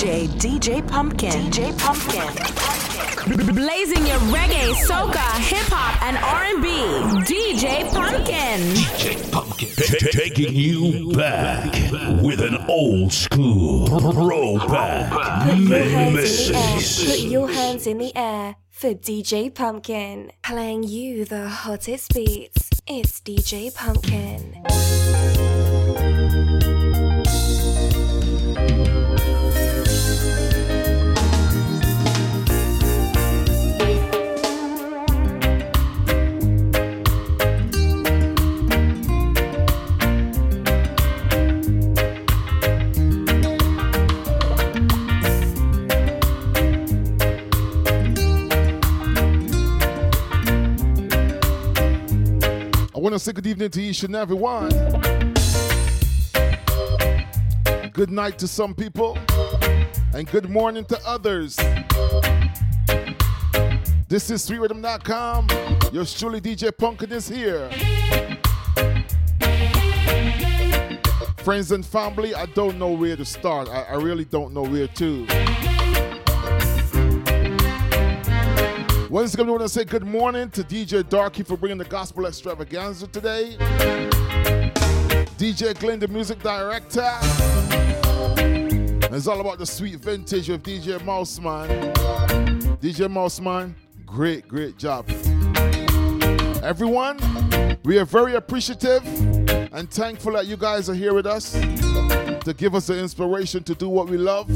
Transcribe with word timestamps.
DJ, 0.00 0.28
DJ 0.28 0.88
Pumpkin. 0.88 1.30
DJ 1.30 1.78
Pumpkin. 1.78 3.54
Blazing 3.54 4.06
your 4.06 4.16
reggae, 4.32 4.72
soca, 4.72 5.28
hip 5.40 5.66
hop, 5.68 6.02
and 6.02 6.16
R&B. 6.16 6.68
DJ 7.28 7.84
Pumpkin. 7.92 8.60
DJ 8.76 9.30
Pumpkin. 9.30 9.68
T- 9.68 10.10
taking 10.10 10.54
you 10.54 11.12
back 11.14 11.74
with 12.22 12.40
an 12.40 12.56
old 12.66 13.12
school 13.12 13.88
throwback 13.88 15.12
Put 15.44 15.58
your 15.58 15.86
hands 15.86 16.26
in 16.26 16.38
the 16.38 16.56
air. 16.56 16.74
mix. 16.74 17.04
Put 17.04 17.20
your 17.20 17.50
hands 17.50 17.86
in 17.86 17.98
the 17.98 18.16
air 18.16 18.56
for 18.70 18.94
DJ 18.94 19.54
Pumpkin. 19.54 20.32
Playing 20.42 20.84
you 20.84 21.26
the 21.26 21.46
hottest 21.46 22.14
beats. 22.14 22.70
It's 22.86 23.20
DJ 23.20 23.74
Pumpkin. 23.74 25.59
Want 53.10 53.22
to 53.22 53.24
say 53.24 53.32
good 53.32 53.46
evening 53.48 53.70
to 53.70 53.82
each 53.82 54.04
and 54.04 54.14
everyone. 54.14 54.68
Good 57.92 58.08
night 58.08 58.38
to 58.38 58.46
some 58.46 58.72
people, 58.72 59.18
and 60.14 60.30
good 60.30 60.48
morning 60.48 60.84
to 60.84 61.00
others. 61.04 61.56
This 64.06 64.30
is 64.30 64.48
SweetRiddim.com. 64.48 65.48
Yours 65.92 66.16
truly, 66.16 66.40
DJ 66.40 66.70
Punkin 66.70 67.10
is 67.10 67.26
here. 67.26 67.68
Friends 71.38 71.72
and 71.72 71.84
family, 71.84 72.32
I 72.32 72.46
don't 72.46 72.78
know 72.78 72.92
where 72.92 73.16
to 73.16 73.24
start. 73.24 73.68
I, 73.68 73.86
I 73.88 73.94
really 73.96 74.24
don't 74.24 74.54
know 74.54 74.62
where 74.62 74.86
to. 74.86 75.79
Once 79.10 79.34
again, 79.34 79.48
I 79.48 79.50
want 79.50 79.62
to 79.62 79.68
say 79.68 79.82
good 79.82 80.06
morning 80.06 80.50
to 80.50 80.62
DJ 80.62 81.06
Darky 81.06 81.42
for 81.42 81.56
bringing 81.56 81.78
the 81.78 81.84
gospel 81.84 82.26
extravaganza 82.26 83.08
today. 83.08 83.56
DJ 85.36 85.76
Glenn, 85.80 85.98
the 85.98 86.06
music 86.06 86.40
director. 86.40 87.10
It's 89.12 89.26
all 89.26 89.40
about 89.40 89.58
the 89.58 89.66
sweet 89.66 89.96
vintage 89.96 90.48
of 90.48 90.62
DJ 90.62 91.00
Mouseman. 91.00 91.92
DJ 92.80 93.10
Mouseman, 93.10 93.74
great, 94.06 94.46
great 94.46 94.78
job. 94.78 95.10
Everyone, 96.62 97.18
we 97.82 97.98
are 97.98 98.04
very 98.04 98.36
appreciative 98.36 99.04
and 99.72 99.90
thankful 99.90 100.34
that 100.34 100.46
you 100.46 100.56
guys 100.56 100.88
are 100.88 100.94
here 100.94 101.14
with 101.14 101.26
us 101.26 101.54
to 102.44 102.54
give 102.56 102.76
us 102.76 102.86
the 102.86 102.96
inspiration 102.96 103.64
to 103.64 103.74
do 103.74 103.88
what 103.88 104.08
we 104.08 104.16
love. 104.16 104.48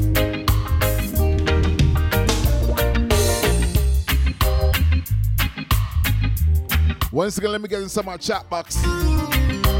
Once 7.15 7.37
again, 7.37 7.53
let 7.53 7.61
me 7.61 7.69
get 7.69 7.81
into 7.81 8.03
my 8.03 8.17
chat 8.17 8.49
box 8.49 8.75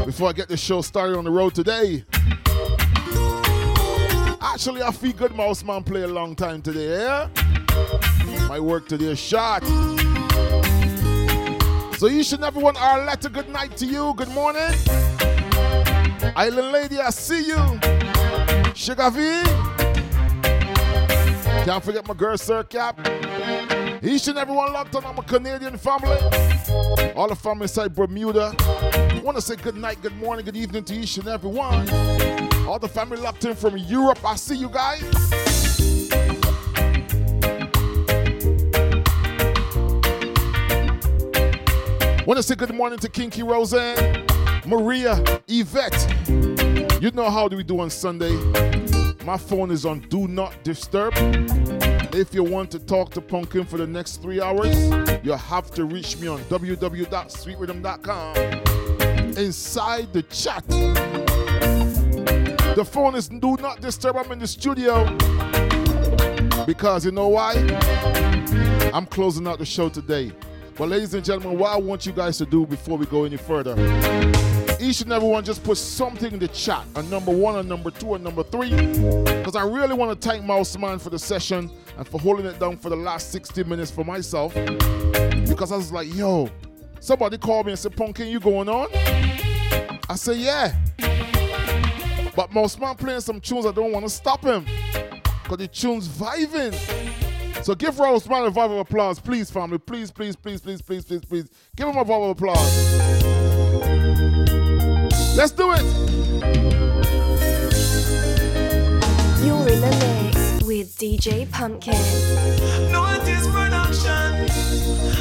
before 0.06 0.30
I 0.30 0.32
get 0.32 0.48
the 0.48 0.56
show 0.56 0.80
started 0.80 1.18
on 1.18 1.24
the 1.24 1.30
road 1.30 1.54
today. 1.54 2.02
Actually, 4.40 4.80
I 4.80 4.90
feel 4.90 5.12
good 5.12 5.34
Mouse 5.34 5.62
Man 5.62 5.82
play 5.84 6.00
a 6.00 6.08
long 6.08 6.34
time 6.34 6.62
today, 6.62 6.98
yeah? 6.98 7.28
My 8.48 8.58
work 8.58 8.88
today 8.88 9.08
is 9.08 9.18
short. 9.18 9.66
So 11.98 12.06
you 12.06 12.22
should 12.22 12.42
everyone 12.42 12.78
our 12.78 13.04
letter 13.04 13.28
good 13.28 13.50
night 13.50 13.76
to 13.76 13.84
you. 13.84 14.14
Good 14.16 14.30
morning. 14.30 14.72
Island 16.34 16.72
lady, 16.72 17.00
I 17.00 17.10
see 17.10 17.48
you. 17.48 17.80
Sugar 18.74 19.10
V. 19.10 19.42
Can't 21.66 21.84
forget 21.84 22.08
my 22.08 22.14
girl 22.14 22.38
Sir 22.38 22.62
Cap. 22.62 22.98
Each 24.02 24.28
and 24.28 24.38
everyone 24.38 24.72
locked 24.72 24.94
on, 24.94 25.04
I'm 25.04 25.18
a 25.18 25.22
Canadian 25.22 25.76
family. 25.78 26.16
All 27.14 27.28
the 27.28 27.36
family 27.36 27.64
inside 27.64 27.94
Bermuda. 27.94 28.54
I 28.60 29.20
want 29.24 29.36
to 29.36 29.42
say 29.42 29.56
good 29.56 29.76
night, 29.76 30.00
good 30.02 30.16
morning, 30.16 30.44
good 30.44 30.56
evening 30.56 30.84
to 30.84 30.94
each 30.94 31.16
and 31.18 31.28
every 31.28 31.50
one. 31.50 31.88
All 32.66 32.78
the 32.78 32.88
family 32.88 33.16
locked 33.16 33.44
in 33.44 33.54
from 33.54 33.76
Europe. 33.76 34.24
I 34.24 34.36
see 34.36 34.56
you 34.56 34.68
guys. 34.68 35.02
Want 42.26 42.38
to 42.38 42.42
say 42.42 42.56
good 42.56 42.74
morning 42.74 42.98
to 42.98 43.08
Kinky 43.08 43.42
Roseanne, 43.42 44.26
Maria, 44.66 45.22
Yvette. 45.48 46.06
You 47.00 47.10
know 47.12 47.30
how 47.30 47.48
do 47.48 47.56
we 47.56 47.62
do 47.62 47.80
on 47.80 47.90
Sunday? 47.90 48.34
My 49.26 49.36
phone 49.36 49.70
is 49.72 49.84
on 49.84 49.98
Do 50.08 50.28
Not 50.28 50.62
Disturb. 50.62 51.12
If 52.14 52.32
you 52.32 52.44
want 52.44 52.70
to 52.70 52.78
talk 52.78 53.10
to 53.14 53.20
Pumpkin 53.20 53.64
for 53.64 53.76
the 53.76 53.86
next 53.86 54.22
three 54.22 54.40
hours, 54.40 54.76
you 55.24 55.32
have 55.32 55.72
to 55.72 55.84
reach 55.84 56.16
me 56.18 56.28
on 56.28 56.38
www.sweetriddim.com. 56.42 58.36
Inside 59.36 60.12
the 60.12 60.22
chat. 60.22 60.64
The 62.76 62.84
phone 62.84 63.16
is 63.16 63.28
Do 63.28 63.56
Not 63.56 63.80
Disturb. 63.80 64.16
I'm 64.16 64.30
in 64.30 64.38
the 64.38 64.46
studio. 64.46 65.04
Because 66.64 67.04
you 67.04 67.10
know 67.10 67.26
why? 67.26 67.54
I'm 68.94 69.06
closing 69.06 69.48
out 69.48 69.58
the 69.58 69.66
show 69.66 69.88
today. 69.88 70.30
But 70.76 70.90
ladies 70.90 71.14
and 71.14 71.24
gentlemen, 71.24 71.58
what 71.58 71.72
I 71.72 71.78
want 71.78 72.06
you 72.06 72.12
guys 72.12 72.38
to 72.38 72.46
do 72.46 72.64
before 72.64 72.96
we 72.96 73.06
go 73.06 73.24
any 73.24 73.38
further, 73.38 73.74
each 74.80 75.00
and 75.00 75.12
every 75.12 75.28
one 75.28 75.44
just 75.44 75.62
put 75.64 75.78
something 75.78 76.32
in 76.32 76.38
the 76.38 76.48
chat, 76.48 76.84
a 76.96 77.02
number 77.04 77.32
one, 77.32 77.56
a 77.56 77.62
number 77.62 77.90
two, 77.90 78.14
a 78.14 78.18
number 78.18 78.42
three. 78.42 78.70
Because 78.70 79.56
I 79.56 79.64
really 79.64 79.94
want 79.94 80.20
to 80.20 80.28
thank 80.28 80.44
Mouse 80.44 80.76
Man 80.76 80.98
for 80.98 81.10
the 81.10 81.18
session 81.18 81.70
and 81.96 82.06
for 82.06 82.20
holding 82.20 82.46
it 82.46 82.58
down 82.58 82.76
for 82.76 82.90
the 82.90 82.96
last 82.96 83.32
60 83.32 83.64
minutes 83.64 83.90
for 83.90 84.04
myself. 84.04 84.54
Because 84.54 85.72
I 85.72 85.76
was 85.76 85.92
like, 85.92 86.12
yo, 86.14 86.50
somebody 87.00 87.38
called 87.38 87.66
me 87.66 87.72
and 87.72 87.78
said, 87.78 87.96
Pumpkin, 87.96 88.28
you 88.28 88.40
going 88.40 88.68
on? 88.68 88.88
I 90.08 90.14
said, 90.16 90.36
yeah. 90.36 90.74
But 92.34 92.52
Mouse 92.52 92.78
Man 92.78 92.94
playing 92.96 93.20
some 93.20 93.40
tunes, 93.40 93.66
I 93.66 93.72
don't 93.72 93.92
want 93.92 94.04
to 94.04 94.10
stop 94.10 94.44
him. 94.44 94.66
Because 95.42 95.58
the 95.58 95.68
tune's 95.68 96.08
vibing. 96.08 96.74
So 97.64 97.74
give 97.74 97.98
Rose 97.98 98.28
Man 98.28 98.44
a 98.44 98.50
vibe 98.50 98.72
of 98.72 98.78
applause, 98.78 99.18
please, 99.18 99.50
family. 99.50 99.78
Please, 99.78 100.10
please, 100.10 100.36
please, 100.36 100.60
please, 100.60 100.82
please, 100.82 101.04
please, 101.04 101.24
please. 101.24 101.48
Give 101.74 101.88
him 101.88 101.96
a 101.96 102.04
vibe 102.04 102.30
of 102.30 102.30
applause. 102.30 103.45
Let's 105.36 105.52
do 105.52 105.70
it. 105.72 105.82
You're 109.44 109.68
in 109.68 109.80
the 109.82 109.90
mix 110.00 110.64
with 110.66 110.96
DJ 110.96 111.50
Pumpkin. 111.50 111.92
Notice 112.90 113.46
production. 113.48 114.48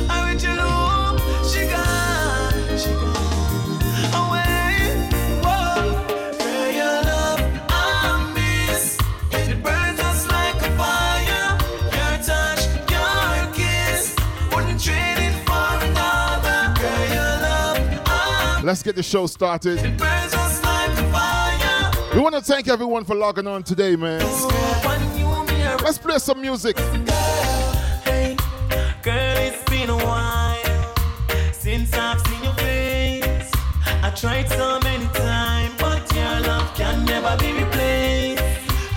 I 0.10 0.32
reach 0.32 0.44
you 0.44 0.56
low. 0.56 1.18
She 1.44 1.68
gone. 1.68 2.78
She 2.78 2.92
gone. 2.92 4.30
Away. 4.32 4.55
Let's 18.76 18.84
get 18.84 18.98
the 18.98 19.04
show 19.04 19.26
started. 19.26 19.78
like. 20.02 20.14
We 22.14 22.20
want 22.20 22.36
to 22.36 22.42
thank 22.42 22.68
everyone 22.68 23.06
for 23.06 23.16
logging 23.16 23.48
on 23.48 23.64
today, 23.64 23.96
man. 23.96 24.20
When 24.22 25.18
you 25.18 25.28
me 25.46 25.62
a 25.62 25.78
Let's 25.78 25.98
play 25.98 26.18
some 26.20 26.42
music. 26.42 26.78
Hey, 28.04 28.36
girl, 29.02 29.38
it's 29.38 29.64
been 29.70 29.90
a 29.90 29.96
while 29.96 30.94
since 31.54 31.94
I've 31.94 32.20
seen 32.28 32.44
your 32.44 32.54
face. 32.56 33.50
I 33.86 34.12
tried 34.14 34.50
so 34.50 34.78
many 34.82 35.06
times, 35.14 35.74
but 35.80 36.14
your 36.14 36.42
love 36.42 36.76
can 36.76 37.06
never 37.06 37.38
be 37.38 37.54
replaced. 37.54 38.44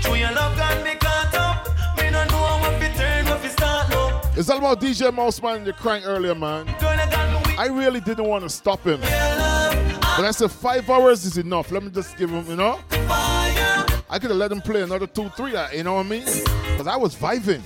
True, 0.02 0.16
your 0.16 0.32
love 0.32 0.56
got 0.56 0.82
me 0.82 0.96
caught 0.96 1.34
up. 1.36 1.68
Me 1.98 2.10
don't 2.10 2.28
know 2.32 2.58
what 2.62 2.80
to 2.80 2.92
turn, 2.96 3.26
what 3.26 3.40
to 3.42 3.48
start 3.48 3.90
now. 3.90 4.22
It's 4.34 4.50
all 4.50 4.58
about 4.58 4.80
DJ 4.80 5.14
Mouse 5.14 5.40
Man 5.40 5.58
and 5.58 5.66
the 5.68 5.72
crank 5.72 6.04
earlier, 6.04 6.34
man. 6.34 6.66
Girl, 6.80 6.88
I 6.88 7.08
got 7.08 7.28
I 7.58 7.66
really 7.66 8.00
didn't 8.00 8.26
want 8.26 8.44
to 8.44 8.48
stop 8.48 8.84
him. 8.84 9.00
But 10.18 10.24
I 10.24 10.32
said 10.32 10.50
five 10.50 10.90
hours 10.90 11.24
is 11.24 11.38
enough. 11.38 11.70
Let 11.70 11.84
me 11.84 11.90
just 11.90 12.16
give 12.16 12.28
him, 12.28 12.44
you 12.46 12.56
know? 12.56 12.80
I 12.90 14.18
could 14.20 14.30
have 14.30 14.36
let 14.36 14.50
him 14.50 14.60
play 14.60 14.82
another 14.82 15.06
two, 15.06 15.28
three, 15.36 15.54
uh, 15.54 15.70
you 15.70 15.84
know 15.84 15.94
what 15.94 16.06
I 16.06 16.08
mean? 16.08 16.24
Because 16.24 16.88
I 16.88 16.96
was 16.96 17.14
vibing. 17.14 17.62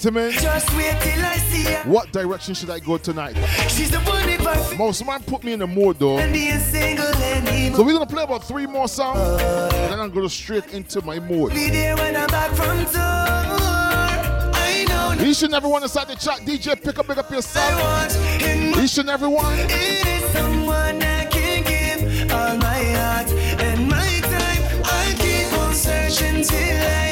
Gentlemen, 0.00 0.32
Just 0.32 0.74
wait 0.76 0.96
till 1.02 1.24
I 1.24 1.36
see 1.50 1.64
her. 1.64 1.82
what 1.90 2.10
direction 2.10 2.54
should 2.54 2.70
I 2.70 2.78
go 2.78 2.96
tonight? 2.96 3.36
She's 3.68 3.90
the 3.90 3.98
one 4.00 4.78
Mouse 4.78 5.04
Man 5.04 5.22
put 5.24 5.44
me 5.44 5.52
in 5.52 5.58
the 5.58 5.66
mood 5.66 5.98
though. 5.98 6.18
and 6.18 6.32
be 6.32 6.50
single 6.52 7.04
anymore. 7.06 7.76
So 7.76 7.82
we're 7.84 7.92
gonna 7.92 8.06
play 8.06 8.22
about 8.22 8.42
three 8.44 8.66
more 8.66 8.88
songs, 8.88 9.18
and 9.20 9.92
then 9.92 10.00
I'm 10.00 10.08
gonna 10.08 10.22
go 10.22 10.28
straight 10.28 10.72
into 10.72 11.02
my 11.02 11.18
mood. 11.20 11.52
Be 11.52 11.68
there 11.68 11.96
when 11.96 12.16
I'm 12.16 12.28
back 12.28 12.50
from 12.56 12.78
tour. 12.86 13.02
I 13.02 14.86
know 14.88 15.22
Each 15.22 15.42
and 15.42 15.52
everyone 15.54 15.82
inside 15.82 16.08
the 16.08 16.16
chat, 16.16 16.40
DJ, 16.46 16.82
pick 16.82 16.98
up, 16.98 17.06
pick 17.06 17.18
up 17.18 17.28
your 17.30 17.38
I 17.38 17.42
son. 17.42 17.78
want 17.80 18.42
in 18.42 18.70
my 18.70 18.82
Each 18.82 18.96
and 18.96 19.10
everyone. 19.10 19.54
It 19.58 20.06
is 20.06 20.30
someone 20.32 21.02
I 21.02 21.26
can 21.26 21.62
give 21.64 22.32
all 22.32 22.56
my 22.56 22.82
heart 22.96 23.30
and 23.60 23.86
my 23.86 24.20
time. 24.22 24.82
I 24.82 25.14
keep 25.18 25.52
on 25.58 25.74
searching 25.74 26.42
till 26.42 26.58
I 26.58 27.09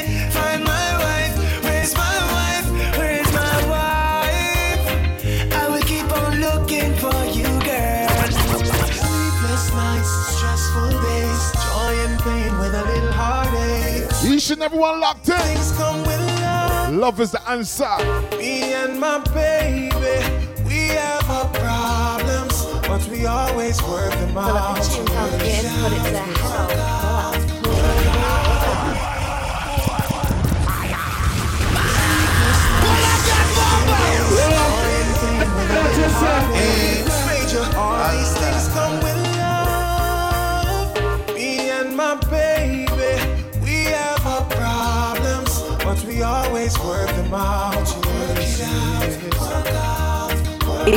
heartache. 14.49 14.57
And 14.57 14.63
everyone 14.63 14.99
locked 14.99 15.29
in. 15.29 15.37
Things 15.37 15.71
come 15.73 16.01
with 16.01 16.41
love. 16.41 16.93
Love 16.93 17.19
is 17.19 17.31
the 17.31 17.49
answer. 17.49 17.97
Me 18.37 18.73
and 18.73 18.99
my 18.99 19.19
baby, 19.33 20.23
we 20.65 20.89
have 20.89 21.29
our 21.29 21.47
problems, 21.53 22.65
but 22.87 23.07
we 23.09 23.25
always 23.25 23.81
work 23.83 24.11
them 24.11 24.37
out. 24.37 24.77
DJ 24.77 25.05
Pumpkin, 25.07 25.65
put 25.81 25.91
it 25.93 26.03
to 26.05 26.11
the 26.11 26.19
hell. 26.19 27.29
Major, 37.25 37.65
all 37.77 37.97
these 38.11 38.33
things 38.37 38.67
come 38.69 38.99
with 39.03 39.08
always 46.77 47.07
them 47.11 47.33
out. 47.33 47.73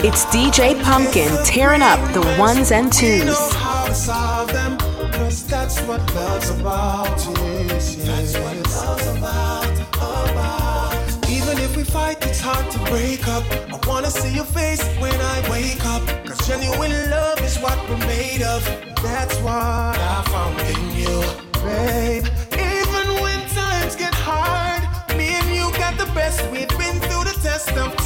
It's 0.05 0.25
DJ 0.27 0.81
Pumpkin 0.83 1.31
tearing 1.45 1.83
up 1.83 2.01
the 2.13 2.21
ones 2.39 2.73
and 2.73 2.93
twos. 2.93 3.37
how 3.55 3.87
to 3.87 3.95
solve 3.95 4.53
them, 4.53 4.79
'cause 5.13 5.45
that's 5.45 5.81
what 5.83 6.01
love's 6.15 6.51
about. 6.51 7.19
Yes, 7.69 7.97
yes. 7.97 8.07
That's 8.07 8.35
what 8.39 8.57
love's 8.75 9.07
about, 9.19 9.67
about. 9.95 10.95
Even 11.29 11.59
if 11.59 11.77
we 11.77 11.85
fight, 11.85 12.19
it's 12.27 12.41
hard 12.41 12.71
to 12.71 12.79
break 12.91 13.27
up. 13.29 13.45
I 13.73 13.79
wanna 13.87 14.11
see 14.11 14.31
your 14.35 14.45
face 14.45 14.83
when 14.99 15.19
I 15.21 15.49
wake 15.51 15.85
up. 15.87 16.03
Cause 16.27 16.47
genuine 16.47 17.11
love 17.11 17.41
is 17.43 17.59
what 17.59 17.79
we're 17.89 18.07
made 18.07 18.43
of. 18.43 18.63
That's 19.03 19.37
what 19.37 19.55
I 19.55 20.23
found 20.33 20.61
in 20.61 20.97
you, 21.01 21.23
babe. 21.65 22.27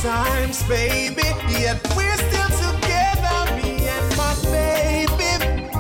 Times, 0.07 0.63
baby. 0.69 1.27
Yet 1.51 1.83
we're 1.97 2.17
still 2.17 2.51
together, 2.63 3.37
me 3.57 3.89
and 3.89 4.17
my 4.17 4.35
baby. 4.45 5.33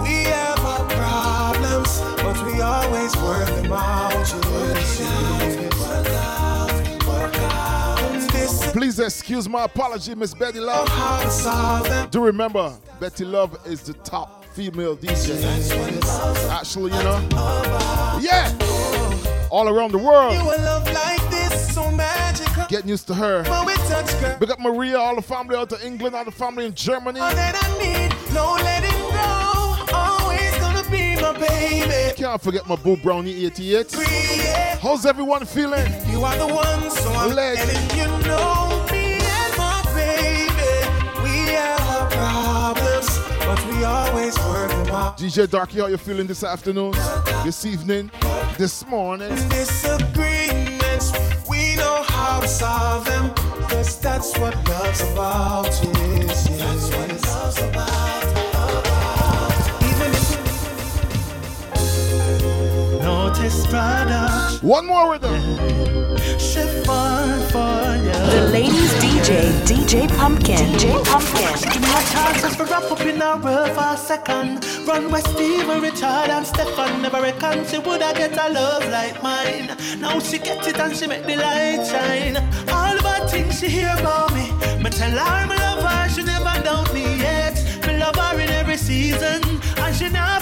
We 0.02 0.25
have 0.35 0.59
our 0.64 0.85
problems, 1.00 2.00
but 2.23 2.37
we 2.45 2.61
always 2.61 3.16
work 3.18 3.47
them 3.47 3.73
out. 3.73 4.12
Yes. 4.12 4.99
Work 7.06 7.37
out 7.38 8.33
this 8.33 8.73
Please 8.73 8.99
excuse 8.99 9.49
my 9.49 9.64
apology, 9.64 10.16
Miss 10.16 10.35
Betty 10.35 10.59
Love. 10.59 10.88
how 10.88 11.23
to 11.23 11.30
solve 11.30 11.88
them. 11.88 12.09
Do 12.11 12.25
remember, 12.25 12.76
Betty 12.99 13.25
Love 13.25 13.56
is 13.64 13.83
the 13.83 13.92
top 13.92 14.45
female 14.47 14.97
DJ. 14.97 15.40
Actually, 16.50 16.90
you 16.97 17.02
know. 17.04 17.21
Yeah. 18.21 18.52
All 19.50 19.68
around 19.68 19.92
the 19.92 19.99
world. 19.99 20.35
Getting 22.68 22.88
used 22.88 23.06
to 23.08 23.14
her. 23.14 23.42
When 23.44 23.66
we 23.66 23.75
touch, 23.75 24.40
Big 24.40 24.50
up 24.50 24.58
Maria, 24.58 24.99
all 24.99 25.14
the 25.16 25.23
family 25.23 25.56
out 25.56 25.73
of 25.73 25.82
England, 25.82 26.14
all 26.16 26.25
the 26.25 26.30
family 26.32 26.66
in 26.66 26.75
Germany. 26.75 27.20
I 27.20 27.32
need, 27.78 28.12
no 28.35 28.54
letting 28.54 28.90
go. 29.14 29.94
Always 29.94 30.52
gonna 30.58 30.82
be 30.90 31.14
my. 31.20 31.32
Can't 32.16 32.42
forget 32.42 32.66
my 32.66 32.76
boo 32.76 32.96
Brownie 32.96 33.44
88. 33.46 33.92
How's 34.80 35.06
everyone 35.06 35.44
feeling? 35.44 35.87
You 36.11 36.25
are 36.25 36.37
the 36.37 36.46
one, 36.46 36.90
so 36.90 37.12
I'm 37.12 37.35
Leg. 37.35 37.58
letting 37.58 37.99
you 37.99 38.06
know 38.26 38.85
me 38.90 39.18
and 39.20 39.56
my 39.56 39.82
baby. 39.94 41.23
We 41.23 41.52
have 41.52 41.80
our 41.88 42.11
problems, 42.75 43.18
but 43.38 43.64
we 43.68 43.85
always 43.85 44.37
work 44.38 44.70
them 44.70 44.88
out. 44.94 45.18
DJ 45.18 45.49
Darky, 45.49 45.78
how 45.78 45.87
you 45.87 45.99
feeling 45.99 46.26
this 46.26 46.42
afternoon? 46.42 46.92
This 47.44 47.64
evening? 47.64 48.11
This 48.56 48.85
morning? 48.87 49.35
Disagreements, 49.50 51.12
to 52.40 52.48
solve 52.48 53.04
them. 53.04 53.32
That's 54.00 54.38
what 54.38 54.54
love's 54.68 55.00
about. 55.12 55.66
Yes, 55.66 56.48
yes. 56.48 56.58
That's 56.58 56.96
what 56.96 57.10
love's 57.26 57.58
about. 57.62 58.15
One 64.62 64.87
more 64.87 65.11
with 65.11 65.23
them. 65.23 66.16
chiffon 66.38 67.40
for 67.50 67.97
you. 68.04 68.12
The 68.35 68.49
ladies 68.52 68.92
DJ, 69.02 69.50
DJ 69.66 70.09
Pumpkin. 70.16 70.56
DJ 70.56 71.04
Pumpkin. 71.04 71.73
Give 71.73 71.83
me 71.83 71.88
a 71.88 72.02
chance 72.12 72.42
just 72.42 72.59
to 72.59 72.64
wrap 72.64 72.90
up 72.90 73.00
in 73.00 73.21
a 73.21 73.37
world 73.37 73.71
for 73.71 73.95
a 73.95 73.97
second. 73.97 74.64
Run 74.87 75.11
West 75.11 75.28
Steven, 75.30 75.83
Richard 75.83 76.30
and 76.30 76.47
Stefan. 76.47 77.02
Never 77.02 77.21
reckon 77.21 77.66
she 77.66 77.78
woulda 77.78 78.12
get 78.14 78.33
a 78.33 78.52
love 78.52 78.88
like 78.90 79.23
mine. 79.23 79.76
Now 80.00 80.21
she 80.21 80.38
get 80.38 80.66
it 80.66 80.78
and 80.78 80.97
she 80.97 81.06
make 81.06 81.26
the 81.26 81.37
light 81.37 81.85
shine. 81.85 82.37
All 82.68 82.97
bad 83.02 83.28
things 83.30 83.59
she 83.59 83.68
hear 83.68 83.95
about 83.99 84.33
me. 84.35 84.52
Me 84.83 84.90
tell 84.90 85.11
her 85.11 85.47
me 85.47 85.56
love 85.56 85.83
her, 85.83 86.09
she 86.09 86.23
never 86.23 86.62
doubt 86.62 86.92
me 86.95 87.02
yet. 87.18 87.56
Me 87.87 87.99
love 87.99 88.16
her 88.16 88.40
in 88.40 88.50
every 88.50 88.76
season, 88.76 89.42
and 89.78 89.97
she 89.97 90.09
now 90.11 90.35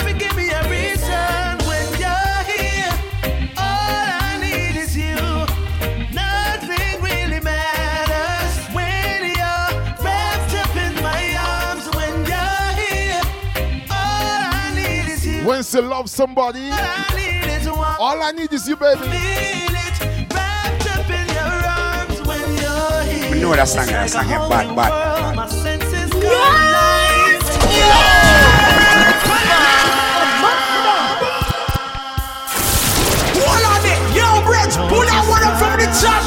need 15.55 15.61
is 15.61 15.75
you. 15.75 15.83
When 15.91 16.07
somebody, 16.07 16.71
All 16.71 16.79
I 16.79 17.15
need 17.15 17.51
is 17.51 17.69
one. 17.69 17.97
all 17.99 18.23
I 18.23 18.31
need 18.33 18.53
is 18.53 18.69
you, 18.69 18.77
baby. 18.77 19.01
Feel 19.01 19.09
it 19.11 20.33
wrapped 20.33 20.87
up 20.99 21.11
in 21.11 21.29
your 21.29 21.61
arms 21.67 22.21
when 22.27 22.41
you're 22.57 23.03
here. 23.13 23.31
We 23.33 23.41
know 23.41 23.55
that 23.55 23.69
song, 23.69 23.83
It's 23.85 23.91
that 23.93 24.01
like 24.01 24.11
song 24.11 24.27
a 24.27 24.35
is 24.35 24.37
whole 24.39 24.49
bad, 24.51 24.67
new 24.69 24.77
bad, 24.77 24.91
world. 24.91 25.23
bad. 25.23 25.37
My 25.37 25.47
senses 25.49 26.11
come 26.11 26.23
alive. 26.23 27.45
Hold 33.39 33.65
on 33.71 33.83
it, 33.85 34.01
yo, 34.17 34.27
Bridge, 34.47 34.75
pull 34.91 35.05
that 35.07 35.23
one 35.29 35.43
up 35.45 35.55
from 35.61 35.75
the 35.79 35.89
top, 36.01 36.23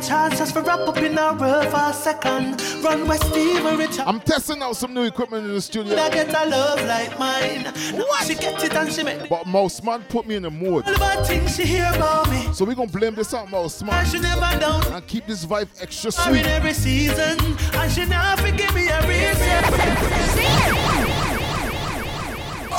mother, 0.00 0.06
She 0.06 0.12
give 0.12 0.22
me 0.22 0.22
a 0.22 0.28
a 0.28 0.28
chance 0.28 0.38
just 0.38 0.52
for 0.54 0.62
wrap 0.62 0.80
up 0.88 0.96
in 0.98 1.14
world 1.14 1.66
for 1.68 1.90
a 1.90 1.92
second. 1.92 2.60
Run 2.82 3.06
West 3.08 3.24
Steve 3.24 3.64
and 3.64 3.78
Richard. 3.78 4.00
I'm 4.06 4.20
testing 4.20 4.62
out 4.62 4.76
some 4.76 4.94
new 4.94 5.04
equipment 5.04 5.46
in 5.46 5.54
the 5.54 5.60
studio. 5.60 5.96
I 5.96 6.10
get 6.10 6.28
a 6.28 6.48
love 6.48 6.80
like 6.86 7.18
mine. 7.18 7.64
What? 7.96 8.26
She 8.26 8.34
gets 8.34 8.64
it 8.64 8.74
and 8.74 8.92
she 8.92 9.02
make 9.02 9.28
But 9.28 9.46
Mouse 9.46 9.82
Man 9.82 10.02
put 10.08 10.26
me 10.26 10.36
in 10.36 10.42
the 10.42 10.50
mood. 10.50 10.84
all 10.86 10.94
about 10.94 11.26
things 11.26 11.56
she 11.56 11.64
hear 11.64 11.90
about 11.94 12.30
me. 12.30 12.48
So 12.52 12.64
we're 12.64 12.74
gonna 12.74 12.90
blame 12.90 13.14
this 13.14 13.32
on 13.34 13.50
Mouse 13.50 13.82
And 13.82 14.08
she 14.08 14.18
never 14.18 14.58
down. 14.58 14.84
and 14.92 15.06
keep 15.06 15.26
this 15.26 15.44
vibe 15.44 15.68
extra 15.80 16.12
Her 16.12 16.30
in 16.30 16.36
sweet. 16.38 16.46
every 16.46 16.72
season. 16.74 17.38
And 17.74 17.92
she 17.92 18.04
never 18.04 18.50
give 18.52 18.74
me 18.74 18.88
a 18.88 19.00
reason. 19.06 19.48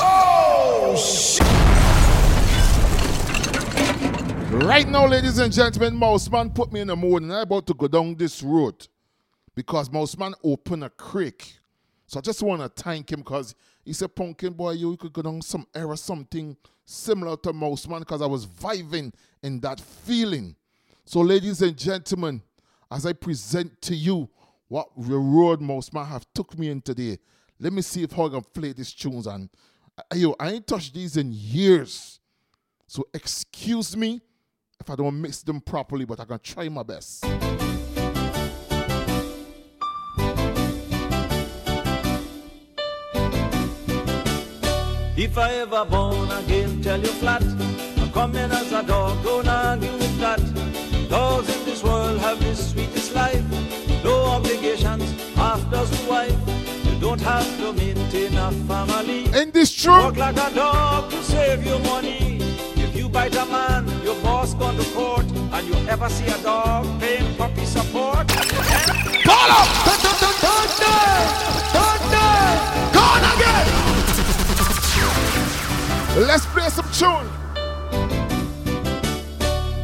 Oh, 0.02 1.79
Right 4.50 4.88
now, 4.88 5.06
ladies 5.06 5.38
and 5.38 5.52
gentlemen, 5.52 5.94
Mouse 5.94 6.28
Man 6.28 6.50
put 6.50 6.72
me 6.72 6.80
in 6.80 6.88
the 6.88 6.96
mood 6.96 7.22
and 7.22 7.32
I'm 7.32 7.42
about 7.42 7.68
to 7.68 7.74
go 7.74 7.86
down 7.86 8.16
this 8.16 8.42
road 8.42 8.88
because 9.54 9.92
Mouse 9.92 10.18
Man 10.18 10.34
opened 10.42 10.82
a 10.82 10.90
creek. 10.90 11.54
So 12.08 12.18
I 12.18 12.20
just 12.20 12.42
want 12.42 12.60
to 12.60 12.82
thank 12.82 13.12
him 13.12 13.20
because 13.20 13.54
he 13.84 13.92
said, 13.92 14.12
Pumpkin 14.16 14.52
boy, 14.52 14.72
you 14.72 14.96
could 14.96 15.12
go 15.12 15.22
down 15.22 15.40
some 15.40 15.68
era, 15.72 15.96
something 15.96 16.56
similar 16.84 17.36
to 17.36 17.52
Mouse 17.52 17.86
Man 17.86 18.00
because 18.00 18.20
I 18.22 18.26
was 18.26 18.44
vibing 18.44 19.14
in 19.40 19.60
that 19.60 19.78
feeling. 19.78 20.56
So, 21.04 21.20
ladies 21.20 21.62
and 21.62 21.78
gentlemen, 21.78 22.42
as 22.90 23.06
I 23.06 23.12
present 23.12 23.80
to 23.82 23.94
you 23.94 24.28
what 24.66 24.88
the 24.96 25.16
road 25.16 25.60
Mouse 25.60 25.92
Man 25.92 26.06
have 26.06 26.26
took 26.34 26.58
me 26.58 26.70
in 26.70 26.80
today, 26.80 27.18
let 27.60 27.72
me 27.72 27.82
see 27.82 28.02
if 28.02 28.18
I 28.18 28.28
can 28.28 28.42
play 28.42 28.72
these 28.72 28.92
tunes. 28.94 29.28
And 29.28 29.48
uh, 29.96 30.16
yo, 30.16 30.34
I 30.40 30.50
ain't 30.50 30.66
touched 30.66 30.92
these 30.92 31.16
in 31.16 31.30
years. 31.30 32.18
So 32.88 33.06
excuse 33.14 33.96
me 33.96 34.20
if 34.80 34.88
I 34.88 34.96
don't 34.96 35.20
mix 35.20 35.42
them 35.42 35.60
properly, 35.60 36.06
but 36.06 36.20
I 36.20 36.24
can 36.24 36.38
try 36.40 36.68
my 36.68 36.82
best. 36.82 37.24
If 45.16 45.36
I 45.36 45.52
ever 45.56 45.84
born 45.84 46.30
again, 46.30 46.80
tell 46.80 46.98
you 46.98 47.08
flat, 47.08 47.42
I'm 47.42 48.10
coming 48.10 48.50
as 48.50 48.72
a 48.72 48.82
dog, 48.82 49.22
don't 49.22 49.46
argue 49.46 49.92
with 49.92 50.18
that. 50.18 50.40
Dogs 51.10 51.54
in 51.54 51.64
this 51.66 51.84
world 51.84 52.18
have 52.20 52.40
the 52.40 52.54
sweetest 52.56 53.14
life, 53.14 53.44
no 54.02 54.24
obligations, 54.24 55.34
half 55.34 55.70
dozen 55.70 56.08
wife. 56.08 56.34
You 56.84 56.98
don't 56.98 57.20
have 57.20 57.46
to 57.58 57.74
maintain 57.74 58.34
a 58.38 58.50
family. 58.66 59.26
Ain't 59.34 59.52
this 59.52 59.74
true? 59.74 59.92
Work 59.92 60.16
like 60.16 60.36
a 60.36 60.54
dog 60.54 61.10
to 61.10 61.22
save 61.22 61.66
your 61.66 61.80
money. 61.80 62.39
If 63.10 63.16
you 63.16 63.22
bite 63.22 63.34
a 63.34 63.44
man, 63.46 63.88
your 64.04 64.14
boss 64.22 64.54
gone 64.54 64.76
to 64.76 64.84
court, 64.92 65.26
and 65.26 65.66
you 65.66 65.74
ever 65.88 66.08
see 66.08 66.26
a 66.26 66.38
dog 66.44 66.86
paying 67.00 67.34
puppy 67.36 67.64
support. 67.64 68.28
Call 68.28 69.50
up! 69.50 69.66
Thunder! 70.46 70.94
Thunder! 71.74 72.30
Gone 72.94 73.24
again! 73.34 73.66
Let's 76.24 76.46
play 76.46 76.68
some 76.68 76.88
tune. 76.92 77.28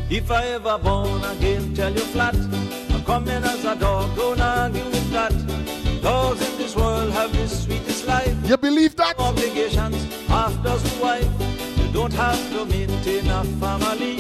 If 0.09 0.31
I 0.31 0.47
ever 0.55 0.79
born 0.79 1.25
again, 1.25 1.75
tell 1.75 1.93
you 1.93 2.07
flat, 2.15 2.37
I'm 2.37 3.03
coming 3.05 3.43
as 3.43 3.65
a 3.65 3.75
dog, 3.75 4.15
don't 4.15 4.41
argue 4.41 4.85
with 4.85 5.11
that. 5.11 5.33
Dogs 6.01 6.41
in 6.49 6.59
this 6.59 6.77
world 6.77 7.11
have 7.11 7.33
the 7.33 7.49
sweetest 7.49 8.07
life. 8.07 8.37
You 8.49 8.57
believe 8.57 8.95
that? 8.95 9.19
Obligations, 9.19 9.97
half 10.29 10.63
dozen 10.63 11.01
wife. 11.01 11.36
Don't 11.97 12.13
have 12.13 12.51
to 12.51 12.67
maintain 12.67 13.27
a 13.31 13.43
family 13.59 14.19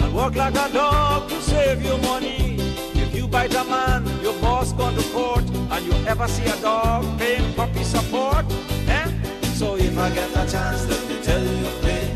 and 0.00 0.12
work 0.12 0.34
like 0.34 0.56
a 0.56 0.68
dog 0.72 1.28
to 1.28 1.40
save 1.40 1.80
your 1.80 1.98
money. 1.98 2.56
If 2.94 3.14
you 3.14 3.28
bite 3.28 3.54
a 3.54 3.62
man, 3.62 4.04
your 4.20 4.34
boss 4.40 4.72
gone 4.72 4.96
to 4.96 5.02
court, 5.12 5.44
and 5.70 5.86
you 5.86 5.92
ever 6.08 6.26
see 6.26 6.44
a 6.46 6.56
dog 6.56 7.04
paying 7.20 7.54
puppy 7.54 7.84
support, 7.84 8.44
eh? 8.88 9.08
So 9.54 9.76
if 9.76 9.96
I 9.96 10.10
get 10.10 10.30
a 10.30 10.50
chance, 10.50 10.88
let 10.88 11.08
me 11.08 11.22
tell 11.22 11.40
you 11.40 11.70
plain, 11.80 12.10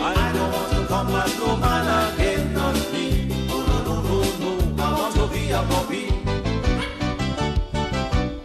I 0.00 0.32
don't 0.32 0.52
want 0.52 0.72
to 0.74 0.86
come 0.86 1.08
as 1.08 1.38
no 1.40 1.56
man 1.56 2.14
again, 2.14 2.54
not 2.54 2.76
me. 2.92 3.26
No, 3.48 3.66
no, 3.66 3.82
no, 3.82 4.00
no, 4.00 4.60
no, 4.76 4.84
I 4.84 4.92
want 4.96 5.14
to 5.16 5.26
be 5.26 5.50
a 5.50 5.62
puppy. 5.72 6.06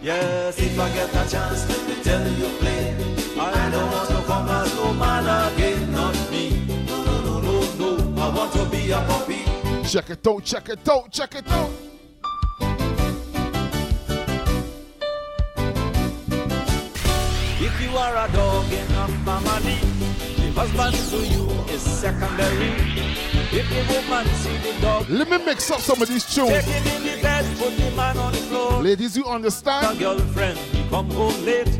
Yes, 0.01 0.59
if 0.59 0.79
I 0.79 0.89
get 0.95 1.09
a 1.11 1.29
chance, 1.29 1.69
let 1.69 1.87
me 1.87 2.03
tell 2.03 2.27
you 2.27 2.49
plain. 2.57 2.95
I 3.39 3.69
don't 3.69 3.91
want 3.91 4.09
to 4.09 4.16
be 8.87 8.93
a 8.93 9.01
puppy. 9.01 9.43
Check 9.87 10.09
it 10.09 10.27
out, 10.27 10.43
check 10.43 10.69
it 10.69 10.89
out, 10.89 11.11
check 11.11 11.35
it 11.35 11.51
out. 11.51 11.69
If 17.59 17.81
you 17.81 17.97
are 17.97 18.15
a 18.15 18.31
dog 18.31 18.71
in 18.71 18.91
a 19.03 19.07
family, 19.25 19.79
the 20.37 20.51
husband 20.55 20.95
to 21.11 21.17
you 21.33 21.45
is 21.73 21.81
secondary. 21.81 22.71
If 23.51 23.67
the 23.69 23.81
woman 23.93 24.25
see 24.35 24.57
the 24.57 24.81
dog, 24.81 25.09
Let 25.09 25.29
me 25.29 25.37
mix 25.45 25.69
up 25.71 25.81
some 25.81 26.01
of 26.01 26.07
these 26.07 26.25
tunes. 26.33 26.51
take 26.51 26.65
him 26.65 26.97
in 26.97 27.15
the 27.15 27.21
bed, 27.21 27.57
put 27.57 27.75
the 27.77 27.91
man 27.95 28.17
on 28.17 28.31
the 28.31 28.37
floor. 28.37 28.81
Ladies, 28.81 29.17
you 29.17 29.25
understand? 29.25 29.99
girlfriend, 29.99 30.57
he 30.57 30.87
come 30.89 31.09
home 31.11 31.45
late. 31.45 31.71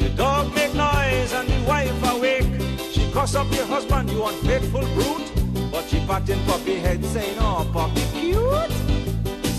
The 0.00 0.08
dog 0.16 0.52
make 0.54 0.74
noise 0.74 1.32
and 1.32 1.48
the 1.48 1.64
wife 1.68 2.12
awake. 2.12 2.46
She 2.92 3.08
cuss 3.12 3.34
up 3.36 3.48
the 3.50 3.64
husband, 3.66 4.10
you 4.10 4.24
unfaithful 4.24 4.86
brute. 4.94 5.35
She 5.88 6.00
patting 6.06 6.42
puppy 6.46 6.76
head 6.76 7.04
saying, 7.04 7.36
oh, 7.38 7.68
puppy 7.72 8.02
cute. 8.12 8.72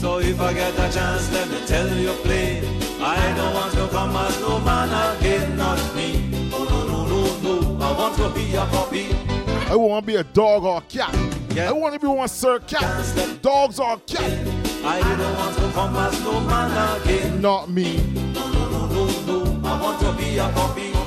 So 0.02 0.20
if 0.20 0.40
I 0.42 0.54
get 0.54 0.74
a 0.74 0.94
chance, 0.94 1.32
let 1.32 1.50
me 1.50 1.66
tell 1.66 1.88
you 1.98 2.12
a 2.12 2.14
plain. 2.16 2.64
I 3.02 3.34
don't 3.36 3.54
want 3.54 3.74
to 3.74 3.88
come 3.88 4.16
as 4.16 4.40
no 4.42 4.60
man 4.60 5.18
again, 5.18 5.56
not 5.56 5.80
me. 5.96 6.50
Oh, 6.54 6.66
no, 6.70 6.86
no, 6.86 7.62
no, 7.62 7.78
no. 7.78 7.86
I 7.86 7.98
want 7.98 8.16
to 8.18 8.30
be 8.30 8.56
a 8.56 8.66
puppy. 8.66 9.16
I 9.70 9.76
want 9.76 10.06
to 10.06 10.08
be 10.08 10.16
a 10.16 10.24
dog 10.24 10.64
or 10.64 10.80
a 10.80 10.82
cat. 10.82 11.16
Yeah. 11.52 11.70
I 11.70 11.72
want 11.72 11.94
to 11.94 12.00
be 12.00 12.08
one 12.08 12.28
sir 12.28 12.60
cat. 12.60 13.42
Dogs 13.42 13.80
or 13.80 13.98
cat. 14.06 14.48
I 14.84 15.00
don't 15.00 15.38
want 15.38 15.56
to 15.58 15.72
come 15.72 15.96
as 15.96 16.22
no 16.24 16.42
man 16.42 17.02
again. 17.02 17.42
Not 17.42 17.70
me. 17.70 17.98
No, 18.34 18.52
no, 18.52 18.70
no, 18.70 18.88
no, 18.88 19.06
no. 19.26 19.68
I 19.68 19.82
want 19.82 20.00
to 20.02 20.12
be 20.14 20.38
a 20.38 20.50
puppy. 20.50 21.07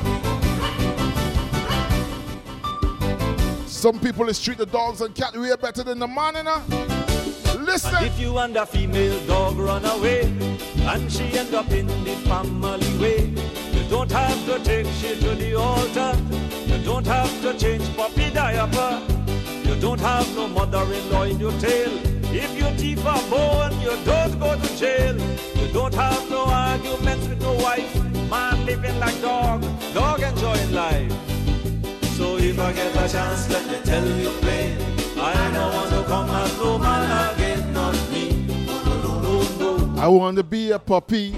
Some 3.80 3.98
people 3.98 4.28
is 4.28 4.38
treat 4.38 4.58
the 4.58 4.66
dogs 4.66 5.00
and 5.00 5.14
cat 5.14 5.34
way 5.34 5.56
better 5.56 5.82
than 5.82 6.00
the 6.00 6.06
man, 6.06 6.36
you 6.36 6.42
know? 6.42 6.62
Listen. 7.64 7.94
And 7.94 8.04
if 8.04 8.20
you 8.20 8.36
and 8.36 8.54
a 8.54 8.66
female 8.66 9.18
dog 9.26 9.56
run 9.56 9.82
away, 9.86 10.24
and 10.80 11.10
she 11.10 11.24
end 11.38 11.54
up 11.54 11.70
in 11.70 11.86
the 11.86 12.14
family 12.28 12.98
way, 12.98 13.32
you 13.72 13.82
don't 13.88 14.12
have 14.12 14.36
to 14.44 14.62
take 14.62 14.86
she 15.00 15.18
to 15.20 15.34
the 15.34 15.54
altar. 15.54 16.14
You 16.66 16.84
don't 16.84 17.06
have 17.06 17.32
to 17.40 17.58
change 17.58 17.96
puppy 17.96 18.28
diaper. 18.28 19.00
You 19.66 19.74
don't 19.80 20.00
have 20.00 20.28
no 20.36 20.46
mother-in-law 20.48 21.22
in 21.22 21.40
your 21.40 21.52
tail. 21.52 21.90
If 22.34 22.54
you 22.58 22.66
thief 22.76 23.00
a 23.00 23.30
bone, 23.30 23.80
you 23.80 23.96
don't 24.04 24.38
go 24.38 24.60
to 24.60 24.76
jail. 24.76 25.16
You 25.56 25.72
don't 25.72 25.94
have 25.94 26.28
no 26.28 26.44
arguments 26.44 27.26
with 27.28 27.40
no 27.40 27.54
wife. 27.54 27.94
Man 28.28 28.66
living 28.66 28.98
like 28.98 29.18
dog, 29.22 29.64
dog 29.94 30.20
enjoying 30.20 30.74
life. 30.74 31.39
So 32.20 32.36
if 32.36 32.58
I 32.58 32.74
get 32.74 32.94
a 32.94 33.08
chance, 33.10 33.48
let 33.48 33.66
me 33.66 33.78
tell 33.82 34.06
you 34.06 34.28
plain. 34.42 34.76
I 35.18 35.50
don't 35.54 35.72
want 35.72 35.88
to 35.88 36.04
come 36.04 36.26
man 36.82 37.34
again, 37.34 37.72
not 37.72 37.94
me. 38.10 38.44
No, 38.66 38.84
no, 38.84 39.20
no, 39.22 39.42
no, 39.58 39.86
no. 39.86 40.02
I 40.02 40.06
want 40.06 40.36
to 40.36 40.42
be 40.42 40.70
a 40.72 40.78
puppy. 40.78 41.30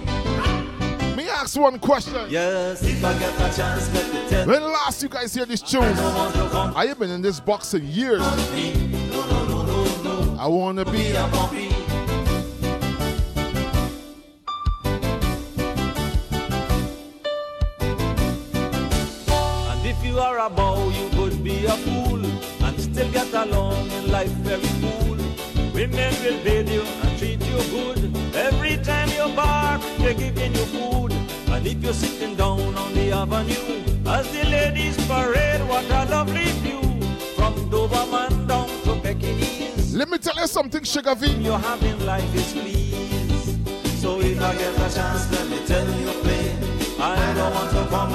Me 1.14 1.28
ask 1.28 1.56
one 1.56 1.78
question. 1.78 2.26
Yes, 2.28 2.82
if 2.82 3.04
I 3.04 3.16
get 3.16 3.32
a 3.32 3.56
chance, 3.56 3.94
let 3.94 4.12
me 4.12 4.28
tell 4.28 4.48
When 4.48 4.60
last 4.60 5.00
you 5.04 5.08
guys 5.08 5.32
hear 5.32 5.46
this 5.46 5.62
tune? 5.62 5.84
I 5.84 5.92
don't 5.94 6.14
want 6.16 6.34
to 6.34 6.48
come 6.48 6.76
I 6.76 6.86
have 6.86 6.98
been 6.98 7.10
in 7.10 7.22
this 7.22 7.38
box 7.38 7.74
in 7.74 7.86
years. 7.86 8.20
I 10.36 10.48
want 10.48 10.78
to 10.78 10.84
be 10.86 10.90
Be 10.90 11.10
a 11.12 11.28
puppy. 11.28 11.71
You 20.12 20.18
are 20.18 20.46
a 20.46 20.50
bow, 20.50 20.90
you 20.90 21.08
could 21.16 21.42
be 21.42 21.64
a 21.64 21.72
fool 21.84 22.22
and 22.66 22.80
still 22.80 23.10
get 23.12 23.32
along 23.32 23.90
in 23.92 24.10
life 24.10 24.34
very 24.44 24.70
cool. 24.82 25.16
Women 25.72 26.12
will 26.22 26.38
bathe 26.44 26.68
you 26.68 26.82
and 26.82 27.18
treat 27.18 27.40
you 27.50 27.58
good. 27.72 28.00
Every 28.36 28.76
time 28.84 29.08
you 29.08 29.34
bark, 29.34 29.80
they're 29.98 30.12
giving 30.12 30.52
you 30.52 30.66
food. 30.66 31.12
And 31.48 31.66
if 31.66 31.82
you're 31.82 31.94
sitting 31.94 32.36
down 32.36 32.60
on 32.60 32.92
the 32.92 33.12
avenue, 33.12 33.82
as 34.06 34.30
the 34.32 34.44
ladies 34.50 34.96
parade, 35.06 35.66
what 35.66 35.86
a 35.86 36.04
lovely 36.10 36.50
view. 36.60 36.82
From 37.36 37.54
Doberman 37.70 38.46
down 38.46 38.68
to 38.84 39.00
Pekingese. 39.00 39.94
Let 39.94 40.10
me 40.10 40.18
tell 40.18 40.36
you 40.36 40.46
something, 40.46 40.84
Sugar 40.84 41.14
V. 41.14 41.30
You're 41.40 41.58
having 41.58 41.98
life 42.04 42.34
is 42.34 42.52
please. 42.52 44.02
So 44.02 44.20
if 44.20 44.38
I 44.42 44.52
get 44.56 44.74
a 44.74 44.94
chance, 44.94 45.32
let 45.32 45.48
me 45.48 45.58
tell 45.66 45.88
you 46.00 46.10
plain. 46.20 46.58
I 47.00 47.34
don't 47.34 47.54
want 47.54 47.70
to 47.70 47.86
come 47.88 48.14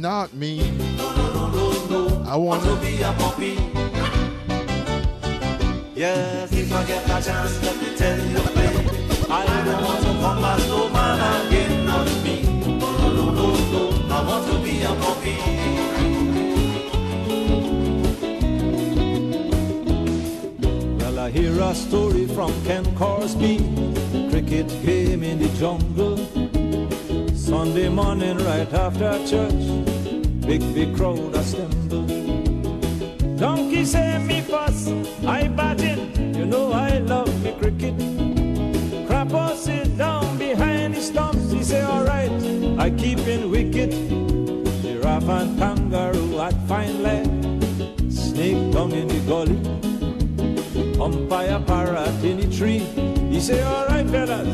Not 0.00 0.32
me. 0.32 0.56
No, 0.96 1.14
no, 1.14 1.30
no, 1.30 1.48
no, 1.50 2.08
no. 2.08 2.24
I 2.26 2.34
want 2.34 2.62
to 2.62 2.70
to. 2.70 2.76
be 2.80 3.02
a 3.02 3.12
puppy. 3.12 3.58
Yes, 5.94 6.50
if 6.54 6.72
I 6.72 6.86
get 6.86 7.04
a 7.04 7.22
chance, 7.22 7.62
let 7.62 7.76
me 7.76 7.94
tell 7.96 8.18
you, 8.18 8.40
baby. 8.54 8.88
I 9.28 9.44
don't 9.62 9.84
want 9.84 10.00
to 10.00 10.12
come 10.22 10.42
as 10.42 10.66
no 10.68 10.88
man 10.88 11.46
again 11.46 11.86
on 11.90 12.06
me. 12.24 12.42
No, 12.78 13.08
no, 13.12 13.30
no, 13.30 13.46
no, 13.72 14.14
I 14.14 14.24
want 14.26 14.46
to 14.50 14.56
be 14.64 14.80
a 14.80 14.94
puppy. 15.04 15.36
Well, 20.96 21.18
I 21.18 21.30
hear 21.30 21.60
a 21.60 21.74
story 21.74 22.26
from 22.26 22.52
Ken 22.64 22.86
Corsby, 22.96 24.30
cricket 24.30 24.68
game 24.82 25.22
in 25.22 25.40
the 25.40 25.48
jungle. 25.58 26.39
Sunday 27.60 27.90
morning, 27.90 28.38
right 28.38 28.72
after 28.72 29.12
church, 29.28 29.64
big, 30.46 30.62
big 30.72 30.96
crowd 30.96 31.34
assemble. 31.34 32.06
Donkey 33.36 33.84
say 33.84 34.16
me 34.16 34.40
fuss, 34.40 34.88
I 35.26 35.46
batting, 35.48 36.34
you 36.34 36.46
know 36.46 36.72
I 36.72 37.00
love 37.00 37.28
me 37.44 37.52
cricket. 37.60 37.94
Crapper 39.06 39.54
sit 39.56 39.98
down 39.98 40.38
behind 40.38 40.94
the 40.94 41.02
stumps, 41.02 41.52
he 41.52 41.62
say 41.62 41.84
alright, 41.84 42.32
I 42.78 42.88
keep 42.88 43.18
in 43.28 43.50
wicket. 43.50 43.90
Giraffe 44.80 45.28
and 45.28 45.58
kangaroo 45.58 46.40
at 46.40 46.56
fine 46.66 47.02
leg, 47.02 47.26
snake 48.10 48.72
down 48.72 48.92
in 48.92 49.06
the 49.06 49.20
gully. 49.28 49.60
Umpire 50.98 51.60
parrot 51.66 52.24
in 52.24 52.40
the 52.40 52.56
tree. 52.56 52.78
He 53.28 53.38
say, 53.38 53.60
all 53.62 53.86
right, 53.88 54.08
fellas, 54.08 54.48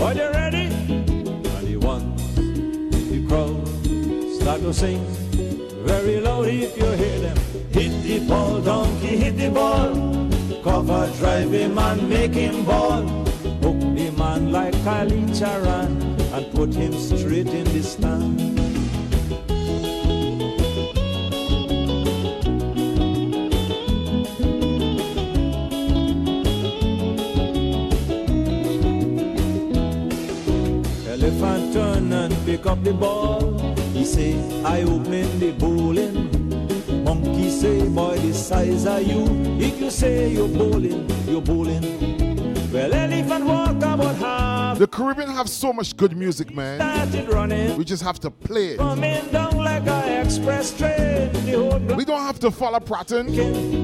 are 0.00 0.14
you 0.14 0.30
ready? 0.30 0.65
To 4.66 4.74
sing 4.74 4.98
very 5.86 6.18
loud 6.20 6.48
if 6.48 6.76
you 6.76 6.86
hear 6.86 7.20
them. 7.20 7.36
Hit 7.70 8.02
the 8.02 8.18
ball, 8.26 8.60
donkey, 8.60 9.16
hit 9.16 9.36
the 9.38 9.48
ball. 9.48 9.94
Cover, 10.64 11.08
drive 11.18 11.52
him 11.52 11.78
and 11.78 12.08
make 12.08 12.34
him 12.34 12.64
ball. 12.64 13.02
Hook 13.62 13.78
the 13.94 14.12
man 14.18 14.50
like 14.50 14.74
Kallicharran 14.82 16.02
and 16.34 16.52
put 16.52 16.74
him 16.74 16.92
straight 16.94 17.46
in 17.46 17.62
the 17.62 17.80
stand. 17.80 18.40
Elephant 31.08 31.72
turn 31.72 32.12
and 32.12 32.34
pick 32.44 32.66
up 32.66 32.82
the 32.82 32.92
ball. 32.92 33.55
Say, 34.06 34.34
I 34.64 34.82
open 34.82 35.38
the 35.40 35.52
bowling. 35.58 37.04
Monkey 37.04 37.50
say, 37.50 37.86
boy, 37.88 38.16
the 38.18 38.32
size 38.32 38.86
of 38.86 39.02
you. 39.02 39.24
If 39.58 39.80
you 39.80 39.90
say 39.90 40.28
you're 40.30 40.48
bowling, 40.48 41.10
you're 41.26 41.42
bowling. 41.42 41.82
Well, 42.72 42.94
elephant 42.94 43.44
walk 43.44 43.70
about 43.76 44.16
half. 44.16 44.78
The 44.78 44.86
Caribbean 44.86 45.28
have 45.30 45.48
so 45.48 45.72
much 45.72 45.96
good 45.96 46.16
music, 46.16 46.54
man. 46.54 46.78
Started 46.78 47.32
running. 47.32 47.76
We 47.76 47.84
just 47.84 48.02
have 48.02 48.20
to 48.20 48.30
play 48.30 48.74
it. 48.74 48.80
Like 48.80 49.86
a 49.86 50.22
express 50.22 50.76
train. 50.76 51.32
The 51.32 51.52
whole 51.52 51.96
We 51.96 52.04
don't 52.04 52.20
have 52.22 52.38
to 52.40 52.50
follow 52.50 52.80
pattern. 52.80 53.28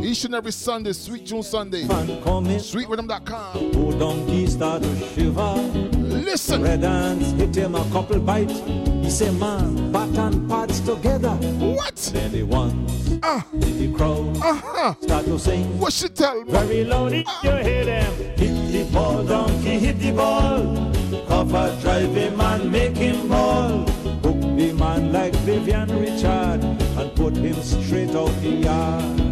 Each 0.04 0.24
and 0.24 0.34
every 0.34 0.52
Sunday, 0.52 0.92
Sweet 0.92 1.26
Tunes 1.26 1.48
Sunday. 1.48 1.86
coming. 1.86 2.58
SweetRiddim.com. 2.58 3.72
Oh, 3.74 3.92
donkey 3.98 4.46
start 4.46 4.82
to 4.82 4.96
shiver. 5.08 5.91
Listen. 6.32 6.62
Red 6.62 6.82
hands 6.82 7.32
hit 7.32 7.54
him 7.54 7.74
a 7.74 7.84
couple 7.90 8.18
bite. 8.18 8.50
He 8.50 9.10
say, 9.10 9.30
man, 9.32 9.92
bat 9.92 10.16
and 10.16 10.48
pads 10.48 10.80
together. 10.80 11.28
What? 11.28 11.94
Then 12.10 12.32
the 12.32 12.42
ones 12.44 13.18
Ah. 13.22 13.44
in 13.52 13.60
the 13.78 13.92
crowd 13.98 14.38
Uh-huh. 14.38 14.94
start 15.02 15.26
to 15.26 15.38
sing. 15.38 15.78
What 15.78 15.92
she 15.92 16.08
tell 16.08 16.42
me? 16.42 16.50
Very 16.50 16.84
loud, 16.86 17.12
if 17.12 17.26
you 17.44 17.50
hear 17.50 17.84
them. 17.84 18.12
Hit 18.38 18.72
the 18.72 18.84
ball, 18.94 19.22
donkey, 19.24 19.78
hit 19.78 19.98
the 20.00 20.12
ball. 20.12 20.90
Cover, 21.28 21.76
drive 21.82 22.14
him 22.14 22.40
and 22.40 22.72
make 22.72 22.96
him 22.96 23.28
ball. 23.28 23.84
Hook 24.24 24.40
the 24.56 24.72
man 24.72 25.12
like 25.12 25.34
Vivian 25.44 25.88
Richard 26.00 26.64
and 26.98 27.14
put 27.14 27.36
him 27.36 27.60
straight 27.62 28.14
out 28.16 28.32
the 28.40 28.48
yard. 28.68 29.31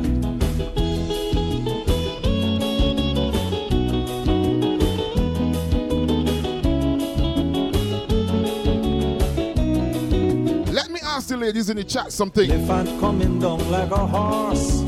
Ladies 11.40 11.70
in 11.70 11.76
the 11.76 11.84
chat 11.84 12.12
something. 12.12 12.50
Elephant 12.50 13.00
coming 13.00 13.38
down 13.38 13.58
like 13.70 13.90
a 13.90 14.06
horse. 14.06 14.82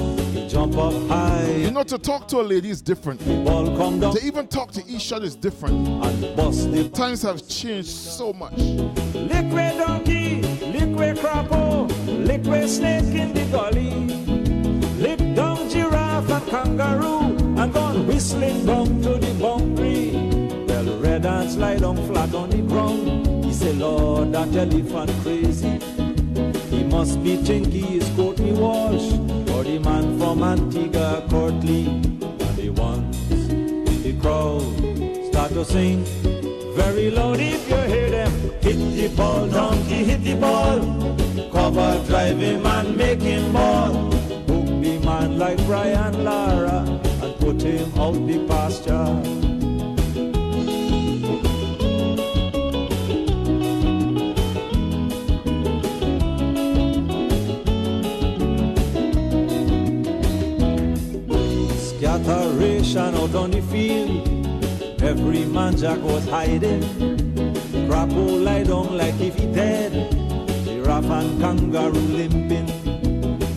Jump 0.53 0.77
up 0.77 0.93
high. 1.09 1.51
You 1.57 1.71
know, 1.71 1.83
to 1.83 1.99
talk 1.99 2.29
to 2.29 2.41
a 2.41 2.43
lady 2.43 2.69
is 2.69 2.83
different. 2.83 3.25
Ball 3.45 3.75
come 3.77 4.01
down 4.01 4.15
To 4.15 4.25
even 4.25 4.47
talk 4.49 4.71
to 4.73 4.83
each 4.87 5.11
other 5.12 5.25
is 5.25 5.35
different. 5.35 5.88
and 5.88 6.37
bust 6.37 6.71
the 6.71 6.88
Times 6.91 7.23
have 7.23 7.47
changed 7.49 7.88
so 7.88 8.33
much. 8.35 8.59
Liquid 8.59 9.79
donkey, 9.79 10.43
liquid 10.67 11.17
crapo, 11.17 11.88
liquid 12.27 12.69
snake 12.69 13.15
in 13.15 13.33
the 13.33 13.45
gully. 13.47 13.91
Lick 15.03 15.19
down 15.35 15.69
giraffe 15.71 16.29
and 16.31 16.47
kangaroo 16.49 17.35
and 17.59 17.73
gone 17.73 18.07
whistling 18.07 18.67
down 18.67 18.87
to 19.03 19.17
the 19.17 19.35
boundary. 19.41 20.12
Well, 20.69 20.99
red 21.01 21.25
ants 21.25 21.57
lie 21.57 21.79
down 21.79 21.97
flat 22.07 22.35
on 22.35 22.51
the 22.51 22.59
ground. 22.59 23.45
He 23.45 23.53
say, 23.55 23.73
Lord, 23.73 24.33
that 24.33 24.55
elephant 24.55 25.11
crazy. 25.23 25.81
He 26.72 26.82
must 26.85 27.22
be 27.22 27.37
Courtney 28.16 28.52
Walsh. 28.52 29.12
Or 29.52 29.62
the 29.62 29.78
man 29.85 30.18
from 30.18 30.42
Antigua 30.42 31.22
Curtly. 31.28 31.87
And 31.87 32.58
he 32.58 32.70
wants 32.70 33.18
the 33.28 34.16
crowd 34.20 34.62
start 35.28 35.52
to 35.52 35.64
sing. 35.66 36.02
Very 36.74 37.11
loud 37.11 37.40
if 37.40 37.68
you 37.68 37.76
hear 37.76 38.11
them. 38.11 38.32
Hit 38.62 38.78
the 38.96 39.08
ball, 39.14 39.46
donkey, 39.48 40.04
hit 40.04 40.24
the 40.24 40.35
ball. 40.35 40.80
Cover, 41.52 42.02
drive 42.06 42.38
him 42.38 42.64
and 42.64 42.96
make 42.96 43.20
him 43.20 43.52
ball. 43.52 43.92
Hook 44.48 44.66
the 44.82 44.98
man 45.04 45.38
like 45.38 45.58
Brian 45.66 46.24
Lara 46.24 46.87
and 47.22 47.37
put 47.38 47.61
him 47.61 47.92
out 48.00 48.14
the 48.26 48.46
pasture. 48.48 49.52
Scatteration 62.92 63.22
out 63.22 63.35
on 63.35 63.50
the 63.50 63.62
field. 63.62 65.02
Every 65.02 65.46
man 65.46 65.78
jack 65.78 65.98
was 66.00 66.28
hiding. 66.28 66.83
Crapo 67.88 68.44
lie 68.44 68.64
down 68.64 68.98
like 68.98 69.18
if 69.18 69.35
he 69.35 69.46
dead. 69.46 69.92
Giraffe 70.66 71.07
and 71.07 71.40
kangaroo 71.40 72.00
limping. 72.18 72.66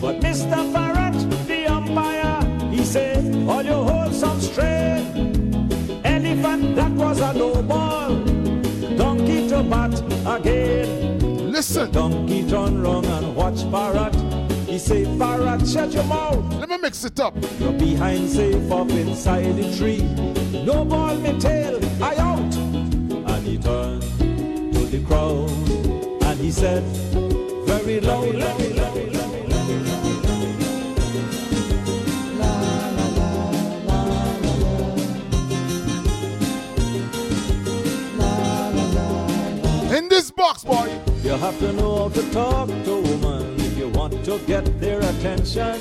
But 0.00 0.20
Mr. 0.20 0.72
Parrot, 0.72 1.18
the 1.46 1.66
umpire, 1.66 2.70
he 2.70 2.82
said, 2.82 3.46
all 3.46 3.62
you 3.62 3.74
hold 3.74 4.14
some 4.14 4.40
straight. 4.40 5.04
Elephant, 6.02 6.74
that 6.74 6.92
was 6.92 7.20
a 7.20 7.34
no 7.34 7.62
ball. 7.62 8.16
Donkey 8.96 9.48
to 9.50 9.62
bat 9.62 9.92
again. 10.26 11.52
Listen. 11.52 11.90
Donkey 11.92 12.48
turn 12.48 12.82
round 12.82 13.04
and 13.04 13.36
watch 13.36 13.70
Parrot. 13.70 14.25
He 14.76 14.80
say, 14.80 15.04
Parrot, 15.16 15.66
shut 15.66 15.90
your 15.94 16.04
mouth. 16.04 16.52
Let 16.52 16.68
me 16.68 16.76
mix 16.76 17.02
it 17.02 17.18
up. 17.18 17.34
You're 17.58 17.72
behind 17.72 18.28
safe 18.28 18.70
up 18.70 18.90
inside 18.90 19.56
the 19.56 19.74
tree. 19.74 20.02
No 20.66 20.84
ball 20.84 21.16
me 21.16 21.32
tail, 21.40 21.80
I 22.04 22.14
out. 22.16 22.54
And 22.54 23.46
he 23.46 23.56
turned 23.56 24.02
to 24.02 24.80
the 24.84 25.02
crowd 25.06 25.48
and 26.24 26.38
he 26.38 26.50
said, 26.50 26.82
very 27.64 28.00
loud, 28.00 28.34
loud, 28.34 28.60
loud. 28.76 28.96
In 39.96 40.08
this 40.10 40.30
box, 40.30 40.64
boy. 40.64 41.06
You 41.26 41.32
have 41.32 41.58
to 41.58 41.72
know 41.72 41.96
how 42.04 42.08
to 42.10 42.30
talk 42.30 42.68
to 42.68 42.92
a 42.92 43.00
woman 43.00 43.06
if 43.06 43.22
you 43.22 43.25
want 44.08 44.24
to 44.24 44.38
get 44.46 44.80
their 44.80 45.00
attention. 45.00 45.74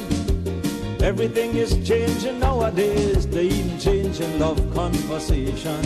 Everything 1.04 1.56
is 1.56 1.72
changing 1.88 2.40
nowadays, 2.40 3.28
they 3.28 3.46
even 3.46 3.78
changing 3.78 4.40
love 4.40 4.60
conversation. 4.74 5.82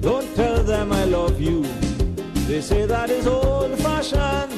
Don't 0.00 0.28
tell 0.34 0.64
them 0.64 0.92
I 0.92 1.04
love 1.04 1.40
you. 1.40 1.62
They 2.48 2.60
say 2.60 2.86
that 2.86 3.10
is 3.10 3.26
old 3.26 3.78
fashioned. 3.78 4.52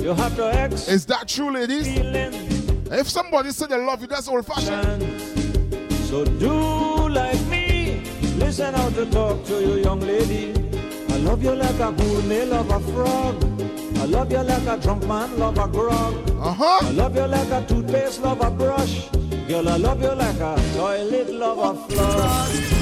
You 0.00 0.12
have 0.14 0.34
to 0.36 0.52
ex 0.52 0.88
Is 0.88 1.06
that 1.06 1.28
true, 1.28 1.52
ladies? 1.52 1.86
feeling 1.86 2.34
If 2.90 3.08
somebody 3.08 3.50
said 3.52 3.68
they 3.68 3.80
love 3.80 4.00
you, 4.00 4.08
that's 4.08 4.26
old 4.28 4.44
fashioned. 4.44 5.02
So 6.08 6.24
do 6.24 7.08
like 7.08 7.40
me. 7.46 8.02
Listen 8.38 8.74
how 8.74 8.88
to 8.90 9.06
talk 9.06 9.44
to 9.44 9.60
you, 9.60 9.74
young 9.84 10.00
lady. 10.00 10.52
I 11.10 11.16
love 11.18 11.44
you 11.44 11.54
like 11.54 11.78
a 11.78 11.92
gourmet 11.92 12.44
love 12.46 12.70
a 12.70 12.80
frog. 12.92 13.53
I 14.04 14.06
love 14.06 14.30
you 14.30 14.42
like 14.42 14.66
a 14.66 14.76
drunk 14.76 15.06
man 15.06 15.38
love 15.38 15.56
a 15.56 15.66
grog. 15.66 16.14
Uh 16.38 16.52
huh. 16.52 16.78
I 16.82 16.90
love 16.90 17.16
you 17.16 17.26
like 17.26 17.48
a 17.48 17.64
toothpaste 17.66 18.20
love 18.20 18.42
a 18.42 18.50
brush. 18.50 19.08
Girl, 19.48 19.66
I 19.66 19.78
love 19.78 20.02
you 20.02 20.12
like 20.12 20.40
a 20.40 20.56
toilet 20.76 21.30
love 21.32 21.58
a 21.58 21.74
flush. 21.88 22.74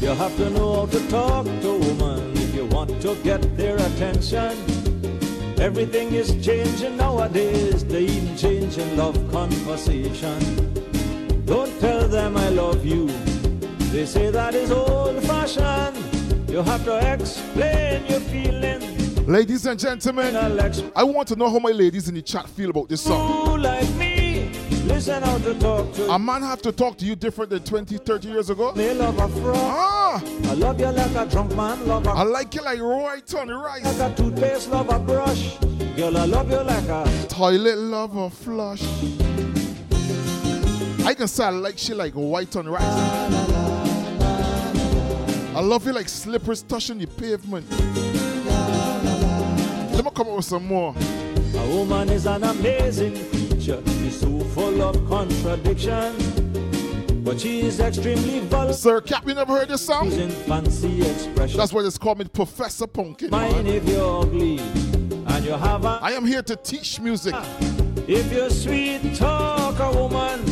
You 0.00 0.14
have 0.14 0.34
to 0.38 0.48
know 0.48 0.74
how 0.76 0.86
to 0.86 1.08
talk 1.10 1.44
to 1.44 1.68
a 1.68 1.78
woman 1.78 2.07
want 2.78 3.02
to 3.02 3.16
get 3.24 3.42
their 3.56 3.74
attention. 3.74 4.52
Everything 5.58 6.12
is 6.14 6.28
changing 6.46 6.96
nowadays, 6.96 7.84
they 7.84 8.02
even 8.02 8.36
changing 8.36 8.96
love 8.96 9.16
conversation. 9.32 10.38
Don't 11.44 11.74
tell 11.80 12.06
them 12.06 12.36
I 12.36 12.50
love 12.50 12.86
you, 12.86 13.08
they 13.90 14.06
say 14.06 14.30
that 14.30 14.54
is 14.54 14.70
old 14.70 15.20
fashioned. 15.24 15.98
You 16.48 16.62
have 16.62 16.84
to 16.84 16.94
explain 17.14 18.06
your 18.06 18.20
feelings. 18.20 19.18
Ladies 19.26 19.66
and 19.66 19.76
gentlemen, 19.80 20.36
I 20.94 21.02
want 21.02 21.26
to 21.28 21.36
know 21.36 21.50
how 21.50 21.58
my 21.58 21.72
ladies 21.72 22.08
in 22.08 22.14
the 22.14 22.22
chat 22.22 22.48
feel 22.48 22.70
about 22.70 22.88
this 22.88 23.02
song. 23.02 23.46
Who 23.46 23.56
like 23.56 23.92
A 25.10 26.18
man 26.18 26.42
have 26.42 26.60
to 26.60 26.70
talk 26.70 26.98
to 26.98 27.06
you 27.06 27.16
different 27.16 27.48
than 27.48 27.62
20, 27.64 27.96
30 27.96 28.28
years 28.28 28.50
ago? 28.50 28.72
me 28.72 28.92
love 28.92 29.18
a 29.18 29.28
frog. 29.40 29.56
Ah, 29.56 30.22
I 30.44 30.52
love 30.52 30.78
you 30.78 30.86
like 30.86 31.14
a 31.14 31.24
drunk 31.30 31.56
man, 31.56 31.86
love 31.86 32.06
a 32.06 32.10
I 32.10 32.22
like 32.24 32.54
you 32.54 32.62
like 32.62 32.78
right 32.80 33.34
on 33.34 33.48
rice. 33.48 33.84
like 33.98 34.12
a 34.12 34.14
toothpaste, 34.14 34.68
love 34.68 34.90
a 34.90 34.98
brush. 34.98 35.58
Girl, 35.96 36.14
I 36.14 36.26
love 36.26 36.50
you 36.50 36.60
like 36.60 36.88
a 36.88 37.26
Toilet 37.26 37.78
lover 37.78 38.28
flush. 38.28 38.82
I 41.06 41.14
can 41.14 41.26
say 41.26 41.44
I 41.44 41.50
like 41.50 41.78
shit 41.78 41.96
like 41.96 42.12
white 42.12 42.54
on 42.56 42.68
rice. 42.68 42.82
I 45.56 45.60
love 45.62 45.86
you 45.86 45.92
like 45.94 46.10
slippers 46.10 46.62
touching 46.62 46.98
the 46.98 47.06
pavement. 47.06 47.64
Let 49.94 50.04
me 50.04 50.10
come 50.14 50.28
up 50.28 50.36
with 50.36 50.44
some 50.44 50.66
more. 50.66 50.94
A 51.54 51.68
woman 51.74 52.10
is 52.10 52.26
an 52.26 52.44
amazing 52.44 53.37
creature. 53.68 53.90
She's 53.98 54.20
so 54.20 54.38
full 54.40 54.82
of 54.82 55.08
contradiction. 55.08 56.16
But 57.24 57.40
she 57.40 57.60
is 57.60 57.78
extremely 57.78 58.40
vulgar 58.40 58.72
Sir 58.72 59.00
Cap, 59.02 59.26
you 59.26 59.34
never 59.34 59.52
heard 59.58 59.68
this 59.68 59.84
song? 59.84 60.06
using 60.06 60.30
fancy 60.30 61.02
expressions. 61.02 61.56
That's 61.56 61.72
what 61.72 61.84
it's 61.84 61.98
called 61.98 62.32
Professor 62.32 62.86
Pumpkin. 62.86 63.30
Mine 63.30 63.66
if 63.66 63.86
you're 63.86 64.22
ugly 64.22 64.58
and 64.58 65.44
you 65.44 65.52
have 65.52 65.84
a 65.84 65.98
I 66.00 66.12
am 66.12 66.24
here 66.26 66.42
to 66.42 66.56
teach 66.56 67.00
music. 67.00 67.34
Ah, 67.36 67.46
if 68.06 68.32
you're 68.32 68.48
sweet 68.48 69.14
talk 69.14 69.78
a 69.78 69.92
woman 69.98 70.42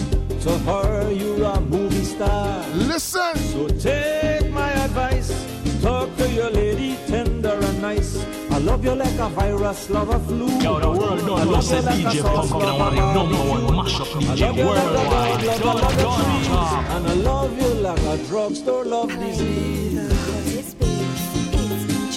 to 0.41 0.59
her 0.59 1.11
you're 1.11 1.45
a 1.45 1.61
movie 1.63 2.05
star. 2.05 2.67
Listen, 2.75 3.37
So 3.37 3.69
take 3.69 4.51
my 4.51 4.71
advice. 4.85 5.33
Talk 5.81 6.15
to 6.19 6.29
your 6.31 6.51
lady 6.51 6.99
tender 7.07 7.59
and 7.59 7.81
nice. 7.81 8.23
I 8.57 8.59
love 8.59 8.83
you 8.83 8.95
like 8.95 9.19
a 9.19 9.29
virus, 9.29 9.91
love 9.91 10.09
a 10.09 10.19
flu. 10.19 10.47
Yo, 10.47 10.81
the 10.81 10.89
world 10.89 11.03
I 11.03 11.17
don't 11.17 11.27
know 11.27 11.35
love 11.35 11.71
you 11.71 11.77
a 11.77 11.83
DJ 11.83 12.23
sauce, 12.23 12.49
Pumpkin 12.49 12.69
love 12.69 12.81
are 12.81 12.89
a 12.89 12.95
the 12.97 13.13
number 13.13 13.37
one 13.37 13.77
mash 13.77 14.01
up 14.01 14.07
DJ 14.07 14.41
love 14.41 14.57
you 14.57 14.65
like 14.65 14.81
a 14.81 14.89
worldwide. 14.89 15.41
dog, 15.45 15.61
love 15.61 15.61
Don't, 15.61 15.81
love 15.83 15.97
don't 15.99 16.89
And 16.97 17.07
I 17.07 17.13
love 17.17 17.53
you 17.61 17.69
like 17.69 18.01
a 18.01 18.17
drugstore 18.25 18.85
love 18.87 19.11
disease. 19.11 19.95
The 19.95 20.15
hottest 20.15 20.79
beats. 20.79 21.37
It's 21.53 21.85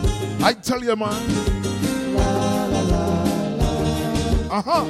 Pumpkin. 0.00 0.42
I 0.42 0.52
tell 0.54 0.82
you, 0.82 0.96
man. 0.96 1.22
Uh 4.50 4.62
huh. 4.62 4.86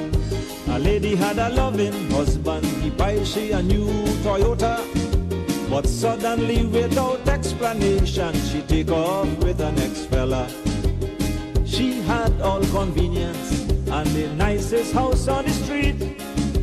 A 0.68 0.78
lady 0.78 1.16
had 1.16 1.38
a 1.38 1.48
loving 1.48 2.09
husband, 2.11 2.64
he 2.66 2.90
buy 2.90 3.24
she 3.24 3.50
a 3.50 3.61
new 3.61 3.88
Toyota. 4.22 4.95
But 5.76 5.88
suddenly, 5.88 6.64
without 6.64 7.28
explanation, 7.28 8.32
she 8.48 8.62
take 8.62 8.90
off 8.90 9.28
with 9.44 9.60
an 9.60 9.78
ex-fella. 9.78 10.48
She 11.66 12.00
had 12.00 12.32
all 12.40 12.62
convenience 12.68 13.60
and 13.90 14.08
the 14.16 14.32
nicest 14.38 14.94
house 14.94 15.28
on 15.28 15.44
the 15.44 15.50
street. 15.50 15.98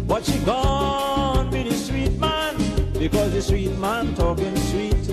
But 0.08 0.26
she 0.26 0.40
gone 0.40 1.52
with 1.52 1.70
the 1.70 1.76
sweet 1.76 2.20
man 2.20 2.58
because 2.94 3.34
the 3.34 3.42
sweet 3.44 3.78
man 3.78 4.16
talking 4.16 4.58
sweet. 4.72 5.06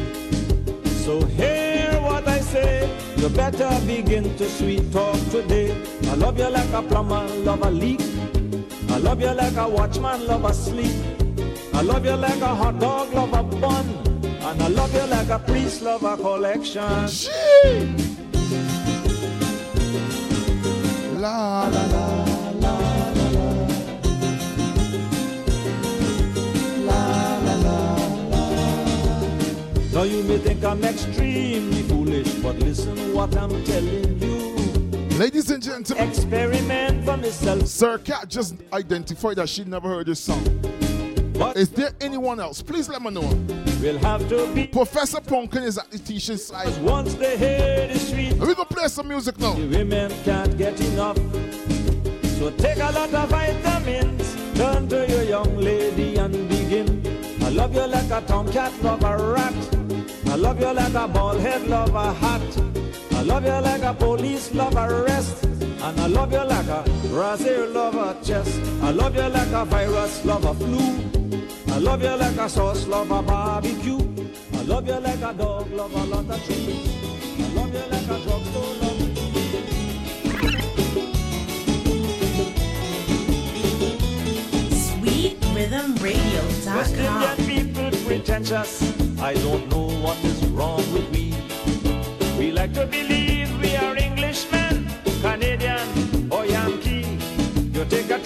So 1.05 1.21
hear 1.27 1.93
what 2.01 2.27
I 2.27 2.41
say, 2.41 2.89
you 3.19 3.29
better 3.29 3.69
begin 3.87 4.35
to 4.39 4.49
sweet 4.49 4.91
talk 4.91 5.21
today. 5.29 5.77
I 6.05 6.15
love 6.15 6.39
you 6.39 6.49
like 6.49 6.73
a 6.73 6.81
plumber, 6.81 7.29
love 7.45 7.63
a 7.67 7.71
leak. 7.71 8.01
I 8.89 8.97
love 8.97 9.21
you 9.21 9.33
like 9.33 9.59
a 9.59 9.69
watchman, 9.69 10.27
love 10.27 10.47
a 10.47 10.55
sleep. 10.55 11.20
I 11.81 11.83
love 11.83 12.05
you 12.05 12.15
like 12.15 12.43
a 12.43 12.55
hot 12.55 12.79
dog, 12.79 13.11
love 13.15 13.33
a 13.33 13.43
bun. 13.43 13.87
And 14.23 14.63
I 14.63 14.69
love 14.69 14.95
you 14.95 15.07
like 15.07 15.31
a 15.31 15.39
priest, 15.39 15.81
love 15.81 16.05
a 16.05 16.15
collection. 16.15 17.09
Gee. 17.09 17.97
La 21.17 21.69
la 21.69 21.87
la. 21.87 22.27
Now 29.95 30.03
you 30.03 30.23
may 30.25 30.37
think 30.37 30.63
I'm 30.63 30.85
extremely 30.85 31.83
foolish, 31.85 32.29
but 32.43 32.57
listen 32.59 33.15
what 33.15 33.35
I'm 33.39 33.65
telling 33.65 34.21
you. 34.21 35.17
Ladies 35.17 35.51
and 35.51 35.63
gentlemen, 35.63 36.09
Experiment 36.11 37.07
for 37.07 37.17
myself. 37.17 37.67
Sir 37.67 37.97
Cat 37.97 38.29
just 38.29 38.57
identified 38.71 39.37
that 39.37 39.49
she 39.49 39.65
never 39.65 39.89
heard 39.89 40.09
this 40.09 40.21
song. 40.21 40.80
But 41.41 41.57
Is 41.57 41.71
there 41.71 41.93
anyone 42.03 42.39
else? 42.39 42.61
Please 42.61 42.87
let 42.91 43.01
me 43.01 43.11
know. 43.11 43.27
we'll 43.81 43.99
have 44.01 44.29
to 44.29 44.47
be 44.55 44.67
Professor 44.67 45.23
Pumpkin 45.23 45.63
is 45.63 45.79
at 45.79 45.91
the 45.91 45.99
teaching 45.99 46.37
side. 46.37 46.69
once 46.83 47.15
they 47.15 47.39
hear 47.39 47.89
the 47.89 47.99
street. 47.99 48.33
And 48.33 48.43
we 48.43 48.55
gonna 48.55 48.67
play 48.67 48.89
some 48.89 49.09
music 49.09 49.39
now. 49.39 49.55
The 49.55 49.67
women 49.67 50.13
can't 50.23 50.59
get 50.59 50.79
enough. 50.83 51.17
So 52.37 52.51
take 52.59 52.77
a 52.77 52.93
lot 52.93 53.15
of 53.15 53.31
vitamins. 53.31 54.37
Turn 54.55 54.87
to 54.89 55.09
your 55.09 55.23
young 55.23 55.57
lady 55.57 56.17
and 56.17 56.47
begin. 56.47 57.01
I 57.41 57.49
love 57.49 57.75
you 57.75 57.87
like 57.87 58.11
a 58.11 58.21
tomcat, 58.27 58.73
love 58.83 59.03
a 59.03 59.17
rat. 59.17 59.55
I 60.27 60.35
love 60.35 60.61
you 60.61 60.71
like 60.75 60.93
a 60.93 61.09
bald 61.09 61.41
head, 61.41 61.67
love 61.69 61.95
a 61.95 62.13
hat. 62.13 62.43
I 63.13 63.23
love 63.23 63.47
you 63.47 63.59
like 63.69 63.83
a 63.83 63.95
police, 63.95 64.53
love 64.55 64.77
arrest. 64.77 65.47
And 65.83 65.99
I 65.99 66.07
love 66.07 66.31
you 66.33 66.45
like 66.45 66.67
a 66.67 66.85
Brazil, 67.09 67.71
love 67.71 67.95
a 67.95 68.15
chest. 68.23 68.61
I 68.83 68.91
love 68.91 69.17
you 69.17 69.29
like 69.29 69.53
a 69.53 69.65
virus, 69.65 70.25
love 70.27 70.45
a 70.45 70.55
flu. 70.55 70.79
I 71.73 71.79
love 71.79 72.03
you 72.03 72.17
like 72.17 72.37
a 72.37 72.49
sauce, 72.49 72.87
love 72.87 73.11
a 73.11 73.23
barbecue. 73.23 73.99
I 74.59 74.63
love 74.63 74.87
you 74.87 75.01
like 75.01 75.23
a 75.23 75.33
dog, 75.33 75.71
love 75.73 75.95
a 75.95 76.05
lot 76.05 76.31
of 76.31 76.45
trees. 76.45 76.87
I 77.39 77.49
love 77.55 77.73
you 77.73 77.81
like 77.91 78.05
a 78.05 78.19
drugstore, 78.25 78.75
love 78.83 79.01
West 86.77 86.95
SweetRiddimRadio.com. 86.95 87.23
Indian 87.23 87.37
people 87.49 87.91
pretentious. 88.07 88.73
I 89.19 89.35
don't 89.35 89.69
know 89.71 89.89
what 90.05 90.23
is 90.25 90.45
wrong 90.49 90.85
with 90.93 91.11
we. 91.11 91.35
We 92.39 92.53
like 92.53 92.75
to 92.75 92.87
believe 92.87 93.40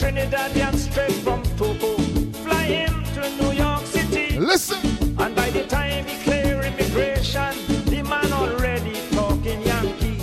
Trinidadian 0.04 0.76
straight 0.76 1.12
from 1.24 1.42
Tobago, 1.56 1.96
fly 2.44 2.64
him 2.64 3.04
to 3.14 3.22
New 3.42 3.52
York 3.52 3.86
City. 3.86 4.38
Listen. 4.38 4.78
And 5.18 5.34
by 5.34 5.48
the 5.48 5.64
time 5.66 6.04
he 6.04 6.22
clear 6.22 6.60
immigration, 6.60 7.54
the 7.86 8.02
man 8.02 8.30
already 8.30 9.00
talking 9.12 9.62
Yankee. 9.62 10.18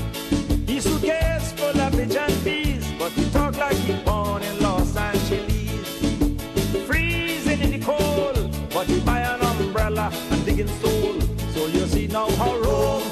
His 0.72 0.84
suitcase 0.84 1.54
full 1.54 1.82
of 1.82 1.94
pigeon 1.94 2.32
peas, 2.44 2.86
but 3.00 3.12
he 3.14 3.28
talk 3.32 3.58
like 3.58 3.76
he 3.78 3.94
born 4.04 4.44
in 4.44 4.60
Los 4.62 4.96
Angeles. 4.96 5.88
Freezing 6.86 7.62
in 7.62 7.72
the 7.72 7.80
cold, 7.84 8.38
but 8.72 8.86
he 8.86 9.00
buy 9.00 9.22
an 9.22 9.42
umbrella 9.42 10.12
and 10.30 10.46
digging 10.46 10.68
soul. 10.80 11.20
So 11.56 11.66
you 11.66 11.88
see 11.88 12.06
now 12.06 12.30
how 12.36 12.56
Rome 12.60 13.10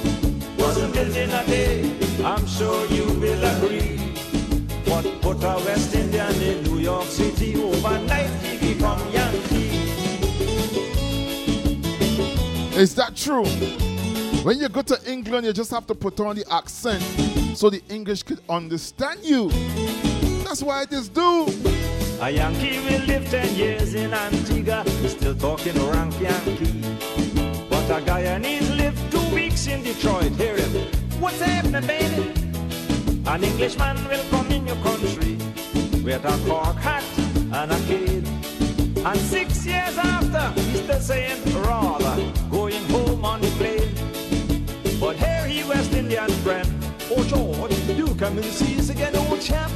wasn't 0.56 0.94
built 0.94 1.16
in 1.16 1.32
a 1.32 1.44
day. 1.48 1.98
I'm 2.24 2.46
sure 2.46 2.86
you 2.92 3.06
will 3.20 3.44
agree. 3.56 3.98
What 4.86 5.06
put 5.22 5.44
a 5.44 5.56
West 5.66 5.96
in 5.96 6.09
York 6.90 7.06
City 7.06 7.56
overnight 7.56 8.32
he 8.42 8.74
become 8.74 9.00
Yankee. 9.12 9.70
Is 12.76 12.96
that 12.96 13.16
true? 13.16 13.46
When 14.44 14.58
you 14.58 14.70
go 14.70 14.82
to 14.82 14.98
England, 15.06 15.46
you 15.46 15.54
just 15.54 15.70
have 15.70 15.86
to 15.86 15.94
put 15.94 16.20
on 16.20 16.36
the 16.36 16.52
accent 16.52 17.04
so 17.56 17.70
the 17.70 17.84
English 17.90 18.24
could 18.24 18.40
understand 18.50 19.20
you. 19.22 19.52
That's 20.44 20.64
why 20.64 20.80
I 20.82 20.86
just 20.86 21.14
do. 21.14 21.46
A 22.22 22.32
Yankee 22.32 22.80
will 22.80 23.06
live 23.06 23.30
10 23.30 23.56
years 23.56 23.94
in 23.94 24.12
Antigua, 24.12 24.84
still 25.08 25.36
talking 25.36 25.76
rank 25.92 26.20
Yankee. 26.20 26.82
But 27.70 27.86
a 27.92 28.02
Guyanese 28.02 28.78
live 28.78 28.98
two 29.12 29.36
weeks 29.36 29.68
in 29.68 29.84
Detroit, 29.84 30.32
hear 30.32 30.58
him. 30.58 30.88
What's 31.22 31.40
happening, 31.40 31.86
baby? 31.86 32.34
An 33.28 33.44
Englishman 33.44 33.98
will 34.10 34.26
come 34.32 34.50
in 34.50 34.66
your 34.66 34.78
country 34.78 35.39
with 36.10 36.26
a 36.26 36.50
cork 36.50 36.76
hat 36.78 37.04
and 37.54 37.72
a 37.72 37.80
cane. 37.86 38.26
And 39.06 39.20
six 39.20 39.64
years 39.64 39.96
after, 39.96 40.60
he's 40.62 40.82
still 40.82 41.00
saying, 41.00 41.40
rather, 41.62 42.16
going 42.50 42.84
home 42.86 43.24
on 43.24 43.42
the 43.42 43.52
plane. 43.60 43.94
But 45.00 45.18
here 45.18 45.46
he 45.46 45.64
West 45.70 45.94
Indian 45.94 46.32
friend, 46.44 46.68
oh 47.12 47.24
George, 47.26 47.76
do 47.96 48.08
come 48.16 48.38
and 48.40 48.46
see 48.46 48.80
us 48.80 48.90
again, 48.90 49.16
old 49.16 49.40
chap. 49.40 49.70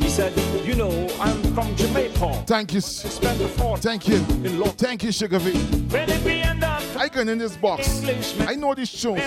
He 0.00 0.08
said, 0.08 0.32
You 0.64 0.74
know, 0.74 1.08
I'm 1.20 1.42
from 1.54 1.74
Jamaica. 1.76 2.44
Thank 2.46 2.72
you. 2.74 2.80
Spent 2.80 3.38
the 3.38 3.48
Thank 3.78 4.08
you. 4.08 4.16
in 4.16 4.58
London. 4.58 4.76
Thank 4.76 5.02
you, 5.04 5.12
Sugar 5.12 5.38
V. 5.38 5.52
Where 5.88 6.06
did 6.06 6.24
we 6.24 6.40
end 6.42 6.64
up? 6.64 6.82
I 6.96 7.08
can 7.08 7.28
in 7.28 7.38
this 7.38 7.56
box. 7.56 7.98
Englishmen. 7.98 8.48
I 8.48 8.54
know 8.54 8.74
these 8.74 8.90
tunes, 8.92 9.22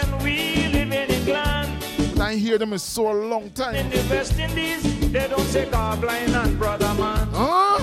And 2.18 2.22
we 2.22 2.22
live 2.22 2.22
in 2.22 2.22
England. 2.22 2.22
but 2.22 2.22
I 2.22 2.36
hear 2.36 2.58
them 2.58 2.74
in 2.74 2.80
so 2.80 3.12
long 3.12 3.50
time. 3.52 3.76
In 3.76 3.92
time. 3.92 4.08
the 4.08 4.16
West 4.16 4.40
Indies, 4.40 5.12
they 5.12 5.28
don't 5.28 5.48
say 5.48 5.66
blind 5.70 6.36
and 6.36 6.58
brother 6.58 6.94
man. 6.94 7.28
Huh? 7.32 7.80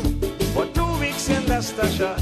For 0.55 0.67
two 0.67 1.01
weeks 1.01 1.29
in 1.29 1.47
Leicestershire, 1.47 2.17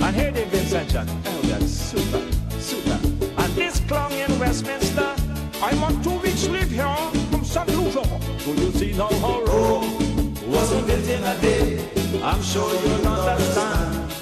and 0.00 0.16
here 0.16 0.30
they've 0.30 0.50
been 0.50 0.66
sanctioned. 0.66 1.10
Oh, 1.26 1.40
that's 1.42 1.70
super, 1.70 2.22
super. 2.58 2.98
And 3.38 3.54
this 3.54 3.80
clung 3.80 4.12
in 4.12 4.38
Westminster. 4.38 5.14
I'm 5.62 5.84
on 5.84 6.02
two 6.02 6.18
weeks 6.20 6.48
leave 6.48 6.70
here 6.70 6.96
from 7.30 7.44
St. 7.44 7.68
Lucia. 7.68 8.02
So 8.38 8.52
you 8.52 8.72
see 8.72 8.92
now 8.96 9.12
how 9.20 9.42
Rome 9.42 10.34
wasn't 10.50 10.86
built 10.86 11.06
in 11.06 11.22
a 11.22 11.38
day. 11.40 11.90
I'm 12.22 12.42
sure 12.42 12.72
you'll 12.72 13.08
understand. 13.08 14.12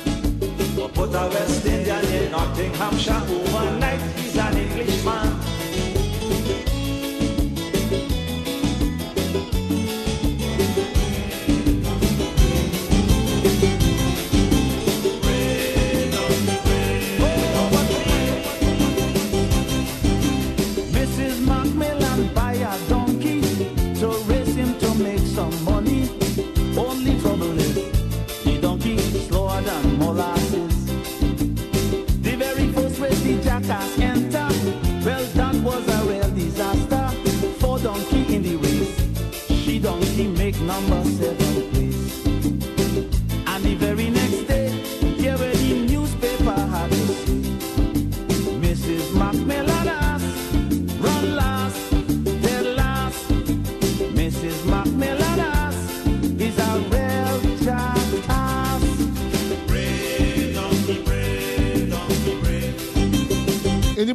But 0.76 0.94
put 0.94 1.14
a 1.14 1.28
West 1.28 1.64
Indian 1.64 2.04
in 2.06 2.30
Nottinghamshire 2.32 3.22
overnight, 3.30 3.87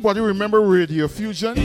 Anybody 0.04 0.21
remember 0.21 0.62
Radio 0.62 1.08
Fusion? 1.08 1.56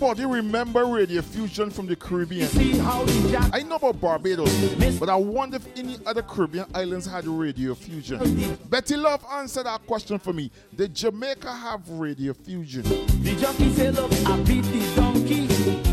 Anybody 0.00 0.24
remember 0.24 0.86
Radio 0.86 1.20
Fusion 1.20 1.68
from 1.68 1.86
the 1.86 1.94
Caribbean? 1.94 2.48
See 2.48 2.78
how 2.78 3.04
the 3.04 3.50
I 3.52 3.62
know 3.62 3.76
about 3.76 4.00
Barbados, 4.00 4.50
but 4.98 5.10
I 5.10 5.14
wonder 5.14 5.56
if 5.56 5.76
any 5.76 5.98
other 6.06 6.22
Caribbean 6.22 6.64
islands 6.74 7.04
had 7.04 7.26
Radio 7.26 7.74
Fusion. 7.74 8.56
Betty 8.70 8.96
Love 8.96 9.22
answered 9.30 9.66
that 9.66 9.86
question 9.86 10.18
for 10.18 10.32
me. 10.32 10.50
Did 10.74 10.94
Jamaica 10.94 11.52
have 11.52 11.86
Radio 11.90 12.32
Fusion? 12.32 12.82
The 12.82 13.36
jockey 13.38 13.70
say, 13.74 13.90
look, 13.90 14.10
I 14.24 14.38
beat 14.44 14.62
the 14.62 14.92
donkey. 14.96 15.46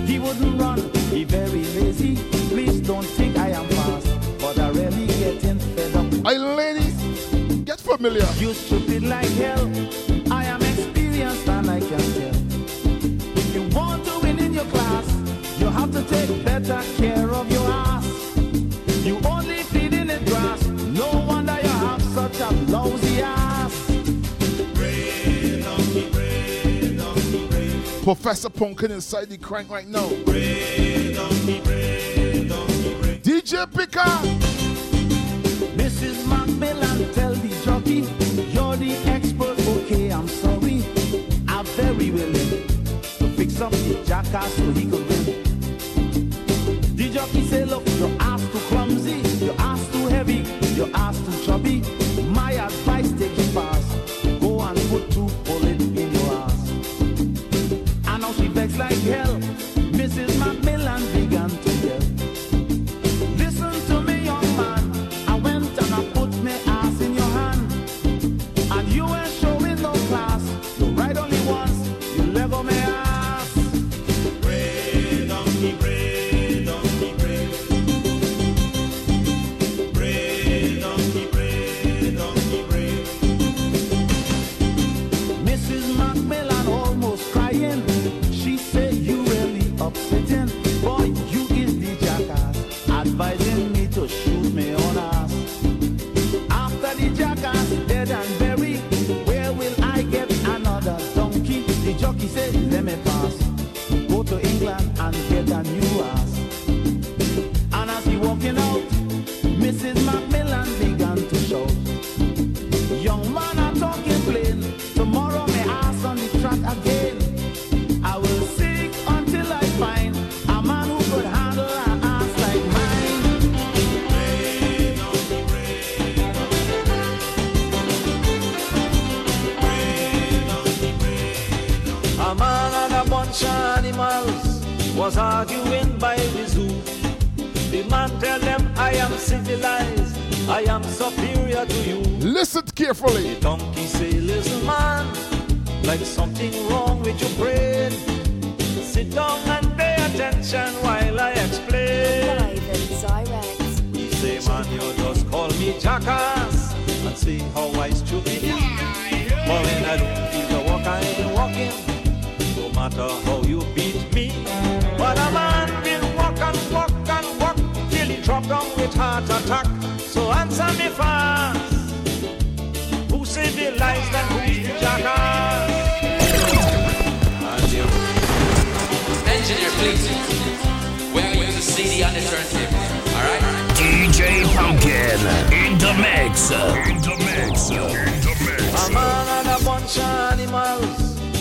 He 0.05 0.19
wouldn't 0.19 0.61
run, 0.61 0.79
he 1.11 1.25
very 1.25 1.65
lazy. 1.75 2.15
Please 2.47 2.79
don't 2.79 3.03
think 3.03 3.37
I 3.37 3.49
am 3.49 3.67
fast, 3.67 4.39
but 4.39 4.57
I 4.57 4.69
really 4.69 5.07
getting 5.07 5.59
fed 5.59 5.95
up. 5.97 6.25
I 6.25 6.37
ladies, 6.37 7.65
get 7.65 7.81
familiar. 7.81 8.25
You 8.37 8.53
stupid 8.53 9.03
like 9.03 9.27
hell. 9.31 9.69
I 10.31 10.45
am 10.45 10.61
experienced 10.61 11.49
and 11.49 11.69
I 11.69 11.81
can 11.81 11.99
tell. 12.13 12.36
Take 16.07 16.45
better 16.45 16.81
care 16.97 17.29
of 17.31 17.51
your 17.51 17.69
ass. 17.69 18.37
You 19.05 19.19
only 19.25 19.63
feed 19.63 19.93
in 19.93 20.07
the 20.07 20.19
grass. 20.25 20.65
No 20.67 21.25
wonder 21.27 21.57
you 21.61 21.69
have 21.69 22.01
such 22.01 22.39
a 22.39 22.49
lousy 22.71 23.21
ass. 23.21 23.87
Professor 28.03 28.49
Punkin 28.49 28.91
inside 28.91 29.29
the 29.29 29.37
crank 29.37 29.69
right 29.69 29.87
now. 29.87 30.07
DJ 33.23 33.65
Picker. 33.73 33.99
Mrs. 35.77 36.25
Macmillan, 36.27 37.13
tell 37.13 37.33
the 37.33 37.49
jockey, 37.65 38.05
you're 38.53 38.75
the 38.77 38.95
expert. 39.07 39.59
Okay, 39.67 40.09
I'm 40.11 40.27
sorry. 40.27 40.83
I'm 41.47 41.65
very 41.65 42.11
willing 42.11 42.67
to 43.19 43.27
fix 43.35 43.59
up 43.61 43.71
the 43.71 44.03
jackass 44.05 44.53
so 44.53 44.71
he 44.71 44.85
could 44.89 45.06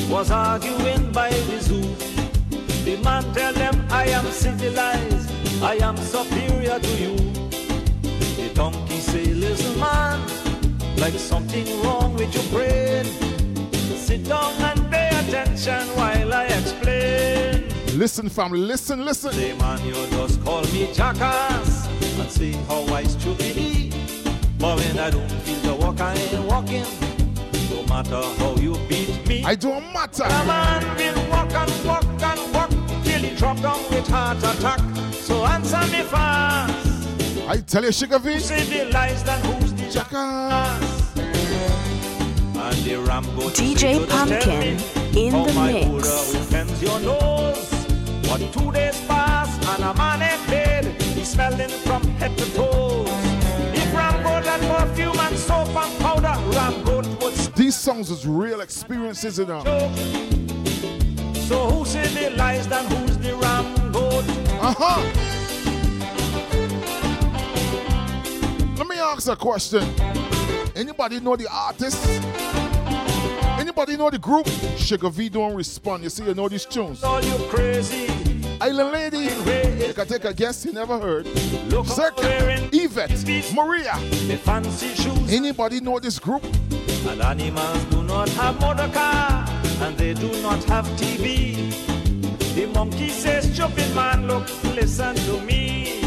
was 0.08 0.30
arguing 0.30 1.10
by 1.12 1.30
the 1.30 1.60
zoo. 1.60 1.82
The 2.84 2.96
man 3.02 3.24
tell 3.34 3.52
them 3.52 3.84
I 3.90 4.06
am 4.08 4.26
civilized, 4.26 5.30
I 5.62 5.74
am 5.76 5.96
superior 5.96 6.78
to 6.78 6.90
you. 6.96 7.16
The 8.36 8.52
donkey 8.54 8.98
say, 9.00 9.26
listen 9.26 9.78
man, 9.80 10.20
like 10.98 11.14
something 11.14 11.66
wrong 11.82 12.14
with 12.14 12.32
your 12.34 12.44
brain. 12.52 13.04
Sit 13.98 14.24
down 14.24 14.52
and 14.62 14.90
pay 14.90 15.08
attention 15.08 15.86
while 15.96 16.32
I 16.32 16.44
explain. 16.44 17.68
Listen, 17.98 18.28
family. 18.28 18.60
Listen, 18.60 19.04
listen. 19.04 19.32
Say 19.32 19.56
man, 19.58 19.84
you 19.84 19.94
just 20.10 20.42
call 20.44 20.62
me 20.64 20.92
jackass 20.92 21.88
and 22.20 22.30
see 22.30 22.52
how 22.68 22.84
I 22.94 23.04
stupid 23.04 23.54
be. 23.56 23.90
But 24.58 24.78
when 24.78 24.98
I 24.98 25.10
don't 25.10 25.30
feel 25.42 25.60
the 25.60 25.74
walk, 25.74 26.00
I 26.00 26.14
ain't 26.14 26.44
walking. 26.44 27.05
No 27.96 28.02
matter 28.02 28.28
how 28.38 28.54
you 28.56 28.74
beat 28.90 29.26
me. 29.26 29.42
I 29.42 29.54
don't 29.54 29.90
matter. 29.94 30.24
A 30.24 30.44
man 30.44 30.82
will 30.98 31.30
walk 31.30 31.50
and 31.50 31.86
walk 31.86 32.04
and 32.04 32.52
walk 32.52 32.68
till 33.02 33.22
he 33.22 33.34
drop 33.34 33.56
down 33.62 33.82
with 33.88 34.06
heart 34.08 34.36
attack. 34.36 34.80
So 35.12 35.46
answer 35.46 35.80
me 35.90 36.02
fast. 36.02 37.48
I 37.48 37.56
tell 37.66 37.84
you, 37.84 37.92
Sugar 37.92 38.18
Who 38.18 38.34
V. 38.34 38.38
civilized 38.38 39.26
and 39.26 39.46
who's 39.46 39.72
the 39.72 39.90
jackass? 39.90 41.16
And 41.16 42.84
the 42.84 42.96
Rambo 42.96 43.48
DJ 43.48 44.06
Pumpkin 44.06 44.76
in 45.16 45.32
the 45.32 45.52
my 45.54 45.72
mix. 45.72 45.86
Buddha 45.88 46.38
offends 46.38 46.82
your 46.82 47.00
nose. 47.00 47.86
But 48.28 48.52
two 48.52 48.72
days 48.72 49.00
pass 49.06 49.48
and 49.70 49.84
a 49.84 49.94
man 49.94 50.20
ain't 50.20 50.46
paid. 50.48 51.02
He's 51.16 51.28
smelling 51.28 51.70
from 51.70 52.02
head 52.18 52.36
to 52.36 52.44
toes. 52.54 53.08
If 53.72 53.94
Rambo 53.94 54.46
had 54.46 54.60
perfume 54.60 55.18
and 55.18 55.38
soap 55.38 55.68
and 55.68 55.98
powder, 55.98 56.36
Rambo 56.50 56.96
would 56.96 57.15
These 57.66 57.74
songs 57.74 58.10
is 58.12 58.24
real 58.24 58.60
experiences, 58.60 59.40
know. 59.40 59.60
choke. 59.64 59.90
So 61.48 61.68
who 61.68 61.84
civilized 61.84 62.70
and 62.70 62.92
who's 62.92 63.18
the 63.18 63.34
Rambo? 63.34 64.22
Uh 64.62 64.74
huh. 64.78 65.02
Let 68.78 68.86
me 68.86 68.96
ask 69.00 69.26
a 69.26 69.34
question. 69.34 69.82
Anybody 70.76 71.18
know 71.18 71.34
the 71.34 71.48
artist? 71.50 72.06
Anybody 73.58 73.96
know 73.96 74.10
the 74.10 74.18
group? 74.20 74.46
Sugar 74.76 75.10
V 75.10 75.28
don't 75.28 75.56
respond. 75.56 76.04
You 76.04 76.10
see, 76.10 76.22
you 76.22 76.34
know 76.34 76.48
these 76.48 76.66
tunes. 76.66 77.02
All 77.02 77.20
you 77.20 77.34
crazy. 77.48 78.06
Island 78.60 78.92
Lady. 78.92 79.18
You 79.84 79.92
can 79.92 80.06
take 80.06 80.24
a 80.24 80.32
guess 80.32 80.64
you 80.64 80.72
never 80.72 81.00
heard. 81.00 81.26
Look 81.72 81.88
wearing 82.18 82.70
Yvette, 82.72 83.10
Maria. 83.52 83.98
the 84.28 84.36
fancy 84.36 84.94
shoes. 84.94 85.32
Anybody 85.32 85.80
know 85.80 85.98
this 85.98 86.20
group? 86.20 86.44
And 87.08 87.20
animals 87.22 87.84
do 87.84 88.02
not 88.02 88.28
have 88.30 88.60
motor 88.60 88.88
car, 88.92 89.44
and 89.82 89.96
they 89.96 90.14
do 90.14 90.30
not 90.42 90.62
have 90.64 90.84
TV. 90.98 91.54
The 92.54 92.66
monkey 92.66 93.08
says, 93.10 93.52
stupid 93.54 93.94
man, 93.94 94.26
look, 94.26 94.48
listen 94.74 95.14
to 95.14 95.40
me. 95.42 96.00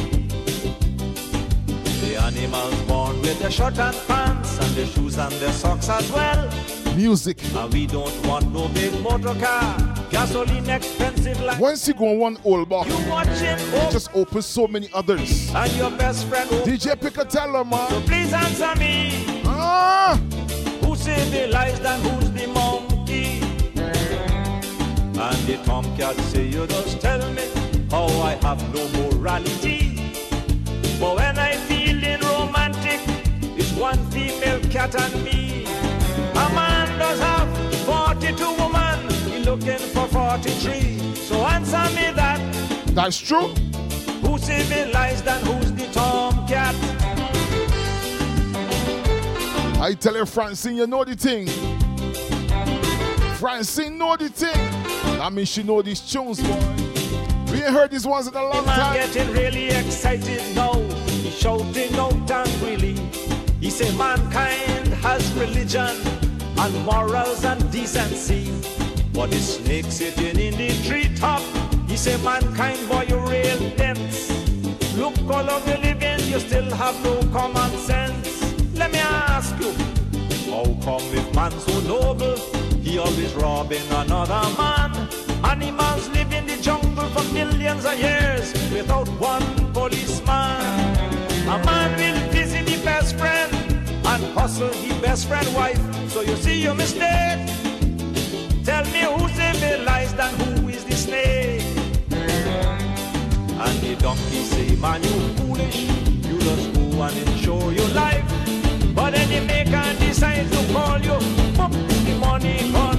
The 2.02 2.16
animals 2.22 2.76
born 2.84 3.22
with 3.22 3.40
their 3.40 3.52
shirt 3.52 3.78
and 3.80 3.96
pants, 4.08 4.58
and 4.60 4.76
their 4.76 4.88
shoes 4.88 5.18
and 5.18 5.32
their 5.34 5.52
socks 5.54 5.90
as 5.90 6.12
well. 6.12 6.50
Music. 6.96 7.38
And 7.56 7.72
we 7.74 7.88
don't 7.88 8.26
want 8.28 8.52
no 8.52 8.68
big 8.70 8.92
motor 9.02 9.34
car, 9.40 9.78
gasoline 10.10 10.70
expensive 10.70 11.40
like 11.42 11.60
Once 11.60 11.88
you 11.88 11.94
go 11.94 12.10
on 12.10 12.18
one 12.20 12.38
old 12.44 12.68
box, 12.68 12.90
you 12.90 13.10
watching. 13.10 13.34
it 13.46 13.62
Oh, 13.74 13.90
just 13.92 14.10
opens 14.14 14.46
so 14.48 14.68
many 14.68 14.90
others. 14.94 15.50
and 15.56 15.72
your 15.74 15.92
best 15.92 16.26
friend. 16.28 16.50
Oh, 16.52 16.64
DJ 16.66 16.96
Picatello, 17.00 17.64
man. 17.64 17.90
So 17.90 18.02
please 18.02 18.34
answer 18.34 18.76
me. 18.80 19.42
Ah! 19.46 20.20
Who 21.00 21.06
civilized 21.06 21.86
and 21.86 22.04
who's 22.04 22.30
the 22.32 22.48
monkey? 22.48 23.40
And 25.18 25.38
the 25.48 25.58
tomcat 25.64 26.16
say, 26.18 26.46
you 26.48 26.68
just 26.68 27.00
tell 27.00 27.20
me 27.32 27.44
how 27.90 28.08
I 28.22 28.34
have 28.42 28.62
no 28.76 28.86
morality. 28.90 29.96
But 31.00 31.16
when 31.16 31.40
I 31.40 31.56
feeling 31.70 32.20
romantic, 32.20 33.00
it's 33.58 33.72
one 33.74 33.98
female 34.12 34.60
cat 34.70 34.94
and 35.00 35.24
me. 35.24 35.64
A 36.34 36.50
man 36.54 37.00
does 37.00 37.20
have 37.22 37.76
42 37.86 38.46
women, 38.60 39.10
he 39.32 39.40
looking 39.46 39.80
for 39.94 40.06
43. 40.08 41.16
So 41.16 41.46
answer 41.46 41.86
me 41.96 42.12
that, 42.14 42.42
That's 42.88 43.18
true. 43.18 43.48
who 44.22 44.38
civilized 44.38 45.26
and 45.28 45.48
who's 45.48 45.72
the 45.72 45.86
tomcat? 45.94 46.76
I 49.82 49.94
tell 49.94 50.14
you, 50.14 50.26
Francine, 50.26 50.76
you 50.76 50.88
know 50.88 51.06
the 51.06 51.16
thing. 51.16 51.48
Francine 53.38 53.98
know 53.98 54.18
the 54.18 54.28
thing. 54.28 54.60
I 55.22 55.30
mean, 55.30 55.46
she 55.46 55.64
know 55.64 55.82
these 55.82 56.02
tunes, 56.02 56.42
boy. 56.42 56.60
We 57.50 57.64
ain't 57.64 57.74
heard 57.74 57.90
these 57.90 58.06
ones 58.06 58.28
in 58.28 58.36
a 58.36 58.44
long 58.44 58.66
time. 58.66 58.94
getting 58.94 59.32
really 59.32 59.70
excited 59.70 60.44
now. 60.54 60.74
He's 61.08 61.34
shouting 61.34 61.96
out 61.96 62.30
angrily. 62.30 62.98
He 63.62 63.70
say 63.70 63.96
mankind 63.98 64.88
has 64.96 65.32
religion 65.34 65.96
and 66.58 66.86
morals 66.86 67.46
and 67.46 67.72
decency. 67.72 68.52
But 69.14 69.32
the 69.32 69.38
snake 69.38 69.86
sitting 69.86 70.38
in 70.40 70.58
the 70.58 70.70
treetop. 70.86 71.42
He 71.88 71.96
say 71.96 72.22
mankind 72.22 72.88
boy 72.90 73.06
you 73.08 73.20
real 73.20 73.70
dense. 73.78 74.30
Look 74.98 75.18
all 75.24 75.50
of 75.50 75.66
you 75.66 75.78
living, 75.78 76.20
you 76.28 76.40
still 76.42 76.70
have 76.76 77.02
no 77.02 77.22
common 77.32 77.72
sense. 77.78 78.40
Let 78.76 78.92
me 78.92 79.00
ask 79.00 79.19
you, 79.40 79.72
how 80.52 80.66
come 80.84 81.02
if 81.16 81.34
man 81.34 81.52
so 81.52 81.80
noble, 81.82 82.36
he 82.82 82.98
always 82.98 83.34
robbing 83.36 83.88
another 83.90 84.42
man? 84.58 84.92
Animals 85.46 86.10
live 86.10 86.34
in 86.34 86.46
the 86.46 86.58
jungle 86.62 87.08
for 87.16 87.24
millions 87.34 87.86
of 87.86 87.98
years 87.98 88.52
without 88.74 89.08
one 89.18 89.72
policeman. 89.72 90.60
A 91.48 91.58
man 91.64 91.90
will 91.98 92.32
visit 92.32 92.66
the 92.66 92.84
best 92.84 93.16
friend 93.18 93.54
and 94.12 94.24
hustle 94.38 94.68
the 94.68 95.00
best 95.02 95.26
friend 95.28 95.48
wife. 95.56 95.80
So 96.10 96.20
you 96.20 96.36
see 96.36 96.62
your 96.62 96.74
mistake. 96.74 97.40
Tell 98.66 98.84
me 98.92 99.02
who's 99.08 99.32
civilized 99.36 100.20
and 100.20 100.36
who 100.42 100.68
is 100.68 100.84
the 100.84 100.96
snake. 100.96 101.62
And 103.64 103.76
the 103.82 103.96
donkey 104.02 104.44
say, 104.52 104.76
man, 104.76 105.02
you 105.02 105.20
foolish. 105.38 105.80
You 106.28 106.38
just 106.40 106.74
go 106.74 107.04
and 107.04 107.18
ensure 107.18 107.72
your 107.72 107.88
life. 107.90 108.29
But 109.00 109.14
the 109.14 109.40
maker 109.48 109.98
decides 109.98 110.52
to 110.52 110.74
call 110.74 111.00
you. 111.00 111.18
Pop 111.56 111.72
the 111.72 112.18
money 112.20 112.70
gone 112.74 112.99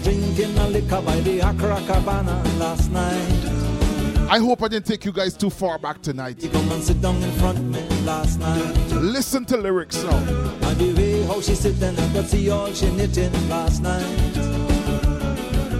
was 0.00 0.14
drinking 0.14 0.56
a 0.58 0.68
liquor 0.68 1.00
by 1.02 1.20
the 1.20 1.40
Accra 1.40 1.80
Cabana 1.86 2.42
last 2.58 2.90
night. 2.90 4.28
I 4.30 4.38
hope 4.38 4.62
I 4.62 4.68
didn't 4.68 4.86
take 4.86 5.04
you 5.04 5.12
guys 5.12 5.36
too 5.36 5.50
far 5.50 5.78
back 5.78 6.00
tonight. 6.02 6.40
He 6.40 6.48
come 6.48 6.70
and 6.70 6.82
sit 6.82 7.00
down 7.00 7.16
in 7.16 7.30
front 7.32 7.60
me 7.64 7.82
last 8.04 8.38
night. 8.38 8.76
Listen 8.92 9.44
to 9.46 9.56
lyrics 9.56 10.02
now. 10.04 10.16
And 10.16 10.78
the 10.78 10.94
way 10.96 11.22
how 11.24 11.40
she 11.40 11.54
sitting, 11.54 11.98
I 11.98 12.12
could 12.12 12.28
see 12.28 12.48
all 12.50 12.72
she 12.72 12.90
knitting 12.92 13.32
last 13.48 13.82
night. 13.82 14.34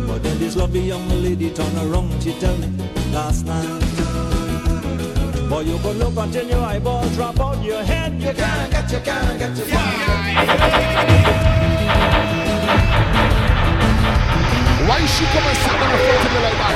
But 0.06 0.22
then 0.22 0.38
this 0.38 0.56
lovely 0.56 0.80
young 0.80 1.08
lady 1.22 1.52
turn 1.52 1.76
around, 1.76 2.22
she 2.22 2.32
tell 2.40 2.56
me 2.58 2.66
last 3.12 3.46
night. 3.46 3.80
Boy, 5.48 5.60
you 5.60 5.78
could 5.78 5.96
look 5.96 6.16
until 6.16 6.48
your 6.48 6.64
eyeballs 6.64 7.14
drop 7.14 7.38
out 7.40 7.62
your 7.62 7.82
head. 7.82 8.20
You 8.20 8.32
can't 8.32 8.70
get, 8.70 8.90
you 8.90 9.00
can't 9.00 9.38
get, 9.38 9.56
you 9.56 9.64
can't 9.64 11.59
Why 14.91 15.07
she 15.07 15.24
come 15.26 15.45
and 15.47 15.57
sit 15.57 15.70
down 15.70 15.93
in 15.93 15.99
front 16.09 16.26
of 16.26 16.32
me 16.32 16.41
like 16.43 16.59
that? 16.59 16.74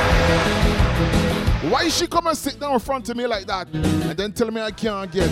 Why 1.69 1.89
she 1.89 2.07
come 2.07 2.27
and 2.27 2.37
sit 2.37 2.57
down 2.57 2.71
in 2.71 2.79
front 2.79 3.09
of 3.09 3.17
me 3.17 3.27
like 3.27 3.45
that 3.45 3.67
and 3.73 4.17
then 4.17 4.31
tell 4.31 4.49
me 4.51 4.61
I 4.61 4.71
can't 4.71 5.11
get? 5.11 5.29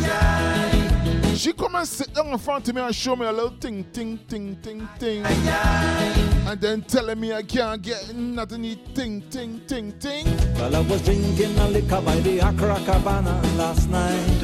She 1.38 1.54
come 1.54 1.76
and 1.76 1.88
sit 1.88 2.14
down 2.14 2.28
in 2.28 2.38
front 2.38 2.68
of 2.68 2.76
me 2.76 2.82
and 2.82 2.94
show 2.94 3.16
me 3.16 3.26
a 3.26 3.32
little 3.32 3.52
ting 3.52 3.86
ting 3.94 4.20
ting 4.28 4.58
ting 4.62 4.90
ting, 5.00 5.26
and 5.26 6.60
then 6.60 6.82
telling 6.82 7.22
me 7.22 7.32
I 7.32 7.44
can't 7.44 7.82
get 7.82 8.14
nothing. 8.14 8.78
Ting 8.94 9.22
ting 9.30 9.62
ting 9.66 9.94
ting. 9.98 10.26
Well, 10.56 10.76
I 10.76 10.82
was 10.82 11.02
drinking 11.04 11.58
a 11.60 11.70
liquor 11.70 12.02
by 12.02 12.18
the 12.18 12.40
Accra 12.40 12.82
Cabana 12.86 13.42
last 13.56 13.90
night. 13.90 14.44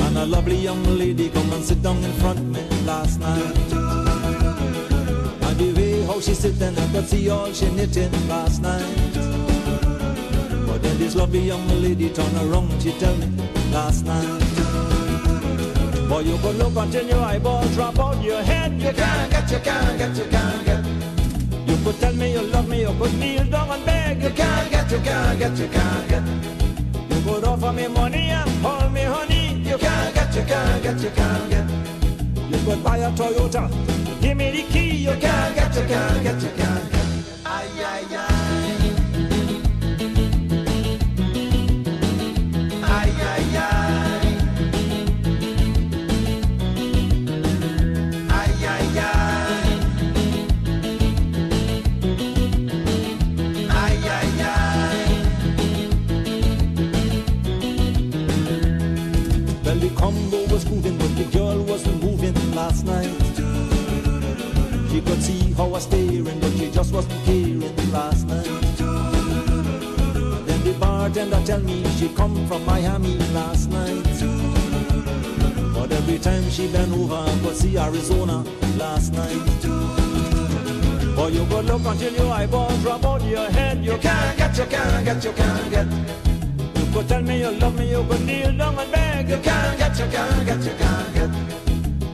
And 0.00 0.18
a 0.18 0.26
lovely 0.26 0.56
young 0.56 0.84
lady 0.98 1.30
come 1.30 1.50
and 1.50 1.64
sit 1.64 1.80
down 1.80 2.04
in 2.04 2.12
front 2.20 2.38
of 2.40 2.44
me 2.44 2.60
last 2.84 3.20
night. 3.20 3.87
And 6.18 6.26
the 6.26 6.34
way 6.34 6.34
how 6.34 6.34
she 6.34 6.34
sitting, 6.34 6.78
I 6.78 6.92
could 6.92 7.08
see 7.08 7.30
all 7.30 7.52
she 7.52 7.70
knitting 7.70 8.28
last 8.28 8.60
night. 8.62 9.14
But 10.66 10.82
then 10.82 10.98
this 10.98 11.14
lovely 11.14 11.40
young 11.40 11.66
lady 11.80 12.10
turn 12.10 12.34
around, 12.36 12.82
she 12.82 12.92
tell 12.92 13.16
me 13.16 13.26
last 13.72 14.04
night. 14.04 14.40
Boy, 16.08 16.20
you 16.20 16.38
could 16.38 16.56
look 16.56 16.76
until 16.76 17.06
your 17.06 17.20
eyeballs 17.20 17.72
drop 17.74 17.98
out 18.00 18.22
your 18.22 18.42
head. 18.42 18.72
You 18.80 18.92
can't 18.92 19.30
get, 19.30 19.50
you 19.50 19.58
can't 19.58 19.98
get, 19.98 20.16
you 20.16 20.24
can't 20.24 20.64
get. 20.66 20.84
You 21.68 21.84
could 21.84 22.00
tell 22.00 22.14
me 22.14 22.32
you 22.32 22.42
love 22.42 22.68
me, 22.68 22.80
you 22.80 22.94
could 22.98 23.14
kneel 23.14 23.44
down 23.44 23.70
and 23.70 23.86
beg. 23.86 24.22
You 24.22 24.30
can't 24.30 24.70
get, 24.70 24.90
you 24.90 24.98
can't 24.98 25.38
get, 25.38 25.58
you 25.58 25.68
can't 25.68 26.08
get. 26.08 26.22
You 27.10 27.22
could 27.22 27.44
offer 27.44 27.72
me 27.72 27.88
money 27.88 28.30
and 28.30 28.62
call 28.62 28.88
me 28.90 29.02
honey. 29.02 29.62
You 29.62 29.78
can't 29.78 30.14
get, 30.14 30.34
you 30.34 30.42
can't 30.42 30.82
get, 30.82 31.00
you 31.00 31.10
can't 31.10 31.50
get. 31.50 31.70
You 32.50 32.58
could 32.64 32.82
buy 32.82 32.98
a 32.98 33.10
Toyota, 33.12 33.70
give 34.20 34.36
me 34.36 34.50
the 34.50 34.62
key. 34.72 34.96
You 34.96 35.14
can't 35.20 35.54
get, 35.54 35.74
you 35.74 35.82
can't 35.86 36.22
get, 36.22 36.42
you 36.42 36.50
can't. 36.56 36.94
Ay, 37.44 37.68
ay, 37.84 38.04
ay. 38.16 38.26
Ay, 42.82 43.10
ay, 43.32 43.56
ay. 43.56 44.26
Ay, 48.30 48.52
ay, 48.74 48.98
ay. 48.98 49.08
Ay, 53.70 53.96
ay, 54.16 54.42
ay. 54.42 55.08
Well, 59.64 59.76
the 59.76 59.90
combo 59.96 60.38
was 60.52 60.64
moving, 60.70 60.96
but 60.98 61.14
the 61.16 61.24
girl 61.36 61.62
wasn't 61.64 62.02
moving 62.02 62.34
last 62.54 62.84
night. 62.84 63.27
She 64.98 65.04
could 65.04 65.22
see 65.22 65.52
how 65.52 65.66
I 65.66 65.68
was 65.68 65.84
staring, 65.84 66.40
but 66.40 66.50
she 66.58 66.72
just 66.72 66.92
wasn't 66.92 67.24
caring 67.24 67.92
last 67.92 68.26
night. 68.26 68.44
Then 70.44 70.64
the 70.64 70.76
bartender 70.80 71.40
tell 71.46 71.60
me 71.60 71.84
she 71.98 72.08
come 72.08 72.34
from 72.48 72.64
Miami 72.64 73.16
last 73.32 73.70
night. 73.70 74.02
But 75.72 75.92
every 75.92 76.18
time 76.18 76.50
she 76.50 76.66
bend 76.72 76.92
over, 76.92 77.14
I 77.14 77.38
could 77.44 77.56
see 77.56 77.78
Arizona 77.78 78.42
last 78.76 79.12
night. 79.12 79.62
Boy, 81.14 81.28
you 81.28 81.46
could 81.46 81.66
look 81.66 81.84
until 81.86 82.12
your 82.14 82.32
eyeballs 82.32 82.82
drop 82.82 83.04
out 83.04 83.22
your 83.22 83.48
head. 83.50 83.84
You 83.84 83.98
can't 83.98 84.36
get, 84.36 84.58
you 84.58 84.64
can't 84.64 85.04
get, 85.04 85.24
you 85.24 85.32
can't 85.32 85.70
get. 85.70 85.86
You 86.74 86.92
could 86.92 87.08
tell 87.08 87.22
me 87.22 87.38
you 87.38 87.52
love 87.52 87.78
me, 87.78 87.88
you 87.88 88.02
could 88.02 88.26
kneel 88.26 88.58
down 88.58 88.76
and 88.76 88.90
beg. 88.90 89.28
You 89.28 89.38
can't 89.38 89.78
get, 89.78 89.96
you 89.96 90.06
can't 90.06 90.44
get, 90.44 90.64
you 90.64 90.74
can't 90.76 91.14
get. 91.14 91.30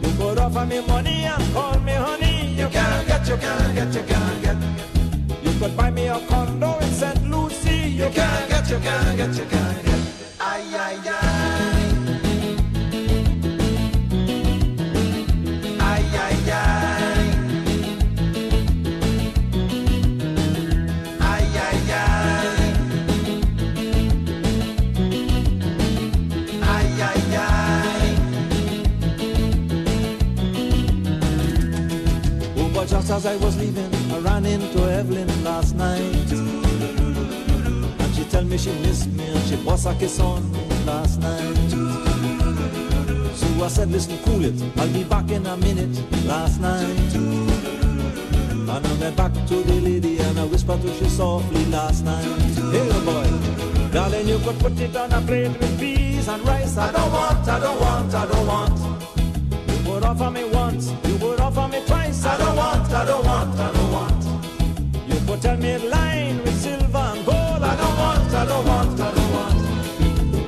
You 0.02 0.18
could 0.18 0.38
offer 0.38 0.66
me 0.66 0.86
money 0.86 1.24
and 1.24 1.54
call 1.54 1.73
can't 2.74 3.06
get, 3.06 3.28
you 3.28 3.36
can't 3.36 3.74
get, 3.76 3.94
you 3.94 4.02
can't 4.02 4.42
get. 4.42 4.56
You 5.44 5.58
could 5.60 5.76
buy 5.76 5.90
me 5.90 6.08
a 6.08 6.18
condo 6.26 6.78
in 6.78 6.90
St. 6.90 7.30
Lucie. 7.30 7.90
You 8.00 8.08
can't 8.10 8.48
get, 8.50 8.68
you 8.68 8.78
can't 8.78 9.16
get, 9.16 9.36
you 9.36 9.44
can't 9.44 9.84
get. 9.84 9.93
As 33.14 33.26
I 33.26 33.36
was 33.36 33.56
leaving, 33.56 33.94
I 34.12 34.18
ran 34.18 34.44
into 34.44 34.80
Evelyn 34.90 35.28
last 35.44 35.76
night. 35.76 36.32
And 38.00 38.14
she 38.14 38.24
tell 38.24 38.42
me 38.42 38.58
she 38.58 38.72
missed 38.80 39.06
me 39.08 39.24
and 39.24 39.44
she 39.48 39.56
bust 39.56 39.86
a 39.86 39.94
kiss 39.94 40.18
on 40.18 40.50
me 40.50 40.66
last 40.84 41.20
night. 41.20 41.70
So 43.36 43.46
I 43.64 43.68
said, 43.68 43.92
listen, 43.92 44.18
cool 44.24 44.44
it, 44.44 44.60
I'll 44.78 44.92
be 44.92 45.04
back 45.04 45.30
in 45.30 45.46
a 45.46 45.56
minute 45.56 45.96
last 46.26 46.60
night. 46.60 47.14
And 47.14 48.68
I 48.68 48.94
went 49.00 49.16
back 49.16 49.32
to 49.32 49.62
the 49.62 49.80
lady 49.80 50.18
and 50.18 50.40
I 50.40 50.44
whispered 50.46 50.82
to 50.82 50.92
she 50.94 51.08
softly 51.08 51.64
last 51.66 52.04
night. 52.04 52.24
Hey, 52.74 52.88
oh 52.90 53.04
boy, 53.04 53.92
darling, 53.92 54.26
you 54.26 54.38
could 54.40 54.58
put 54.58 54.80
it 54.80 54.96
on 54.96 55.12
a 55.12 55.20
plate 55.20 55.56
with 55.60 55.78
peas 55.78 56.26
and 56.26 56.44
rice. 56.48 56.76
I 56.76 56.90
don't 56.90 57.12
want, 57.12 57.48
I 57.48 57.60
don't 57.60 57.80
want, 57.80 58.14
I 58.14 58.26
don't 58.26 58.46
want. 58.46 58.93
You 59.94 60.00
would 60.00 60.08
offer 60.08 60.28
me 60.28 60.44
once, 60.46 60.92
you 61.04 61.16
would 61.18 61.38
offer 61.38 61.68
me 61.68 61.80
twice. 61.86 62.26
I 62.26 62.36
don't 62.36 62.56
want, 62.56 62.90
I 62.90 63.04
don't 63.04 63.24
want, 63.24 63.56
I 63.56 63.72
don't 63.72 63.92
want. 63.92 64.24
You 65.06 65.20
could 65.24 65.40
tell 65.40 65.56
me 65.56 65.78
line 65.78 66.42
with 66.42 66.60
silver 66.60 66.98
and 66.98 67.24
gold. 67.24 67.62
I 67.62 67.76
don't 67.76 67.96
want, 67.96 68.34
I 68.34 68.44
don't 68.44 68.66
want, 68.66 69.00
I 69.00 69.14
don't 69.14 69.32
want. 69.32 69.54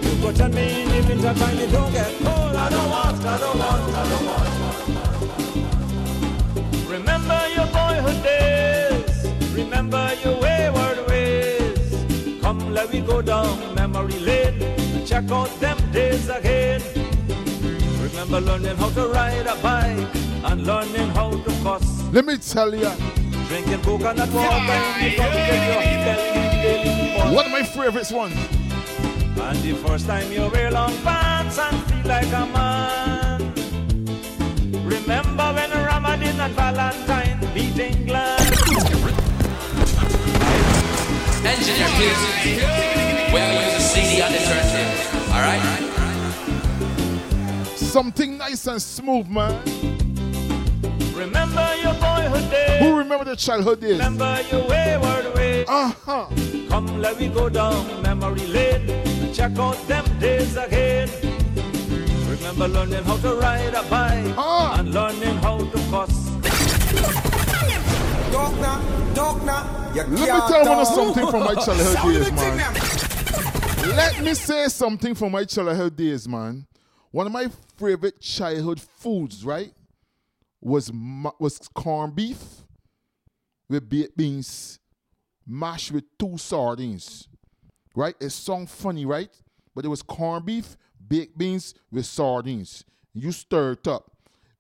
You 0.03 0.21
could 0.21 0.35
tell 0.35 0.49
me 0.49 0.83
in 0.83 0.89
the 0.89 1.01
winter 1.07 1.33
time 1.35 1.59
it 1.59 1.71
don't 1.71 1.93
get 1.93 2.11
cold. 2.25 2.57
I 2.57 2.71
don't 2.71 2.91
want, 2.91 3.25
I 3.25 3.39
don't 3.39 3.57
want, 3.57 3.95
I 3.95 4.09
don't 4.11 4.27
want. 4.27 4.51
Remember 6.91 7.49
your 7.55 7.67
boyhood 7.67 8.21
days. 8.25 9.29
Remember 9.55 10.11
your 10.25 10.41
wayward 10.41 11.07
ways. 11.07 12.41
Come, 12.43 12.75
let 12.75 12.91
we 12.91 13.01
go 13.01 13.23
down 13.23 13.77
memory 13.77 14.19
lane 14.19 14.61
and 14.61 15.07
check 15.07 15.31
out 15.31 15.61
them 15.61 15.79
days 15.93 16.29
again. 16.29 16.96
Remember 18.29 18.53
learning 18.53 18.77
how 18.77 18.89
to 18.91 19.07
ride 19.07 19.47
a 19.47 19.55
bike 19.62 20.14
and 20.51 20.66
learning 20.66 21.11
how 21.11 21.31
to 21.31 21.51
cuss. 21.62 22.03
Let 22.12 22.24
me 22.24 22.37
tell 22.39 22.74
you, 22.74 22.91
Drinking 23.47 23.81
coconut 23.83 24.29
water 24.33 24.57
in 24.57 25.11
the 25.11 25.16
cup 25.16 25.33
with 25.33 25.47
your 25.47 25.81
belly 26.03 27.35
one 27.37 27.47
of 27.47 27.53
my 27.53 27.62
favorites 27.62 28.11
ones. 28.11 28.35
And 28.35 29.59
the 29.62 29.74
first 29.87 30.07
time 30.07 30.33
you 30.33 30.49
wear 30.49 30.72
long 30.72 30.97
pants 31.05 31.59
and 31.61 31.77
feel 31.85 32.07
like 32.07 32.27
a 32.27 32.47
man. 32.47 33.55
Remember 34.85 35.53
when 35.55 35.70
Ramadhin 35.70 36.41
and 36.41 36.55
Valentine 36.55 37.39
beat 37.55 37.79
England? 37.79 38.43
Engineer, 41.47 41.89
please. 41.95 43.33
We'll 43.33 43.66
Something 47.97 48.37
nice 48.37 48.67
and 48.67 48.83
smooth, 48.83 49.27
man. 49.27 49.59
Remember 51.15 51.67
your 51.83 51.95
boyhood 51.95 52.51
days. 52.51 52.81
Who 52.81 52.99
remember 52.99 53.25
the 53.25 53.37
childhood 53.37 53.81
days? 53.81 53.93
Remember 53.93 54.39
your 54.53 54.69
wayward 54.69 55.35
ways. 55.35 55.65
Uh 55.67 55.93
huh. 56.05 56.27
Come, 56.69 57.01
let 57.01 57.19
me 57.19 57.29
go 57.29 57.49
down 57.49 58.03
memory 58.03 58.47
lane 58.49 59.33
check 59.33 59.59
out 59.59 59.79
them 59.89 60.05
days 60.19 60.59
again. 60.59 61.09
Remember 62.29 62.69
learning 62.69 63.03
how 63.03 63.17
to 63.17 63.35
ride 63.37 63.73
a 63.73 63.83
bike 63.85 64.35
Ah. 64.37 64.79
and 64.79 64.93
learning 64.93 65.37
how 65.39 65.57
to 65.57 65.79
cuss. 65.89 66.27
Doctor, 68.31 68.77
doctor, 69.15 69.95
you 69.95 70.03
Let 70.03 70.11
me 70.11 70.27
tell 70.27 70.79
you 70.81 70.85
something 70.85 71.31
from 71.31 71.45
my 71.45 71.55
childhood 71.55 72.13
days, 72.13 72.33
man. 72.33 73.97
Let 73.97 74.23
me 74.23 74.35
say 74.35 74.69
something 74.69 75.15
from 75.15 75.33
my 75.33 75.45
childhood 75.45 75.97
days, 75.97 76.29
man. 76.29 76.67
One 77.17 77.27
of 77.27 77.33
my 77.33 77.49
favorite 77.79 78.21
childhood 78.21 78.79
foods, 78.79 79.43
right, 79.43 79.73
was 80.61 80.93
was 81.39 81.59
corned 81.73 82.14
beef 82.14 82.37
with 83.71 83.89
baked 83.89 84.19
beans 84.19 84.79
mashed 85.47 85.93
with 85.93 86.05
two 86.19 86.37
sardines. 86.37 87.27
Right? 87.95 88.14
It 88.21 88.29
sounds 88.29 88.71
funny, 88.71 89.07
right? 89.07 89.31
But 89.75 89.87
it 89.87 89.89
was 89.89 90.03
corned 90.03 90.45
beef, 90.45 90.77
baked 91.09 91.39
beans 91.39 91.73
with 91.91 92.05
sardines. 92.05 92.85
You 93.14 93.33
stir 93.33 93.73
it 93.73 93.89
up. 93.89 94.12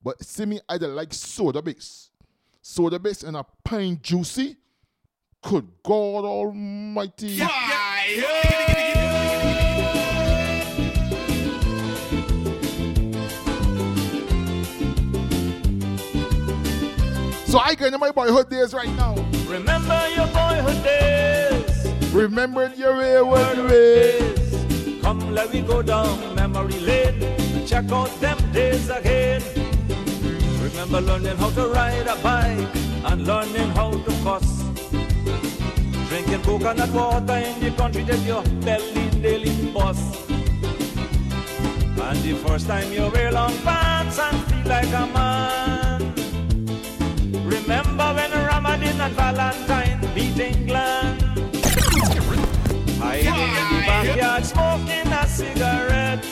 But 0.02 0.24
see 0.24 0.46
me, 0.46 0.60
I 0.66 0.76
like 0.76 1.12
soda 1.12 1.60
base. 1.60 2.08
Soda 2.62 2.98
base 2.98 3.22
and 3.22 3.36
a 3.36 3.44
pine 3.64 4.00
juicy. 4.02 4.56
Could 5.42 5.68
God 5.82 6.24
Almighty. 6.24 7.38
So 17.56 17.62
I 17.62 17.74
get 17.74 17.94
in 17.94 17.98
my 17.98 18.10
boyhood 18.10 18.50
days 18.50 18.74
right 18.74 18.94
now. 18.96 19.14
Remember 19.48 19.98
your 20.14 20.26
boyhood 20.26 20.84
days. 20.84 22.12
Remember 22.12 22.70
your 22.76 22.98
wayward 22.98 23.70
ways. 23.70 25.00
Come, 25.00 25.32
let 25.32 25.50
me 25.50 25.62
go 25.62 25.80
down 25.80 26.34
memory 26.34 26.78
lane 26.80 27.22
and 27.22 27.66
check 27.66 27.90
out 27.90 28.10
them 28.20 28.36
days 28.52 28.90
again. 28.90 29.42
Remember 30.60 31.00
learning 31.00 31.38
how 31.38 31.48
to 31.48 31.68
ride 31.68 32.06
a 32.06 32.16
bike 32.16 32.76
and 33.10 33.26
learning 33.26 33.70
how 33.70 33.90
to 33.90 34.12
cuss. 34.22 34.62
Drinking 36.10 36.42
coconut 36.42 36.90
water 36.90 37.38
in 37.38 37.58
the 37.58 37.72
country 37.74 38.02
that 38.02 38.18
your 38.18 38.42
belly 38.66 39.08
daily 39.22 39.72
bust. 39.72 40.28
And 40.28 42.18
the 42.18 42.34
first 42.46 42.66
time 42.66 42.92
you 42.92 43.08
wear 43.08 43.32
long 43.32 43.56
pants 43.64 44.18
and 44.18 44.44
feel 44.44 44.68
like 44.68 44.88
a 44.88 45.06
man. 45.06 45.85
Remember 47.66 48.14
when 48.14 48.30
Ramadhin 48.30 49.00
and 49.00 49.14
Valentine 49.14 49.98
beat 50.14 50.38
England? 50.38 51.20
Hiding 53.02 53.34
in 53.34 53.66
the 53.72 53.82
backyard 53.84 54.44
smoking 54.44 55.08
a 55.10 55.26
cigarette. 55.26 56.24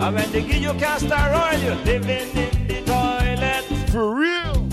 And 0.00 0.14
when 0.16 0.32
they 0.32 0.42
give 0.44 0.62
you 0.62 0.72
castor 0.80 1.14
oil, 1.14 1.58
you're 1.60 1.74
living 1.84 2.30
in 2.38 2.68
the 2.68 2.80
toilet. 2.88 3.64
For 3.90 4.14
real. 4.14 4.66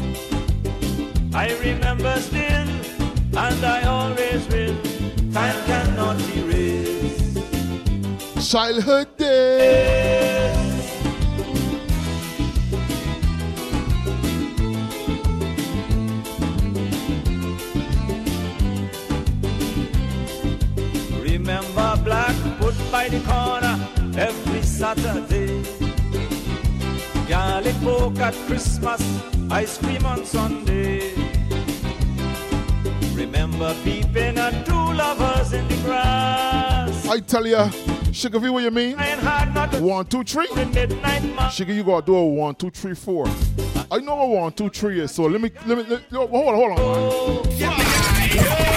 I 1.36 1.54
remember 1.60 2.16
still, 2.22 2.70
and 3.38 3.66
I 3.66 3.84
always 3.84 4.48
will. 4.48 4.78
Time 5.34 5.66
cannot 5.66 6.18
erase. 6.38 7.36
Childhood 8.50 9.18
days. 9.18 10.17
By 23.08 23.18
the 23.18 23.26
corner 23.26 24.20
every 24.20 24.62
Saturday. 24.62 25.64
Garlic 27.28 27.76
pork 27.82 28.18
at 28.20 28.34
Christmas, 28.48 29.02
ice 29.52 29.78
cream 29.78 30.06
on 30.06 30.26
Sunday. 30.26 31.14
Remember 33.14 33.76
peeping 33.84 34.38
at 34.38 34.66
two 34.66 34.74
lovers 34.74 35.54
in 35.54 35.68
the 35.68 35.76
grass. 35.86 37.08
I 37.08 37.20
tell 37.20 37.48
ya, 37.48 37.70
Sugar 38.12 38.40
V, 38.40 38.50
what 38.50 38.64
you 38.64 38.72
mean? 38.72 38.96
Trying 38.96 39.20
hard 39.20 39.54
not 39.54 39.82
One, 39.82 40.06
two, 40.06 40.24
three. 40.24 40.48
Sugar, 41.52 41.74
you 41.74 41.84
gotta 41.84 42.06
do 42.06 42.16
a 42.16 42.26
one, 42.26 42.56
two, 42.56 42.70
three, 42.70 42.96
four. 42.96 43.28
I 43.90 44.00
know 44.00 44.16
what 44.16 44.30
one, 44.30 44.52
two, 44.54 44.70
three 44.70 45.00
is, 45.00 45.12
so 45.12 45.24
let 45.24 45.40
me, 45.40 45.52
let 45.66 45.78
me, 45.78 45.84
let, 45.84 46.02
hold 46.12 46.32
on, 46.34 46.56
hold 46.56 46.72
on. 46.72 46.78
Oh, 46.80 48.74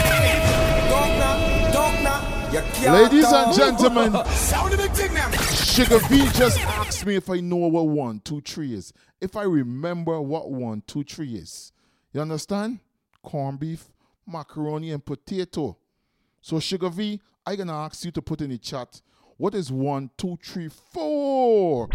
Ladies 2.52 3.26
and 3.30 3.54
gentlemen, 3.54 4.12
Sound 4.26 4.72
the 4.72 4.76
big 4.76 4.90
thing 4.90 5.14
now. 5.14 5.30
Sugar 5.30 6.00
V 6.08 6.18
just 6.32 6.58
asked 6.58 7.06
me 7.06 7.14
if 7.14 7.30
I 7.30 7.38
know 7.38 7.56
what 7.56 7.86
one, 7.86 8.18
two, 8.18 8.40
three 8.40 8.74
is. 8.74 8.92
If 9.20 9.36
I 9.36 9.44
remember 9.44 10.20
what 10.20 10.50
one, 10.50 10.82
two, 10.84 11.04
three 11.04 11.36
is. 11.36 11.70
You 12.12 12.20
understand? 12.22 12.80
Corned 13.22 13.60
beef, 13.60 13.88
macaroni, 14.26 14.90
and 14.90 15.04
potato. 15.04 15.76
So 16.40 16.58
Sugar 16.58 16.88
V, 16.88 17.20
I 17.46 17.54
gonna 17.54 17.72
ask 17.72 18.04
you 18.04 18.10
to 18.10 18.22
put 18.22 18.40
in 18.40 18.50
the 18.50 18.58
chat. 18.58 19.00
What 19.36 19.54
is 19.54 19.70
one, 19.70 20.10
two, 20.16 20.36
three, 20.42 20.68
four? 20.68 21.88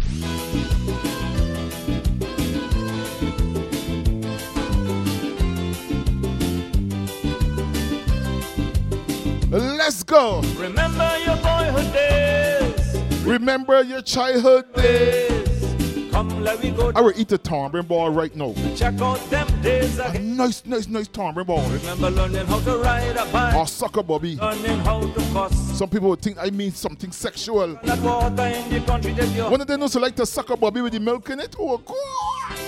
Let's 9.50 10.02
go. 10.02 10.40
Remember 10.56 11.18
your 11.24 11.36
boyhood 11.36 11.92
days. 11.92 13.24
Remember 13.24 13.82
your 13.82 14.02
childhood 14.02 14.72
days. 14.74 15.28
days. 15.30 16.10
Come, 16.10 16.42
let 16.42 16.62
me 16.62 16.70
go 16.70 16.90
I 16.96 17.00
will 17.02 17.12
eat 17.14 17.30
a 17.32 17.36
tambourine 17.38 17.84
ball 17.86 18.08
right 18.10 18.34
now. 18.34 18.54
check 18.74 18.98
out 19.02 19.18
them 19.28 19.46
days 19.60 19.98
A 19.98 20.18
nice, 20.18 20.64
nice, 20.64 20.88
nice 20.88 21.08
tambourine 21.08 21.46
ball. 21.46 21.62
Remember 21.68 22.10
learning 22.10 22.46
how 22.46 22.58
to 22.60 22.78
ride 22.78 23.16
a 23.16 23.26
bike, 23.26 23.54
Or 23.54 23.66
sucker 23.66 24.02
Bobby. 24.02 24.36
learning 24.36 24.78
how 24.80 25.00
to 25.00 25.20
cuss. 25.32 25.54
Some 25.78 25.90
people 25.90 26.08
would 26.08 26.22
think 26.22 26.38
I 26.40 26.50
mean 26.50 26.72
something 26.72 27.12
sexual. 27.12 27.78
That 27.84 28.00
water 28.00 28.44
in 28.46 28.70
the 28.70 28.80
country 28.86 29.12
that 29.12 29.28
you 29.28 29.44
One 29.44 29.60
of 29.60 29.66
them 29.66 29.82
also 29.82 30.00
like 30.00 30.16
to 30.16 30.24
sucker 30.26 30.56
Bobby 30.56 30.80
with 30.80 30.94
the 30.94 31.00
milk 31.00 31.28
in 31.30 31.38
it. 31.40 31.54
Oh, 31.58 31.76
God. 31.78 32.58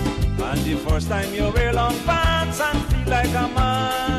And 0.41 0.61
the 0.65 0.77
first 0.89 1.09
time 1.09 1.33
you 1.35 1.49
wear 1.51 1.73
long 1.73 1.99
pants 2.01 2.61
and 2.61 2.85
feel 2.87 3.09
like 3.09 3.29
a 3.31 3.49
man. 3.55 4.18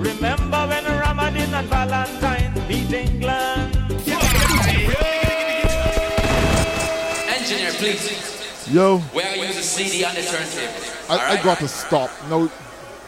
Remember 0.00 0.66
when 0.66 0.84
Ramadhin 0.86 1.52
and 1.52 1.68
Valentine 1.68 2.54
beat 2.66 2.90
England? 2.90 3.76
Engineer, 7.28 7.72
please. 7.72 8.70
Yo, 8.72 8.96
Where 9.12 9.26
are 9.26 9.36
you 9.36 9.42
a 9.44 9.52
CD 9.52 10.02
on 10.04 10.14
the 10.14 10.22
turntable. 10.22 10.90
I, 11.10 11.38
I 11.38 11.42
got 11.42 11.58
to 11.58 11.68
stop. 11.68 12.08
Now, 12.30 12.50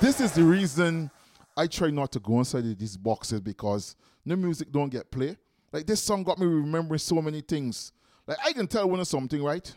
this 0.02 0.20
is 0.20 0.32
the 0.32 0.44
reason 0.44 1.10
I 1.56 1.66
try 1.66 1.88
not 1.88 2.12
to 2.12 2.20
go 2.20 2.40
inside 2.40 2.66
of 2.66 2.78
these 2.78 2.98
boxes 2.98 3.40
because 3.40 3.96
the 4.26 4.36
music 4.36 4.70
don't 4.70 4.90
get 4.90 5.10
play. 5.10 5.38
Like 5.72 5.86
this 5.86 6.02
song 6.02 6.22
got 6.24 6.38
me 6.38 6.44
remembering 6.44 6.98
so 6.98 7.22
many 7.22 7.40
things. 7.40 7.92
Like 8.26 8.36
I 8.44 8.52
can 8.52 8.66
tell 8.66 8.86
when 8.86 9.00
it's 9.00 9.08
something, 9.08 9.42
right? 9.42 9.74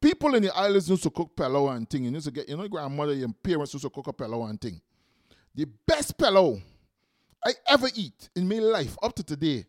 People 0.00 0.34
in 0.34 0.42
the 0.42 0.52
islands 0.56 0.90
used 0.90 1.04
to 1.04 1.10
cook 1.10 1.36
pelau 1.36 1.72
and 1.76 1.88
thing. 1.88 2.02
You 2.02 2.10
used 2.10 2.26
to 2.26 2.32
get, 2.32 2.48
you 2.48 2.56
know, 2.56 2.64
your 2.64 2.70
grandmother 2.70 3.12
and 3.12 3.40
parents 3.44 3.72
used 3.74 3.84
to 3.84 3.90
cook 3.90 4.08
a 4.08 4.12
pelau 4.12 4.50
and 4.50 4.60
thing. 4.60 4.80
The 5.54 5.66
best 5.86 6.18
pelau 6.18 6.60
I 7.44 7.52
ever 7.68 7.88
eat 7.94 8.28
in 8.34 8.48
my 8.48 8.56
life 8.56 8.96
up 9.02 9.14
to 9.14 9.22
today. 9.22 9.64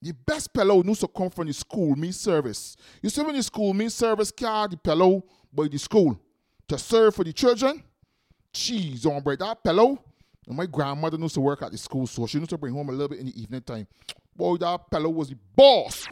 The 0.00 0.12
best 0.12 0.52
pelau 0.54 0.84
used 0.84 1.00
to 1.00 1.08
come 1.08 1.28
from 1.28 1.46
the 1.48 1.52
school 1.52 1.94
meal 1.94 2.12
service. 2.12 2.76
You 3.02 3.10
see 3.10 3.20
when 3.22 3.34
the 3.34 3.42
school 3.42 3.74
meal 3.74 3.90
service 3.90 4.30
carry 4.30 4.68
the 4.68 4.76
pelau 4.76 5.22
by 5.52 5.68
the 5.68 5.78
school 5.78 6.18
to 6.68 6.78
serve 6.78 7.14
for 7.14 7.24
the 7.24 7.32
children? 7.32 7.82
Cheese 8.52 9.04
on 9.04 9.20
bread. 9.22 9.40
That 9.40 9.62
pelau. 9.62 9.98
And 10.46 10.56
my 10.56 10.64
grandmother 10.64 11.18
used 11.18 11.34
to 11.34 11.40
work 11.42 11.60
at 11.60 11.72
the 11.72 11.78
school, 11.78 12.06
so 12.06 12.26
she 12.26 12.38
used 12.38 12.50
to 12.50 12.56
bring 12.56 12.72
home 12.72 12.88
a 12.88 12.92
little 12.92 13.08
bit 13.08 13.18
in 13.18 13.26
the 13.26 13.42
evening 13.42 13.60
time. 13.60 13.86
Boy, 14.34 14.56
that 14.56 14.90
pelau 14.90 15.12
was 15.12 15.28
the 15.28 15.36
boss. 15.54 16.06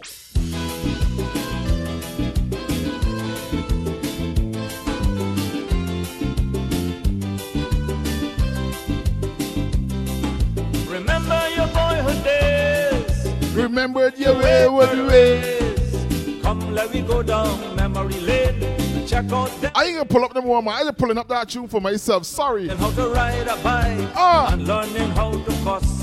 Remember 13.56 14.12
your 14.16 14.34
wayward 14.36 15.06
ways. 15.08 16.42
Come, 16.42 16.74
let 16.74 16.92
me 16.92 17.02
go 17.02 17.22
down 17.22 17.74
memory 17.76 18.20
lane 18.20 19.06
check 19.06 19.32
out. 19.32 19.50
I 19.74 19.84
ain't 19.84 19.94
gonna 19.96 20.04
pull 20.04 20.24
up 20.24 20.34
the 20.34 20.42
one, 20.42 20.64
man. 20.64 20.74
I 20.74 20.82
just 20.82 20.98
pulling 20.98 21.18
up 21.18 21.28
that 21.28 21.48
tune 21.48 21.68
for 21.68 21.80
myself. 21.80 22.24
Sorry. 22.26 22.66
Learning 22.66 22.78
how 22.78 22.90
to 22.90 23.08
ride 23.08 23.46
a 23.48 23.56
bike 23.62 24.08
Ah. 24.14 24.52
and 24.52 24.66
learning 24.66 25.10
how 25.12 25.30
to 25.32 25.52
cuss. 25.64 26.02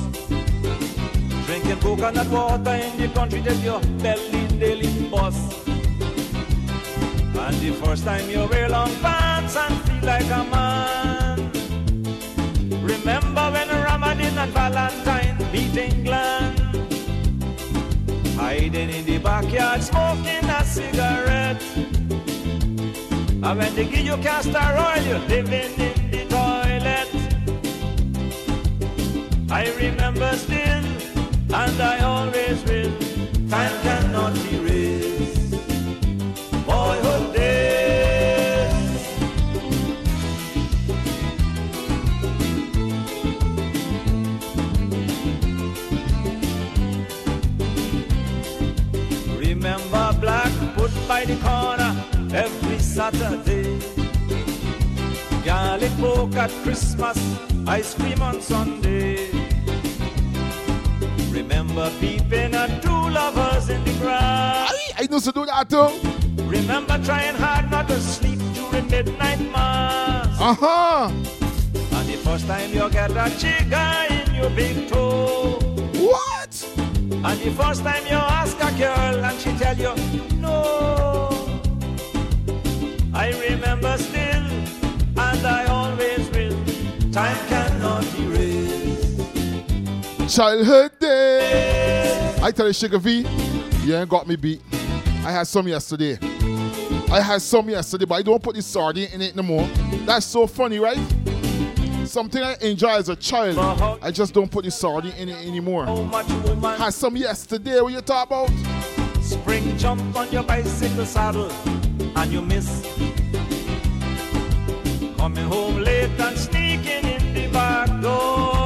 Drinking 1.45 1.79
coconut 1.79 2.27
water 2.29 2.71
in 2.71 2.97
the 2.97 3.09
country 3.13 3.41
that 3.41 3.57
your 3.57 3.79
belly 4.01 4.47
daily 4.57 5.09
bust. 5.09 5.67
And 5.67 7.55
the 7.59 7.71
first 7.83 8.05
time 8.05 8.29
you 8.29 8.47
wear 8.47 8.69
long 8.69 8.93
pants 9.01 9.55
and 9.57 9.75
feel 9.81 10.03
like 10.05 10.25
a 10.25 10.43
man. 10.53 11.51
Remember 12.81 13.51
when 13.51 13.67
Ramadhin 13.69 14.37
and 14.37 14.51
Valentine 14.53 15.37
beat 15.51 15.75
England? 15.77 16.52
Hiding 18.53 18.91
in 18.91 19.03
the 19.05 19.17
backyard 19.17 19.81
smoking 19.81 20.45
a 20.45 20.63
cigarette. 20.63 21.59
And 23.41 23.57
when 23.57 23.75
they 23.75 23.85
give 23.85 24.05
you 24.05 24.15
castor 24.17 24.59
oil, 24.59 25.01
you're 25.07 25.17
living 25.27 25.73
in 25.87 26.11
the 26.11 26.23
toilet. 26.29 27.09
I 29.49 29.73
remember 29.75 30.31
still, 30.37 30.85
and 31.51 31.81
I 31.81 31.97
always 32.03 32.63
will. 32.65 32.93
Time 33.49 33.81
cannot 33.81 34.37
erase 34.37 34.62
at 56.43 56.51
Christmas, 56.61 57.17
ice 57.67 57.93
cream 57.93 58.21
on 58.21 58.41
Sunday. 58.41 59.29
Remember 61.31 61.89
peeping 62.01 62.53
at 62.53 62.81
two 62.83 63.03
lovers 63.09 63.69
in 63.69 63.81
the 63.85 63.93
grass. 64.01 64.69
I, 64.69 65.03
I 65.03 65.07
used 65.09 65.23
to 65.23 65.31
do 65.31 65.45
that 65.45 65.69
too. 65.69 65.87
Remember 66.43 67.01
trying 67.01 67.35
hard 67.35 67.71
not 67.71 67.87
to 67.87 67.97
sleep 68.01 68.39
during 68.53 68.89
midnight 68.89 69.39
mass. 69.51 70.37
Uh 70.37 70.53
huh. 70.53 71.11
And 71.95 72.09
the 72.09 72.17
first 72.25 72.45
time 72.45 72.73
you 72.73 72.89
get 72.89 73.11
a 73.11 73.29
chica 73.39 74.07
in 74.09 74.35
your 74.35 74.49
big 74.49 74.89
toe. 74.89 75.59
What? 75.95 76.53
And 77.23 77.39
the 77.39 77.51
first 77.55 77.83
time 77.83 78.03
you 78.05 78.19
ask 78.19 78.57
a 78.59 78.71
girl 78.77 79.23
and 79.23 79.39
she 79.39 79.51
tell 79.53 79.77
you 79.77 79.95
no. 80.41 81.29
I 83.13 83.31
remember 83.47 83.97
Childhood 90.33 90.97
days. 90.97 92.39
I 92.41 92.49
tell 92.49 92.65
you, 92.65 92.73
Sugar 92.73 92.97
V, 92.97 93.19
you 93.83 93.95
ain't 93.95 94.09
got 94.09 94.27
me 94.27 94.35
beat. 94.35 94.63
I 95.23 95.31
had 95.31 95.45
some 95.45 95.67
yesterday. 95.67 96.17
I 97.11 97.21
had 97.21 97.39
some 97.39 97.69
yesterday, 97.69 98.05
but 98.05 98.15
I 98.15 98.23
don't 98.23 98.41
put 98.41 98.55
the 98.55 98.63
sardine 98.63 99.09
in 99.13 99.21
it 99.21 99.35
no 99.35 99.43
more. 99.43 99.67
That's 100.07 100.25
so 100.25 100.47
funny, 100.47 100.79
right? 100.79 100.97
Something 102.07 102.41
I 102.41 102.55
enjoy 102.61 102.95
as 102.95 103.09
a 103.09 103.15
child. 103.15 103.59
I 104.01 104.09
just 104.09 104.33
don't 104.33 104.49
put 104.49 104.65
the 104.65 104.71
sardine 104.71 105.11
in 105.17 105.29
it 105.29 105.45
anymore. 105.45 105.85
Had 105.85 106.95
some 106.95 107.15
yesterday. 107.15 107.79
What 107.79 107.93
you 107.93 108.01
talk 108.01 108.25
about? 108.25 108.49
Spring 109.21 109.77
jump 109.77 110.15
on 110.15 110.31
your 110.31 110.41
bicycle 110.41 111.05
saddle 111.05 111.51
and 112.15 112.33
you 112.33 112.41
miss. 112.41 112.81
Coming 115.15 115.45
home 115.45 115.83
late 115.83 116.09
and 116.19 116.35
sneaking 116.35 117.05
in 117.05 117.33
the 117.35 117.49
back 117.53 118.01
door. 118.01 118.62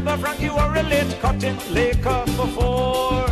Remember, 0.00 0.28
Frank, 0.28 0.40
you 0.40 0.54
were 0.54 0.74
a 0.76 0.82
late 0.82 1.20
cutting 1.20 1.56
for 1.58 2.46
four. 2.46 3.26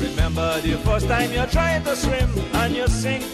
Remember 0.00 0.60
the 0.62 0.80
first 0.84 1.06
time 1.06 1.30
you 1.30 1.46
tried 1.46 1.84
to 1.84 1.94
swim 1.94 2.28
and 2.54 2.74
you 2.74 2.88
sink. 2.88 3.24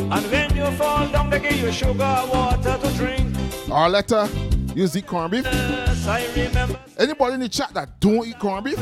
And 0.00 0.24
when 0.32 0.56
you 0.56 0.70
fall 0.78 1.06
down, 1.08 1.28
they 1.28 1.38
give 1.38 1.60
you 1.60 1.70
sugar 1.70 2.22
water 2.32 2.78
to 2.80 2.92
drink. 2.96 3.28
Arletta, 3.66 4.26
you 4.74 4.84
eat 4.84 5.06
corned 5.06 5.32
beef? 5.32 5.44
Yes, 5.44 6.06
I 6.06 6.24
remember. 6.34 6.80
Anybody 6.96 7.34
in 7.34 7.40
the 7.40 7.48
chat 7.50 7.74
that 7.74 8.00
don't 8.00 8.26
eat 8.26 8.38
corned 8.38 8.64
beef? 8.64 8.78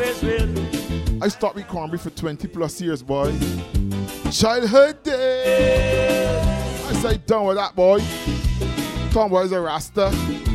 I 1.20 1.26
stopped 1.26 1.57
eating 1.59 1.68
corned 1.68 1.90
beef 1.90 2.03
for 2.03 2.11
20 2.11 2.46
plus 2.46 2.80
years, 2.80 3.03
boy. 3.03 3.36
Childhood 4.30 5.03
days. 5.03 6.46
I 6.86 6.92
say 7.03 7.16
done 7.16 7.46
with 7.46 7.57
that, 7.57 7.74
boy. 7.74 7.98
Tom 9.11 9.34
is 9.34 9.50
a 9.50 9.61
rasta. 9.61 10.51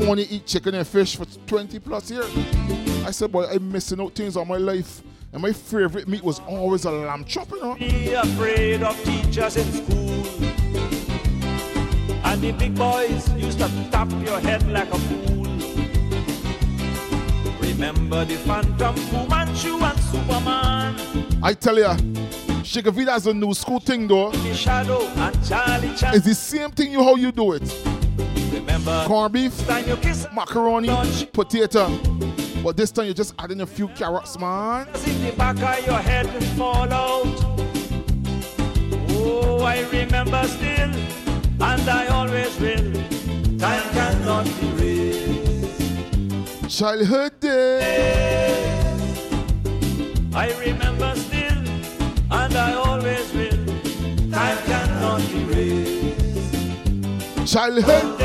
Only 0.00 0.24
eat 0.24 0.46
chicken 0.46 0.74
and 0.74 0.86
fish 0.86 1.16
for 1.16 1.24
20 1.46 1.78
plus 1.78 2.10
years. 2.10 2.30
I 3.06 3.10
said, 3.10 3.30
boy, 3.30 3.46
I'm 3.46 3.70
missing 3.70 4.00
out 4.00 4.14
things 4.14 4.36
on 4.36 4.48
my 4.48 4.56
life. 4.56 5.02
And 5.32 5.42
my 5.42 5.52
favorite 5.52 6.08
meat 6.08 6.22
was 6.22 6.40
always 6.40 6.84
a 6.84 6.90
lamb 6.90 7.24
chop, 7.24 7.50
you 7.50 7.60
know. 7.60 7.74
Be 7.74 8.12
afraid 8.12 8.82
of 8.82 9.02
teachers 9.04 9.56
in 9.56 9.72
school. 9.72 10.24
And 12.24 12.40
the 12.40 12.52
big 12.52 12.74
boys 12.74 13.28
used 13.34 13.58
to 13.58 13.68
tap 13.90 14.10
your 14.24 14.40
head 14.40 14.66
like 14.70 14.92
a 14.92 14.98
fool. 14.98 15.44
Remember 17.60 18.24
the 18.24 18.36
Phantom, 18.36 18.94
Fu 18.94 19.26
Manchu, 19.28 19.76
and 19.78 19.98
Superman. 20.00 20.94
I 21.42 21.52
tell 21.54 21.78
ya, 21.78 21.96
Sugar 22.62 22.90
Vida's 22.90 23.26
a 23.26 23.34
new 23.34 23.52
school 23.54 23.80
thing 23.80 24.06
though. 24.06 24.30
The 24.30 24.54
Shadow 24.54 25.02
and 25.02 25.46
Charlie 25.46 25.94
Chan. 25.94 26.14
It's 26.14 26.24
the 26.24 26.34
same 26.34 26.70
thing 26.70 26.92
you 26.92 27.02
how 27.02 27.16
you 27.16 27.30
do 27.32 27.52
it. 27.52 28.03
Remember 28.66 29.04
Corned 29.06 29.34
beef, 29.34 29.68
macaroni, 30.32 30.88
potato. 31.32 31.88
But 32.62 32.78
this 32.78 32.90
time 32.90 33.04
you're 33.04 33.14
just 33.14 33.34
adding 33.38 33.60
a 33.60 33.66
few 33.66 33.88
carrots, 33.88 34.38
man. 34.38 34.86
in 35.06 35.22
the 35.22 35.32
back 35.36 35.56
of 35.56 35.86
your 35.86 35.98
head 35.98 36.26
fall 36.56 36.90
out. 36.90 37.26
Oh, 39.10 39.60
I 39.62 39.82
remember 39.90 40.42
still, 40.44 40.90
and 41.60 41.88
I 41.88 42.06
always 42.06 42.58
will. 42.58 42.92
Time 43.58 43.82
cannot 43.92 44.46
erase. 44.62 45.76
Childhood 46.74 47.38
days. 47.40 47.82
I 50.34 50.50
remember 50.58 51.14
still, 51.16 51.68
and 52.30 52.54
I 52.56 52.72
always 52.72 53.30
will. 53.34 53.66
Time 54.30 54.58
cannot. 54.64 54.83
Childhood 57.46 58.20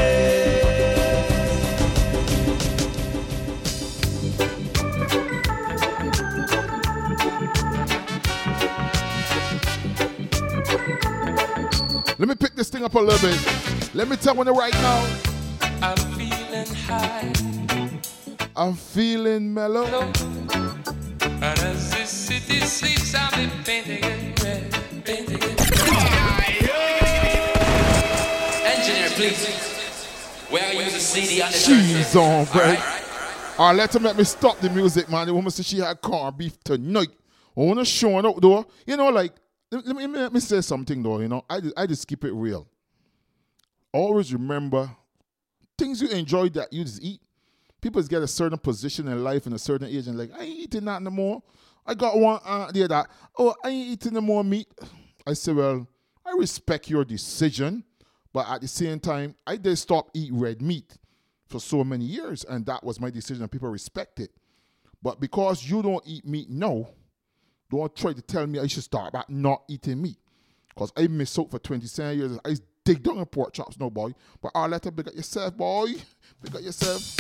Let 12.17 12.27
me 12.27 12.35
pick 12.35 12.55
this 12.55 12.69
thing 12.69 12.83
up 12.83 12.95
a 12.95 12.99
little 12.99 13.29
bit. 13.29 13.93
Let 13.93 14.07
me 14.07 14.15
tell 14.15 14.35
you 14.35 14.53
right 14.53 14.73
now. 14.73 15.07
I'm 15.81 15.97
feeling 16.17 16.75
high. 16.85 17.33
I'm 18.55 18.73
feeling 18.73 19.53
mellow. 19.53 19.85
And 19.85 21.43
as 21.43 21.91
this 21.91 22.09
city 22.09 22.59
sleeps, 22.61 23.15
I'll 23.15 23.31
be 23.31 23.49
painting 23.63 24.03
it 24.03 24.19
painting 24.19 24.28
please. 29.19 30.45
Where 30.49 30.63
are 30.63 30.73
you 30.73 30.89
CD 30.89 31.41
on 31.41 31.51
the 31.51 31.57
She's 31.57 32.15
on, 32.15 32.45
bro. 32.45 32.61
Alright. 32.61 32.79
All 33.59 33.67
right, 33.67 33.75
let 33.75 33.93
her 33.93 33.99
make 33.99 34.17
me 34.17 34.23
stop 34.23 34.57
the 34.59 34.69
music, 34.69 35.09
man. 35.09 35.27
The 35.27 35.33
woman 35.33 35.51
said 35.51 35.65
she 35.65 35.79
had 35.79 36.01
corned 36.01 36.37
beef 36.37 36.57
tonight. 36.63 37.09
I 37.57 37.61
want 37.61 37.79
to 37.79 37.85
show 37.85 38.17
it 38.19 38.25
out, 38.25 38.41
though. 38.41 38.65
You 38.87 38.95
know, 38.97 39.09
like, 39.09 39.33
let 39.71 39.85
me, 39.85 40.07
let 40.07 40.33
me, 40.33 40.39
say 40.39 40.61
something, 40.61 41.03
though. 41.03 41.19
You 41.19 41.27
know, 41.27 41.43
I, 41.49 41.59
just- 41.59 41.73
I 41.77 41.85
just 41.85 42.07
keep 42.07 42.23
it 42.23 42.31
real. 42.31 42.67
Always 43.91 44.33
remember 44.33 44.89
things 45.77 46.01
you 46.01 46.09
enjoy 46.09 46.49
that 46.49 46.71
you 46.71 46.83
just 46.83 47.03
eat. 47.03 47.21
People 47.81 48.01
just 48.01 48.11
get 48.11 48.21
a 48.21 48.27
certain 48.27 48.57
position 48.57 49.07
in 49.07 49.23
life 49.23 49.45
and 49.45 49.55
a 49.55 49.59
certain 49.59 49.87
age 49.87 50.07
and 50.07 50.17
like, 50.17 50.31
I 50.37 50.43
ain't 50.43 50.59
eating 50.59 50.85
that 50.85 51.01
no 51.01 51.09
more. 51.09 51.41
I 51.85 51.93
got 51.95 52.17
one 52.17 52.39
aunt 52.45 52.73
there 52.73 52.87
that, 52.87 53.07
oh, 53.37 53.55
I 53.63 53.69
ain't 53.69 53.87
eating 53.89 54.13
no 54.13 54.21
more 54.21 54.43
meat. 54.43 54.67
I 55.25 55.33
say, 55.33 55.53
well, 55.53 55.87
I 56.25 56.31
respect 56.37 56.89
your 56.89 57.05
decision, 57.05 57.83
but 58.33 58.47
at 58.49 58.61
the 58.61 58.67
same 58.67 58.99
time, 58.99 59.35
I 59.45 59.57
did 59.57 59.77
stop 59.77 60.09
eat 60.13 60.31
red 60.33 60.61
meat 60.61 60.97
for 61.47 61.59
so 61.59 61.83
many 61.83 62.05
years, 62.05 62.45
and 62.45 62.65
that 62.67 62.83
was 62.83 62.99
my 62.99 63.09
decision, 63.09 63.41
and 63.41 63.51
people 63.51 63.69
respect 63.69 64.19
it. 64.19 64.31
But 65.01 65.19
because 65.19 65.67
you 65.67 65.81
don't 65.81 66.03
eat 66.05 66.25
meat 66.25 66.49
now, 66.49 66.89
don't 67.69 67.95
try 67.95 68.13
to 68.13 68.21
tell 68.21 68.45
me 68.47 68.59
I 68.59 68.67
should 68.67 68.83
start 68.83 69.13
back 69.13 69.29
not 69.29 69.63
eating 69.67 70.01
meat. 70.01 70.17
Because 70.69 70.91
I 70.95 71.07
miss 71.07 71.37
out 71.37 71.51
for 71.51 71.59
27 71.59 72.17
years. 72.17 72.39
I 72.45 72.55
dig 72.83 73.03
down 73.03 73.19
on 73.19 73.25
pork 73.25 73.53
chops 73.53 73.79
no 73.79 73.89
boy. 73.89 74.13
But 74.41 74.51
I'll 74.55 74.69
let 74.69 74.85
her 74.85 74.91
big 74.91 75.07
up 75.07 75.15
yourself, 75.15 75.55
boy. 75.55 75.93
Big 76.41 76.55
up 76.55 76.61
yourself. 76.61 77.15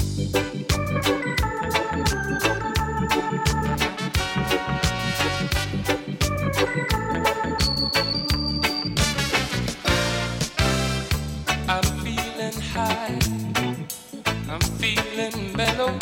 I'm 14.61 14.71
feeling 14.77 15.55
mellow. 15.55 15.97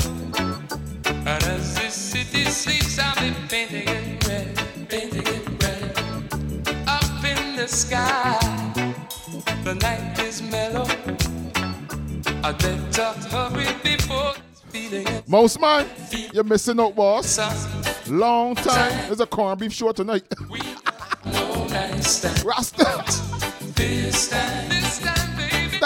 And 1.05 1.43
as 1.43 1.75
this 1.75 1.93
city 1.93 2.45
sleeps, 2.45 2.99
I'll 2.99 3.15
be 3.15 3.33
painting 3.47 3.87
it 3.87 4.27
red, 4.27 4.55
painting 4.89 5.23
it 5.25 5.63
red. 5.63 5.97
Up 6.87 7.23
in 7.23 7.55
the 7.55 7.67
sky, 7.67 8.39
the 9.63 9.75
night 9.75 10.19
is 10.19 10.41
mellow. 10.41 10.85
I 12.43 12.51
better 12.53 13.13
hurry 13.29 13.67
before 13.83 14.33
it's. 14.73 15.27
Mouse 15.27 15.59
Man, 15.59 15.85
you're 16.33 16.43
missing 16.43 16.79
out, 16.79 16.95
boss. 16.95 17.39
Long 18.07 18.55
time. 18.55 19.07
There's 19.07 19.19
a 19.19 19.25
corned 19.25 19.59
beef 19.59 19.73
show 19.73 19.91
tonight. 19.91 20.23
No 21.25 21.67
nice 21.67 22.21
time. 22.21 22.47
Rasta. 22.47 23.03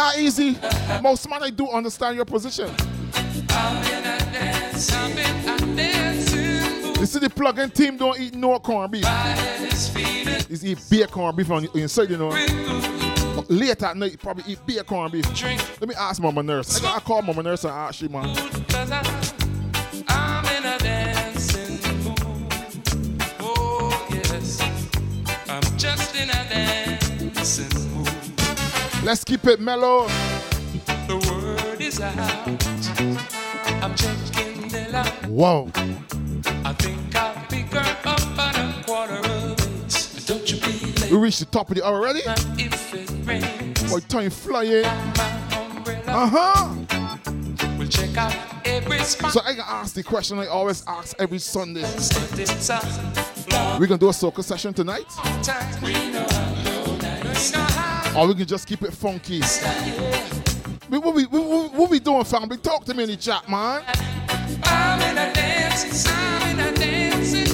That 0.01 0.17
easy. 0.17 0.57
Mouse 1.03 1.27
Man, 1.27 1.43
I 1.43 1.51
do 1.51 1.69
understand 1.69 2.15
your 2.15 2.25
position. 2.25 2.65
You 6.99 7.05
see 7.05 7.19
the 7.19 7.29
plug-in 7.29 7.69
team 7.69 7.97
don't 7.97 8.19
eat 8.19 8.33
no 8.33 8.57
corn 8.57 8.89
beef. 8.89 9.05
Is 10.49 10.65
eat 10.65 10.79
beer 10.89 11.05
corn 11.05 11.35
beef 11.35 11.51
on 11.51 11.67
inside, 11.75 12.09
you 12.09 12.17
know. 12.17 12.29
Late 13.47 13.83
at 13.83 13.95
night, 13.95 14.19
probably 14.19 14.43
eat 14.51 14.65
beer 14.65 14.83
corn 14.83 15.11
beef. 15.11 15.27
Let 15.79 15.87
me 15.87 15.93
ask 15.93 16.19
Mama 16.19 16.41
Nurse. 16.41 16.79
I 16.79 16.81
gotta 16.81 17.01
call 17.01 17.21
Mama 17.21 17.43
Nurse 17.43 17.63
and 17.65 17.71
ask 17.71 17.99
she, 17.99 18.07
man. 18.07 18.35
Let's 29.03 29.23
keep 29.23 29.45
it 29.47 29.59
mellow. 29.59 30.07
The 31.07 31.17
word 31.29 31.81
is 31.81 31.99
out. 31.99 32.17
I'm 33.83 33.95
checking 33.95 34.67
the. 34.69 35.03
Whoa. 35.27 35.71
I 36.63 36.73
think 36.73 37.11
her 37.73 37.79
up 38.05 38.19
a 38.37 38.83
quarter 38.83 39.13
of 39.15 39.59
eight. 39.59 40.23
Don't 40.27 40.51
you 40.51 40.59
be 40.59 41.01
late 41.01 41.11
We 41.11 41.17
reached 41.17 41.39
the 41.39 41.45
top 41.45 41.69
of 41.69 41.75
the 41.77 41.85
hour 41.85 41.95
already. 41.95 42.21
if 42.59 42.93
it 42.93 43.09
rains. 43.25 43.91
Boy, 43.91 43.99
time 44.01 44.29
flying. 44.29 44.85
Uh 44.85 46.27
huh. 46.27 46.75
We'll 47.77 47.87
check 47.87 48.15
out 48.17 48.35
every 48.65 48.99
spot. 48.99 49.31
So 49.31 49.41
I 49.43 49.53
can 49.53 49.63
ask 49.65 49.95
the 49.95 50.03
question 50.03 50.37
I 50.37 50.45
always 50.47 50.83
ask 50.87 51.15
every 51.19 51.39
Sunday. 51.39 51.81
It's 51.81 52.69
a 52.69 52.79
long 53.51 53.79
We're 53.79 53.87
gonna 53.87 53.97
do 53.97 54.09
a 54.09 54.13
soccer 54.13 54.43
session 54.43 54.73
tonight, 54.73 55.07
or 58.15 58.27
we 58.27 58.35
can 58.35 58.45
just 58.45 58.67
keep 58.67 58.81
it 58.83 58.93
funky. 58.93 59.41
We- 60.89 60.97
What 60.99 61.15
we, 61.15 61.23
what, 61.25 61.73
what 61.73 61.89
we 61.89 61.99
doing, 61.99 62.23
family? 62.25 62.57
Talk 62.57 62.85
to 62.85 62.93
me 62.93 63.03
in 63.03 63.09
the 63.11 63.15
chat, 63.17 63.47
man. 63.49 63.83
I'm 64.63 65.01
in 65.01 65.17
a 65.17 65.31
I'm 66.07 66.59
in 66.59 66.77
a 66.77 67.50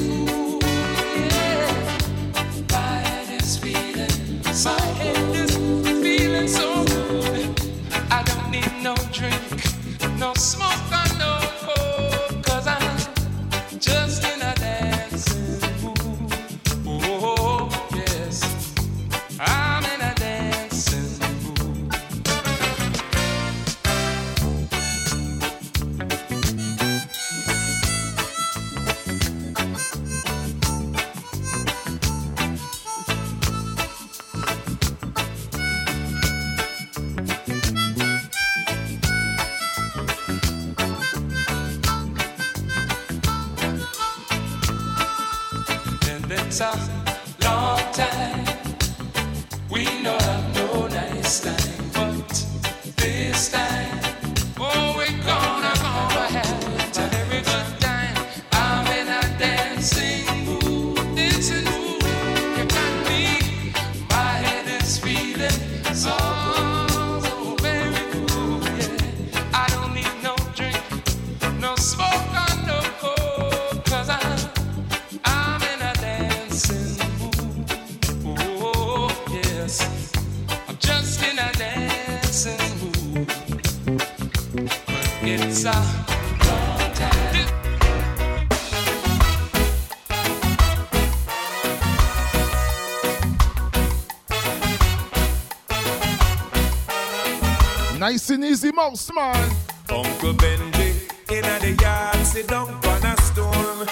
mouse 98.78 99.12
man. 99.12 99.52
Uncle 99.90 100.34
Benji 100.34 100.90
in 101.32 101.42
the 101.64 101.76
yard, 101.82 102.26
sit 102.26 102.48
down 102.48 102.70
on 102.70 103.06
a 103.12 103.16
stone. 103.28 103.88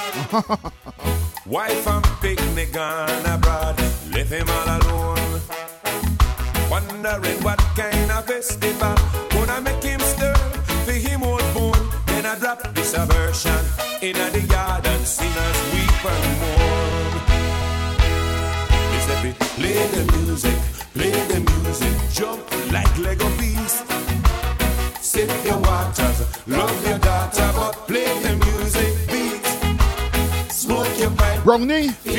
Wife 1.48 1.88
and 1.88 2.06
picnic 2.22 2.78
on 2.78 3.26
abroad, 3.26 3.80
leave 4.14 4.30
him 4.30 4.48
all 4.48 4.78
alone. 4.78 5.05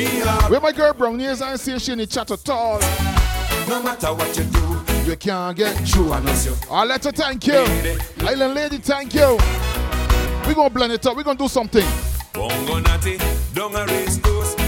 Where 0.05 0.61
my 0.61 0.71
girl 0.71 0.93
Brownie 0.93 1.25
is, 1.25 1.41
I 1.41 1.55
see 1.55 1.77
she 1.79 1.91
in 1.91 1.97
the 1.97 2.05
chat 2.05 2.29
at 2.29 2.49
all. 2.49 2.79
No 3.67 3.81
matter 3.81 4.13
what 4.13 4.37
you 4.37 4.43
do, 4.43 5.09
You 5.09 5.17
can't 5.17 5.57
get 5.57 5.85
true 5.85 6.11
unless 6.13 6.45
you 6.45 6.53
I'll 6.69 6.85
let 6.85 7.03
her 7.05 7.11
thank 7.11 7.47
you. 7.47 7.65
Island 8.25 8.53
lady, 8.53 8.77
thank 8.77 9.13
you. 9.13 9.37
We're 10.45 10.53
gonna 10.53 10.69
blend 10.69 10.93
it 10.93 11.05
up. 11.05 11.15
We're 11.15 11.23
gonna 11.23 11.39
do 11.39 11.47
something. 11.47 11.85
Bongo 12.33 12.79
natty, 12.79 13.17
don't 13.53 13.75
a 13.75 13.85
race 13.85 14.19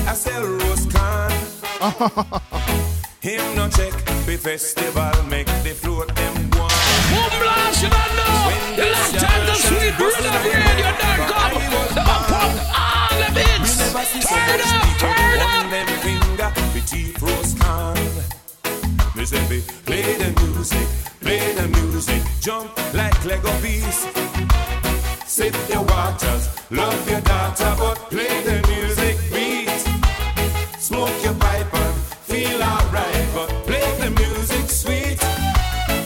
I 0.07 0.13
sell 0.13 0.43
rose 0.43 0.85
can. 0.87 1.31
Him 3.21 3.55
no 3.55 3.69
check, 3.69 3.93
the 4.25 4.37
festival 4.41 5.23
make 5.29 5.47
the 5.63 5.75
float 5.75 6.07
them 6.15 6.33
one. 6.51 6.71
Boom 7.11 7.39
blast, 7.39 7.83
you 7.83 7.89
don't 7.89 8.15
know. 8.15 8.78
Me 19.31 19.37
say, 19.37 19.49
be, 19.49 19.61
play 19.85 20.13
the 20.15 20.41
music, 20.41 20.87
play 21.21 21.53
the 21.53 21.67
music, 21.67 22.23
jump 22.41 22.71
like 22.95 23.23
Lego 23.25 23.51
piece. 23.61 24.07
Sip 25.27 25.55
your 25.69 25.83
waters, 25.83 26.49
love 26.71 27.09
your 27.09 27.21
daughter, 27.21 27.75
but 27.77 27.97
play 28.09 28.41
the 28.41 28.65
music 28.67 29.17
beat. 29.31 29.69
Smoke 30.79 31.13
your 31.23 31.35
pipe 31.35 31.71
and 31.71 31.95
feel 32.25 32.63
alright, 32.63 33.27
but 33.35 33.49
play 33.67 33.85
the 33.99 34.09
music 34.09 34.67
sweet. 34.67 35.19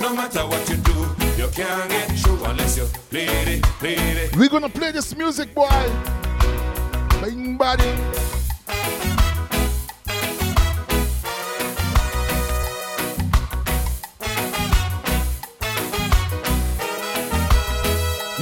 No 0.01 0.13
matter 0.13 0.45
what 0.45 0.67
you 0.67 0.75
do, 0.77 1.15
you 1.37 1.47
can't 1.49 1.89
get 1.89 2.11
through 2.19 2.43
unless 2.43 2.77
you 2.77 2.85
play 3.09 3.27
it, 3.27 3.63
play 3.79 3.95
it. 3.95 4.35
We're 4.35 4.49
gonna 4.49 4.67
play 4.67 4.91
this 4.91 5.15
music, 5.15 5.53
boy. 5.53 5.69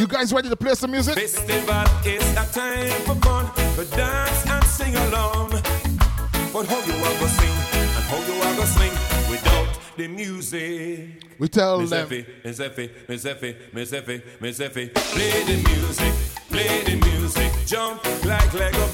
You 0.02 0.08
guys 0.08 0.34
ready 0.34 0.50
to 0.50 0.56
play 0.56 0.74
some 0.74 0.90
music? 0.90 1.14
Festival 1.14 1.84
is 2.04 2.32
a 2.32 2.52
time 2.52 2.90
for 3.04 3.14
fun, 3.22 3.46
for 3.76 3.86
dance 3.96 4.48
and 4.48 4.64
sing 4.64 4.96
along. 4.96 5.52
But 6.52 6.66
how 6.66 6.80
you 6.80 6.94
gonna 6.94 7.28
sing 7.30 7.56
and 7.72 8.06
how 8.10 8.18
you 8.26 8.34
are 8.42 8.56
gonna 8.58 9.30
without 9.30 9.80
the 9.98 10.08
music? 10.08 11.24
We 11.38 11.48
tell 11.50 11.82
Miss 11.82 11.92
them. 11.92 12.08
Effie, 12.08 12.26
Miss 12.44 12.60
Effie, 12.60 12.90
Miss 13.08 13.26
Effie, 13.26 13.56
Miss 13.74 13.94
Effie, 13.94 14.22
Miss 14.40 14.60
Effie, 14.60 14.88
play 14.90 15.44
the 15.44 15.70
music, 15.70 16.14
play 16.50 16.82
the 16.84 16.96
music, 17.06 17.52
jump 17.68 18.04
like 18.26 18.52
Lego. 18.56 18.88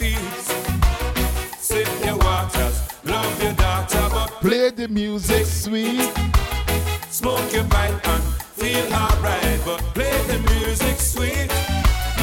Sip 1.57 1.87
your 2.03 2.17
waters, 2.17 2.81
love 3.05 3.41
your 3.41 3.53
daughter, 3.53 4.09
but 4.11 4.27
Play 4.41 4.71
the 4.71 4.89
music 4.89 5.45
sweet. 5.45 6.11
smoke 7.09 7.53
your 7.53 7.63
pipe 7.63 8.05
and 8.09 8.46
feel 8.57 8.93
alright. 8.93 9.61
But 9.65 9.79
play 9.93 10.11
the 10.27 10.39
music 10.53 10.97
sweet. 10.97 11.51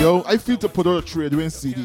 Yo, 0.01 0.23
I 0.27 0.37
feel 0.37 0.57
to 0.59 0.69
put 0.69 0.87
out 0.87 1.03
a 1.03 1.07
trade 1.07 1.33
win 1.35 1.51
CD. 1.51 1.81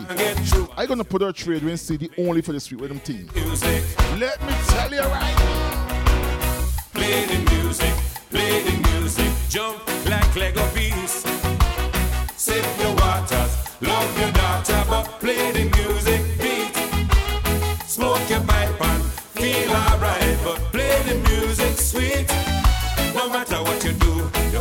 I 0.75 0.85
gonna 0.85 1.03
put 1.03 1.21
out 1.21 1.29
a 1.29 1.33
trade 1.33 1.63
win 1.63 1.77
CD 1.77 2.09
only 2.17 2.41
for 2.41 2.53
the 2.53 2.59
Sweet 2.59 2.81
Riddim 2.81 3.03
team. 3.03 3.29
music. 3.35 3.83
Let 4.17 4.41
me 4.41 4.53
tell 4.67 4.91
you 4.91 5.01
right. 5.01 5.35
Play 6.93 7.25
the 7.25 7.39
music, 7.53 7.93
play 8.29 8.63
the 8.63 8.75
music, 8.89 9.31
jump 9.49 9.79
like 10.09 10.35
Lego 10.35 10.67
beast. 10.73 11.27
Sip 12.35 12.65
your 12.81 12.95
waters, 12.95 13.53
love 13.81 14.19
your 14.19 14.31
daughter, 14.31 14.83
but 14.89 15.05
play 15.19 15.51
the 15.51 15.59
music 15.65 15.78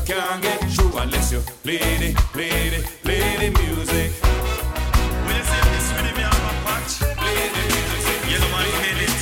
can't 0.09 0.43
get 0.43 0.59
through 0.73 0.97
unless 0.97 1.33
you 1.33 1.41
play 1.63 1.77
the, 1.77 2.15
play 2.33 2.71
the, 2.71 2.81
play 3.05 3.21
the 3.43 3.49
music. 3.61 4.11
When 5.25 5.37
you 5.37 5.45
say 5.45 5.61
this 5.69 5.89
rhythm, 5.93 6.17
you 6.17 6.25
have 6.25 6.49
a 6.49 6.55
patch. 6.65 6.93
Play 7.21 7.41
the 7.55 7.63
music. 7.69 8.19
Yellow 8.33 8.51
man 8.55 8.69
made 8.81 9.03
it. 9.05 9.17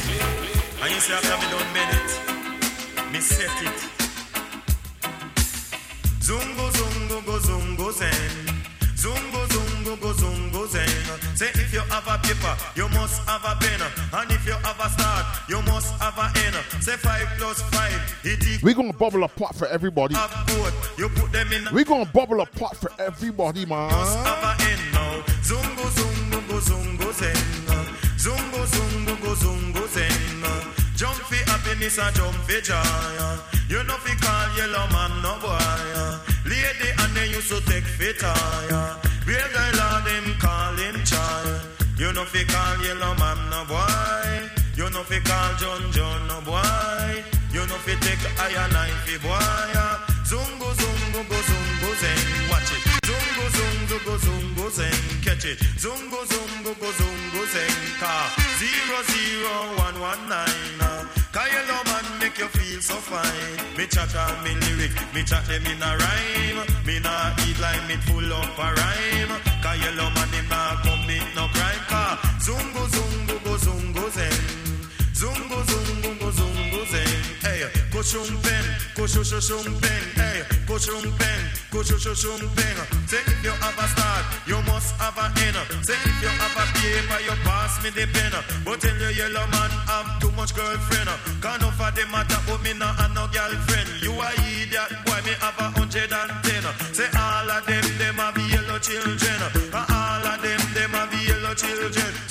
And 0.80 0.91
you 0.95 1.01
say 1.01 1.14
after 1.14 1.37
me 1.43 1.47
done 1.51 1.70
made 1.74 1.93
it, 1.99 2.11
me 3.12 3.18
set 3.18 3.59
it. 3.66 3.78
Zungo, 6.22 6.66
zungo, 6.78 7.18
go, 7.26 7.37
zungo, 7.41 7.91
zen. 7.91 8.47
Zungo, 8.95 9.41
zungo, 9.55 10.01
go, 10.01 10.12
zungo. 10.12 10.56
Say 11.37 11.51
if 11.53 11.70
you 11.70 11.80
have 11.80 12.09
a 12.09 12.16
paper, 12.26 12.57
you 12.74 12.89
must 12.97 13.20
have 13.28 13.45
a 13.45 13.55
pen. 13.61 13.80
And 14.14 14.30
if 14.32 14.47
you 14.47 14.55
have 14.55 14.80
a 14.80 14.89
start, 14.89 15.26
you 15.51 15.61
must 15.70 15.93
have 16.01 16.16
a 16.16 16.32
end. 16.47 16.57
Say 16.82 16.97
five 16.97 17.28
plus 17.37 17.61
five, 17.61 17.93
it 18.24 18.41
equals 18.41 18.62
We're 18.62 18.72
gonna 18.72 18.95
bubble 18.95 19.22
a 19.22 19.28
pot 19.28 19.55
for 19.55 19.66
everybody. 19.66 20.14
You 20.97 21.11
put 21.11 21.32
them 21.32 21.53
in 21.53 21.68
We're 21.74 21.84
gonna 21.84 22.07
bubble 22.07 22.41
a 22.41 22.47
pot 22.47 22.74
for 22.78 22.91
everybody, 22.99 23.66
man. 23.66 23.91
have 23.91 24.45
a 24.49 24.64
end 24.64 24.80
now. 24.95 25.20
Zungo, 25.45 25.84
zungo, 25.93 26.49
go, 26.49 26.57
zungo, 26.57 27.12
zen. 27.12 27.37
Zungo, 28.16 28.64
zungo, 28.72 29.20
go, 29.20 29.34
zungo, 29.34 29.87
zen. 29.89 30.76
Jump 30.97 31.16
for 31.16 31.51
happiness 31.51 31.99
and 31.99 32.16
jump 32.16 32.34
for 32.49 32.61
joy. 32.62 32.80
You 33.68 33.84
know 33.84 33.99
fi 34.01 34.16
call 34.24 34.57
yellow 34.57 34.89
man 34.89 35.12
no 35.20 35.37
boy. 35.45 35.61
Lady 36.49 36.89
and 36.97 37.14
they 37.14 37.28
used 37.28 37.51
to 37.51 37.61
take 37.70 37.84
fit. 37.84 38.22
Real 39.26 39.49
guy 39.53 39.70
law 39.76 40.01
them 40.01 40.34
call 40.41 40.76
him 40.76 40.87
child. 40.87 40.95
You 41.99 42.12
know 42.12 42.24
fi 42.26 42.44
call 42.44 42.76
yellow 42.84 43.14
man 43.16 43.38
no 43.49 43.64
boy. 43.64 44.51
You 44.76 44.90
know 44.90 45.03
fi 45.03 45.18
call 45.20 45.55
John 45.57 45.90
John 45.92 46.28
no 46.28 46.42
boy. 46.42 47.24
You 47.53 47.66
know 47.66 47.78
fi 47.84 47.94
take 48.05 48.20
iron 48.38 48.70
knife 48.72 49.22
boy. 49.22 49.72
Zungo 50.28 50.68
zungo 50.76 51.20
go 51.28 51.36
zungo 51.49 51.94
zen. 52.01 52.51
Watch 52.51 52.72
it. 52.72 52.95
Zungo 53.07 53.47
zungo 53.57 53.97
go 54.05 54.15
zungo 54.27 54.71
zen. 54.71 54.99
Catch 55.25 55.45
it. 55.45 55.59
Zungo 55.83 56.21
zungo 56.33 56.73
go 56.81 56.91
zungo 56.99 57.43
zen. 57.53 57.75
Car 58.01 58.25
zero 58.59 58.99
zero 59.13 59.55
one 59.87 59.99
one 60.01 60.23
nine. 60.29 60.81
Uh. 60.81 61.05
Cause 61.33 61.53
yellow 61.53 61.83
man 61.91 62.07
make 62.19 62.39
you 62.39 62.49
feel 62.49 62.81
so 62.81 62.95
fine. 62.95 63.57
Me 63.77 63.87
chat 63.87 64.11
me 64.43 64.53
lyric, 64.65 64.93
me 65.15 65.23
chat 65.23 65.45
them 65.47 65.67
in 65.67 65.83
a 65.83 65.91
rhyme. 66.03 66.61
Me 66.87 66.99
nah 66.99 67.31
eat 67.47 67.59
like 67.61 67.83
me 67.89 67.97
full 68.07 68.33
up 68.33 68.59
a 68.59 68.69
rhyme. 68.81 69.35
Yellow 69.77 70.09
man 70.17 70.29
him 70.33 70.49
nah 70.49 70.81
commit 70.83 71.27
no 71.37 71.47
crime. 71.55 71.85
Car 71.87 72.19
zungo 72.41 72.83
zungo 72.95 73.37
go 73.45 73.55
zungo 73.57 74.11
zen. 74.11 74.33
Zungo. 75.15 75.45
Shu 78.07 78.19
shumpen. 78.19 78.65
Hey, 80.15 80.45
shu 80.79 80.95
shumpen. 82.15 82.77
Say 83.11 83.19
if 83.19 83.43
you 83.43 83.51
have 83.51 83.79
a 83.79 83.87
start, 83.89 84.25
you 84.47 84.63
must 84.63 84.95
have 84.95 85.19
a 85.19 85.27
end. 85.43 85.57
Say 85.85 85.99
if 85.99 86.23
you 86.23 86.29
have 86.29 86.55
a 86.55 86.65
paper, 86.79 87.19
you 87.27 87.35
pass 87.43 87.83
me 87.83 87.91
the 87.91 88.07
pen. 88.07 88.31
But 88.65 88.81
tell 88.81 88.95
you 88.95 89.11
yellow 89.11 89.47
man 89.51 89.71
have 89.91 90.21
too 90.21 90.31
much 90.39 90.55
girlfriend. 90.55 91.11
Can't 91.43 91.63
for 91.75 91.91
the 91.99 92.07
matter, 92.07 92.39
but 92.47 92.63
me 92.63 92.75
not 92.75 92.95
have 92.95 93.13
no 93.13 93.27
girlfriend. 93.27 93.89
You 94.01 94.15
a 94.15 94.31
idiot, 94.55 94.91
boy, 95.03 95.19
me 95.27 95.35
have 95.43 95.59
a 95.59 95.67
hundred 95.75 96.13
and 96.13 96.31
ten. 96.47 96.63
Say 96.95 97.11
all 97.11 97.51
of 97.51 97.67
them, 97.67 97.85
them 97.99 98.23
have 98.23 98.39
yellow 98.39 98.79
children. 98.79 99.41
All 99.75 100.27
of 100.31 100.43
them, 100.43 100.63
them 100.79 100.95
have 100.95 101.15
yellow 101.27 101.55
children. 101.55 102.26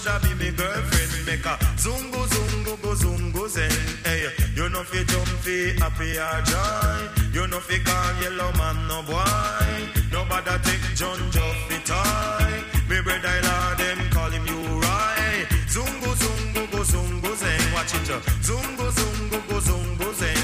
Anne 0.00 0.06
should 0.06 0.12
have 0.12 0.38
be 0.38 0.44
me 0.44 0.50
girlfriend. 0.56 1.26
Make 1.26 1.44
a 1.44 1.56
zungo 1.76 2.24
zungo 2.26 2.80
go 2.82 2.94
zungo 2.94 3.48
zen. 3.48 3.70
Hey, 4.04 4.28
you 4.54 4.68
know 4.70 4.82
fi 4.82 5.04
jump 5.04 5.28
fi 5.44 5.74
happy 5.78 6.16
or 6.16 6.40
joy. 6.42 7.08
You 7.32 7.46
know 7.48 7.60
fi 7.60 7.78
call 7.84 8.22
yellow 8.22 8.52
man 8.56 8.76
no 8.88 9.02
boy. 9.02 9.70
Nobody 10.12 10.56
take 10.64 10.96
John 10.96 11.18
Joff 11.30 11.56
fi 11.68 11.76
toy. 11.84 12.52
Me 12.88 13.00
brother 13.02 13.40
law 13.42 13.74
them 13.74 13.98
call 14.10 14.30
him 14.30 14.46
you 14.46 14.60
right. 14.80 15.46
Zungo 15.68 16.14
zungo 16.22 16.70
go 16.72 16.80
zungo 16.82 17.36
zen. 17.36 17.60
Watch 17.74 17.94
it. 17.94 18.10
uh. 18.10 18.20
Zungo 18.40 18.90
zungo 18.90 19.38
go 19.48 19.60
zungo 19.60 20.14
zen. 20.14 20.36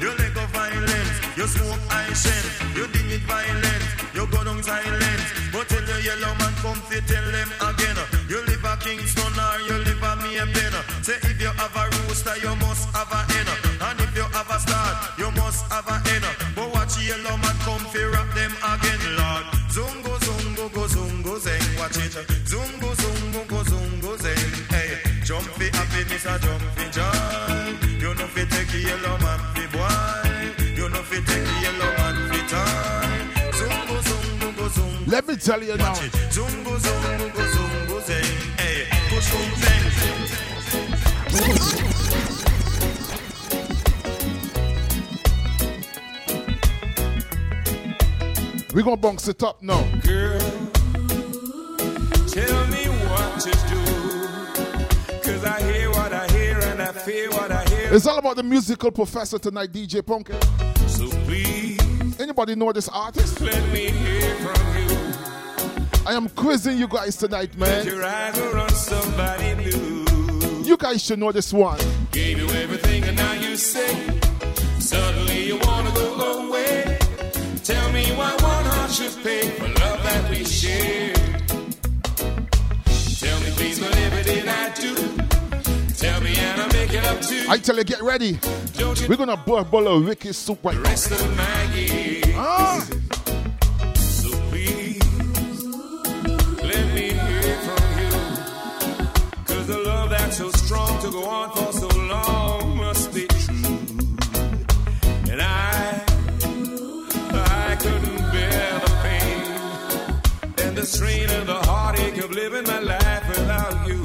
You 0.00 0.10
let 0.18 0.34
go 0.34 0.44
violence. 0.46 1.36
You 1.36 1.46
smoke 1.46 1.80
ice 1.90 2.26
You 2.74 2.86
ding 2.88 3.10
it 3.10 3.22
violence. 3.22 3.86
You 4.14 4.26
go 4.26 4.42
down 4.44 4.62
silence. 4.62 5.28
But 5.52 5.68
tell 5.68 5.86
your 5.86 6.00
yellow 6.00 6.34
man 6.40 6.52
come 6.62 6.80
fi 6.90 6.98
tell 7.06 7.30
them 7.30 7.48
have 11.64 11.76
a 11.76 12.08
rooster, 12.08 12.36
you 12.44 12.54
must 12.56 12.88
have 12.92 13.10
a 13.10 13.20
hen. 13.32 13.48
And 13.80 14.00
if 14.00 14.14
you 14.16 14.26
have 14.36 14.50
a 14.50 14.58
start, 14.60 15.18
you 15.18 15.30
must 15.32 15.64
have 15.72 15.88
a 15.88 15.96
hen. 16.08 16.22
But 16.54 16.68
watch 16.74 16.98
yellow 17.00 17.36
man 17.40 17.56
come 17.64 17.84
fi 17.92 18.04
rap 18.04 18.28
them 18.34 18.52
again, 18.72 19.02
Lord. 19.16 19.44
Zungo 19.72 20.14
zungo 20.26 20.68
go 20.74 20.84
zungo 20.86 21.38
zen. 21.40 21.62
Watch 21.78 21.96
it. 22.04 22.12
Zungo 22.44 22.90
zungo 23.00 23.48
go 23.48 23.60
zungo 23.64 24.12
zen. 24.18 24.36
Hey, 24.68 25.00
jump 25.24 25.46
fi 25.56 25.66
happiness 25.72 26.26
or 26.26 26.38
jump 26.38 26.62
fi 26.76 26.84
joy. 26.96 27.08
You 28.02 28.14
know 28.14 28.28
fi 28.34 28.44
take 28.44 28.74
yellow 28.84 29.16
man 29.24 29.40
fi 29.54 29.64
boy. 29.72 30.74
You 30.76 30.88
know 30.90 31.02
fi 31.08 31.18
take 31.24 31.48
yellow 31.64 31.90
man 31.98 32.16
fi 32.28 32.40
time. 32.52 33.28
Zungo 33.58 33.96
zungo 34.08 34.56
go 34.56 34.66
zungo. 34.68 35.10
Let 35.10 35.26
me 35.26 35.36
tell 35.36 35.62
you 35.62 35.76
now. 35.76 35.94
Zungo 36.28 36.76
zungo 36.84 37.32
go 37.32 37.42
zungo 37.42 37.53
We're 48.72 48.82
gonna 48.82 48.96
bounce 48.96 49.28
it 49.28 49.40
up 49.44 49.62
now. 49.62 49.80
Girl, 50.00 50.40
tell 52.26 52.66
me 52.66 52.84
what 53.06 53.40
to 53.40 53.50
do. 53.70 55.20
Cause 55.22 55.44
I 55.44 55.62
hear 55.72 55.90
what 55.90 56.12
I 56.12 56.26
hear 56.32 56.58
and 56.58 56.82
I 56.82 56.90
feel 56.92 57.30
what 57.30 57.52
I 57.52 57.64
hear. 57.66 57.94
It's 57.94 58.06
all 58.06 58.18
about 58.18 58.34
the 58.36 58.42
musical 58.42 58.90
professor 58.90 59.38
tonight, 59.38 59.70
DJ 59.72 60.04
Punk. 60.04 60.30
So 60.88 61.08
please, 61.24 61.80
Anybody 62.20 62.56
know 62.56 62.72
this 62.72 62.88
artist? 62.88 63.40
let 63.40 63.62
me 63.72 63.90
hear 63.90 64.34
from 64.36 64.76
you. 64.76 66.04
I 66.06 66.14
am 66.14 66.28
quizzing 66.30 66.76
you 66.76 66.88
guys 66.88 67.16
tonight, 67.16 67.50
Let 67.56 67.84
man. 67.84 67.86
your 67.94 68.04
eyes 68.04 68.38
are 68.40 68.58
on 68.58 68.70
somebody 68.70 69.54
new. 69.54 69.93
You 70.64 70.78
guys 70.78 71.02
should 71.02 71.18
know 71.18 71.30
this 71.30 71.52
one. 71.52 71.78
Gave 72.10 72.38
you 72.38 72.48
everything 72.48 73.04
and 73.04 73.16
now 73.16 73.34
you 73.34 73.54
say, 73.54 74.18
suddenly 74.78 75.46
you 75.46 75.58
wanna 75.62 75.90
go 75.90 76.48
away. 76.48 76.98
Tell 77.62 77.92
me 77.92 78.06
why 78.16 78.32
one 78.32 78.64
heart 78.64 78.90
should 78.90 79.14
pay 79.22 79.50
for 79.50 79.68
love 79.68 80.02
that 80.02 80.30
we 80.30 80.42
share. 80.44 81.12
Tell 83.20 83.40
me 83.40 83.50
please 83.56 83.78
whatever 83.78 84.22
did 84.22 84.48
I 84.48 84.72
do? 84.74 84.94
Tell 85.98 86.20
me 86.22 86.34
and 86.34 86.62
I'll 86.62 86.72
make 86.72 86.94
it 86.94 87.04
up 87.04 87.20
to 87.20 87.34
you. 87.34 87.50
I 87.50 87.58
tell 87.58 87.76
you, 87.76 87.84
get 87.84 88.02
ready. 88.02 88.38
You 88.78 88.94
We're 89.06 89.16
gonna 89.16 89.36
boil 89.36 89.58
a 89.58 89.64
bowl 89.64 89.86
of 89.86 90.06
wicked 90.06 90.34
soup 90.34 90.64
right 90.64 90.78
now. 90.78 90.94
To 101.04 101.10
go 101.10 101.24
on 101.24 101.50
for 101.50 101.72
so 101.72 101.88
long 102.08 102.76
must 102.78 103.12
be 103.12 103.26
true. 103.26 103.78
And 105.30 105.40
I, 105.42 106.02
I 107.32 107.76
couldn't 107.78 108.16
bear 108.32 108.80
the 108.84 108.92
pain 109.02 110.66
and 110.66 110.76
the 110.76 110.86
strain 110.86 111.28
and 111.28 111.46
the 111.46 111.60
heartache 111.68 112.16
of 112.24 112.30
living 112.30 112.64
my 112.66 112.78
life 112.80 113.28
without 113.28 113.86
you. 113.86 114.02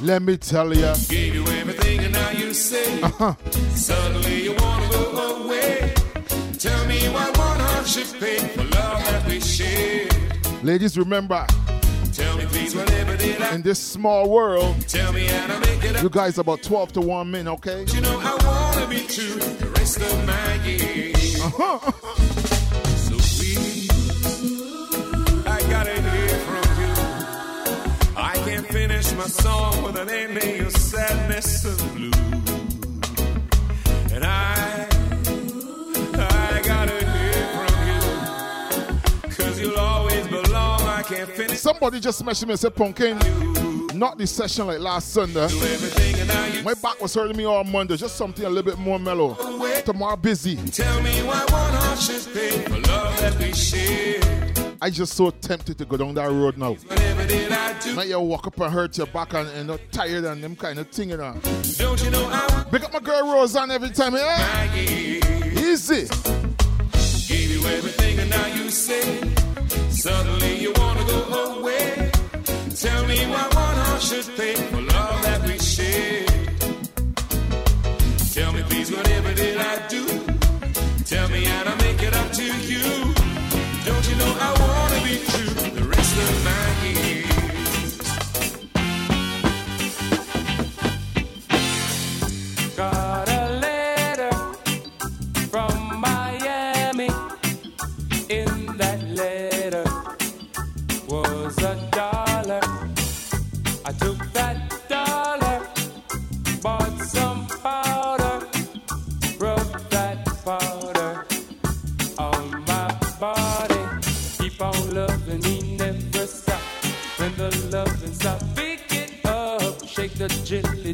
let 0.00 0.22
me 0.22 0.36
tell 0.38 0.72
ya. 0.74 0.94
Gave 1.08 1.34
you 1.34 1.44
everything 1.60 1.98
and 2.00 2.12
now 2.14 2.30
you 2.30 2.54
say, 2.54 3.02
Uh-huh. 3.02 3.34
suddenly 3.74 4.44
you 4.44 4.54
wanna 4.54 4.88
go 4.88 5.44
away. 5.44 5.92
Tell 6.58 6.86
me 6.86 6.98
why 7.10 7.26
one 7.46 7.60
heart 7.60 7.86
should 7.86 8.10
pay 8.18 8.38
for 8.38 8.62
love 8.64 9.04
that 9.04 9.26
we 9.26 9.40
share. 9.40 10.08
Ladies, 10.62 10.96
remember, 10.96 11.46
in 13.52 13.62
this 13.62 13.78
small 13.78 14.28
world. 14.28 14.74
You 16.02 16.08
guys 16.08 16.38
about 16.38 16.62
12 16.62 16.92
to 16.94 17.00
1 17.00 17.30
men, 17.30 17.48
okay? 17.48 17.84
You 17.92 18.00
know 18.00 18.18
I 18.20 18.34
wanna 18.44 18.86
be 18.88 19.06
true 19.06 19.34
the 19.34 19.66
rest 19.76 20.00
of 20.00 20.26
my 20.26 20.54
years. 20.64 21.40
Uh-huh. 21.40 21.78
So 22.96 23.14
I 25.46 25.60
gotta 25.70 26.00
hear 26.10 26.28
from 26.48 26.68
you. 26.82 26.94
I 28.16 28.34
can't 28.44 28.66
finish 28.66 29.12
my 29.14 29.26
song 29.26 29.82
with 29.82 29.96
an 29.96 30.08
ending 30.08 30.66
of 30.66 30.72
sadness 30.72 31.64
and 31.64 31.94
blues. 31.94 32.37
Somebody 41.58 41.98
just 41.98 42.24
messaged 42.24 42.46
me 42.46 42.52
and 42.52 42.60
said, 42.60 42.74
Pumpkin, 42.76 43.18
not 43.98 44.16
this 44.16 44.30
session 44.30 44.68
like 44.68 44.78
last 44.78 45.12
Sunday. 45.12 45.48
My 46.62 46.72
back 46.74 47.00
was 47.00 47.14
hurting 47.14 47.36
me 47.36 47.44
all 47.46 47.64
Monday. 47.64 47.96
Just 47.96 48.16
something 48.16 48.44
a 48.44 48.48
little 48.48 48.70
bit 48.70 48.78
more 48.78 48.98
mellow. 49.00 49.34
Tomorrow 49.84 50.16
busy. 50.16 50.54
Tell 50.70 51.02
me 51.02 51.10
why 51.22 51.40
one 51.46 51.72
heart 51.74 51.98
should 51.98 52.32
pay 52.32 52.62
for 52.62 52.78
love 52.88 53.20
that 53.20 53.36
we 53.40 53.52
share. 53.52 54.20
I 54.80 54.88
just 54.90 55.14
so 55.14 55.30
tempted 55.30 55.78
to 55.78 55.84
go 55.84 55.96
down 55.96 56.14
that 56.14 56.30
road 56.30 56.56
now. 56.58 56.74
Whatever 56.74 57.26
did 57.26 57.50
I 57.50 57.76
do? 57.80 57.96
Now 57.96 58.02
you 58.02 58.20
walk 58.20 58.46
up 58.46 58.60
and 58.60 58.72
hurt 58.72 58.96
your 58.96 59.08
back 59.08 59.34
and, 59.34 59.48
and 59.48 59.66
not 59.66 59.80
tired 59.90 60.24
and 60.24 60.42
them 60.42 60.54
kind 60.54 60.78
of 60.78 60.88
thing, 60.90 61.10
you 61.10 61.16
know. 61.16 61.34
Don't 61.76 62.00
you 62.04 62.10
know 62.10 62.24
I 62.30 62.66
Big 62.70 62.84
up 62.84 62.92
my 62.92 63.00
girl 63.00 63.34
Roseanne 63.34 63.72
every 63.72 63.90
time, 63.90 64.14
yeah? 64.14 64.74
Easy. 64.76 66.06
gave 67.26 67.50
you 67.50 67.66
everything 67.66 68.20
and 68.20 68.30
now 68.30 68.46
you 68.46 68.70
say 68.70 69.47
suddenly 69.98 70.60
you 70.60 70.72
wanna 70.76 71.04
go 71.04 71.20
away. 71.58 72.10
Tell 72.84 73.02
me 73.06 73.18
why 73.32 73.44
one 73.64 73.78
heart 73.84 74.02
should 74.02 74.28
pay 74.36 74.54
for 74.54 74.80
love 74.80 75.22
that 75.26 75.40
we 75.46 75.58
share. 75.58 76.26
Tell 78.34 78.52
me 78.52 78.62
please 78.70 78.90
whatever 78.92 79.34
did 79.34 79.56
I 79.56 79.87
do? 79.87 79.87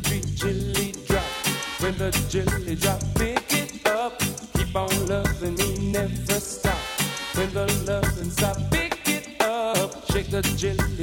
Jilly, 0.01 0.21
jilly 0.35 0.93
drop. 1.07 1.25
When 1.81 1.97
the 1.99 2.11
jelly 2.29 2.75
drop, 2.75 3.01
pick 3.15 3.53
it 3.53 3.87
up. 3.87 4.19
Keep 4.55 4.75
on 4.75 5.07
loving 5.07 5.55
me, 5.55 5.93
never 5.93 6.41
stop. 6.41 6.79
When 7.35 7.53
the 7.53 7.67
loving 7.87 8.31
stop, 8.31 8.57
pick 8.71 8.99
it 9.07 9.41
up. 9.43 10.11
Shake 10.11 10.31
the 10.31 10.43
jelly, 10.57 10.77
jelly 10.77 10.94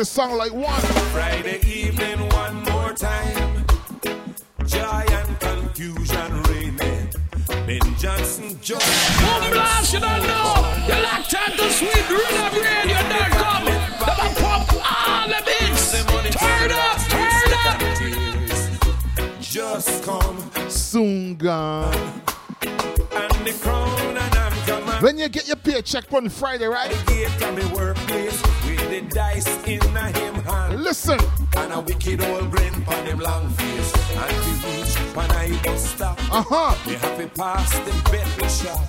miss 0.00 0.08
these 0.08 0.14
songs, 0.14 0.30
sound 0.30 0.38
like 0.38 0.52
one. 0.52 0.80
Friday 1.12 1.60
evening, 1.66 2.28
one 2.30 2.62
more 2.64 2.92
time. 2.94 3.66
Joy 4.64 5.04
and 5.18 5.40
confusion 5.40 6.42
reigning. 6.44 7.10
Ben 7.66 7.80
Johnson, 7.98 8.58
Joy. 8.62 8.78
Boom 8.78 9.50
blast, 9.52 9.92
you 9.92 10.00
don't 10.00 10.22
know. 10.22 10.74
You 10.88 11.02
like 11.02 11.28
time 11.28 11.52
to 11.52 11.70
sweet 11.70 12.06
riddim 12.08 12.52
radio. 12.64 13.00
Don't 13.12 13.32
come. 13.42 13.66
Double 14.00 14.32
pump 14.40 14.72
all 14.72 15.28
the 15.28 15.40
beats. 15.44 15.92
Turn 16.38 16.70
up, 16.72 16.98
turn 17.14 17.52
up. 17.66 17.78
Just 19.40 20.02
come 20.04 20.38
Soon 20.70 21.36
gone. 21.36 21.92
and 22.62 23.46
the 23.46 23.52
crown 23.60 24.16
and 24.16 24.34
I'm 24.34 24.52
coming. 24.66 25.02
When 25.02 25.18
you 25.18 25.28
get 25.28 25.46
your 25.46 25.56
paycheck 25.56 26.10
on 26.12 26.28
Friday, 26.30 26.66
right? 26.66 26.90
Dice 29.10 29.66
in 29.66 29.96
a 29.96 30.08
him 30.18 30.34
hand. 30.34 30.82
Listen. 30.82 31.18
And 31.56 31.72
a 31.72 31.80
wicked 31.80 32.22
old 32.22 32.50
grin 32.50 32.74
on 32.86 33.06
him 33.06 33.18
long 33.18 33.48
face. 33.50 33.92
And 34.16 34.36
we 34.46 34.52
reach 34.68 34.94
when 35.14 35.30
I 35.30 35.60
bus 35.62 35.90
stop. 35.90 36.18
Uh-huh. 36.32 36.74
We 36.86 36.94
have 36.94 37.18
to 37.18 37.28
pass 37.28 37.70
the 37.80 38.10
betting 38.10 38.48
shop. 38.48 38.80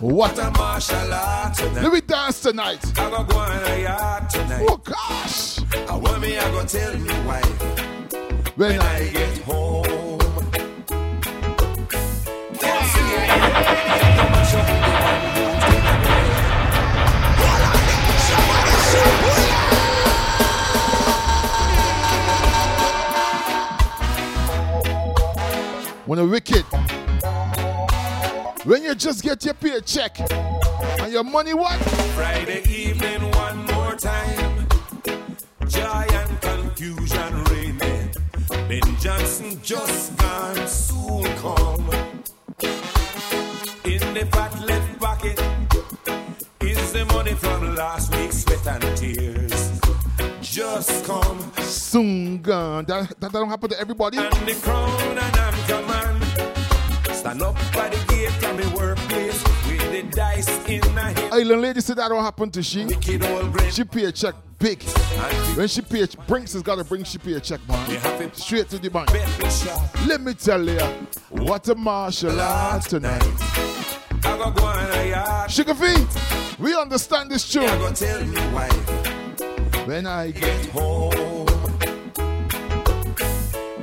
What 0.00 0.38
a 0.38 0.50
martial 0.50 1.12
art 1.12 1.54
tonight. 1.54 1.82
Let 1.82 1.92
me 1.92 2.00
dance 2.00 2.40
tonight. 2.40 2.98
I 2.98 3.10
go 3.10 3.24
go 3.24 3.38
on 3.38 3.52
a 3.52 3.82
yard 3.82 4.28
tonight. 4.28 4.66
Oh 4.68 4.76
gosh. 4.76 5.60
I 5.88 5.96
want 5.96 6.20
me, 6.20 6.36
I 6.36 6.50
go 6.50 6.64
tell 6.64 6.96
me 6.98 7.10
wife 7.26 8.56
when, 8.56 8.80
I 8.80 9.08
get 9.08 9.38
home. 9.38 9.63
When 26.14 26.26
a 26.26 26.30
wicked. 26.30 26.62
When 28.64 28.84
you 28.84 28.94
just 28.94 29.24
get 29.24 29.44
your 29.44 29.54
paycheck 29.54 30.20
and 30.30 31.12
your 31.12 31.24
money 31.24 31.54
what? 31.54 31.76
Friday 32.14 32.62
evening, 32.68 33.32
one 33.32 33.66
more 33.66 33.96
time. 33.96 34.68
Confusion 36.40 37.44
reigning. 37.46 38.14
Ben 38.68 38.96
Johnson 39.00 39.60
just 39.60 40.16
gone, 40.16 40.68
soon 40.68 41.24
come. 41.38 42.13
Just 50.86 51.04
come. 51.04 51.52
Soon 51.62 52.42
gone. 52.42 52.84
That, 52.84 53.18
that 53.20 53.32
don't 53.32 53.48
happen 53.48 53.70
to 53.70 53.80
everybody. 53.80 54.18
And 54.18 54.32
the 54.46 54.54
crown 54.62 54.90
and 55.16 55.36
I'm 55.36 55.54
command. 55.66 57.16
Stand 57.16 57.42
up 57.42 57.54
by 57.72 57.88
the 57.88 58.04
gate 58.12 58.32
from 58.32 58.56
the 58.58 58.68
workplace 58.76 59.42
with 59.66 59.90
the 59.90 60.02
dice 60.14 60.48
in 60.68 60.82
a 60.82 61.00
hand. 61.00 61.18
Island 61.32 61.62
lady 61.62 61.80
said 61.80 61.96
that 61.96 62.08
don't 62.08 62.22
happen 62.22 62.50
to 62.50 62.62
she. 62.62 62.86
She 63.70 63.84
pay 63.84 64.04
a 64.04 64.12
check 64.12 64.34
big. 64.58 64.82
When 65.56 65.68
she 65.68 65.80
pay, 65.80 66.06
Brinks 66.26 66.52
has 66.52 66.62
got 66.62 66.76
to 66.76 66.84
bring 66.84 67.04
she 67.04 67.16
pay 67.16 67.32
a 67.34 67.40
check, 67.40 67.66
man. 67.66 68.34
Straight 68.34 68.68
to 68.70 68.78
the 68.78 68.90
bank. 68.90 69.10
Let 70.06 70.20
me 70.20 70.34
tell 70.34 70.62
you, 70.62 70.80
what 71.30 71.66
a 71.68 71.74
martial 71.74 72.38
art 72.38 72.82
tonight. 72.82 73.22
I 74.22 74.36
go 74.36 74.50
go 74.50 74.64
on 74.64 74.98
a 74.98 75.08
yard. 75.08 75.50
Sugar 75.50 75.74
V, 75.74 76.06
we 76.58 76.74
understand 76.74 77.30
this 77.30 77.50
tune. 77.50 77.70
When 79.86 80.06
I 80.06 80.30
get 80.30 80.66
home. 80.66 81.46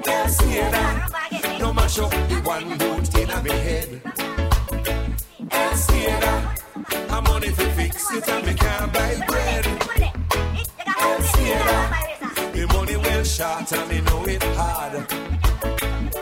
Yes, 0.05 0.39
hear 0.41 0.71
that? 0.71 1.57
No 1.59 1.73
mash 1.73 1.99
up 1.99 2.09
the 2.09 2.41
one 2.43 2.77
boot 2.77 3.17
in 3.17 3.27
my 3.27 3.53
head. 3.53 4.01
Yes, 5.51 5.89
hear 5.89 6.19
that? 6.19 6.61
I'm 7.09 7.23
money 7.23 7.47
to 7.47 7.65
fix 7.75 8.11
it 8.13 8.27
and 8.27 8.45
me 8.45 8.53
can't 8.53 8.93
buy 8.93 9.15
bread. 9.27 9.65
Yes, 10.87 11.35
hear 11.35 11.59
that? 11.59 12.51
The 12.53 12.67
money 12.73 12.97
well 12.97 13.23
short 13.23 13.71
and 13.71 13.89
me 13.89 14.01
know 14.01 14.25
it 14.25 14.43
hard. 14.57 15.07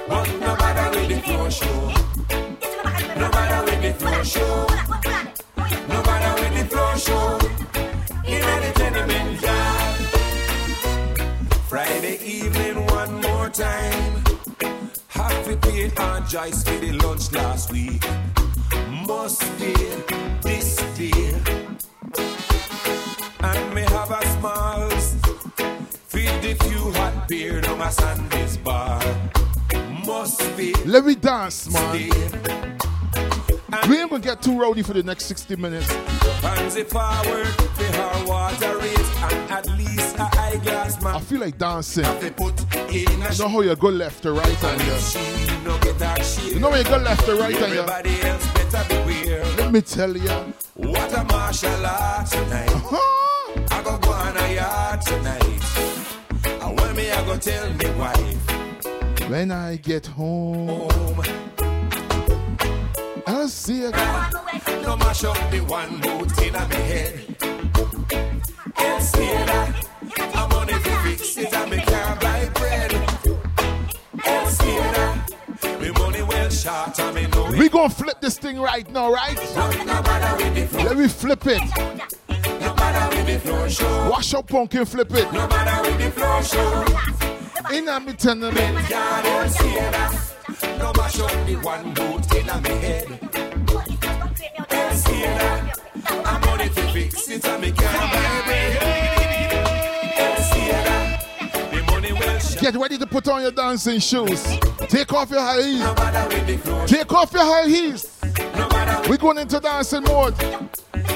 But 0.09 0.29
no 0.39 0.55
matter 0.57 0.99
with 0.99 1.09
the 1.09 1.21
floor 1.21 1.51
show. 1.51 1.93
No 3.15 3.29
matter 3.29 3.65
with 3.65 3.81
the 3.81 3.93
floor 3.99 4.23
show. 4.25 4.67
No 5.87 6.03
matter 6.03 6.41
with 6.41 6.53
the 6.59 6.75
floor 6.75 6.97
show. 6.97 7.58
Time. 13.59 14.23
Have 15.09 15.45
to 15.45 15.57
pay 15.57 15.91
Aunt 15.97 16.27
Joyce 16.29 16.63
for 16.63 16.77
the 16.79 16.93
lunch 16.93 17.31
last 17.31 17.71
week. 17.71 18.03
Must 19.05 19.41
pay 19.57 19.73
this 20.41 20.75
day. 20.97 21.33
And 23.41 23.73
me 23.73 23.81
have 23.81 24.11
a 24.11 24.25
smalls. 24.37 25.15
Feed 26.07 26.35
the 26.41 26.55
few 26.63 26.91
hot 26.93 27.27
beer 27.27 27.61
on 27.69 27.79
my 27.79 27.89
Sunday's 27.89 28.57
bar. 28.57 29.01
Must 30.05 30.57
be 30.57 30.73
Let 30.85 31.05
me 31.05 31.15
dance, 31.15 31.69
man. 31.69 31.91
We 33.89 33.99
ain't 33.99 34.09
gonna 34.09 34.23
get 34.23 34.41
too 34.41 34.59
rowdy 34.59 34.83
for 34.83 34.93
the 34.93 35.03
next 35.03 35.25
60 35.25 35.55
minutes. 35.57 35.87
I 40.51 41.19
feel 41.19 41.41
like 41.41 41.59
dancing. 41.59 42.03
They 42.19 42.31
put 42.31 42.59
in 42.91 43.21
a 43.21 43.31
You 43.31 43.39
know 43.39 43.49
how 43.49 43.61
you 43.61 43.75
go 43.75 43.89
left 43.89 44.23
to 44.23 44.31
right 44.31 44.63
and 44.63 44.81
you, 44.81 46.53
you 46.53 46.59
know 46.59 46.69
when 46.71 46.83
you 46.83 46.89
go 46.89 46.97
left 46.97 47.25
to 47.25 47.35
right 47.35 47.55
and 47.55 47.73
you, 47.73 47.81
else 48.27 48.53
better 48.53 48.83
beware. 48.89 49.45
let 49.57 49.71
me 49.71 49.81
tell 49.81 50.17
you. 50.17 50.29
What 50.73 51.13
a 51.13 51.23
martial 51.25 51.85
art 51.85 52.31
tonight. 52.31 52.69
I 53.71 53.81
go 53.83 53.97
go 53.99 54.09
on 54.09 54.37
a 54.37 54.55
yard 54.55 55.01
tonight. 55.01 55.63
And 56.63 56.79
when 56.79 56.95
me 56.95 57.11
I 57.11 57.25
go 57.25 57.37
tell 57.37 57.71
me 57.71 57.89
wife. 57.91 59.29
When 59.29 59.51
I 59.51 59.75
get 59.75 60.07
home, 60.07 60.91
I'll 63.27 63.47
see 63.47 63.81
you. 63.81 63.91
No 64.81 64.97
mash 64.97 65.23
up 65.25 65.51
the 65.51 65.59
one 65.67 65.99
boot 65.99 66.41
in 66.41 66.53
my 66.53 66.73
head. 66.73 67.68
Can't 68.79 69.03
see 69.03 69.31
that. 69.49 69.87
I'm 70.35 70.51
on 70.53 70.69
it 70.69 70.83
to 70.83 70.95
fix 71.03 71.37
it 71.37 71.53
and 71.53 71.71
me 71.71 71.77
can't 71.77 72.19
buy 72.21 72.49
bread. 72.55 72.91
Can't 74.23 74.49
see 74.49 74.77
that. 74.77 75.81
Me 75.81 75.91
money 75.91 76.21
well 76.23 76.49
short 76.49 76.99
and 76.99 77.15
me 77.15 77.27
know 77.27 77.47
it. 77.47 77.59
We 77.59 77.69
gonna 77.69 77.89
flip 77.89 78.21
this 78.21 78.37
thing 78.39 78.59
right 78.59 78.89
now, 78.91 79.11
right? 79.11 79.37
Let 80.85 80.97
me 80.97 81.07
flip 81.07 81.45
it. 81.45 81.61
Wash 84.09 84.33
up 84.33 84.47
pumpkin, 84.47 84.85
flip 84.85 85.13
it. 85.13 85.31
No 85.31 85.47
matter 85.47 85.89
with 85.89 85.99
the 85.99 86.11
floor 86.11 86.43
show. 86.43 87.75
In 87.75 87.87
a 87.87 87.99
me 87.99 88.13
tenement. 88.13 88.55
Can't 88.87 89.51
see 89.51 89.75
that. 89.75 90.13
No 90.79 90.91
mash 90.97 91.19
up 91.19 91.45
the 91.45 91.55
one 91.57 91.93
boot 91.93 92.33
in 92.35 92.45
my 92.47 92.67
head. 92.67 93.07
Can't 94.69 94.97
see 94.97 95.21
that. 95.21 96.48
I'm 96.69 96.77
on 96.77 96.87
it 96.87 96.87
to 96.87 96.93
fix 96.93 97.29
it 97.29 97.45
and 97.45 97.61
me 97.61 97.71
can't 97.71 98.11
buy 98.11 98.41
bread. 98.45 98.77
Can't 100.15 100.39
see 100.39 100.67
that. 100.67 101.71
Me 101.73 101.81
money 101.81 102.13
well 102.13 102.39
short. 102.39 102.61
Get 102.61 102.75
ready 102.75 102.97
to 102.97 103.05
put 103.05 103.27
on 103.27 103.41
your 103.41 103.51
dancing 103.51 103.99
shoes. 103.99 104.43
Take 104.87 105.13
off 105.13 105.29
your 105.31 105.41
high 105.41 105.61
heels. 105.61 106.89
Take 106.89 107.13
off 107.13 107.33
your 107.33 107.43
high 107.43 107.67
heels. 107.67 108.19
We're 109.09 109.17
going 109.17 109.37
into 109.39 109.59
dancing 109.59 110.03
mode. 110.03 110.37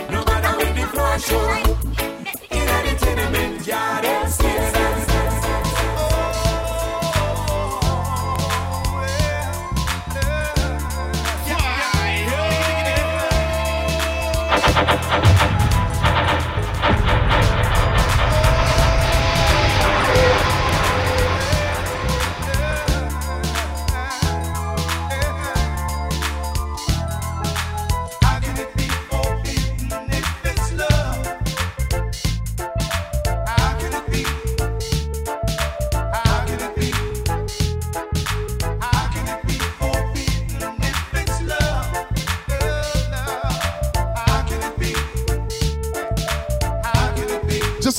No 0.10 0.24
matter 0.26 0.58
with 0.58 0.76
the 0.76 0.88
floor 0.88 1.20
show. 1.20 1.78
In 2.52 2.66
the 2.66 2.96
tenement 3.00 3.68
yard, 3.68 4.04
can't 4.04 4.83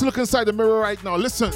look 0.05 0.17
inside 0.19 0.45
the 0.45 0.53
mirror 0.53 0.79
right 0.79 1.03
now. 1.03 1.15
Listen. 1.17 1.51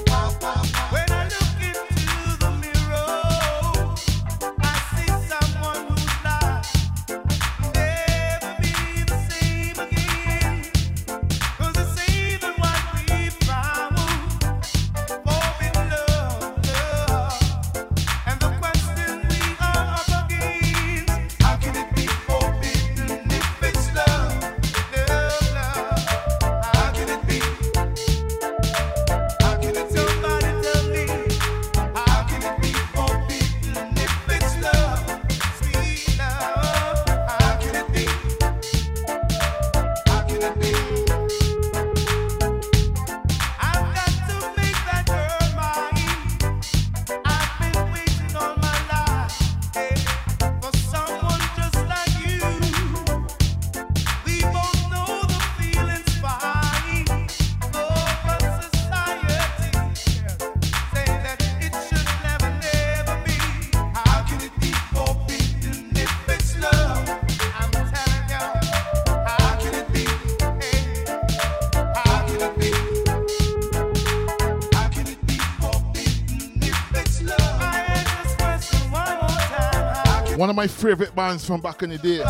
My 80.60 80.68
favorite 80.68 81.16
bands 81.16 81.46
from 81.46 81.62
back 81.62 81.84
in 81.84 81.90
the 81.90 81.98
day. 81.98 82.22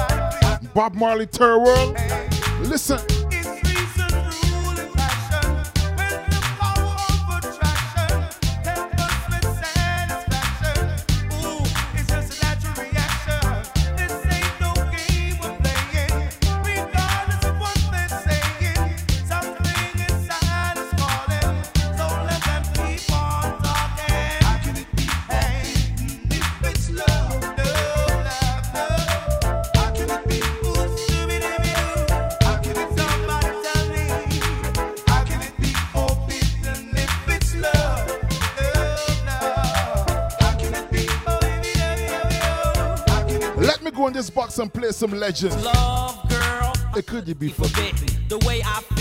Bob 0.76 0.94
Marley 0.94 1.26
Third 1.26 1.64
World. 1.64 1.98
Listen. 2.62 3.19
Some 45.00 45.12
legends. 45.12 45.56
Love, 45.64 46.30
girl. 46.30 46.74
It 46.98 47.06
could 47.06 47.40
be 47.40 47.48
forbidden. 47.48 48.08
The 48.28 48.38
way 48.46 48.62
I 48.62 48.99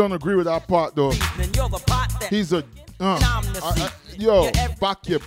don't 0.00 0.12
agree 0.12 0.34
with 0.34 0.46
that 0.46 0.66
part 0.66 0.94
though. 0.94 1.10
and 1.12 1.54
you're 1.54 1.68
the 1.68 1.82
pot 1.86 2.08
that 2.20 2.30
He's 2.30 2.52
a. 2.54 2.64
Uh, 2.98 3.18
I'm 3.22 3.44
I- 3.62 3.86
I- 3.86 3.90
yo, 4.16 4.44
You're 4.44 4.52
every 4.56 4.76
back 4.76 5.06
your. 5.08 5.20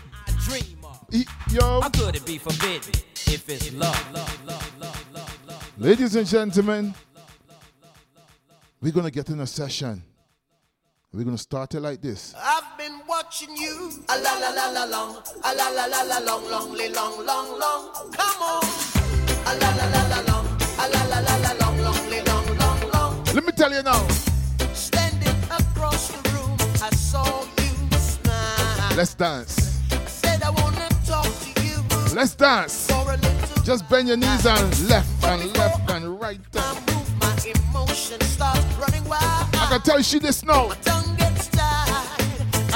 dream 0.45 0.77
He, 1.11 1.25
yo, 1.51 1.81
How 1.81 1.89
could 1.89 2.15
it 2.15 2.25
be 2.25 2.39
forbidden 2.39 2.91
if 3.27 3.47
it's 3.49 3.71
love? 3.73 3.95
love, 4.11 4.47
love, 4.47 4.79
love, 4.79 5.05
love, 5.13 5.39
love. 5.47 5.71
ladies 5.77 6.15
and 6.15 6.25
gentlemen, 6.27 6.95
we're 8.81 8.91
gonna 8.91 9.11
get 9.11 9.29
in 9.29 9.39
a 9.41 9.47
session. 9.47 10.01
We're 11.13 11.23
gonna 11.23 11.37
start 11.37 11.75
it 11.75 11.81
like 11.81 12.01
this. 12.01 12.33
I've 12.35 12.75
been 12.79 12.99
watching 13.07 13.55
you. 13.55 13.91
A 14.09 14.17
la 14.17 14.33
la 14.39 14.49
la 14.49 14.69
la 14.71 14.85
long. 14.85 15.21
A 15.43 15.53
la 15.53 15.69
la 15.69 15.85
la 15.85 16.01
la 16.01 16.17
long, 16.19 16.49
long, 16.49 16.75
long, 16.75 17.25
long, 17.25 17.59
long. 17.59 18.11
Come 18.11 18.41
on. 18.41 18.63
A 19.45 19.53
la 19.61 19.69
la 19.79 19.85
la 19.93 20.01
la 20.13 20.19
long. 20.29 20.47
A 20.79 20.85
la 20.93 21.01
la 21.11 21.19
la 21.19 21.35
la 21.45 21.51
long, 21.61 21.77
long, 21.81 22.25
long, 22.25 22.57
long, 22.57 22.91
long. 22.91 23.23
Let 23.35 23.45
me 23.45 23.51
tell 23.51 23.71
you 23.71 23.83
now. 23.83 24.01
Let's 28.95 29.15
dance. 29.15 29.79
Said 30.05 30.43
I 30.43 30.51
wanna 30.51 30.87
talk 31.05 31.25
to 31.25 31.63
you 31.63 31.83
Let's 32.13 32.35
dance. 32.35 32.87
for 32.87 33.11
a 33.11 33.17
little. 33.17 33.63
Just 33.63 33.89
bend 33.89 34.07
your 34.07 34.17
knees 34.17 34.45
and 34.45 34.87
left 34.87 35.23
and 35.23 35.57
left 35.57 35.89
and 35.89 36.21
right. 36.21 36.39
I 36.53 36.79
move, 36.91 37.19
my 37.19 37.35
emotion 37.43 38.21
starts 38.21 38.63
running 38.75 39.03
wild. 39.05 39.55
I 39.55 39.67
can 39.71 39.81
tell 39.81 39.97
you 39.97 40.03
she 40.03 40.19
this 40.19 40.43
now. 40.45 40.71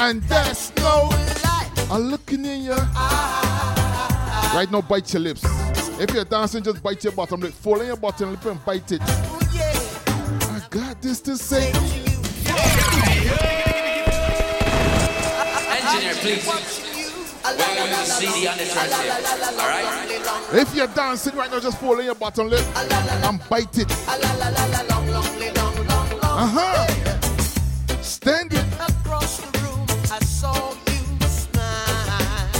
And 0.00 0.22
there's 0.24 0.72
no. 0.76 1.08
Light. 1.44 1.70
I'm 1.90 2.10
looking 2.10 2.44
in 2.44 2.62
your 2.62 2.78
eyes. 2.96 4.54
Right 4.54 4.68
now, 4.70 4.80
bite 4.80 5.12
your 5.12 5.22
lips. 5.22 5.44
If 6.00 6.12
you're 6.14 6.24
dancing, 6.24 6.62
just 6.64 6.82
bite 6.82 7.02
your 7.04 7.12
bottom 7.12 7.40
lip. 7.40 7.52
Fall 7.52 7.80
in 7.80 7.88
your 7.88 7.96
bottom 7.96 8.30
lip 8.30 8.44
and 8.44 8.64
bite 8.64 8.90
it. 8.92 9.00
Oh, 9.04 10.60
I 10.62 10.66
got 10.70 11.00
this 11.02 11.20
to 11.22 11.36
say. 11.36 11.68
Engineer, 11.72 12.97
please. 16.20 16.46
We're 17.44 17.56
going 17.56 17.88
to 17.90 18.04
CD 18.04 18.46
on 18.48 18.58
the 18.58 18.64
turntable. 18.64 19.60
All 19.60 19.68
right? 19.68 20.54
If 20.54 20.74
you're 20.74 20.88
dancing 20.88 21.34
right 21.36 21.50
now, 21.50 21.60
just 21.60 21.78
fall 21.78 21.98
in 21.98 22.06
your 22.06 22.14
bottom 22.14 22.48
lip 22.48 22.64
and 22.76 23.40
bite 23.48 23.78
it. 23.78 23.90
Uh 26.30 26.46
huh. 26.46 26.86
Stand 28.02 28.52
it. 28.52 28.64
Across 28.80 29.40
the 29.40 29.58
room, 29.60 29.86
I 30.12 30.18
saw 30.20 30.72
you 30.86 31.26
smile. 31.26 32.50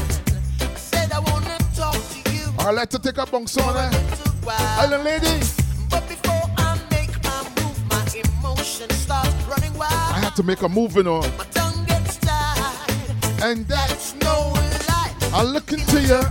Said 0.76 1.12
I 1.12 1.20
wanna 1.20 1.58
talk 1.74 1.94
to 1.94 2.32
you. 2.32 2.52
I'd 2.58 2.74
like 2.74 2.90
to 2.90 2.98
take 2.98 3.18
a 3.18 3.26
bunk 3.26 3.48
song 3.48 3.74
there. 3.74 3.90
Island 4.78 5.04
lady. 5.04 5.40
But 5.90 6.08
before 6.08 6.50
I 6.56 6.78
make 6.90 7.22
my 7.24 7.42
move, 7.56 7.78
my 7.90 8.04
emotion 8.14 8.88
starts 8.90 9.34
running 9.44 9.74
wild. 9.76 9.92
I 9.92 10.20
had 10.20 10.34
to 10.36 10.42
make 10.42 10.62
a 10.62 10.68
move, 10.68 10.96
you 10.96 11.02
know. 11.02 11.22
And 13.40 13.66
that's 13.68 14.14
no 14.16 14.52
lie. 14.88 15.14
I 15.32 15.42
look 15.44 15.72
into 15.72 16.00
your 16.02 16.22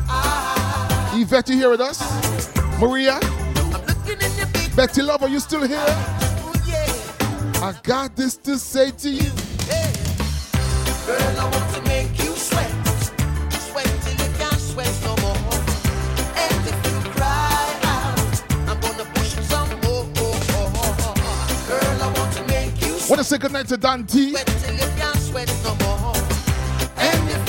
Yvette, 1.19 1.49
you 1.49 1.55
here 1.55 1.69
with 1.69 1.79
us? 1.81 2.01
Maria? 2.79 3.19
Betty 4.75 5.01
Lover, 5.01 5.27
you 5.27 5.39
still 5.39 5.65
here? 5.65 5.79
Oh, 5.79 7.59
I 7.63 7.73
got 7.83 8.15
this 8.15 8.35
to 8.37 8.57
say 8.59 8.91
to 8.91 9.09
you. 9.09 9.31
Girl, 11.05 11.39
I 11.39 11.49
want 11.51 11.73
to 11.75 11.81
make 11.83 12.11
you 12.23 12.31
sweat. 12.35 12.69
Sweat 13.51 13.85
till 14.03 14.27
you 14.27 14.33
can't 14.37 14.59
sweat 14.59 14.93
no 15.03 15.15
more. 15.23 15.37
And 16.35 16.67
if 16.67 16.77
you 16.85 17.11
cry 17.11 17.79
out, 17.83 18.43
I'm 18.69 18.79
gonna 18.81 19.05
push 19.15 19.37
it 19.37 19.43
some 19.45 19.69
more. 19.81 20.05
Girl, 21.67 22.01
I 22.03 22.13
want 22.17 22.33
to 22.33 22.43
make 22.47 22.79
you 22.81 22.93
Want 23.09 23.17
to 23.19 23.23
say 23.23 23.37
goodnight 23.37 23.67
to 23.69 23.77
Don 23.77 24.05
T? 24.05 24.31
sweat 24.31 24.45
till 24.45 24.75
you 24.75 24.87
can't 24.97 25.17
sweat 25.19 25.51
no 25.63 25.73
more. 25.85 26.16
And 26.99 27.46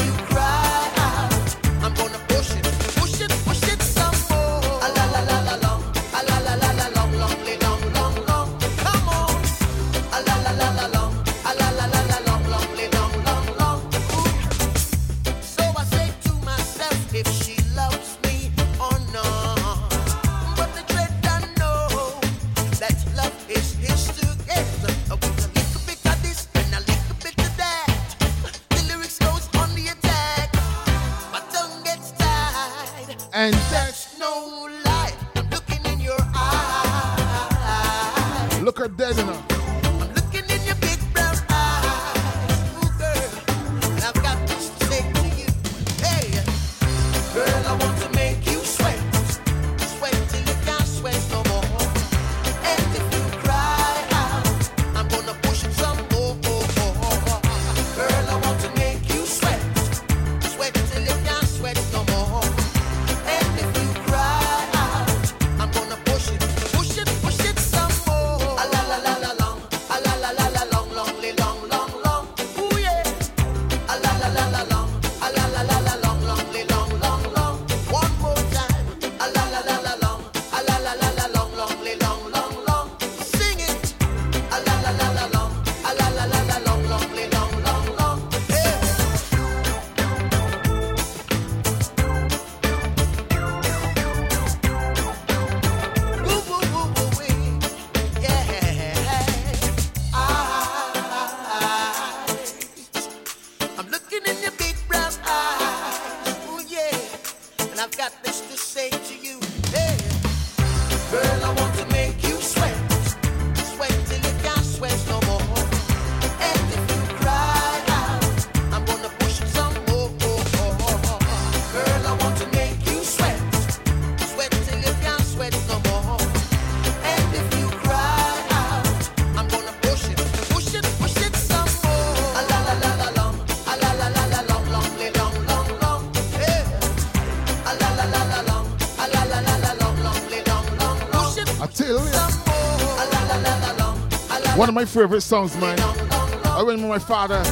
my 144.79 144.85
favorite 144.85 145.23
songs, 145.23 145.57
man. 145.57 145.77
I 145.81 146.61
remember 146.61 146.87
my 146.87 147.01
father. 147.01 147.43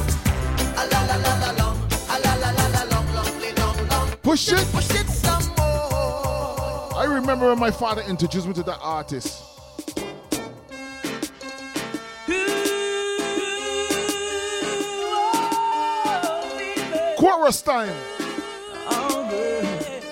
Push 4.23 4.53
it. 4.53 4.65
Push 4.70 4.90
it 4.90 5.09
some 5.09 5.48
more. 5.59 6.94
I 6.94 7.05
remember 7.09 7.48
when 7.48 7.59
my 7.59 7.73
father 7.73 8.03
introduced 8.03 8.47
me 8.47 8.55
to 8.55 8.62
that 8.62 8.78
artist. 8.81 9.43
Chorus 17.19 17.61
time. 17.61 17.97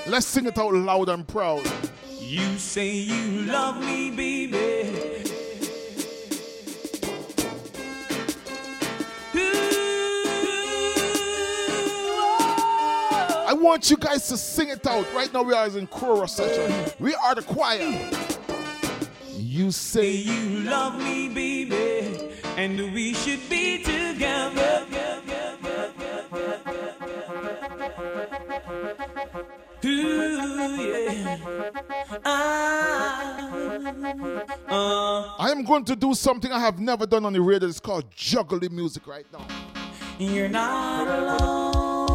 Let's 0.08 0.26
sing 0.26 0.46
it 0.46 0.58
out 0.58 0.74
loud 0.74 1.08
and 1.10 1.28
proud. 1.28 1.62
You 2.18 2.58
say 2.58 2.90
you 2.90 3.42
love 3.42 3.78
me, 3.80 4.10
baby. 4.10 4.33
Want 13.74 13.90
you 13.90 13.96
guys 13.96 14.28
to 14.28 14.36
sing 14.36 14.68
it 14.68 14.86
out. 14.86 15.04
Right 15.12 15.32
now 15.34 15.42
we 15.42 15.52
are 15.52 15.66
in 15.66 15.88
chorus 15.88 16.34
section. 16.34 16.94
We 17.00 17.12
are 17.16 17.34
the 17.34 17.42
choir. 17.42 17.92
You 19.32 19.72
say 19.72 20.12
you 20.12 20.60
love 20.60 20.96
me, 20.96 21.28
baby, 21.28 22.30
and 22.56 22.78
we 22.94 23.14
should 23.14 23.40
be 23.50 23.82
together. 23.82 24.86
Ooh, 29.84 30.38
yeah. 30.80 31.38
Ah, 32.24 33.50
uh, 34.70 35.34
I 35.42 35.50
am 35.50 35.64
going 35.64 35.84
to 35.86 35.96
do 35.96 36.14
something 36.14 36.52
I 36.52 36.60
have 36.60 36.78
never 36.78 37.06
done 37.06 37.24
on 37.24 37.32
the 37.32 37.40
radio. 37.40 37.68
It's 37.68 37.80
called 37.80 38.04
juggling 38.14 38.74
music 38.74 39.04
right 39.08 39.26
now. 39.32 39.44
you're 40.20 40.48
not 40.48 41.08
alone. 41.08 42.13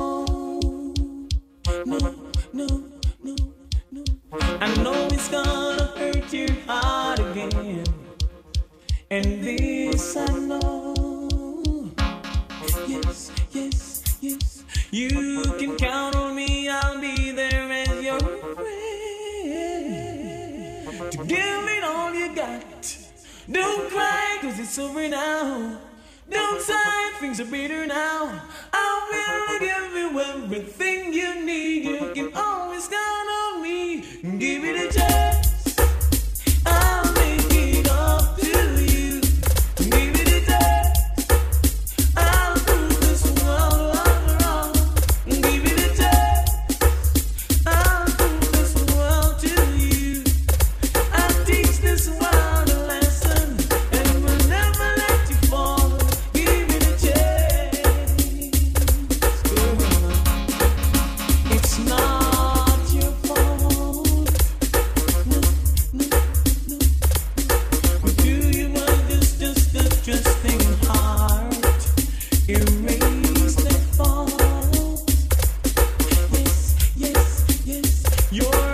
You're 78.32 78.69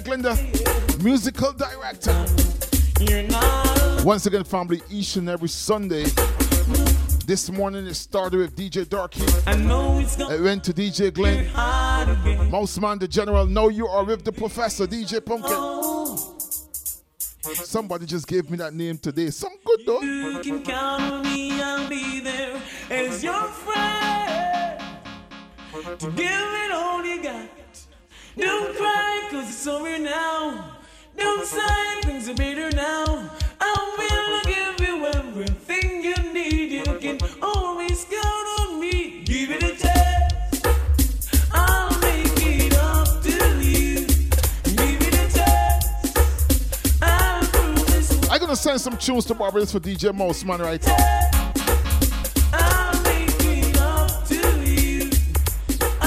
Glenda, 0.00 0.34
musical 1.02 1.52
director. 1.52 2.14
Once 4.04 4.26
again, 4.26 4.44
family, 4.44 4.80
each 4.90 5.16
and 5.16 5.28
every 5.28 5.48
Sunday. 5.48 6.04
This 7.26 7.50
morning 7.50 7.86
it 7.86 7.94
started 7.94 8.38
with 8.38 8.56
DJ 8.56 8.88
Darky. 8.88 9.22
I 9.46 9.54
know 9.54 9.98
it's 10.00 10.18
not 10.18 10.32
It 10.32 10.40
went 10.40 10.64
to 10.64 10.72
DJ 10.72 11.12
Glenn. 11.12 11.46
Mouse 12.50 12.78
Man 12.78 12.98
the 12.98 13.06
General. 13.06 13.46
Now 13.46 13.68
you 13.68 13.86
are 13.86 14.02
with 14.04 14.24
the 14.24 14.32
professor, 14.32 14.86
DJ 14.86 15.24
Pumpkin. 15.24 15.56
Somebody 17.54 18.06
just 18.06 18.26
gave 18.26 18.50
me 18.50 18.56
that 18.58 18.74
name 18.74 18.98
today. 18.98 19.30
Some 19.30 19.52
good 19.64 19.80
though. 19.86 20.00
You 20.00 20.40
can 20.40 20.62
count 20.62 21.02
on 21.02 21.22
me, 21.22 21.60
I'll 21.62 21.88
be 21.88 22.20
there 22.20 22.60
as 22.90 23.22
your 23.22 23.42
friend. 23.44 24.80
To 26.00 26.10
give 26.10 26.26
it 26.26 26.72
all 26.72 27.04
you 27.04 27.22
got. 27.22 27.59
Don't 28.36 28.76
cry, 28.76 29.28
cause 29.30 29.48
it's 29.48 29.66
over 29.66 29.98
now. 29.98 30.76
Don't 31.16 31.44
sigh, 31.46 32.00
things 32.02 32.28
are 32.28 32.34
better 32.34 32.70
now. 32.76 33.30
I 33.60 33.94
will 33.98 34.40
give 34.44 34.88
you 34.88 35.06
everything 35.06 36.04
you 36.04 36.32
need. 36.32 36.70
You 36.72 36.98
can 36.98 37.18
always 37.42 38.04
count 38.04 38.60
on 38.60 38.80
me. 38.80 39.22
Give 39.24 39.50
it 39.50 39.62
a 39.64 39.76
chance. 39.76 41.28
I'll 41.52 41.98
make 42.00 42.32
it 42.36 42.74
up 42.78 43.20
to 43.22 43.64
you. 43.64 44.06
Give 44.06 45.00
it 45.02 45.14
a 45.14 45.36
chance. 45.36 47.02
I'll 47.02 47.42
prove 47.48 47.86
this 47.88 48.30
I'm 48.30 48.38
gonna 48.38 48.56
send 48.56 48.80
some 48.80 48.96
tunes 48.96 49.24
to 49.26 49.34
Barbados 49.34 49.72
for 49.72 49.80
DJ 49.80 50.14
Mouse 50.14 50.44
Man 50.44 50.60
right 50.60 50.84
now. 50.86 51.29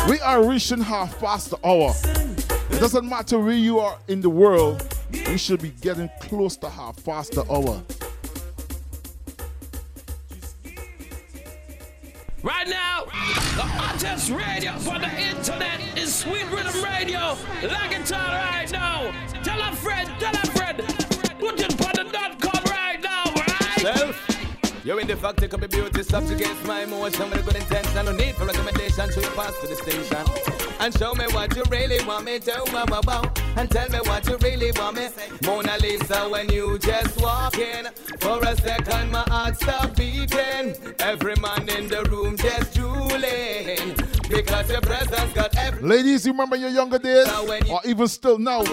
We 0.09 0.19
are 0.19 0.45
reaching 0.45 0.81
half 0.81 1.17
past 1.19 1.49
the 1.49 1.57
hour. 1.65 1.93
It 2.69 2.79
doesn't 2.79 3.07
matter 3.07 3.39
where 3.39 3.55
you 3.55 3.79
are 3.79 3.97
in 4.09 4.19
the 4.19 4.29
world, 4.29 4.85
we 5.27 5.37
should 5.37 5.61
be 5.61 5.69
getting 5.79 6.09
close 6.19 6.57
to 6.57 6.69
half 6.69 7.01
past 7.05 7.31
the 7.33 7.43
hour. 7.49 7.81
Right 12.43 12.67
now, 12.67 13.05
the 13.05 13.63
hottest 13.63 14.29
radio 14.29 14.73
for 14.79 14.99
the 14.99 15.09
internet 15.21 15.79
is 15.97 16.13
Sweet 16.13 16.47
Riddim 16.47 16.83
Radio. 16.83 17.19
Log 17.19 17.93
it 17.93 18.11
on 18.11 18.31
right 18.31 18.69
now. 18.73 19.09
Tell 19.43 19.61
a 19.61 19.73
friend, 19.73 20.09
tell 20.19 20.33
a 20.33 20.37
friend. 20.37 20.52
You're 24.83 24.99
in 24.99 25.07
the 25.07 25.15
fact, 25.15 25.37
take 25.37 25.53
up 25.53 25.61
a 25.61 25.67
beauty, 25.69 26.03
subjugates 26.03 26.61
my 26.65 26.83
emotion 26.83 27.29
with 27.29 27.39
a 27.39 27.43
good 27.43 27.55
intention. 27.55 28.05
No 28.05 28.11
need 28.11 28.35
for 28.35 28.45
recommendation, 28.45 29.09
so 29.11 29.21
you 29.21 29.29
pass 29.29 29.57
to 29.61 29.67
the 29.67 29.75
station. 29.75 30.25
And 30.81 30.93
show 30.97 31.13
me 31.13 31.23
what 31.31 31.55
you 31.55 31.63
really 31.69 32.03
want 32.03 32.25
me 32.25 32.39
to, 32.39 32.63
wow, 32.73 32.83
wow, 32.89 32.99
wow. 33.07 33.31
And 33.55 33.71
tell 33.71 33.87
me 33.89 33.99
what 33.99 34.27
you 34.27 34.35
really 34.41 34.73
want 34.75 34.97
me. 34.97 35.07
Mona 35.45 35.77
Lisa, 35.77 36.27
when 36.27 36.49
you 36.49 36.77
just 36.79 37.21
walk 37.21 37.57
in, 37.57 37.87
for 38.19 38.43
a 38.43 38.55
second 38.57 39.09
my 39.09 39.21
heart 39.21 39.55
stop 39.55 39.95
beating. 39.95 40.75
Every 40.99 41.35
man 41.37 41.69
in 41.69 41.87
the 41.87 42.03
room 42.11 42.35
just 42.35 42.73
drooling. 42.73 44.02
Because 44.33 44.69
your 44.71 44.81
presence 44.81 45.33
got 45.33 45.55
every 45.57 45.87
Ladies, 45.87 46.25
you 46.25 46.31
remember 46.31 46.55
your 46.55 46.69
younger 46.69 46.97
days? 46.97 47.27
Or 47.69 47.81
even 47.85 48.07
still 48.07 48.39
now? 48.39 48.63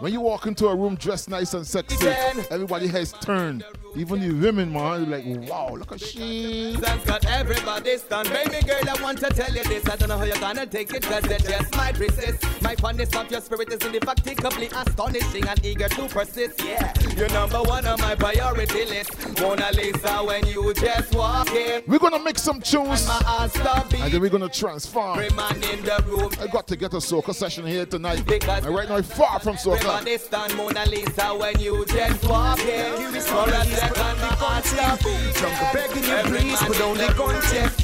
When 0.00 0.12
you 0.12 0.20
walk 0.20 0.46
into 0.46 0.66
a 0.66 0.74
room 0.74 0.96
dressed 0.96 1.28
nice 1.28 1.54
and 1.54 1.66
sexy, 1.66 2.08
everybody 2.50 2.88
has 2.88 3.12
turned. 3.12 3.64
Even 3.96 4.20
the 4.20 4.32
women, 4.32 4.72
man, 4.72 5.00
you're 5.00 5.18
like, 5.18 5.50
wow, 5.50 5.74
look 5.74 5.90
at 5.92 6.00
she. 6.00 6.76
That's 6.78 7.04
got 7.04 7.26
everybody 7.26 7.98
stunned. 7.98 8.30
Baby 8.30 8.64
girl, 8.64 8.88
I 8.88 9.02
want 9.02 9.18
to 9.18 9.30
tell 9.30 9.52
you 9.52 9.64
this. 9.64 9.88
I 9.88 9.96
don't 9.96 10.08
know 10.08 10.16
how 10.16 10.24
you're 10.24 10.38
gonna 10.38 10.64
take 10.64 10.94
it, 10.94 11.02
cause 11.02 11.24
it 11.24 11.42
just 11.44 11.76
might 11.76 11.98
resist. 11.98 12.62
My 12.62 12.76
fondness 12.76 13.14
of 13.16 13.28
your 13.30 13.40
spirit 13.40 13.72
is 13.72 13.84
indefatigably 13.84 14.68
astonishing 14.68 15.46
and 15.48 15.64
eager 15.66 15.88
to 15.88 16.08
persist. 16.08 16.64
Yeah, 16.64 16.92
you're 17.16 17.28
number 17.30 17.60
one 17.62 17.84
on 17.84 18.00
my 18.00 18.14
priority 18.14 18.84
list. 18.84 19.40
Mona 19.40 19.70
Lisa, 19.72 20.22
when 20.24 20.46
you 20.46 20.72
just 20.74 21.12
walk 21.12 21.50
in. 21.50 21.82
We're 21.88 21.98
gonna 21.98 22.22
make 22.22 22.38
some 22.38 22.60
tunes. 22.60 23.08
My 23.08 23.14
heart 23.14 23.50
stop 23.50 23.90
beat. 23.90 24.02
And 24.02 24.12
then 24.12 24.20
we're 24.20 24.30
gonna 24.30 24.48
transform. 24.48 24.79
Man 24.80 25.56
in 25.56 25.84
the 25.84 26.02
room. 26.06 26.30
I 26.40 26.46
got 26.46 26.66
to 26.68 26.76
get 26.76 26.94
a 26.94 26.96
soca 26.96 27.34
session 27.34 27.66
here 27.66 27.84
tonight. 27.84 28.24
Because 28.24 28.64
and 28.64 28.74
right 28.74 28.88
now, 28.88 28.96
I'm 28.96 29.02
far 29.02 29.38
from 29.38 29.56
soca. 29.56 29.76
Everybody 29.76 30.16
stand 30.16 30.56
Mona 30.56 30.86
Lisa 30.86 31.34
when 31.36 31.60
you 31.60 31.84
just 31.84 32.24
walk 32.24 32.58
in. 32.60 33.20
For 33.20 33.44
a 33.44 33.64
second, 33.66 34.18
my 34.20 34.34
heart 34.40 34.64
stop 34.64 34.98
beat. 35.04 35.34
Jump 35.34 35.72
begging 35.74 36.04
you 36.04 36.22
please, 36.24 36.60
but 36.66 36.80
only 36.80 37.06
contact. 37.08 37.82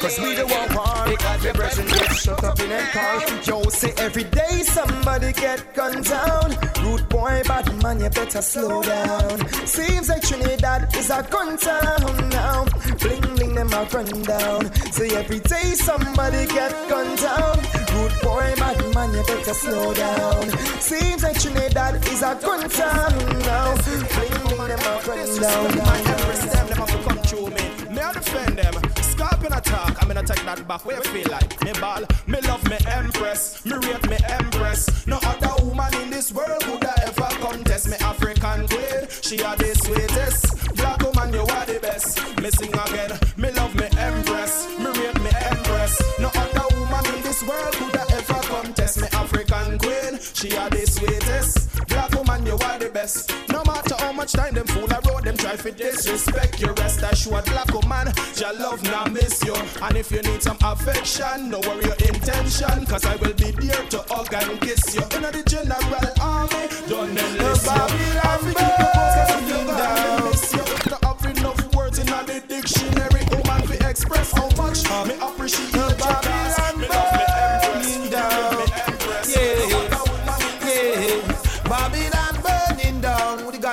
Cause 0.00 0.18
we 0.20 0.34
don't 0.34 0.50
want 0.50 0.74
war. 0.74 1.04
Because 1.06 1.42
the 1.42 1.52
person 1.52 1.86
gets 1.86 2.22
shut 2.22 2.42
up 2.42 2.58
in 2.60 2.72
a 2.72 2.80
car. 2.92 3.20
Yo, 3.44 3.62
say 3.68 3.92
every 3.98 4.24
day 4.24 4.62
somebody 4.62 5.32
get 5.34 5.74
gunned 5.74 6.04
down. 6.04 6.56
Rude 6.82 7.06
boy, 7.10 7.42
bad 7.46 7.82
man, 7.82 8.00
you 8.00 8.08
better 8.08 8.40
slow 8.40 8.82
down. 8.82 9.46
Seems 9.66 10.08
like 10.08 10.22
Trinidad 10.22 10.96
is 10.96 11.10
a 11.10 11.22
gun 11.30 11.58
town 11.58 12.28
now. 12.30 12.64
Bling 13.00 13.20
bling, 13.20 13.54
them 13.54 13.72
a 13.72 13.84
run 13.92 14.22
down. 14.22 14.72
Say 14.92 15.10
every 15.14 15.40
day 15.40 15.74
somebody 15.74 16.37
get 16.46 16.72
gunned 16.88 17.18
down. 17.18 17.58
Rude 17.94 18.14
boy, 18.22 18.54
bad 18.56 18.94
man, 18.94 19.14
you 19.14 19.22
better 19.24 19.54
slow 19.54 19.94
down. 19.94 20.50
Seems 20.80 21.22
like 21.22 21.40
Trinidad 21.40 22.04
is 22.06 22.22
a 22.22 22.34
gun 22.40 22.68
town 22.68 23.12
now. 23.40 23.74
Bling 23.82 24.06
bling, 24.12 24.68
them 24.68 24.80
a 24.80 25.00
run 25.06 25.40
down. 25.40 25.76
My 25.78 25.98
empress, 25.98 26.44
them, 26.52 26.66
them 26.68 26.78
have 26.78 26.90
to 26.90 26.98
come 27.08 27.18
through 27.18 27.48
me. 27.50 27.94
May 27.94 28.02
I 28.02 28.12
defend 28.12 28.58
them. 28.58 28.74
Scorpion 29.02 29.52
attack, 29.52 29.96
I'm 30.00 30.08
gonna 30.08 30.22
take 30.22 30.44
that 30.44 30.66
back. 30.68 30.84
Where 30.84 30.96
you 30.96 31.02
feel 31.02 31.30
like 31.30 31.62
me 31.64 31.72
ball, 31.80 32.02
me 32.26 32.40
love 32.42 32.62
me 32.70 32.76
empress, 32.86 33.64
me 33.64 33.72
rate 33.72 34.08
me 34.08 34.16
empress. 34.28 35.06
No 35.06 35.18
other 35.24 35.64
woman 35.64 35.92
in 36.02 36.10
this 36.10 36.32
world 36.32 36.62
could 36.62 36.84
I 36.84 36.94
ever 37.06 37.28
contest 37.42 37.88
me 37.88 37.96
African 38.00 38.68
queen. 38.68 39.08
She 39.22 39.42
are 39.42 39.56
the 39.56 39.74
sweetest. 39.74 40.76
Black 40.76 41.02
woman, 41.02 41.32
you 41.32 41.40
are 41.40 41.66
the 41.66 41.80
best. 41.80 42.20
Me 42.40 42.50
sing 42.50 42.72
again, 42.72 43.18
She 50.20 50.56
are 50.56 50.70
the 50.70 50.86
sweetest. 50.86 51.86
Black 51.88 52.10
woman, 52.12 52.44
you 52.46 52.52
are 52.52 52.78
the 52.78 52.90
best. 52.92 53.32
No 53.50 53.62
matter 53.64 53.94
how 53.98 54.12
much 54.12 54.32
time 54.32 54.54
them 54.54 54.66
fool 54.66 54.92
I 54.92 54.98
road, 55.08 55.24
them 55.24 55.36
try 55.36 55.56
to 55.56 55.70
disrespect 55.70 56.60
you. 56.60 56.72
Rest 56.74 57.02
assured, 57.02 57.44
black 57.46 57.72
woman, 57.72 58.12
your 58.36 58.52
love 58.54 58.82
now 58.82 59.04
miss 59.06 59.42
you. 59.44 59.54
And 59.82 59.96
if 59.96 60.10
you 60.10 60.22
need 60.22 60.42
some 60.42 60.58
affection, 60.62 61.50
no 61.50 61.60
worry 61.60 61.84
your 61.84 61.94
intention, 61.94 62.86
cause 62.86 63.04
I 63.04 63.16
will 63.16 63.34
be 63.34 63.50
there 63.52 63.82
to 63.90 64.04
hug 64.10 64.32
and 64.34 64.60
kiss 64.60 64.94
you. 64.94 65.02
In 65.16 65.22
the 65.22 65.42
general 65.46 66.12
army, 66.20 66.68
don't 66.88 67.10
enlist 67.10 67.66
you. 67.66 67.72
I 67.72 68.36
forgive 68.38 68.74
the 68.78 68.88
post, 68.94 69.16
cause 69.28 69.48
you 69.48 69.60
got 69.66 70.24
miss 70.24 70.52
you. 70.52 70.90
Not 70.90 71.04
have 71.04 71.36
enough 71.38 71.74
words 71.74 71.98
in 71.98 72.06
the 72.06 72.42
dictionary, 72.48 73.22
woman, 73.30 73.66
to 73.68 73.88
express 73.88 74.32
how 74.32 74.48
much 74.56 74.82
me 75.08 75.14
appreciate 75.20 75.74
your 75.74 75.90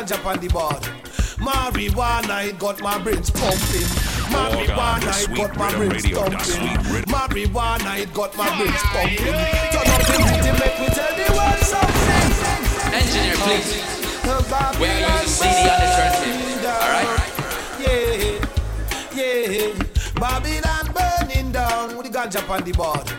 ganja 0.06 0.26
on 0.26 0.38
the 0.40 0.48
board. 0.48 0.84
Marijuana, 1.38 2.48
it 2.48 2.60
got 2.60 2.82
my 2.82 2.98
brains 3.00 3.30
pumping. 3.30 3.90
Marijuana, 4.30 5.24
it 5.24 5.36
got 5.36 5.58
my 5.58 5.76
brains 5.76 6.06
pumping. 6.10 7.06
Marijuana, 7.06 8.00
it 8.00 8.14
got 8.14 8.38
my 8.38 8.50
brains 8.58 8.84
pumping. 8.94 9.18
Turn 9.18 9.88
up 9.90 10.02
the 10.06 10.18
rhythm, 10.26 10.56
make 10.60 10.80
me 10.80 10.88
tell 10.94 11.14
the 11.16 11.26
world 11.34 11.60
something. 11.60 12.30
Engineer, 12.94 13.36
please. 13.36 13.82
Where 14.80 15.06
are 15.06 15.22
you 15.22 15.28
CD 15.28 15.70
on 15.70 15.80
the 15.82 15.88
turntable? 15.96 16.68
Alright? 16.68 17.10
Yeah, 17.80 18.40
yeah. 19.16 19.74
Babylon 20.20 20.86
burning 20.94 21.52
down 21.52 21.98
with 21.98 22.06
the 22.12 22.18
ganja 22.18 22.42
on 22.50 22.64
the 22.64 22.72
board. 22.72 23.12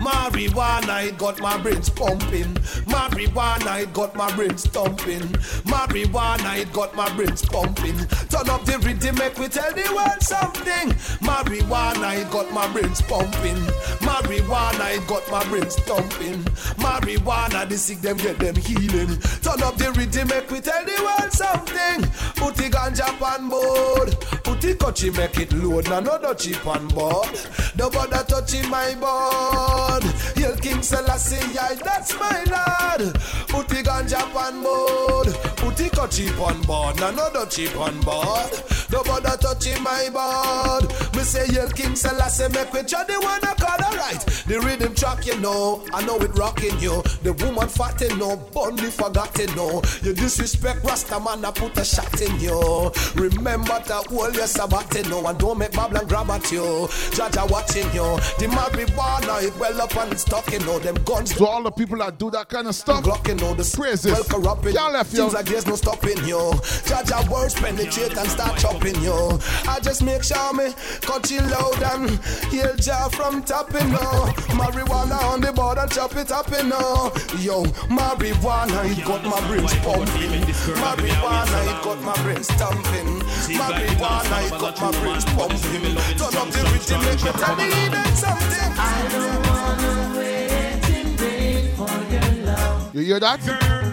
Marijuana, 0.00 1.04
it 1.06 1.18
got 1.18 1.38
my 1.40 1.58
brains 1.58 1.90
pumping. 1.90 2.54
Marijuana, 2.88 3.82
it 3.82 3.92
got 3.92 4.16
my 4.16 4.34
brains 4.34 4.64
thumping. 4.64 5.28
Marijuana, 5.68 6.58
it 6.58 6.72
got 6.72 6.96
my 6.96 7.14
brains 7.14 7.44
pumping. 7.44 7.98
Turn 8.30 8.48
up 8.48 8.64
the 8.64 8.78
rhythm, 8.82 9.16
make 9.16 9.38
we 9.38 9.48
tell 9.48 9.70
the 9.74 9.92
world 9.94 10.22
something. 10.22 10.88
Marijuana, 11.20 12.18
it 12.18 12.30
got 12.30 12.50
my 12.50 12.66
brains 12.72 13.02
pumping. 13.02 13.60
Marijuana, 14.00 14.96
it 14.96 15.06
got 15.06 15.30
my 15.30 15.44
brains 15.50 15.76
thumping. 15.80 16.44
Marijuana, 16.80 17.68
the 17.68 17.76
sick 17.76 18.00
them 18.00 18.16
get 18.16 18.38
them 18.38 18.56
healing. 18.56 19.20
Turn 19.42 19.62
up 19.62 19.76
the 19.76 19.92
rhythm, 19.92 20.28
make 20.28 20.50
we 20.50 20.60
tell 20.60 20.82
the 20.82 20.96
world 21.04 21.30
something. 21.30 22.00
Put 22.36 22.56
the 22.56 22.70
ganja 22.70 23.20
on 23.20 23.50
board. 23.50 24.18
Put 24.44 24.62
the 24.62 24.74
coachy, 24.76 25.10
make 25.10 25.38
it 25.38 25.52
load. 25.52 25.90
Now 25.90 26.00
no 26.00 26.18
dutchy 26.18 26.54
on 26.64 26.88
board. 26.88 27.34
The 27.76 27.90
bother 27.92 28.24
touching 28.24 28.68
my 28.70 28.94
board. 28.94 29.89
Hail 30.36 30.56
King 30.56 30.82
Selassie, 30.82 31.52
yeah, 31.52 31.74
that's 31.74 32.14
my 32.18 32.38
lord. 32.46 33.12
Put 33.48 33.68
the 33.68 33.82
ganja 33.82 34.22
on 34.34 34.62
board. 34.62 35.59
Put 35.70 35.76
the 35.76 35.96
coachy 35.96 36.28
on 36.30 36.60
board. 36.62 36.98
Now 36.98 37.12
no 37.12 37.30
dutchy 37.32 37.68
on 37.74 38.00
board. 38.00 38.50
The 38.90 39.00
bother 39.06 39.36
touching 39.36 39.80
my 39.84 40.10
board. 40.10 40.90
Me 41.14 41.22
say 41.22 41.46
Hail 41.46 41.70
King 41.70 41.94
Selassie, 41.94 42.48
make 42.52 42.72
we 42.72 42.82
try 42.82 43.04
the 43.04 43.14
one 43.20 43.38
I 43.44 43.54
call 43.54 43.78
alright. 43.86 44.18
The 44.48 44.58
rhythm 44.58 44.96
track, 44.96 45.26
you 45.26 45.38
know, 45.38 45.84
I 45.94 46.04
know 46.04 46.16
it 46.16 46.36
rocking 46.36 46.76
you. 46.80 47.02
The 47.22 47.32
woman 47.34 47.68
fat, 47.68 48.00
you 48.00 48.16
know, 48.16 48.42
only 48.56 48.90
forgotten, 48.90 49.54
no. 49.54 49.80
You 50.02 50.12
disrespect 50.12 50.82
Rasta 50.82 51.20
man, 51.20 51.44
I 51.44 51.52
put 51.52 51.78
a 51.78 51.84
shot 51.84 52.20
in 52.20 52.40
you. 52.40 52.90
Remember 53.14 53.78
that 53.78 54.06
whole 54.08 54.32
your 54.32 54.48
Sabbath, 54.48 55.08
no, 55.08 55.24
and 55.24 55.38
don't 55.38 55.58
make 55.58 55.70
Babylon 55.70 56.08
grab 56.08 56.30
at 56.30 56.50
you. 56.50 56.88
Jah 57.12 57.30
Jah 57.30 57.46
watching 57.48 57.86
you. 57.94 58.18
The 58.42 58.50
marijuana, 58.50 59.44
it 59.46 59.56
well 59.56 59.80
up 59.82 59.96
and 59.98 60.12
it's 60.12 60.22
stuck, 60.22 60.50
you 60.50 60.58
know, 60.60 60.80
them 60.80 60.96
guns. 61.04 61.32
To 61.36 61.46
all 61.46 61.62
the 61.62 61.70
people 61.70 61.98
that 61.98 62.18
do 62.18 62.28
that 62.32 62.48
kind 62.48 62.66
of 62.66 62.74
stuff, 62.74 63.04
Glock, 63.04 63.28
you 63.28 63.36
know, 63.36 63.54
the 63.54 63.62
praises. 63.78 64.10
well 64.10 64.24
corrupting. 64.24 64.74
Y'all 64.74 64.92
left, 64.92 65.14
yo. 65.14 65.28
Seems 65.60 65.82
like 65.82 65.82
there's 65.82 65.84
no 65.84 65.92
stopping 65.92 66.24
you. 66.26 66.52
Jah 66.86 67.02
Jah 67.04 67.30
words 67.30 67.54
penetrate 67.54 68.16
and 68.16 68.28
start 68.28 68.58
chopping 68.58 69.00
you. 69.02 69.38
I 69.68 69.78
just 69.82 70.02
make 70.02 70.22
sure 70.22 70.52
me 70.54 70.72
cut 71.02 71.30
you 71.30 71.40
loud 71.40 71.82
and 71.82 72.10
heal 72.50 72.74
jar 72.76 73.10
from 73.10 73.42
tapping 73.42 73.88
you. 73.88 74.10
Marijuana 74.56 75.20
on 75.24 75.40
the 75.40 75.52
board 75.52 75.78
and 75.78 75.90
chop 75.90 76.16
it 76.16 76.30
up, 76.30 76.50
you 76.50 76.64
know. 76.64 77.12
Yo, 77.38 77.64
marijuana, 77.92 78.84
it 78.90 79.04
got 79.04 79.24
my 79.24 79.40
brains 79.48 79.74
pumping. 79.84 80.40
Marijuana, 80.80 81.60
it 81.68 81.82
got 81.84 82.02
my 82.02 82.22
brains 82.22 82.48
thumping. 82.52 83.20
Marijuana, 83.58 84.46
it 84.46 84.60
got 84.60 84.80
my 84.80 84.90
brains 85.00 85.24
pumping. 85.24 85.96
Turn 86.16 86.36
up 86.36 86.48
the 86.50 86.62
rhythm, 86.72 87.00
make 87.04 87.22
me 87.22 87.32
tell 87.32 87.56
me 87.56 87.70
something. 88.14 88.72
I 88.78 89.08
don't 89.12 89.46
wanna 89.46 90.14
wait 90.16 90.88
in 90.88 91.16
vain 91.16 91.74
for 91.76 91.90
your 92.12 92.46
love. 92.46 92.94
You 92.94 93.02
hear 93.02 93.20
that? 93.20 93.89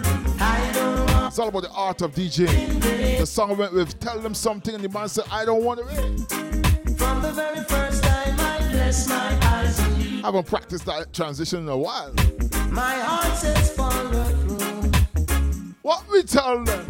It's 1.28 1.38
all 1.38 1.48
about 1.48 1.64
the 1.64 1.70
art 1.72 2.00
of 2.00 2.14
DJing. 2.14 3.18
The 3.18 3.26
song 3.26 3.54
went 3.58 3.74
with 3.74 4.00
Tell 4.00 4.18
Them 4.18 4.32
Something, 4.32 4.76
and 4.76 4.82
the 4.82 4.88
man 4.88 5.10
said, 5.10 5.24
I 5.30 5.44
don't 5.44 5.62
want 5.62 5.78
to 5.78 5.84
wait. 5.84 6.96
From 6.96 7.20
the 7.20 7.32
very 7.32 7.62
first 7.64 8.02
time 8.02 8.34
I 8.40 8.66
bless 8.70 9.06
my 9.10 9.38
eyes 9.42 9.78
on 9.78 10.00
you, 10.00 10.18
I 10.20 10.26
haven't 10.28 10.46
practiced 10.46 10.86
that 10.86 11.12
transition 11.12 11.60
in 11.60 11.68
a 11.68 11.76
while. 11.76 12.14
my 12.70 12.94
heart 12.94 13.36
says 13.36 13.70
follow 13.76 14.24
through. 14.24 14.90
What 15.82 16.08
we 16.10 16.22
tell 16.22 16.64
them? 16.64 16.86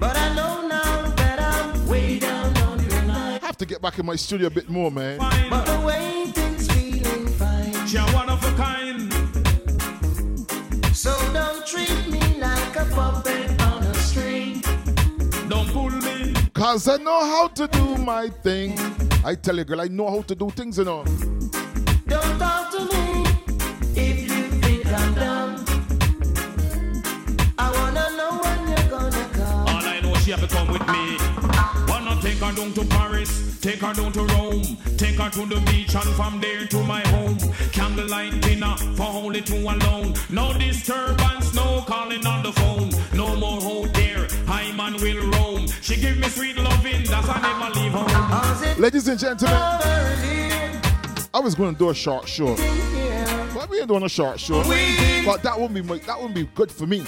But 0.00 0.16
I 0.16 0.34
know 0.34 0.66
now 0.66 1.08
that 1.14 1.38
I'm 1.40 1.86
way 1.86 2.18
down 2.18 2.56
on 2.56 2.84
your 2.90 3.02
line. 3.02 3.40
have 3.40 3.56
to 3.58 3.66
get 3.66 3.80
back 3.80 4.00
in 4.00 4.06
my 4.06 4.16
studio 4.16 4.48
a 4.48 4.50
bit 4.50 4.68
more, 4.68 4.90
man. 4.90 5.18
But 5.48 5.64
the 5.64 5.86
way 5.86 6.26
things 6.34 6.66
feeling 6.72 7.28
fine. 7.28 7.86
You're 7.86 8.02
one 8.12 8.30
of 8.30 8.42
a 8.42 8.52
kind. 8.56 9.12
So 10.92 11.16
don't 11.32 11.64
treat 11.64 11.97
Cause 16.58 16.86
I 16.86 16.96
know 16.98 17.20
how 17.24 17.48
to 17.48 17.66
do 17.66 17.96
my 17.96 18.28
thing. 18.28 18.78
I 19.24 19.34
tell 19.36 19.56
you, 19.56 19.64
girl, 19.64 19.80
I 19.80 19.88
know 19.88 20.10
how 20.10 20.22
to 20.22 20.34
do 20.34 20.50
things, 20.50 20.76
you 20.76 20.84
know. 20.84 21.02
Don't 22.06 22.38
talk 22.38 22.70
to 22.72 22.80
me 22.84 23.24
if 23.96 24.28
you 24.28 24.42
think 24.60 24.84
I'm 24.86 25.14
dumb. 25.14 25.64
I 27.58 27.70
wanna 27.72 28.16
know 28.16 28.40
when 28.42 28.68
you're 28.68 28.90
gonna 28.90 29.28
come. 29.32 29.68
All 29.68 29.84
I 29.86 30.00
know, 30.02 30.14
she 30.16 30.30
have 30.32 30.40
to 30.40 30.48
come 30.48 30.70
with 30.72 30.86
me. 30.88 31.27
Take 32.38 32.50
her 32.50 32.54
down 32.54 32.72
to 32.74 32.84
Paris, 32.84 33.58
take 33.60 33.80
her 33.80 33.92
down 33.92 34.12
to 34.12 34.22
Rome, 34.36 34.62
take 34.96 35.16
her 35.16 35.28
to 35.28 35.44
the 35.44 35.60
beach 35.66 35.92
and 35.96 36.08
from 36.14 36.40
there 36.40 36.68
to 36.68 36.82
my 36.84 37.00
home. 37.08 37.36
Candlelight 37.72 38.40
dinner 38.42 38.76
for 38.94 39.08
only 39.08 39.40
two 39.42 39.56
alone. 39.56 40.14
No 40.30 40.56
disturbance, 40.56 41.52
no 41.52 41.82
calling 41.88 42.24
on 42.24 42.44
the 42.44 42.52
phone. 42.52 42.90
No 43.12 43.34
more 43.34 43.60
out 43.60 43.92
there, 43.92 44.28
I 44.46 44.70
man 44.76 44.94
will 44.98 45.28
roam. 45.32 45.66
She 45.82 46.00
give 46.00 46.16
me 46.16 46.28
sweet 46.28 46.56
loving, 46.56 47.02
that's 47.06 47.28
I 47.28 47.40
never 47.40 47.80
leave 47.80 47.90
home. 47.90 48.80
Ladies 48.80 49.08
and 49.08 49.18
gentlemen, 49.18 49.56
I 51.34 51.40
was 51.42 51.56
going 51.56 51.72
to 51.72 51.78
do 51.78 51.90
a 51.90 51.94
short 51.94 52.28
show. 52.28 52.54
But 53.52 53.68
we 53.68 53.80
ain't 53.80 53.88
doing 53.88 54.04
a 54.04 54.08
short 54.08 54.38
show. 54.38 54.62
But 55.26 55.42
that 55.42 55.58
wouldn't 55.58 55.74
be 55.74 55.98
that 56.06 56.16
wouldn't 56.16 56.36
be 56.36 56.48
good 56.54 56.70
for 56.70 56.86
me. 56.86 57.04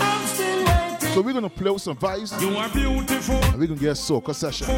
So 1.14 1.22
we're 1.22 1.32
gonna 1.32 1.50
play 1.50 1.70
with 1.70 1.82
some 1.82 1.96
vibes. 1.96 2.40
You 2.40 2.56
are 2.56 2.68
beautiful. 2.68 3.34
And 3.34 3.58
we're 3.58 3.66
gonna 3.66 3.80
get 3.80 3.90
a 3.90 3.92
soca 3.92 4.32
session. 4.32 4.68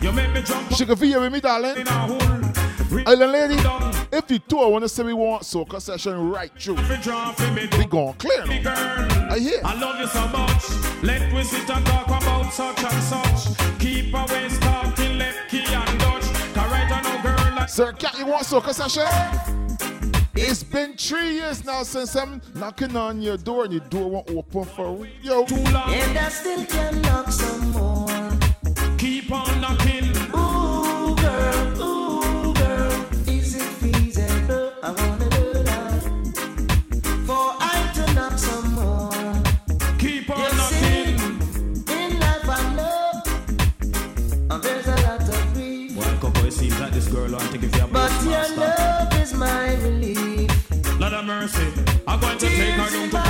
You 0.00 0.12
make 0.12 0.32
me 0.32 0.40
jump 0.42 0.70
Sugar 0.72 0.94
V, 0.94 1.08
you 1.08 1.20
with 1.20 1.32
me, 1.32 1.40
darling? 1.40 1.84
Island 3.06 3.32
lady, 3.32 3.56
if 4.12 4.30
you 4.30 4.38
do, 4.38 4.60
I 4.60 4.66
want 4.68 4.84
to 4.84 4.88
say 4.88 5.02
we 5.02 5.14
want 5.14 5.42
soca 5.42 5.80
session 5.80 6.30
right 6.30 6.50
through, 6.60 6.76
we 6.76 7.86
going 7.86 8.14
clear 8.14 8.46
now. 8.46 9.28
I 9.30 9.38
hear. 9.40 9.60
I 9.64 9.74
love 9.80 9.98
you 9.98 10.06
so 10.06 10.28
much. 10.28 11.02
Let 11.02 11.32
we 11.32 11.42
sit 11.42 11.68
and 11.68 11.84
talk 11.86 12.06
about 12.06 12.52
such 12.52 12.84
and 12.84 13.02
such. 13.02 13.80
Keep 13.80 14.14
away 14.14 14.48
talking 14.60 15.18
left 15.18 15.50
key 15.50 15.64
and 15.66 15.98
Dutch. 15.98 16.22
Cause 16.54 16.70
right 16.70 16.92
I 16.92 17.02
know 17.02 17.22
girl 17.22 17.56
like 17.56 17.68
Sir 17.68 17.92
Cat, 17.92 18.16
you 18.16 18.26
want 18.26 18.44
soca 18.44 18.72
session? 18.72 19.63
It's 20.36 20.64
been 20.64 20.94
three 20.96 21.34
years 21.34 21.64
now 21.64 21.82
since 21.84 22.16
I'm 22.16 22.40
knocking 22.54 22.96
on 22.96 23.22
your 23.22 23.36
door 23.36 23.64
and 23.64 23.72
your 23.72 23.82
door 23.88 24.10
won't 24.10 24.30
open 24.30 24.64
for 24.64 25.06
yo. 25.22 25.44
Too 25.44 25.54
long. 25.56 25.92
And 25.94 26.18
I 26.18 26.28
still 26.28 26.64
can 26.66 27.00
knock 27.02 27.30
some 27.30 27.70
more. 27.70 28.08
Keep 28.98 29.30
on 29.30 29.60
knocking. 29.60 30.10
Ooh, 30.34 31.14
girl, 31.14 31.82
ooh, 31.82 32.54
girl. 32.54 33.06
Is 33.28 33.54
it 33.54 33.62
feasible? 33.62 34.72
I 34.82 34.90
wanna 34.90 35.30
do 35.30 35.52
that. 35.62 36.02
For 37.26 37.54
I 37.60 37.92
to 37.94 38.14
knock 38.14 38.36
some 38.38 38.72
more. 38.74 39.12
Keep 39.98 40.30
on 40.30 40.38
You 40.38 40.56
knocking. 40.56 41.18
see, 41.86 41.94
in 41.94 42.18
life 42.18 42.48
I 42.48 42.74
know 42.74 43.22
uh, 44.50 44.58
there's 44.58 44.86
a 44.88 44.96
lot 45.06 45.20
of 45.20 45.54
grief. 45.54 45.96
Well, 45.96 46.18
Coco, 46.18 46.40
it 46.44 46.52
seems 46.52 46.78
like 46.80 46.92
this 46.92 47.06
girl 47.08 47.30
want 47.30 47.50
to 47.52 47.58
give 47.58 47.74
you 47.76 47.84
a 47.84 47.86
But 47.86 48.08
boost, 48.10 48.24
your 48.56 48.74
mercy. 51.44 51.66
I'm 52.06 52.20
going 52.20 52.38
to 52.38 52.46
take 52.46 52.74
her 52.74 52.90
down 52.90 53.10
to 53.10 53.23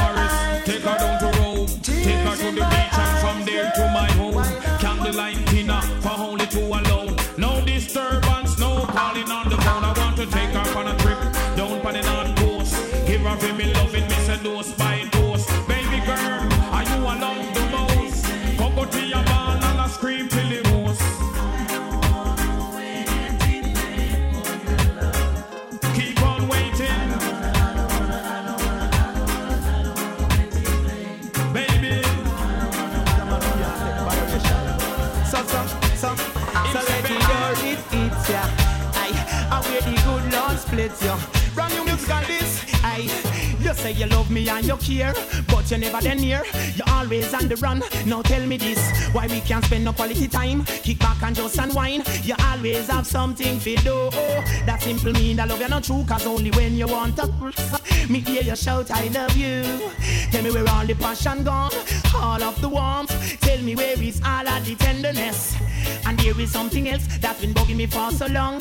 The 39.80 40.00
good 40.04 40.32
Lord 40.32 40.58
splits 40.58 41.02
ya. 41.04 41.18
Brand 41.54 41.74
new 41.74 41.84
music 41.84 42.26
this. 42.26 42.64
I, 42.84 42.98
you 43.60 43.74
say 43.74 43.92
you 43.92 44.06
love 44.06 44.30
me 44.30 44.48
and 44.48 44.64
you 44.64 44.76
care, 44.76 45.14
but 45.48 45.68
you're 45.70 45.80
never 45.80 46.00
then 46.00 46.18
near. 46.18 46.42
You 46.74 46.84
always 46.88 47.32
on 47.34 47.48
the 47.48 47.56
run. 47.56 47.82
Now 48.06 48.22
tell 48.22 48.46
me 48.46 48.56
this, 48.56 49.08
why 49.12 49.26
we 49.26 49.40
can't 49.40 49.64
spend 49.64 49.84
no 49.84 49.92
quality 49.92 50.28
time? 50.28 50.64
Kick 50.64 50.98
back 50.98 51.22
and 51.22 51.34
just 51.34 51.58
unwind. 51.58 52.06
You 52.24 52.34
always 52.38 52.88
have 52.88 53.06
something 53.06 53.58
to 53.60 53.76
do. 53.76 54.10
That 54.66 54.82
simple 54.82 55.12
mean 55.12 55.36
that 55.36 55.48
love 55.48 55.60
you 55.60 55.68
not 55.68 55.84
true, 55.84 56.04
cause 56.06 56.26
only 56.26 56.50
when 56.52 56.76
you 56.76 56.86
want 56.86 57.16
to. 57.16 57.26
Me 58.08 58.20
hear 58.20 58.42
you 58.42 58.56
shout, 58.56 58.90
I 58.90 59.08
love 59.08 59.36
you. 59.36 59.62
Tell 60.30 60.42
me 60.42 60.50
where 60.50 60.68
all 60.68 60.86
the 60.86 60.94
passion 60.94 61.42
gone, 61.42 61.72
all 62.14 62.42
of 62.42 62.60
the 62.60 62.68
warmth. 62.68 63.40
Tell 63.40 63.60
me 63.62 63.74
where 63.74 64.00
is 64.00 64.20
all 64.24 64.46
of 64.46 64.64
the 64.66 64.74
tenderness. 64.76 65.56
And 66.06 66.18
there 66.18 66.38
is 66.38 66.52
something 66.52 66.88
else 66.88 67.06
that's 67.18 67.40
been 67.40 67.54
bugging 67.54 67.76
me 67.76 67.86
for 67.86 68.10
so 68.10 68.26
long. 68.26 68.60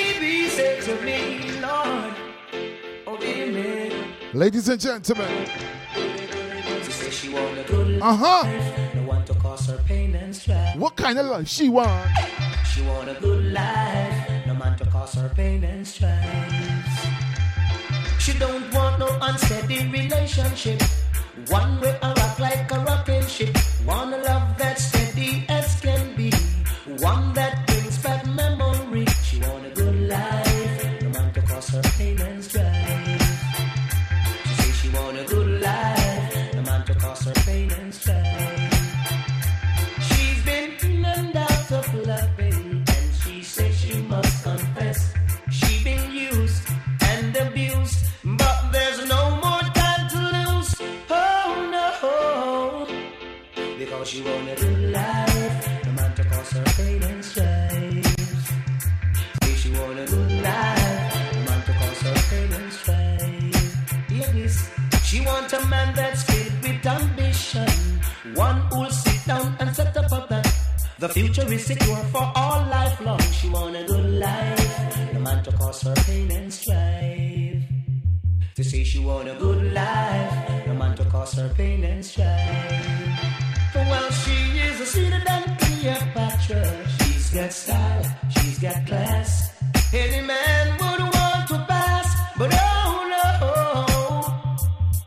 Ladies 4.33 4.69
and 4.69 4.79
gentlemen, 4.79 5.27
She 6.83 6.91
said 6.91 7.13
she 7.13 7.29
want 7.33 7.57
a 7.59 7.63
good 7.63 7.87
life. 7.99 8.03
uh-huh. 8.03 8.91
No 8.95 9.03
one 9.07 9.25
to 9.25 9.33
cause 9.35 9.67
her 9.67 9.77
pain 9.85 10.15
and 10.15 10.33
strife. 10.35 10.77
What 10.77 10.95
kind 10.95 11.19
of 11.19 11.25
life 11.25 11.47
she 11.47 11.67
want? 11.69 12.09
She 12.73 12.81
want 12.83 13.09
a 13.09 13.15
good 13.15 13.51
life. 13.51 14.29
No 14.47 14.53
man 14.55 14.77
to 14.77 14.85
cause 14.85 15.13
her 15.15 15.29
pain 15.35 15.63
and 15.63 15.85
strife. 15.85 16.21
She 18.19 18.33
don't 18.39 18.71
want 18.73 18.99
no 18.99 19.09
unsteady 19.21 19.87
relationship. 19.89 20.81
One 21.49 21.81
way 21.81 21.97
I 22.01 22.13
rock 22.13 22.39
like 22.39 22.71
a 22.71 22.79
rocking 22.79 23.25
ship. 23.27 23.57
Want 23.85 24.13
a 24.13 24.17
love 24.17 24.57
that's 24.57 24.91
she 54.11 54.21
want 54.23 54.49
a 54.49 54.55
good 54.55 54.91
life, 54.91 55.85
no 55.85 55.91
man 55.93 56.13
to 56.15 56.23
cause 56.25 56.51
her 56.51 56.63
pain 56.75 57.01
and 57.01 57.23
strife. 57.23 58.51
Say 59.41 59.53
she 59.55 59.71
a 59.71 60.05
good 60.05 60.31
life, 60.43 61.33
no 61.33 61.41
man 61.47 61.61
to 61.67 61.73
cause 61.79 62.01
her 62.01 62.17
pain 62.29 62.51
and 62.51 62.73
strife. 62.73 64.09
Yes, 64.09 64.69
she 65.05 65.21
want 65.21 65.53
a 65.53 65.65
man 65.67 65.95
that's 65.95 66.23
filled 66.23 66.61
with 66.61 66.85
ambition, 66.85 67.69
one 68.35 68.59
who'll 68.69 68.89
sit 68.89 69.25
down 69.25 69.55
and 69.61 69.73
set 69.73 69.95
up 69.95 70.11
a 70.11 70.27
plan. 70.27 70.43
The 70.99 71.07
future 71.07 71.47
is 71.53 71.65
secure 71.65 72.03
for 72.11 72.29
all 72.35 72.67
life 72.67 72.99
long. 72.99 73.21
She 73.31 73.47
want 73.47 73.77
a 73.77 73.85
good 73.85 74.09
life, 74.19 75.13
no 75.13 75.19
man 75.21 75.41
to 75.45 75.53
cause 75.53 75.83
her 75.83 75.95
pain 76.05 76.29
and 76.31 76.53
strife. 76.53 77.63
To 78.55 78.63
say 78.65 78.83
she 78.83 78.99
want 78.99 79.29
a 79.29 79.35
good 79.35 79.71
life, 79.71 80.67
no 80.67 80.73
man 80.73 80.97
to 80.97 81.05
cause 81.05 81.31
her 81.35 81.47
pain 81.55 81.85
and 81.85 82.03
strife. 82.03 83.20
Well, 83.91 84.09
she 84.23 84.37
is 84.67 84.79
a 84.79 84.85
sweeter 84.85 85.21
than 85.27 85.43
Cleopatra. 85.57 86.63
She's 86.97 87.29
got 87.31 87.51
style, 87.51 88.05
she's 88.29 88.57
got 88.59 88.85
class. 88.87 89.51
Any 89.93 90.21
man 90.25 90.65
would 90.79 91.01
want 91.15 91.47
to 91.49 91.57
pass, 91.67 92.07
but 92.37 92.51
oh 92.53 92.91
no. 93.13 93.21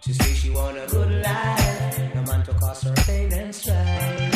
She 0.05 0.12
say 0.12 0.35
she 0.35 0.51
want 0.51 0.77
a 0.77 0.86
good 0.86 1.12
life, 1.23 2.15
no 2.15 2.23
man 2.28 2.44
to 2.44 2.52
cause 2.52 2.82
her 2.82 2.94
pain 3.06 3.32
and 3.32 3.55
strife. 3.55 4.35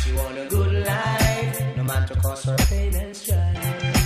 She 0.00 0.12
want 0.12 0.38
a 0.38 0.46
good 0.46 0.86
life, 0.86 1.76
no 1.76 1.82
man 1.82 2.06
to 2.06 2.14
cause 2.14 2.44
her 2.44 2.56
pain 2.70 2.94
and 2.94 3.16
strife. 3.16 4.04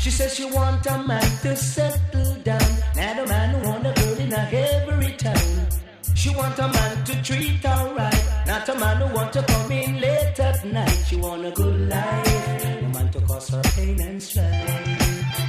She 0.00 0.10
says 0.10 0.34
she 0.34 0.46
want 0.46 0.86
a 0.86 0.96
man 1.02 1.28
to 1.42 1.54
settle 1.56 2.34
down, 2.42 2.70
not 2.96 3.18
a 3.18 3.26
man 3.26 3.62
want 3.66 3.86
a 3.86 3.92
girl 3.92 4.18
in 4.18 4.32
every 4.32 5.12
town. 5.18 5.66
She 6.14 6.30
want 6.34 6.58
a 6.58 6.68
man 6.68 6.93
treat 7.24 7.64
alright. 7.64 8.46
Not 8.46 8.68
a 8.68 8.74
man 8.78 8.96
who 8.98 9.14
want 9.14 9.32
to 9.32 9.42
come 9.42 9.72
in 9.72 10.00
late 10.00 10.38
at 10.38 10.64
night. 10.64 10.98
She 11.06 11.16
want 11.16 11.44
a 11.46 11.50
good 11.50 11.88
life, 11.88 12.82
no 12.82 12.88
man 12.88 13.10
to 13.12 13.20
cause 13.22 13.48
her 13.48 13.62
pain 13.74 14.00
and 14.00 14.22
strife. 14.22 14.44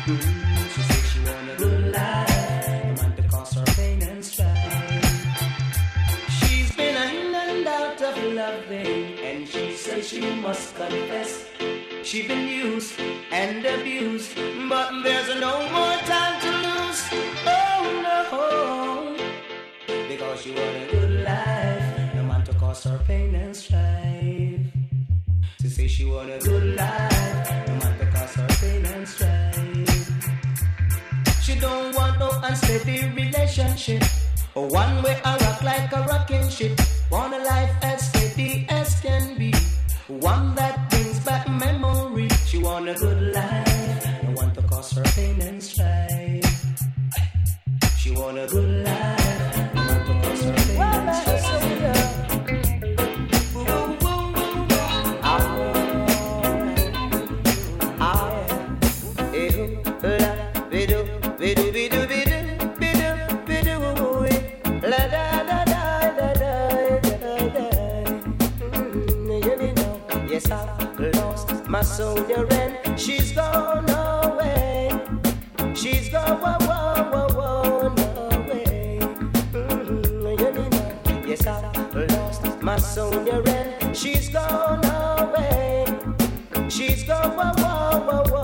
Mm, 0.06 0.68
she 0.73 0.81
said 0.81 1.03
she 1.11 1.19
want 1.27 1.52
a 1.52 1.56
good 1.57 1.91
life, 1.91 2.85
no 2.85 2.93
man 3.02 3.15
to 3.18 3.23
cause 3.23 3.53
her 3.56 3.65
pain 3.76 4.02
and 4.03 4.23
strife. 4.23 5.03
She's 6.38 6.76
been 6.77 6.95
in 6.95 7.35
and 7.35 7.68
out 7.68 8.02
of 8.02 8.18
loving, 8.23 9.19
and 9.19 9.47
she 9.47 9.73
says 9.76 10.07
she 10.07 10.22
must 10.35 10.76
confess. 10.76 11.45
She's 12.03 12.27
been 12.27 12.47
used 12.47 12.93
and 13.31 13.65
abused, 13.65 14.31
but 14.69 15.03
there's 15.03 15.30
no 15.41 15.56
more 15.76 15.97
time 16.14 16.35
to 16.43 16.52
lose. 16.65 17.02
Oh 17.47 17.84
no, 18.06 19.18
because 20.07 20.41
she 20.41 20.52
wanna 20.52 21.05
to 22.81 22.89
her 22.89 22.99
pain 23.07 23.34
and 23.35 23.56
strife. 23.56 24.60
Say 25.65 25.88
she 25.88 26.06
want 26.06 26.30
a 26.30 26.39
good 26.39 26.76
life, 26.76 27.68
no 27.68 27.76
man 27.76 27.97
to 27.99 28.06
cause 28.11 28.34
her 28.35 28.47
pain 28.60 28.85
and 28.85 29.07
strife. 29.07 30.10
She 31.41 31.56
don't 31.60 31.95
want 31.95 32.19
no 32.19 32.31
unsteady 32.43 33.10
relationship. 33.15 34.03
or 34.56 34.68
One 34.68 35.03
way 35.03 35.19
I 35.23 35.38
rock 35.38 35.61
like 35.64 35.91
a 35.93 36.03
rocking 36.03 36.47
ship. 36.49 36.80
Want 37.11 37.34
a 37.34 37.39
life 37.43 37.72
as 37.81 38.10
steady 38.10 38.65
as 38.69 38.99
can 39.02 39.38
be. 39.38 39.53
One 40.07 40.56
that 40.56 40.89
brings 40.89 41.19
back 41.22 41.47
memory. 41.49 42.30
She 42.45 42.57
want 42.60 42.89
a 42.89 42.93
good 42.93 43.34
life. 43.34 44.23
No 44.23 44.31
want 44.31 44.56
to 44.56 44.61
cause 44.64 44.91
her 44.91 45.03
pain 45.15 45.41
and 45.41 45.61
strife. 45.64 46.65
She 47.97 48.11
want 48.11 48.38
a 48.38 48.47
good 48.47 48.85
life. 48.85 49.73
No 49.76 49.81
want 49.81 50.06
to 50.07 50.14
cause 50.22 50.43
her 50.43 50.53
pain 50.53 50.81
and 50.81 51.15
strife. 51.15 51.65
Soldier 71.96 72.46
and 72.52 73.00
she's 73.00 73.32
gone 73.32 73.90
away. 73.90 74.92
She's 75.74 76.10
gone 76.10 76.42
away. 77.54 79.00
Mm, 79.54 80.72
know. 80.72 81.26
Yes, 81.26 81.48
I've 81.48 81.96
lost 82.12 82.62
my 82.62 82.78
soldier 82.78 83.42
and 83.48 83.96
she's 83.96 84.28
gone 84.28 84.84
away. 84.84 85.86
She's 86.68 87.04
gone 87.06 87.40
away. 87.40 88.36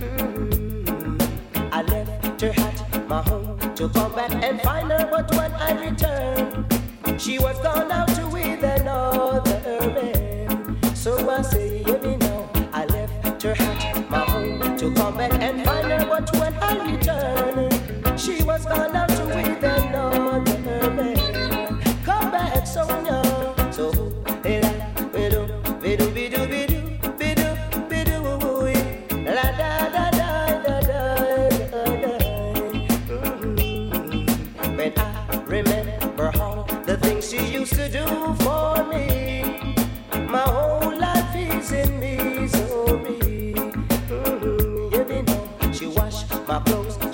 Mm, 0.00 1.20
I 1.70 1.82
left 1.82 2.40
her 2.40 2.54
at 2.56 3.08
my 3.08 3.22
home 3.22 3.74
to 3.76 3.88
come 3.90 4.12
back 4.16 4.32
and 4.32 4.60
find 4.62 4.90
her, 4.90 5.06
but 5.08 5.30
when 5.36 5.52
I 5.52 5.70
returned, 5.90 7.20
she 7.20 7.38
was 7.38 7.56
gone 7.60 7.92
out 7.92 8.05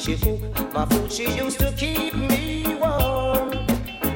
she 0.03 0.15
was 0.15 0.52
my 0.73 0.87
food, 0.87 1.13
she 1.13 1.25
used 1.37 1.59
to 1.59 1.71
keep 1.73 2.15
me 2.15 2.77
warm. 2.81 3.53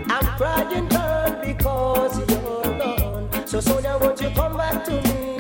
I'm 0.09 0.27
crying, 0.39 0.89
girl, 0.89 1.39
because 1.45 2.19
you're 2.19 2.79
gone. 2.79 3.47
So 3.47 3.61
Sonia, 3.61 3.99
won't 4.01 4.21
you 4.21 4.31
come 4.31 4.57
back 4.57 4.85
to 4.87 4.93
me? 4.93 5.39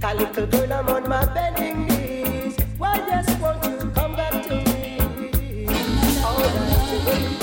Cause 0.00 0.18
little 0.18 0.46
girl, 0.46 0.72
I'm 0.72 0.88
on 0.88 1.08
my 1.08 1.24
bending 1.26 1.86
knees. 1.86 2.56
Why, 2.78 2.96
yes, 2.96 3.28
won't 3.40 3.64
you 3.64 3.90
come 3.90 4.16
back 4.16 4.32
to 4.48 4.54
me? 4.56 4.98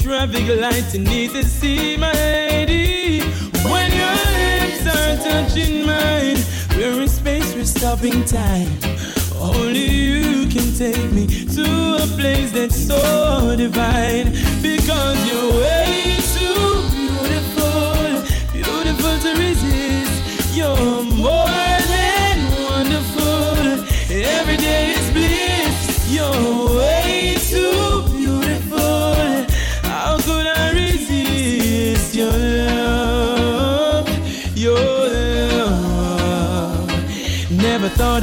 traffic 0.08 0.48
light, 0.62 0.96
and 0.96 1.04
need 1.04 1.32
to 1.32 1.44
see 1.44 1.98
my 1.98 2.14
lady. 2.14 3.20
When 3.72 3.92
your 3.92 4.18
lips 4.40 4.88
are 4.88 5.18
touching 5.18 5.86
mine, 5.86 6.38
we're 6.78 7.02
in 7.02 7.10
space, 7.10 7.54
we're 7.54 7.66
stopping 7.66 8.24
time. 8.24 8.72
Only 9.36 9.86
you 9.86 10.48
can 10.48 10.74
take 10.74 11.12
me 11.12 11.28
to 11.28 11.98
a 12.04 12.08
place 12.16 12.54
that's 12.54 12.88
so 12.88 13.54
divine. 13.58 14.32
Because 14.62 15.27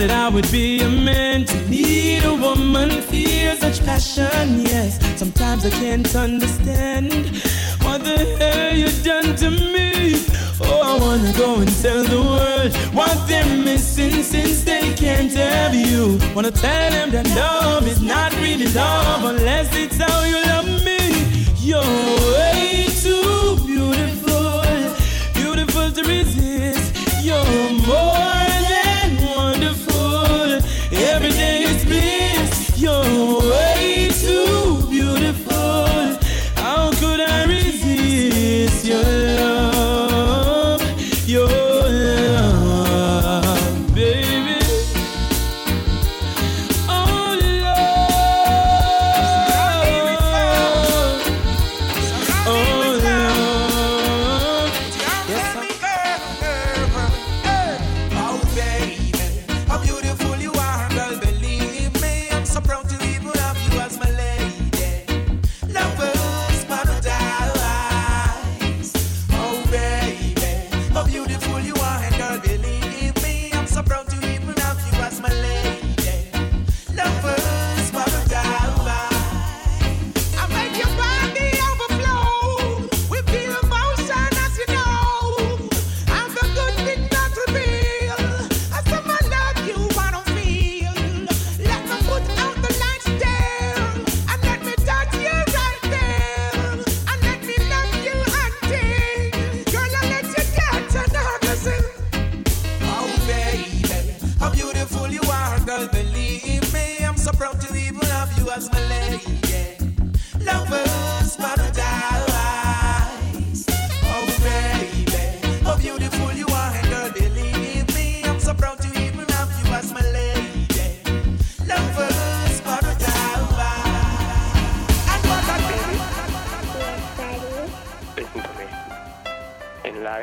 that 0.06 0.26
I 0.26 0.28
would 0.28 0.50
be 0.52 0.80
a 0.82 0.88
man 0.88 1.46
to 1.46 1.56
need 1.68 2.24
a 2.24 2.34
woman, 2.34 2.90
feel 3.10 3.56
such 3.56 3.82
passion. 3.84 4.60
Yes, 4.60 4.98
sometimes 5.18 5.64
I 5.64 5.70
can't 5.70 6.14
understand 6.14 7.12
what 7.84 8.04
the 8.04 8.18
hell 8.38 8.76
you've 8.76 9.02
done 9.02 9.34
to 9.36 9.50
me. 9.50 10.26
Oh, 10.60 10.80
I 10.90 10.94
wanna 11.00 11.32
go 11.32 11.60
and 11.62 11.72
tell 11.82 12.02
the 12.04 12.20
world 12.20 12.70
what 12.92 13.16
they're 13.28 13.56
missing 13.56 14.22
since 14.22 14.62
they 14.64 14.92
can't 14.94 15.32
have 15.32 15.74
you. 15.74 16.18
Wanna 16.34 16.50
tell 16.50 16.90
them 16.90 17.10
that 17.12 17.26
love 17.34 17.88
is 17.88 18.02
not 18.02 18.32
really 18.44 18.68
love 18.74 19.24
unless 19.24 19.74
it's 19.74 19.96
how 19.96 20.24
you 20.24 20.38
love 20.52 20.68
me. 20.84 21.00
You're 21.60 22.23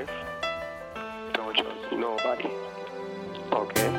life, 0.02 1.34
don't 1.34 1.56
trust 1.56 1.92
nobody. 1.92 2.50
Okay? 3.52 3.92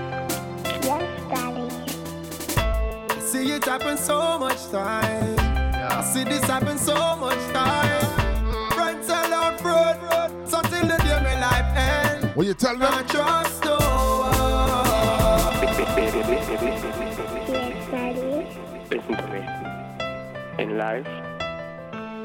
Yes, 0.83 1.05
Daddy. 1.31 1.69
See 3.21 3.53
it 3.53 3.65
happen 3.65 3.97
so 3.97 4.39
much 4.39 4.69
time. 4.71 5.37
I 5.39 6.03
see 6.03 6.25
this 6.25 6.45
happen 6.45 6.79
so 6.79 6.95
much 7.17 7.39
time. 7.53 8.71
Friends 8.73 9.07
sell 9.07 9.35
out 9.35 9.61
fruit, 9.61 9.99
so 10.49 10.61
till 10.63 10.87
the 10.87 10.97
day 10.99 11.21
my 11.23 11.41
life 11.41 11.77
end. 11.77 12.35
What 12.35 12.47
you 12.47 12.55
tell 12.55 12.77
them? 12.77 12.93
I 12.93 13.03
trust 13.03 13.65
no 13.65 13.79
Listen 18.91 19.17
to 19.17 19.27
me. 19.29 20.63
In 20.63 20.79
life, 20.79 21.07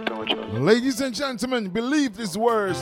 don't 0.05 0.27
trust. 0.27 0.53
Ladies 0.53 1.01
and 1.01 1.13
gentlemen, 1.13 1.69
believe 1.69 2.15
these 2.17 2.37
words. 2.37 2.81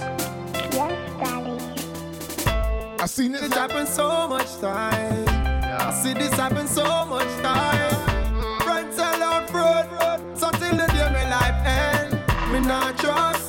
I 3.06 3.08
seen 3.08 3.36
it. 3.36 3.44
It 3.44 3.54
happen 3.54 3.86
so 3.86 4.28
much 4.28 4.58
time. 4.58 5.26
I 5.30 5.94
see 6.02 6.14
this 6.16 6.34
happen 6.34 6.68
so 6.68 7.06
much 7.06 7.28
time. 7.44 8.62
Friends 8.62 8.96
sell 8.96 9.22
out 9.22 9.48
fruit, 9.48 10.36
so 10.36 10.50
till 10.50 10.76
the 10.76 10.88
day 10.88 11.08
my 11.14 11.30
life 11.30 11.60
end. 11.68 12.14
Me 12.52 12.68
not 12.68 12.98
trust 12.98 13.45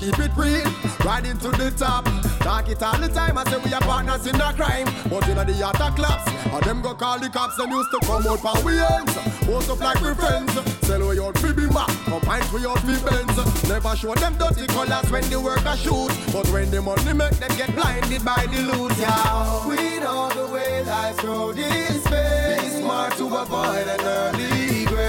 keep 0.00 0.18
it 0.18 0.32
real. 0.36 0.64
Riding 1.04 1.38
to 1.38 1.50
the 1.50 1.70
top. 1.76 2.04
Talk 2.40 2.68
it 2.68 2.82
all 2.82 2.98
the 2.98 3.08
time. 3.08 3.36
I 3.36 3.44
say 3.44 3.58
we 3.58 3.72
are 3.72 3.80
partners 3.80 4.26
in 4.26 4.36
the 4.36 4.52
crime. 4.56 4.88
But 5.08 5.28
in 5.28 5.36
the 5.36 5.68
attack 5.68 5.96
claps. 5.96 6.26
And 6.52 6.64
them 6.64 6.80
go 6.80 6.94
call 6.94 7.18
the 7.20 7.28
cops. 7.28 7.56
Them 7.56 7.70
used 7.70 7.90
to 7.92 7.98
come 8.06 8.26
out 8.26 8.40
from 8.40 8.64
we 8.64 8.80
ends. 8.80 9.14
Post 9.44 9.70
up 9.70 9.80
like 9.80 10.00
we 10.00 10.14
friends. 10.14 10.52
Sell 10.86 11.04
out 11.04 11.38
fi 11.38 11.52
be 11.52 11.66
back. 11.68 11.88
Combine 12.08 12.48
we 12.52 12.66
out 12.66 12.80
fi 12.80 12.96
Benz. 13.04 13.68
Never 13.68 13.94
show 13.94 14.14
them 14.14 14.34
dirty 14.38 14.66
colors 14.66 15.10
when 15.10 15.28
the 15.28 15.38
worker 15.38 15.76
shoot. 15.76 16.10
But 16.32 16.48
when 16.48 16.70
the 16.70 16.80
money 16.80 17.12
make 17.12 17.36
them 17.36 17.52
get 17.56 17.74
blinded 17.74 18.24
by 18.24 18.46
the 18.50 18.60
loot. 18.72 18.96
Yeah. 18.98 19.68
We 19.68 20.00
know 20.00 20.30
the 20.30 20.46
way 20.52 20.82
life's 20.84 21.22
road 21.22 21.58
is 21.58 22.02
paved. 22.04 22.62
Be 22.62 22.68
smart 22.80 23.12
to 23.18 23.26
avoid 23.26 23.86
an 23.86 24.00
early 24.00 24.84
grave. 24.86 24.99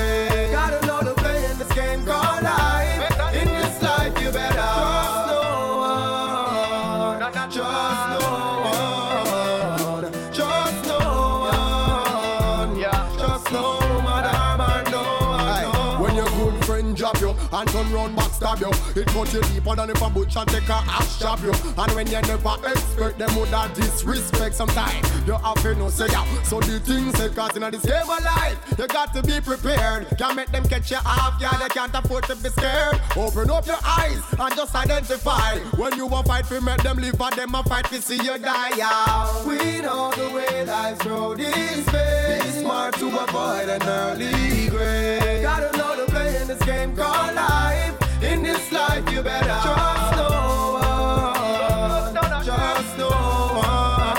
You, 18.61 19.01
it 19.01 19.07
cut 19.07 19.33
you 19.33 19.41
deeper 19.41 19.75
than 19.75 19.89
if 19.89 20.01
a 20.01 20.09
butcher 20.09 20.45
take 20.45 20.69
a 20.69 20.79
axe 20.85 21.19
chop 21.19 21.41
you. 21.41 21.51
And 21.77 21.91
when 21.93 22.07
you 22.07 22.21
never 22.21 22.55
expect 22.67 23.17
them 23.17 23.35
would 23.35 23.49
have 23.49 23.73
disrespect 23.73 24.55
sometime, 24.55 25.03
you 25.25 25.33
have 25.33 25.77
know 25.77 25.89
say. 25.89 26.07
So 26.43 26.59
the 26.59 26.79
things 26.79 27.17
say 27.17 27.29
cause 27.29 27.55
in 27.55 27.63
this 27.71 27.85
game 27.85 28.01
of 28.01 28.23
life, 28.23 28.57
you 28.77 28.87
got 28.87 29.13
to 29.13 29.23
be 29.23 29.41
prepared. 29.41 30.07
Can't 30.17 30.35
make 30.35 30.51
them 30.51 30.63
catch 30.63 30.91
you 30.91 30.97
off, 31.05 31.41
yeah, 31.41 31.57
they 31.57 31.67
can't 31.69 31.93
afford 31.93 32.25
to 32.25 32.35
be 32.35 32.49
scared. 32.49 33.01
Open 33.17 33.49
up 33.49 33.65
your 33.65 33.79
eyes 33.83 34.21
and 34.37 34.55
just 34.55 34.75
identify 34.75 35.57
when 35.77 35.95
you 35.97 36.05
a 36.07 36.23
fight 36.23 36.45
to 36.45 36.61
make 36.61 36.83
them 36.83 36.97
live 36.97 37.19
and 37.19 37.33
them 37.33 37.55
a 37.55 37.63
fight 37.63 37.85
to 37.85 38.01
see 38.01 38.17
you 38.17 38.37
die. 38.37 38.71
Yeah. 38.77 39.47
We 39.47 39.81
know 39.81 40.11
the 40.11 40.29
way 40.33 40.65
life's 40.65 41.05
road 41.05 41.39
is 41.39 41.85
paved. 41.87 42.43
Be 42.43 42.61
smart 42.61 42.93
to 42.95 43.07
avoid 43.07 43.69
an 43.69 43.83
early 43.83 44.69
grave. 44.69 45.41
Gotta 45.41 45.75
know 45.77 45.95
the 46.05 46.11
play 46.11 46.41
in 46.41 46.47
this 46.47 46.61
game 46.63 46.95
called 46.95 47.35
life. 47.35 48.00
In 48.23 48.43
this 48.43 48.71
life, 48.71 49.11
you 49.11 49.23
better 49.23 49.45
trust 49.45 50.15
no 50.15 50.29
one. 50.73 52.13
Trust 52.45 52.97
no 52.97 53.09
one. 53.09 54.15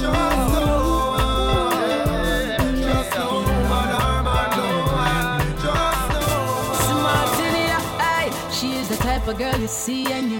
Trust 0.00 0.52
no 0.54 0.64
one. 1.12 1.60
Trust 2.82 3.16
no 3.18 3.28
one. 4.96 5.44
Trust 5.60 6.08
no 6.12 6.96
Martinia, 7.04 7.78
ay, 8.00 8.30
she 8.50 8.68
is 8.76 8.88
the 8.88 8.96
type 8.96 9.26
of 9.28 9.36
girl 9.36 9.58
you 9.60 9.68
see 9.68 10.10
and 10.12 10.30
you 10.32 10.35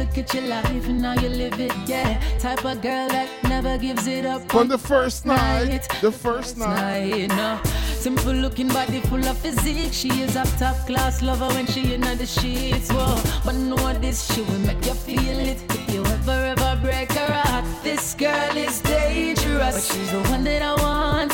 look 0.00 0.16
at 0.16 0.32
your 0.32 0.44
life 0.44 0.88
and 0.88 1.02
now 1.02 1.12
you 1.20 1.28
live 1.28 1.60
it, 1.60 1.72
yeah. 1.86 2.18
Type 2.38 2.64
of 2.64 2.80
girl 2.80 3.08
that 3.08 3.28
never 3.44 3.76
gives 3.76 4.06
it 4.06 4.24
up. 4.24 4.40
From 4.50 4.68
the 4.68 4.78
first 4.78 5.26
night, 5.26 5.86
the 6.00 6.10
first 6.10 6.56
night. 6.56 7.28
No. 7.28 7.60
Simple 8.06 8.32
looking 8.32 8.68
body 8.68 9.00
full 9.00 9.24
of 9.26 9.36
physique. 9.36 9.92
She 9.92 10.08
is 10.22 10.36
a 10.36 10.44
top 10.58 10.76
class 10.86 11.20
lover 11.20 11.48
when 11.48 11.66
she 11.66 11.92
in 11.92 12.00
the 12.00 12.24
sheets. 12.24 12.90
Whoa, 12.90 13.20
but 13.44 13.54
know 13.54 13.92
this, 13.98 14.32
she 14.32 14.40
will 14.40 14.60
make 14.60 14.82
you 14.86 14.94
feel 14.94 15.38
it. 15.38 15.58
If 15.68 15.92
you 15.92 16.02
ever 16.06 16.38
ever 16.54 16.80
break 16.80 17.12
her 17.12 17.32
heart, 17.42 17.64
this 17.82 18.14
girl 18.14 18.56
is 18.56 18.80
dangerous. 18.80 19.74
But 19.74 19.84
she's 19.94 20.10
the 20.12 20.22
one 20.30 20.44
that 20.44 20.62
I 20.62 20.74
want, 20.80 21.32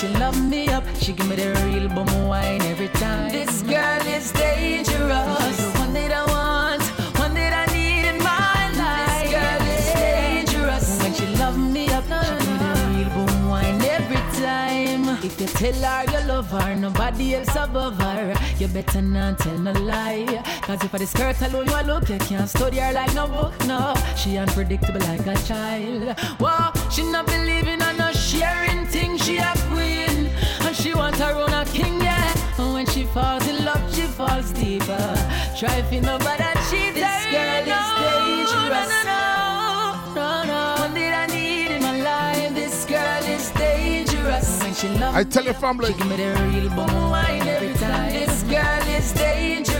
she 0.00 0.08
love 0.14 0.42
me 0.48 0.66
up, 0.68 0.82
she 0.98 1.12
give 1.12 1.28
me 1.28 1.36
the 1.36 1.52
real 1.66 1.86
bum 1.90 2.26
wine 2.26 2.62
every 2.62 2.88
time. 2.88 3.30
This 3.30 3.60
girl 3.60 4.06
is 4.06 4.32
dangerous. 4.32 4.86
She's 4.86 5.72
the 5.72 5.78
one 5.78 5.92
that 5.92 6.12
I 6.12 6.24
want, 6.24 6.82
one 7.18 7.34
that 7.34 7.52
I 7.52 7.66
need 7.74 8.06
in 8.08 8.16
my 8.24 8.60
life. 8.80 9.28
This 9.28 9.36
girl 9.36 9.62
is 9.76 9.92
dangerous. 9.92 11.02
When 11.02 11.12
she 11.12 11.26
love 11.36 11.58
me 11.58 11.88
up, 11.90 12.04
she 12.04 12.08
give 12.08 12.48
me 12.48 12.56
the 12.56 12.72
uh-huh. 12.72 12.96
real 12.96 13.10
bum 13.10 13.48
wine 13.50 13.82
every 13.82 14.22
time. 14.40 15.04
If 15.22 15.38
you 15.38 15.46
tell 15.48 15.74
her 15.74 16.04
you 16.10 16.26
love 16.26 16.50
her, 16.50 16.74
nobody 16.76 17.34
else 17.34 17.54
above 17.56 18.00
her. 18.00 18.34
You 18.58 18.68
better 18.68 19.02
not 19.02 19.38
tell 19.38 19.58
no 19.58 19.72
lie. 19.72 20.42
Cause 20.62 20.82
if 20.82 20.94
I 20.94 20.98
the 20.98 21.06
skirt 21.06 21.42
alone 21.42 21.68
you 21.68 21.82
look, 21.82 22.08
you 22.08 22.16
can't 22.20 22.48
study 22.48 22.78
her 22.78 22.94
like 22.94 23.14
no 23.14 23.26
book, 23.26 23.52
no. 23.66 23.94
She 24.16 24.38
unpredictable 24.38 25.00
like 25.00 25.26
a 25.26 25.36
child. 25.44 26.18
Whoa, 26.40 26.72
she 26.90 27.02
not 27.04 27.26
believing 27.26 27.82
in 27.82 27.96
no 27.98 28.10
sharing 28.12 28.86
thing, 28.86 29.18
she 29.18 29.36
a 29.36 29.59
Try 35.60 35.82
to 35.82 36.00
know 36.00 36.16
but 36.16 36.38
that 36.38 36.56
she 36.70 36.88
This 36.88 37.04
girl 37.28 37.68
is 37.68 37.88
dangerous. 38.00 38.88
No, 39.04 39.92
no, 40.16 40.44
no, 40.48 40.48
no. 40.48 40.80
One 40.80 40.94
that 40.94 41.28
I 41.28 41.34
need 41.34 41.68
in 41.76 41.82
my 41.82 42.00
life. 42.00 42.54
This 42.54 42.86
girl 42.86 43.24
is 43.28 43.50
dangerous. 43.50 44.62
When 44.62 44.72
she 44.72 44.88
love 44.88 45.14
I 45.14 45.22
tell 45.22 45.44
your 45.44 45.52
family. 45.52 45.92
she 45.92 45.98
give 45.98 46.06
me 46.08 46.16
the 46.16 46.32
real 46.48 46.70
bum 46.70 47.10
wine 47.10 47.46
every 47.46 47.74
time. 47.74 48.10
This 48.10 48.42
girl 48.44 48.84
is 48.88 49.12
dangerous. 49.12 49.76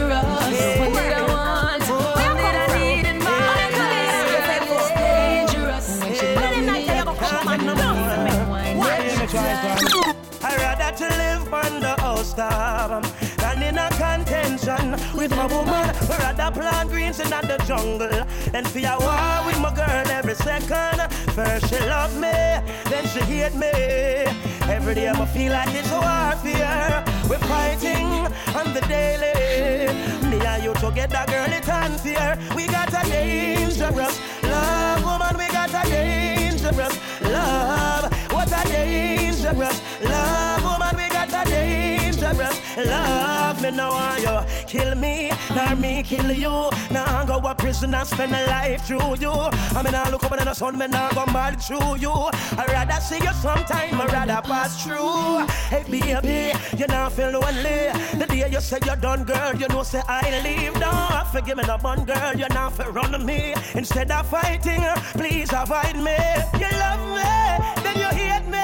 One 0.85 0.93
that 0.93 1.17
I 1.17 1.23
want, 1.33 1.83
one 1.89 2.37
that 2.45 2.57
I 2.61 2.77
need 2.77 3.07
in 3.09 3.19
my 3.25 3.41
life. 3.81 4.29
This 4.37 4.53
girl 4.53 4.77
is 4.77 4.89
dangerous. 5.01 5.87
When 6.05 6.13
she 6.13 6.29
love 6.37 6.61
me, 6.61 6.85
she 6.85 6.93
give 6.93 7.09
me 7.09 7.57
the 7.57 7.65
real 7.65 7.73
bum 7.81 7.97
wine 8.53 8.85
every 8.85 9.29
time. 9.33 9.81
I'd 10.45 10.61
rather 10.61 10.93
to 11.01 11.09
live 11.17 11.55
on 11.55 11.81
the 11.81 11.97
house 12.03 12.35
top 12.35 12.91
than 12.91 12.99
in 12.99 13.10
a 13.10 13.10
with 15.15 15.31
my 15.31 15.47
woman. 15.47 15.75
I'd 15.75 16.37
rather 16.39 16.61
plant 16.61 16.91
greens 16.91 17.21
in 17.21 17.31
the 17.31 17.63
jungle 17.67 18.25
and 18.55 18.75
be 18.75 18.85
a 18.85 18.97
war 18.99 19.47
with 19.47 19.61
my 19.61 19.73
girl 19.75 20.07
every 20.11 20.35
second. 20.35 21.13
First 21.35 21.69
she 21.69 21.79
love 21.89 22.15
me, 22.15 22.33
then 22.91 23.07
she 23.13 23.21
hate 23.21 23.55
me. 23.55 23.73
Every 24.69 24.95
day 24.95 25.09
I 25.09 25.25
feel 25.27 25.53
like 25.53 25.75
it's 25.75 25.91
warfare. 25.91 27.05
We're 27.29 27.47
fighting 27.47 28.07
on 28.59 28.75
the 28.75 28.81
daily. 28.89 29.93
Me 30.29 30.45
and 30.45 30.63
you 30.63 30.75
together, 30.75 31.25
girl, 31.27 31.53
it's 31.53 31.69
unfair. 31.69 32.39
We 32.55 32.67
got 32.67 32.89
a 32.89 33.09
dangerous 33.09 34.21
love, 34.43 35.05
woman. 35.05 35.37
We 35.39 35.47
got 35.49 35.71
a 35.71 35.89
dangerous 35.89 36.97
love. 37.23 38.13
What 38.33 38.49
a 38.49 38.69
dangerous 38.69 39.81
love, 40.03 40.63
woman. 40.65 40.97
We 40.97 41.09
got 41.09 41.29
a 41.29 41.51
dangerous 41.51 41.91
Love 42.77 43.30
me 43.61 43.71
now, 43.71 43.91
want 43.91 44.23
you 44.23 44.65
kill 44.67 44.95
me, 44.95 45.31
nor 45.55 45.77
me 45.77 46.03
kill 46.03 46.33
you. 46.33 46.71
Now 46.91 47.25
go 47.25 47.39
a 47.49 47.55
prison 47.55 47.95
and 47.95 48.07
spend 48.07 48.35
a 48.35 48.47
life 48.47 48.87
through 48.87 49.17
you. 49.17 49.33
I 49.33 49.83
mean, 49.83 49.95
I 49.95 50.11
look 50.11 50.25
up 50.25 50.33
in 50.33 50.45
the 50.45 50.55
sun, 50.55 50.79
me 50.79 50.87
now 50.87 51.11
go 51.11 51.27
mad 51.27 51.61
through 51.61 51.97
you. 51.97 52.13
I 52.13 52.65
rather 52.69 53.01
see 53.01 53.17
you 53.17 53.33
sometime, 53.35 54.01
I 54.01 54.07
rather 54.07 54.41
pass 54.43 54.83
through. 54.83 55.47
Hey 55.69 55.85
baby, 55.89 56.53
you 56.77 56.87
now 56.87 57.09
feel 57.09 57.31
lonely. 57.31 57.91
The 58.19 58.27
day 58.29 58.49
you 58.51 58.61
say 58.61 58.79
you're 58.85 58.97
done, 58.97 59.25
girl, 59.25 59.55
you 59.55 59.69
know 59.69 59.83
say 59.83 60.03
I 60.09 60.41
leave. 60.43 60.75
No, 60.79 60.91
forgive 61.33 61.57
me, 61.57 61.65
no 61.67 61.79
bun, 61.79 62.05
girl, 62.05 62.35
you 62.37 62.47
now 62.51 62.71
for 62.71 62.91
run 62.91 63.25
me. 63.25 63.55
Instead 63.75 64.11
of 64.11 64.27
fighting, 64.29 64.83
please 65.13 65.51
avoid 65.53 65.97
me. 65.97 66.17
You 66.59 66.71
love 66.85 67.03
me, 67.17 67.83
then 67.83 67.97
you 67.97 68.11
hate 68.17 68.47
me. 68.49 68.61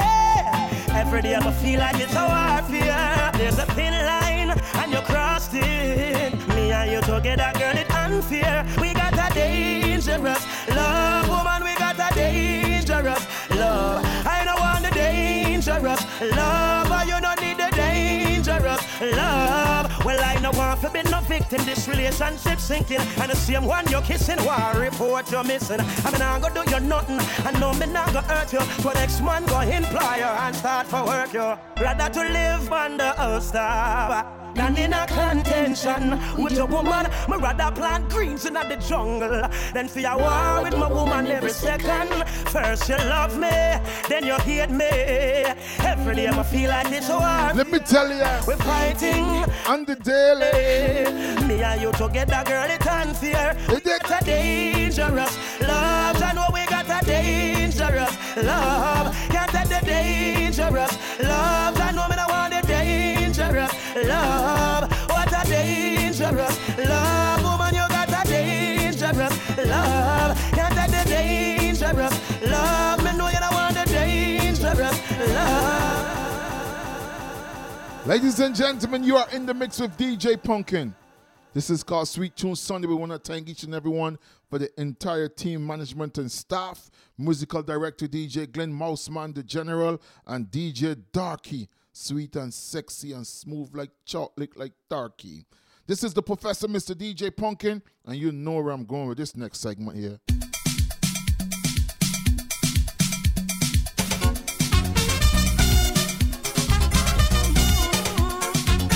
Every 0.95 1.23
day 1.23 1.37
I 1.37 1.51
feel 1.53 1.81
like 1.81 1.97
it's 2.01 2.15
a 2.15 2.25
warfare. 2.25 3.31
There's 3.35 3.59
a 3.59 3.67
thin 3.75 3.93
line, 3.93 4.46
and 4.75 4.93
you 4.93 5.01
crossed 5.01 5.55
it. 5.55 6.33
Me 6.49 6.73
and 6.73 6.91
you 6.91 7.01
together, 7.01 7.51
girl, 7.59 7.77
it's 7.77 7.95
unfair. 7.95 8.67
We 8.81 8.95
got 8.95 9.13
a 9.15 9.35
dangerous 9.35 10.45
love, 10.69 11.29
woman. 11.29 11.65
We 11.65 11.75
got 11.79 11.97
a 11.99 12.15
dangerous 12.15 13.27
love. 13.51 14.05
I 14.27 14.45
don't 14.45 14.61
want 14.61 14.85
the 14.85 14.91
dangerous 14.91 16.03
love, 16.21 16.89
but 16.89 17.07
you 17.07 17.21
don't 17.21 17.41
need 17.41 17.57
the 17.57 17.71
dangerous 17.75 18.83
love. 19.01 20.05
Well, 20.05 20.23
I 20.23 20.39
know 20.41 20.53
want 20.53 20.81
to 20.83 20.91
be 20.91 21.03
no 21.11 21.21
victim. 21.21 21.65
This 21.65 21.89
relationship 21.89 22.59
sinking, 22.61 23.01
and 23.21 23.31
the 23.31 23.37
same 23.37 23.65
one 23.65 23.87
you're 23.89 24.03
kissing, 24.03 24.39
why 24.45 24.73
report 24.77 25.31
you're 25.31 25.45
missing. 25.45 25.81
I 25.81 26.11
mean, 26.11 26.23
I'm 26.23 26.41
gonna 26.41 26.65
do 26.65 26.71
you 26.71 26.81
nothing. 26.81 27.19
I 27.45 27.59
know 27.59 27.73
me 27.75 27.87
not 27.87 28.13
gonna 28.13 28.23
hurt 28.23 28.53
you. 28.53 28.61
So 28.83 28.91
next 28.93 29.21
man 29.21 29.45
go 29.47 29.61
employ 29.61 30.17
you 30.17 30.31
and 30.45 30.55
start 30.55 30.87
for 30.87 31.05
work 31.05 31.33
you. 31.33 31.57
Rather 31.81 32.09
to 32.13 32.21
live 32.21 32.73
under 32.73 33.15
a 33.19 33.41
star 33.41 34.36
than 34.57 34.77
in 34.77 34.93
a 34.93 35.07
contention 35.07 36.19
with 36.43 36.53
your 36.53 36.67
woman. 36.67 37.07
Me 37.29 37.37
rather 37.37 37.71
plant 37.73 38.09
greens 38.09 38.47
in 38.47 38.55
the 38.55 38.77
jungle 38.89 39.49
than 39.75 39.89
for 39.89 40.01
a 40.01 40.17
war 40.17 40.63
with 40.63 40.77
my 40.77 40.89
woman 40.89 41.27
every 41.27 41.51
second. 41.51 42.09
First 42.49 42.89
you 42.89 42.97
love 42.97 43.37
me, 43.39 43.51
then 44.09 44.25
you 44.25 44.37
hate 44.39 44.71
me. 44.71 44.87
Every 45.85 46.15
day 46.17 46.29
I 46.29 46.43
feel 46.43 46.71
like 46.71 46.91
it's 46.91 47.09
war. 47.09 47.53
Let 47.55 47.71
me 47.71 47.79
tell 47.81 48.09
you, 48.09 48.25
we're 48.47 48.57
fighting 48.57 49.25
on 49.67 49.85
the 49.85 49.97
daily. 49.97 51.47
Me 51.47 51.63
and 51.63 51.81
you 51.81 51.93
together, 51.93 52.43
girl, 52.47 52.67
it's 52.69 52.87
unfair. 52.87 53.57
Got 54.09 54.23
a 54.23 54.25
dangerous 54.25 55.39
love. 55.61 56.23
I 56.23 56.33
know 56.35 56.47
we 56.53 56.67
got 56.67 56.87
a 56.87 57.05
dangerous 57.07 58.15
love. 58.37 59.15
Can't 59.31 59.51
take 59.51 59.69
the 59.69 59.87
dangerous 59.87 60.93
love. 61.21 61.79
I 61.81 61.93
know 61.93 62.09
me 62.09 62.26
love. 64.05 64.91
What 65.09 65.29
a 65.29 65.49
dangerous 65.49 66.79
love, 66.79 67.43
woman. 67.43 67.75
You 67.75 67.89
got 67.89 68.09
a 68.09 68.29
dangerous 68.29 69.09
love. 69.59 70.37
Take 70.51 70.75
the 70.75 71.05
dangerous 71.09 72.43
love. 72.43 73.05
Me 73.05 73.13
know 73.17 73.29
you 73.29 73.39
don't 73.39 73.55
want 73.55 73.75
the 73.75 73.85
dangerous 73.85 75.19
love. 75.35 76.17
Ladies 78.07 78.39
and 78.39 78.55
gentlemen, 78.55 79.03
you 79.03 79.17
are 79.17 79.29
in 79.31 79.47
the 79.47 79.55
mix 79.55 79.81
with 79.81 79.97
DJ 79.97 80.41
Pumpkin. 80.41 80.95
This 81.53 81.71
is 81.71 81.83
called 81.83 82.07
Sweet 82.07 82.37
Tune 82.37 82.55
Sunday. 82.55 82.87
We 82.87 82.95
want 82.95 83.13
to 83.13 83.19
thank 83.19 83.49
each 83.49 83.63
and 83.63 83.75
everyone 83.75 84.19
for 84.51 84.59
the 84.59 84.69
entire 84.79 85.27
team, 85.29 85.67
management, 85.67 86.19
and 86.19 86.31
staff. 86.31 86.91
Musical 87.17 87.63
director 87.63 88.07
DJ 88.07 88.53
Glenn 88.53 88.71
Mouse 88.73 89.09
Man, 89.09 89.33
the 89.33 89.43
general, 89.43 90.01
and 90.27 90.51
DJ 90.51 91.03
Darky. 91.13 91.69
Sweet 91.99 92.37
and 92.37 92.53
sexy 92.53 93.15
and 93.15 93.27
smooth 93.27 93.71
like 93.75 93.89
chocolate, 94.05 94.55
like 94.55 94.73
Darky. 94.91 95.47
This 95.87 96.05
is 96.05 96.13
the 96.13 96.23
professor, 96.23 96.69
Mr. 96.69 96.95
DJ 96.95 97.35
Pumpkin, 97.35 97.83
and 98.05 98.17
you 98.17 98.33
know 98.33 98.61
where 98.61 98.75
I'm 98.75 98.85
going 98.85 99.09
with 99.09 99.17
this 99.17 99.35
next 99.35 99.61
segment 99.61 99.97
here. 99.97 100.21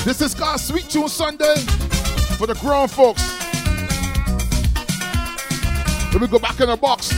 This 0.04 0.20
is 0.20 0.34
called 0.34 0.60
Sweet 0.60 0.90
Tune 0.90 1.08
Sunday 1.08 1.54
for 2.36 2.46
the 2.46 2.58
grown 2.60 2.86
folks. 2.86 3.22
Let 6.12 6.20
me 6.20 6.28
go 6.28 6.38
back 6.38 6.60
in 6.60 6.68
the 6.68 6.76
box. 6.76 7.10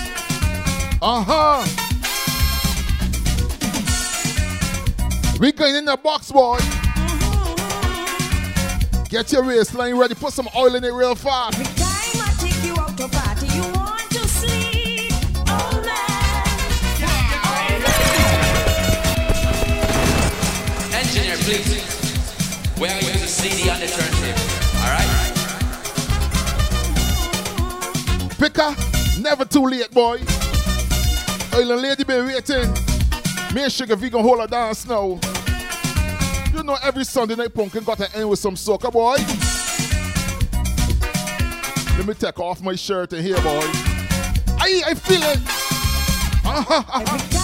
Uh 1.03 1.25
huh. 1.25 1.82
We 5.41 5.51
going 5.53 5.75
in 5.75 5.85
the 5.85 5.97
box, 5.97 6.31
boy. 6.31 6.59
Get 9.09 9.33
your 9.33 9.45
waistline 9.45 9.97
ready. 9.97 10.15
Put 10.15 10.33
some 10.33 10.49
oil 10.57 10.75
in 10.75 10.85
it 10.85 10.93
real 10.93 11.15
fast. 11.15 11.57
Time 11.57 11.67
I 11.77 12.35
take 12.39 12.65
you 12.65 12.75
out 12.79 12.97
to 12.97 13.09
party, 13.09 13.47
you 13.49 13.63
want 13.73 14.11
to 14.11 14.29
sleep 14.29 15.13
oh, 15.49 15.53
all 15.53 15.83
Engineer, 20.95 21.37
please. 21.37 21.93
We 22.81 22.89
are 22.89 23.01
going 23.01 23.13
to 23.13 23.29
CD 23.29 23.69
on 23.69 23.81
the 23.81 23.87
turntable. 23.87 24.63
Alright? 24.81 25.33
Picker, 28.39 28.75
never 29.21 29.45
too 29.45 29.67
late, 29.67 29.91
boy. 29.91 30.21
Oil 31.55 31.73
and 31.73 31.83
lady 31.83 32.05
been 32.05 32.27
waiting. 32.27 32.92
Me 33.55 33.65
and 33.65 33.73
Sugar 33.73 33.97
V 33.97 34.09
gon' 34.09 34.23
hold 34.23 34.41
her 34.41 34.47
down 34.47 34.75
snow. 34.75 35.21
You 36.55 36.63
know 36.63 36.79
every 36.83 37.05
Sunday 37.05 37.35
night 37.35 37.53
pumpkin 37.53 37.85
got 37.85 37.99
to 37.99 38.17
end 38.17 38.31
with 38.31 38.39
some 38.39 38.55
soca, 38.55 38.91
boy. 38.91 39.17
Let 41.99 42.07
me 42.07 42.15
take 42.15 42.41
off 42.41 42.63
my 42.63 42.75
shirt 42.75 43.13
and 43.13 43.23
here, 43.23 43.37
boy. 43.37 43.61
I 44.59 44.83
I 44.87 44.95
feel 44.95 45.23
it. 45.23 45.39
Uh-huh, 46.45 46.83
uh-huh. 46.89 47.42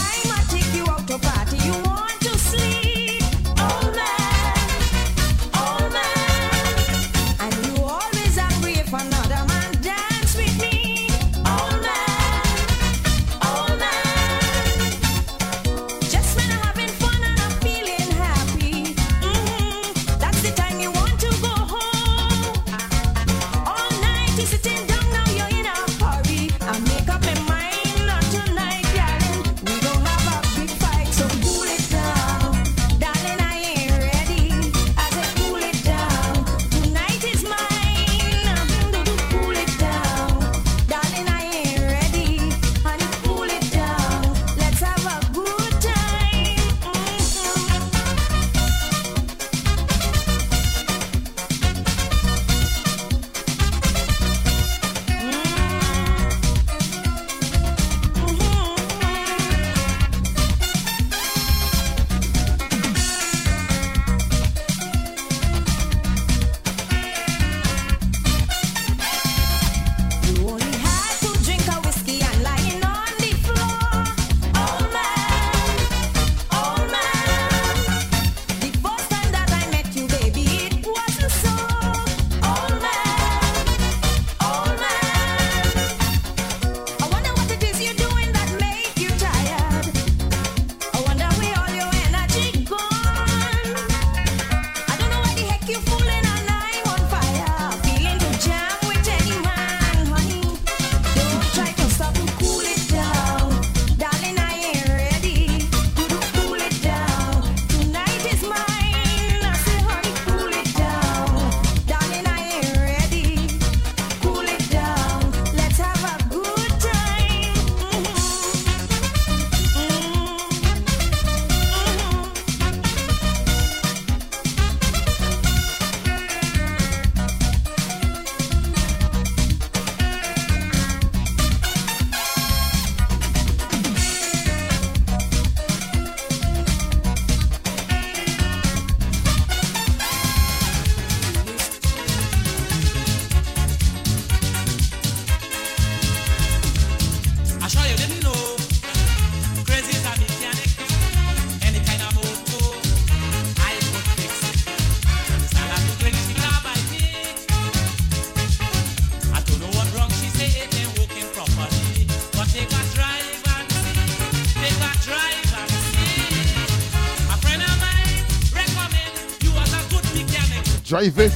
Drive 170.98 171.18
it, 171.20 171.32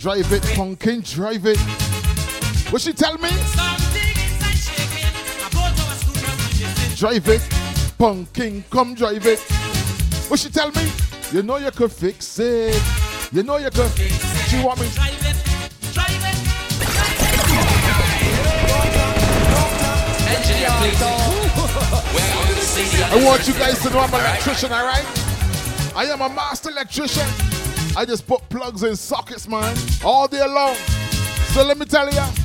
drive 0.00 0.32
it, 0.32 0.42
pumpkin, 0.56 1.00
drive 1.02 1.46
it. 1.46 1.56
What 2.72 2.82
she 2.82 2.92
tell 2.92 3.16
me? 3.18 3.28
Drive 6.96 7.28
it, 7.28 7.48
pumpkin, 7.96 8.64
come 8.70 8.96
drive 8.96 9.24
it. 9.24 9.38
What 10.28 10.40
she 10.40 10.50
tell 10.50 10.72
me? 10.72 10.90
You 11.30 11.44
know 11.44 11.58
you 11.58 11.70
could 11.70 11.92
fix 11.92 12.40
it. 12.40 12.82
You 13.30 13.44
know 13.44 13.58
you 13.58 13.70
could. 13.70 13.88
She 14.48 14.60
want 14.64 14.80
me. 14.80 14.88
Where 14.88 15.06
are 22.34 22.48
you 22.48 22.54
CD 22.62 23.00
I 23.04 23.24
want 23.24 23.46
you 23.46 23.54
guys 23.54 23.80
to 23.80 23.90
know 23.90 24.00
I'm 24.00 24.12
an 24.12 24.20
electrician, 24.22 24.72
alright? 24.72 25.06
I 25.94 26.06
am 26.06 26.20
a 26.20 26.28
master 26.28 26.70
electrician. 26.70 27.53
I 27.96 28.04
just 28.04 28.26
put 28.26 28.40
plugs 28.48 28.82
in 28.82 28.96
sockets, 28.96 29.46
man, 29.46 29.76
all 30.04 30.26
day 30.26 30.46
long. 30.46 30.74
So 31.54 31.62
let 31.62 31.78
me 31.78 31.86
tell 31.86 32.12
you. 32.12 32.43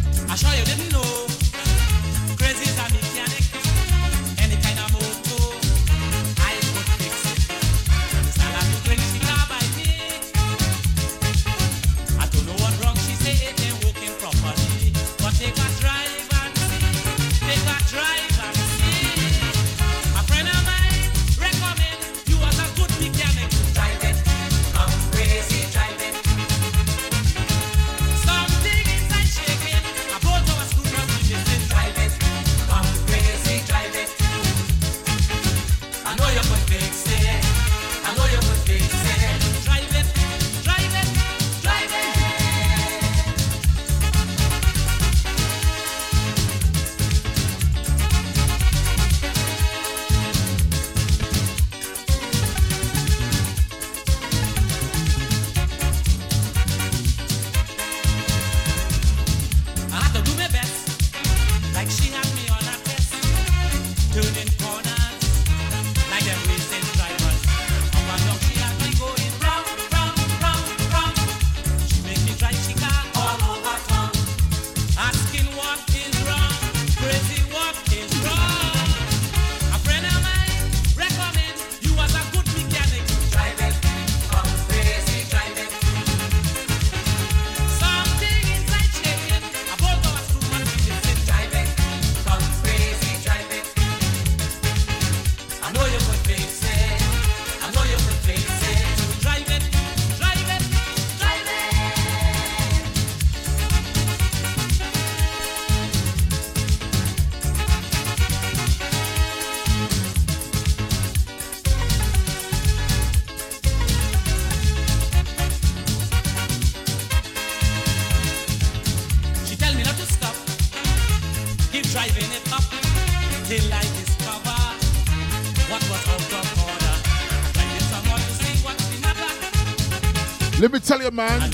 Man. 131.19 131.51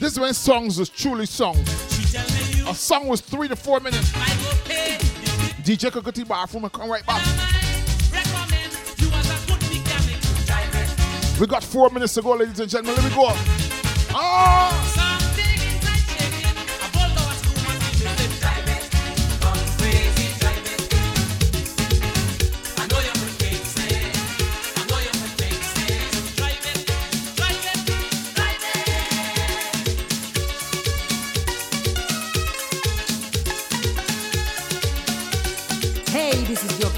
This 0.00 0.12
is 0.12 0.18
when 0.18 0.32
songs 0.32 0.78
is 0.78 0.88
truly 0.88 1.26
songs. 1.26 1.68
A 2.66 2.74
song 2.74 3.06
was 3.06 3.20
three 3.20 3.46
to 3.48 3.54
four 3.54 3.80
minutes. 3.80 4.10
DJ 5.62 5.92
the 5.92 6.24
bathroom 6.24 6.68
come 6.70 6.90
right 6.90 7.04
back. 7.04 7.22
We 11.38 11.46
got 11.46 11.62
four 11.62 11.90
minutes 11.90 12.14
to 12.14 12.22
go, 12.22 12.32
ladies 12.34 12.60
and 12.60 12.70
gentlemen. 12.70 12.96
Let 12.96 13.10
me 13.10 13.14
go. 13.14 13.32
Ah! 14.14 14.81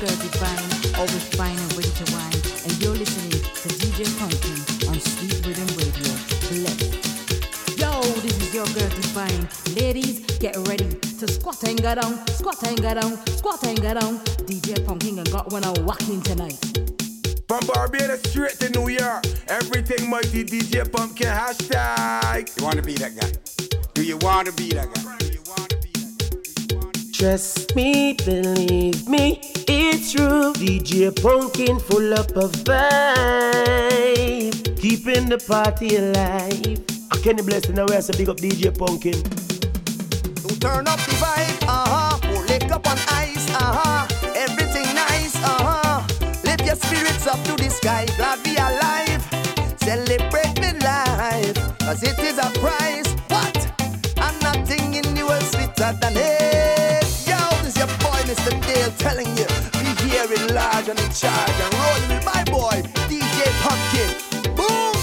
This 0.04 0.16
girl 0.16 0.30
Divine, 0.30 0.94
always 0.96 1.28
fine 1.34 1.56
and 1.56 1.72
ready 1.76 1.88
to 1.88 2.12
wine, 2.12 2.32
and 2.64 2.82
you're 2.82 2.94
listening 2.94 3.30
to 3.40 3.68
DJ 3.80 4.04
Pumpkin 4.18 4.88
on 4.88 5.00
Sweet 5.00 5.32
Riddim 5.44 5.70
Radio. 5.80 6.12
Bless. 6.50 7.78
Yo, 7.78 8.02
this 8.20 8.36
is 8.36 8.52
your 8.52 8.66
girl 8.66 8.88
Divine. 9.00 9.48
Ladies, 9.74 10.20
get 10.40 10.56
ready 10.68 10.92
to 11.00 11.26
squat 11.26 11.62
and 11.64 11.80
go 11.80 11.94
down, 11.94 12.26
squat 12.26 12.62
and 12.66 12.82
go 12.82 12.92
down, 12.92 13.26
squat 13.28 13.64
and 13.64 13.80
go 13.80 13.94
down. 13.94 14.18
DJ 14.44 14.84
Pumpkin 14.84 15.20
and 15.20 15.30
got 15.30 15.50
one 15.50 15.64
out 15.64 15.78
walking 15.78 16.20
tonight. 16.20 16.60
From 17.48 17.64
Barbados 17.66 18.22
straight 18.24 18.58
to 18.60 18.68
New 18.78 18.88
York, 18.88 19.24
everything 19.48 20.10
mighty 20.10 20.44
DJ 20.44 20.90
Pumpkin 20.90 21.28
hashtag. 21.28 22.54
You 22.58 22.64
want 22.64 22.76
to 22.76 22.82
be 22.82 22.94
that 22.94 23.16
guy? 23.18 23.32
Do 23.94 24.04
you 24.04 24.18
want 24.18 24.48
to 24.48 24.52
be 24.52 24.68
that 24.74 24.92
guy? 24.92 25.03
Trust 27.24 27.74
me, 27.74 28.12
believe 28.12 29.08
me, 29.08 29.40
it's 29.66 30.12
true. 30.12 30.52
DJ 30.52 31.10
Pumpkin 31.22 31.78
full 31.78 32.12
up 32.12 32.36
of 32.36 32.52
vibe, 32.68 34.52
keeping 34.78 35.30
the 35.30 35.38
party 35.38 35.96
alive. 35.96 36.84
I 37.10 37.16
Kenny 37.24 37.40
Blessing 37.40 37.76
now, 37.76 37.86
so 37.86 38.12
big 38.12 38.28
up 38.28 38.36
DJ 38.36 38.76
Pumpkin. 38.76 39.14
To 39.14 40.60
turn 40.60 40.86
up 40.86 41.00
the 41.00 41.16
vibe, 41.16 41.62
uh-huh. 41.62 42.18
Pour 42.24 42.44
lick 42.44 42.70
up 42.70 42.86
on 42.86 42.98
ice, 43.08 43.48
uh-huh. 43.54 44.06
Everything 44.36 44.94
nice, 44.94 45.34
uh-huh. 45.36 46.04
Lift 46.44 46.66
your 46.66 46.76
spirits 46.76 47.26
up 47.26 47.42
to 47.44 47.56
the 47.56 47.70
sky. 47.70 48.04
Glad 48.18 48.44
we 48.44 48.58
alive. 48.58 49.24
Celebrate 49.80 50.56
the 50.56 50.74
life. 50.84 51.56
Cause 51.78 52.02
it 52.02 52.18
is 52.18 52.36
a 52.36 52.50
prize. 52.60 53.03
Charge. 61.14 61.50
And 61.50 61.74
rolling 61.74 62.08
with 62.08 62.24
my 62.26 62.42
boy, 62.44 62.82
DJ 63.08 63.46
Pumpkin. 63.62 64.10
Boom! 64.56 64.94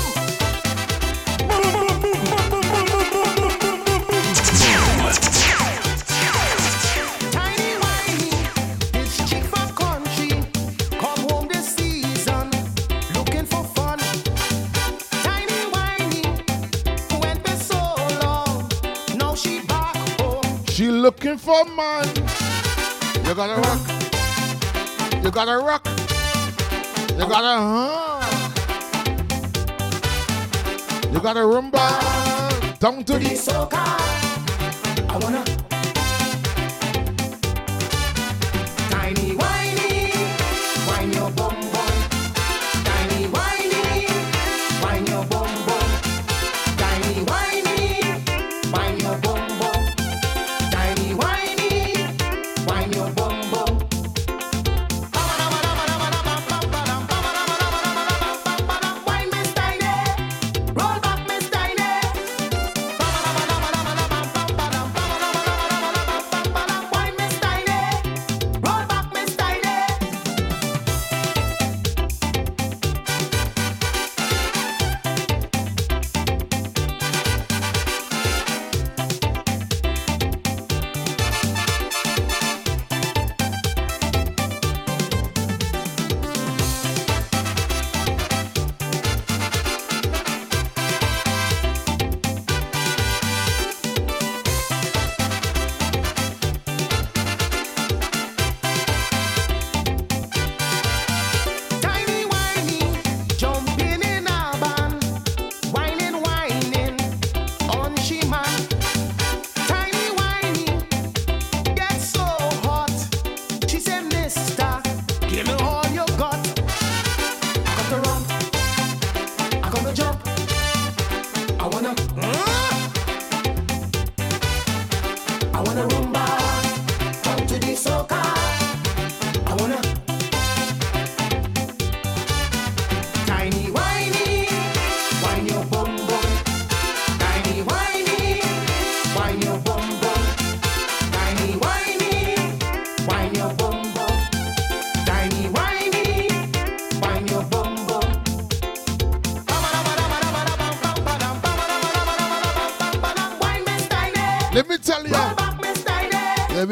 Tiny 7.32 7.72
whiny, 7.84 8.32
it's 8.94 9.30
chick 9.30 9.44
from 9.46 9.70
country. 9.74 10.44
Come 11.00 11.20
home 11.30 11.48
this 11.48 11.76
season, 11.76 12.52
looking 13.14 13.46
for 13.46 13.64
fun. 13.64 14.00
Tiny 15.24 15.62
whiny, 15.72 16.24
went 17.22 17.44
there 17.46 17.56
so 17.56 17.80
long. 18.22 18.70
Now 19.18 19.34
she 19.34 19.62
back 19.62 19.96
home. 20.20 20.66
She 20.68 20.88
looking 20.90 21.38
for 21.38 21.64
man. 21.66 22.08
You 23.26 23.34
gotta 23.34 23.62
rock. 23.62 23.91
You 25.32 25.36
gotta 25.36 25.60
rock. 25.60 25.86
You 27.18 27.26
gotta 27.26 27.56
huh. 27.64 28.20
You 31.10 31.20
gotta 31.22 31.40
rumba 31.40 32.80
down 32.80 33.06
to 33.06 33.14
the 33.18 33.30
soca. 33.30 34.01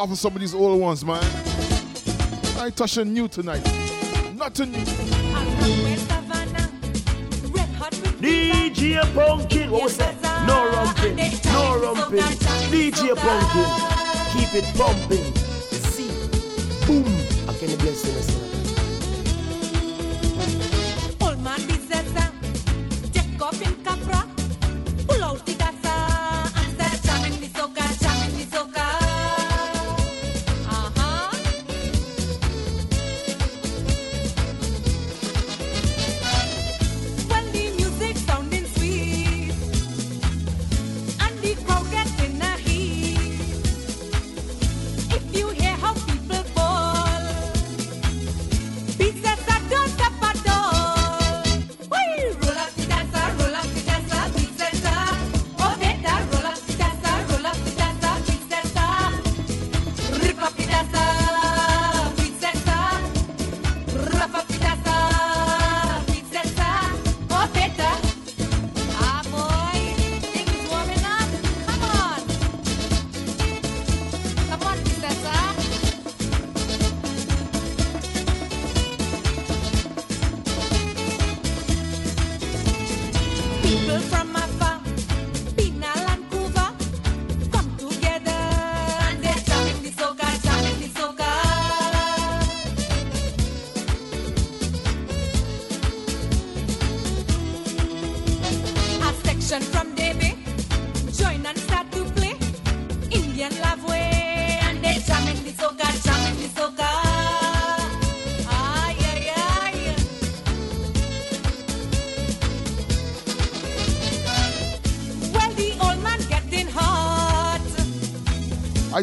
apart 0.02 0.08
from 0.08 0.16
some 0.16 0.34
of 0.34 0.40
these 0.40 0.52
old 0.54 0.80
ones, 0.80 1.04
man. 1.04 1.22
I 2.58 2.70
touching 2.70 3.12
new 3.12 3.28
tonight. 3.28 3.62
Nothing 4.34 4.72
new. 4.72 4.84
DJ 8.20 9.00
Pumpkin, 9.14 9.70
what 9.70 9.82
was 9.84 9.96
that? 9.98 10.20
No 10.46 10.70
rumpin'. 10.72 11.16
no 11.52 11.94
rumpin'. 11.94 12.22
DJ 12.72 13.14
Pumpkin, 13.14 13.68
keep 14.32 14.54
it 14.54 14.64
pumping. 14.76 15.31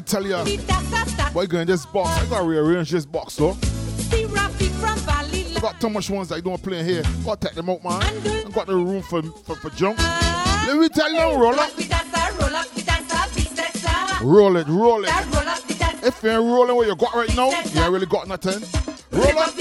tell 0.09 0.25
you. 0.25 0.57
Boy, 1.33 1.45
going 1.45 1.67
this 1.67 1.85
box. 1.85 2.09
I 2.19 2.25
gotta 2.29 2.43
rearrange 2.43 2.89
this 2.89 3.05
box, 3.05 3.35
though. 3.35 3.55
I 4.11 5.59
Got 5.61 5.79
too 5.79 5.89
much 5.89 6.09
ones 6.09 6.31
I 6.31 6.39
don't 6.39 6.61
play 6.61 6.79
in 6.79 6.85
here. 6.85 7.03
Gotta 7.23 7.47
take 7.47 7.55
them 7.55 7.69
out, 7.69 7.83
man. 7.83 8.01
I 8.01 8.49
got 8.51 8.65
the 8.67 8.75
room 8.75 9.03
for, 9.03 9.21
for, 9.21 9.55
for 9.55 9.69
junk. 9.71 9.99
Let 9.99 10.77
me 10.77 10.89
tell 10.89 11.11
you, 11.11 11.19
roll 11.39 11.59
up. 11.59 11.69
Roll 14.21 14.57
it, 14.57 14.67
roll 14.67 15.03
it. 15.05 15.11
If 16.01 16.23
you 16.23 16.29
ain't 16.29 16.43
rolling 16.43 16.75
what 16.75 16.87
you 16.87 16.95
got 16.95 17.13
right 17.13 17.35
now, 17.35 17.49
you 17.49 17.81
ain't 17.81 17.91
really 17.91 18.05
got 18.05 18.27
nothing. 18.27 18.63
Roll 19.11 19.37
up. 19.39 19.58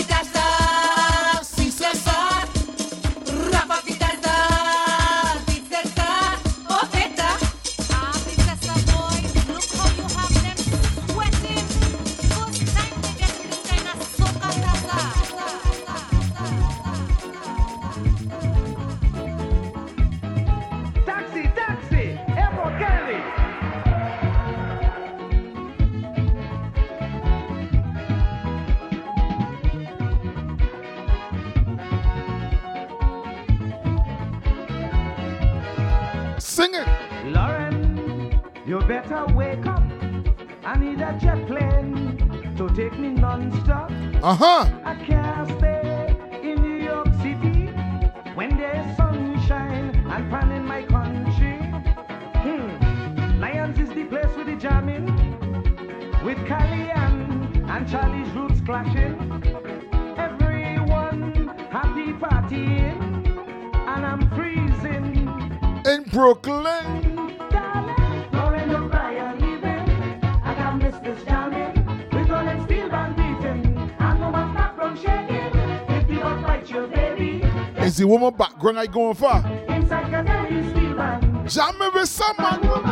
better 39.08 39.34
wake 39.34 39.66
up. 39.66 39.82
I 40.64 40.76
need 40.78 41.00
a 41.00 41.18
jet 41.18 41.46
plane 41.46 42.54
to 42.56 42.68
take 42.74 42.98
me 42.98 43.08
non-stop. 43.08 43.90
Uh-huh. 44.22 44.66
I 44.84 44.94
can't 45.06 45.48
stay 45.58 46.16
in 46.42 46.60
New 46.60 46.82
York 46.84 47.08
City 47.22 47.66
when 48.34 48.56
there's 48.56 48.96
sunshine 48.96 49.94
and 50.10 50.30
fun 50.30 50.52
in 50.52 50.66
my 50.66 50.82
country. 50.82 51.56
Hmm. 52.44 53.40
Lions 53.40 53.78
is 53.78 53.88
the 53.90 54.04
place 54.04 54.34
with 54.36 54.46
the 54.46 54.56
jamming, 54.56 55.06
with 56.24 56.38
Cali 56.46 56.90
and, 56.90 57.70
and 57.70 57.88
Charlie's 57.88 58.30
roots 58.32 58.60
clashing. 58.60 59.27
the 77.98 78.06
woman 78.06 78.32
back, 78.34 78.56
background 78.62 78.78
I 78.78 78.86
going 78.86 79.14
for. 79.14 79.42
Jam 81.48 81.78
with 81.94 82.08
someone. 82.08 82.87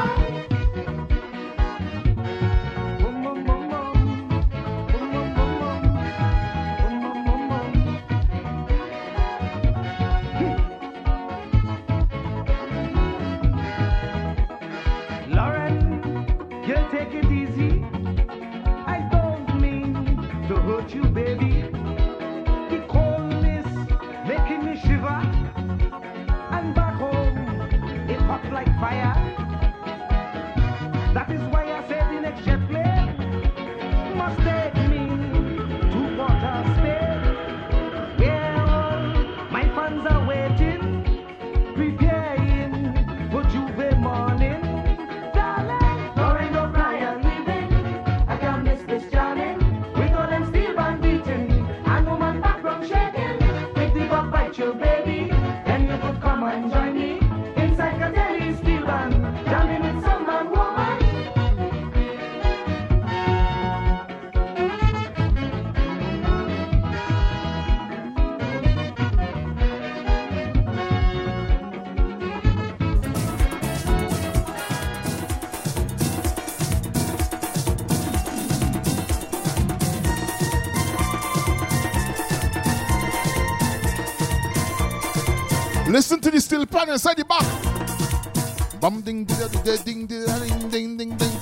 Pan 86.87 86.93
inside 86.93 87.17
the 87.17 87.25
back. 87.25 88.81
Bum 88.81 89.01
ding 89.01 89.25
ding 89.25 89.49
ding 89.85 90.07
ding 90.07 90.69
ding 90.71 90.97
ding 90.97 91.17
ding. 91.17 91.33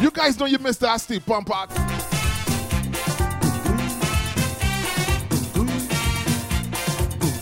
You 0.00 0.10
guys 0.10 0.38
know 0.38 0.46
you 0.46 0.58
missed 0.58 0.80
that 0.80 1.00
steel 1.00 1.20
pan 1.20 1.44
part. 1.44 1.70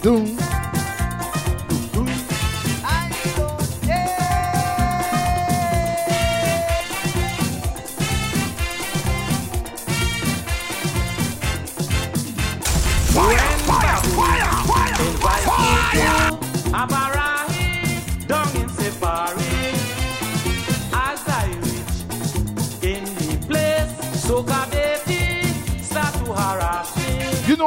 Doom. 0.03 0.46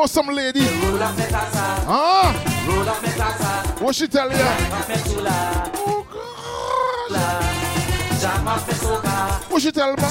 some 0.10 0.27
lady. 0.27 0.61
Huh? 1.86 2.34
What 3.80 3.95
she 3.95 4.07
tell 4.07 4.31
you? 4.31 4.38
Oh, 4.40 6.06
what 9.49 9.61
she 9.61 9.72
tell 9.72 9.95
me? 9.95 10.03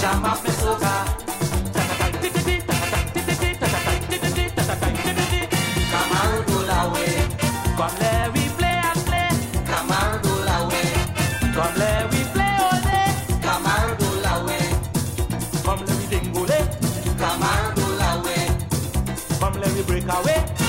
Away. 20.10 20.67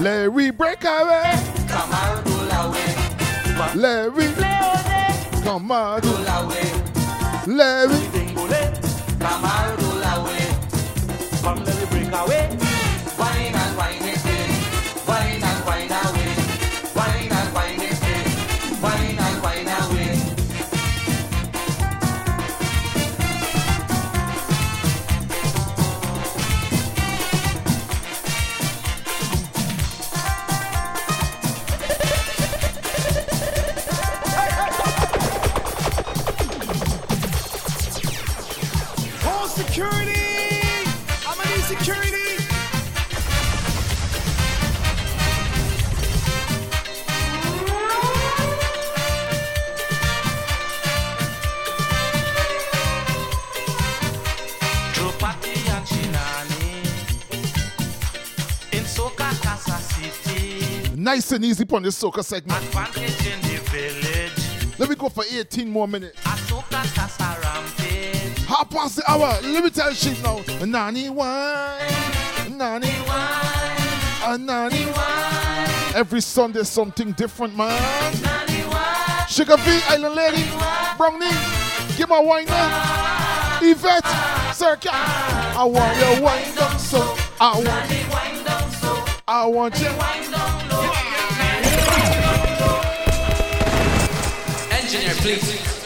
Let 0.00 0.32
break 0.50 0.84
away. 0.84 1.34
Let 3.74 4.12
we 4.14 4.28
come 5.42 5.70
out. 5.70 6.04
Let 7.46 7.88
Larry, 7.88 8.00
come 9.18 9.44
out. 9.44 9.78
Come 11.42 11.64
let 11.64 11.74
we 11.78 11.86
break 11.86 12.12
away. 12.12 12.63
And 61.32 61.44
easy 61.44 61.64
on 61.72 61.82
this 61.82 62.00
soca 62.00 62.22
segment. 62.22 62.62
Advantage 62.64 63.26
in 63.26 63.40
the 63.40 63.56
village. 63.70 64.78
Let 64.78 64.88
me 64.90 64.94
go 64.94 65.08
for 65.08 65.24
18 65.24 65.68
more 65.68 65.88
minutes. 65.88 66.18
Half 66.22 66.50
past 68.70 68.96
the 68.96 69.02
hour. 69.10 69.40
Let 69.42 69.64
me 69.64 69.70
tell 69.70 69.88
you 69.88 69.96
shit 69.96 70.22
now. 70.22 70.42
Nani 70.64 71.08
wine. 71.10 71.80
Nani 72.50 72.88
wine. 73.08 73.84
A 74.26 74.38
nani 74.38 74.86
wine. 74.86 75.94
Every 75.94 76.20
Sunday 76.20 76.62
something 76.62 77.12
different, 77.12 77.56
man. 77.56 78.12
Sugar 79.28 79.56
V, 79.56 79.80
Island 79.88 80.14
Lady, 80.14 80.44
Brownie, 80.96 81.30
give 81.96 82.08
my 82.08 82.20
wine 82.20 82.46
now. 82.46 83.58
Yvette, 83.62 84.04
Circa. 84.54 84.90
I 84.92 85.64
want 85.64 85.98
your 85.98 86.20
wine 86.22 86.54
down 86.54 86.78
so. 86.78 87.16
I 87.40 87.56
want. 87.56 88.04
I 89.26 89.46
want 89.46 89.80
you. 89.80 90.23
Engineer, 95.16 95.38
please. 95.38 95.84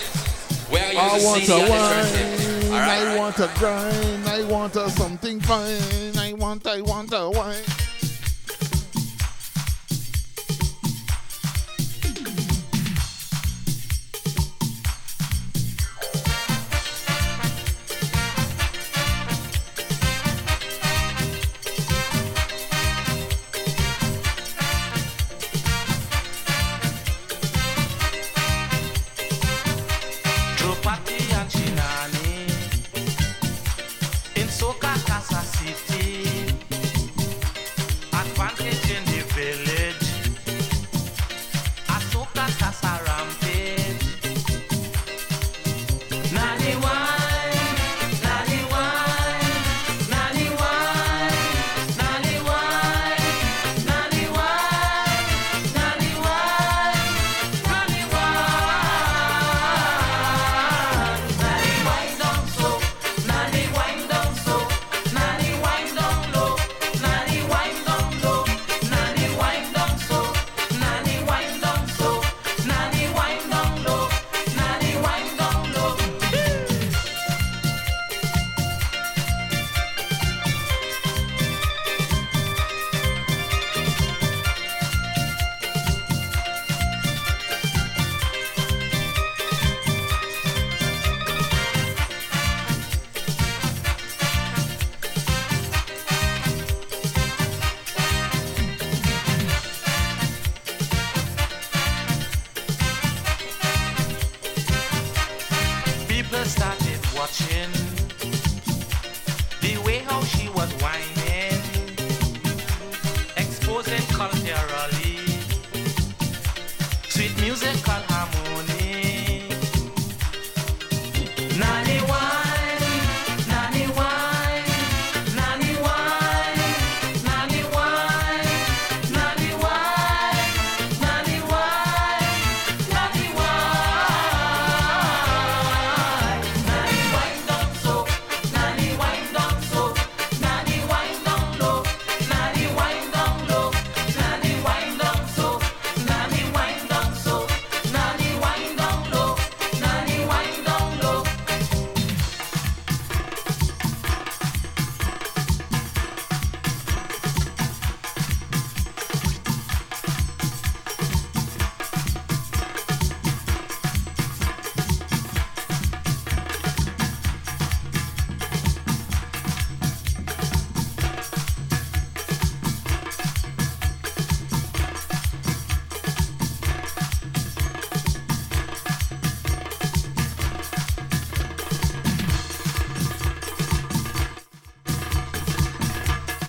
Where 0.71 0.93
you 0.93 0.99
I 0.99 1.21
want 1.25 1.43
CD 1.43 1.53
a 1.53 1.71
wine. 1.71 2.73
All 2.73 2.79
right, 2.79 3.07
I 3.07 3.17
want 3.17 3.39
a 3.39 3.51
grind. 3.59 4.29
I 4.29 4.43
want 4.45 4.77
a 4.77 4.91
something 4.91 5.41
fine. 5.41 6.17
I 6.19 6.33
want. 6.35 6.67
I 6.67 6.81
want 6.81 7.13
a 7.13 7.31
wine. 7.31 7.88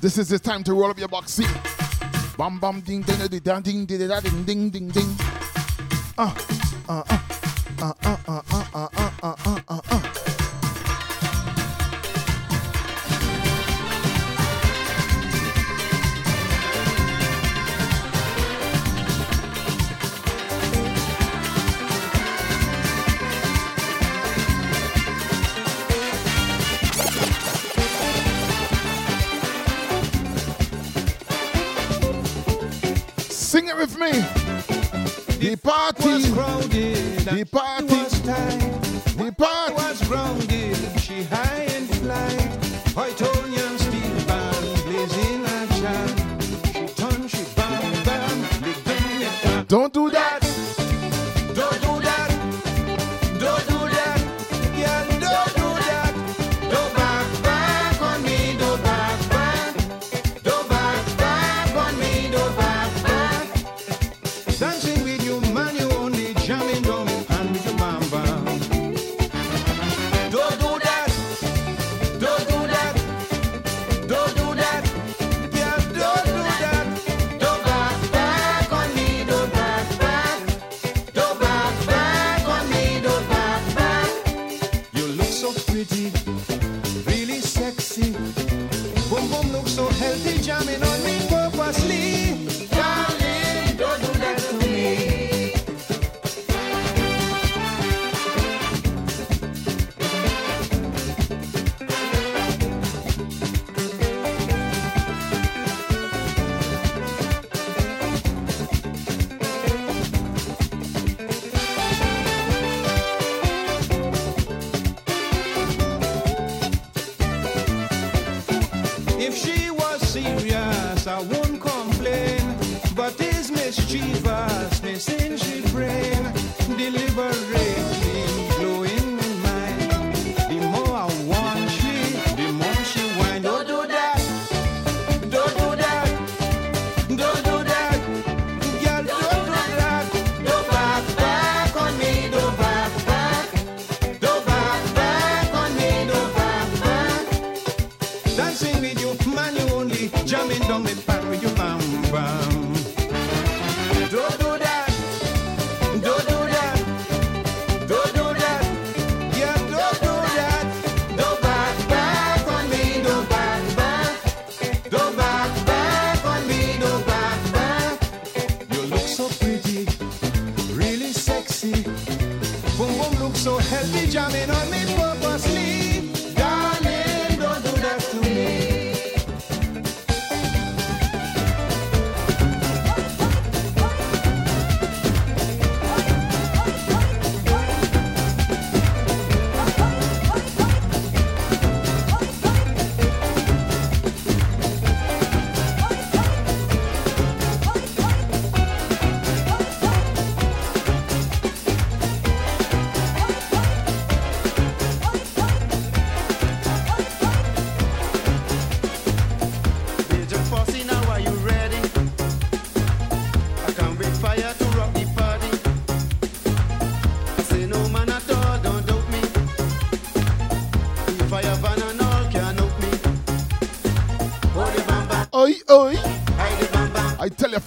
This 0.02 0.18
is 0.18 0.30
the 0.30 0.40
time 0.40 0.64
to 0.64 0.74
roll 0.74 0.90
up 0.90 0.98
your 0.98 1.10
box 1.10 1.34
seat. 1.34 1.50
Bam 2.38 2.58
bam 2.58 2.80
ding 2.80 3.02
ding 3.02 3.18
ding 3.28 3.40
ding 3.62 3.86
ding 3.86 3.86
ding 3.86 4.44
ding 4.46 4.70
ding 4.70 4.88
ding. 4.88 5.16
Uh, 6.18 6.34
uh, 6.88 7.04
uh. 7.10 7.19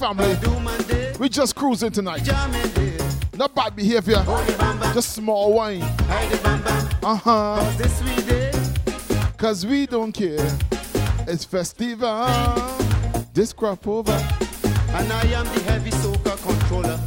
family. 0.03 0.37
We 1.21 1.29
just 1.29 1.55
cruising 1.55 1.93
tonight. 1.93 2.27
Not 3.37 3.55
bad 3.55 3.77
behavior, 3.77 4.25
just 4.93 5.13
small 5.13 5.53
wine. 5.53 5.83
Uh 7.03 7.15
huh. 7.15 7.65
Cause 9.37 9.65
we 9.65 9.87
don't 9.87 10.13
care. 10.13 10.59
It's 11.29 11.45
festival. 11.45 12.27
This 13.33 13.53
crap 13.53 13.87
over. 13.87 14.11
And 14.11 15.13
I 15.13 15.23
am 15.39 15.45
the 15.55 15.61
heavy 15.69 15.91
soca 15.91 16.37
controller. 16.43 16.99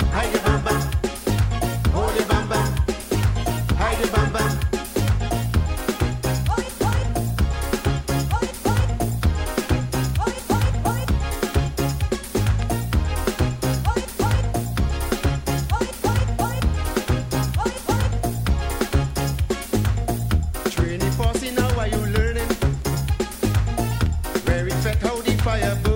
fire 25.55 25.75
burn. 25.83 25.94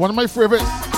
One 0.00 0.08
of 0.08 0.16
my 0.16 0.26
favorites. 0.26 0.89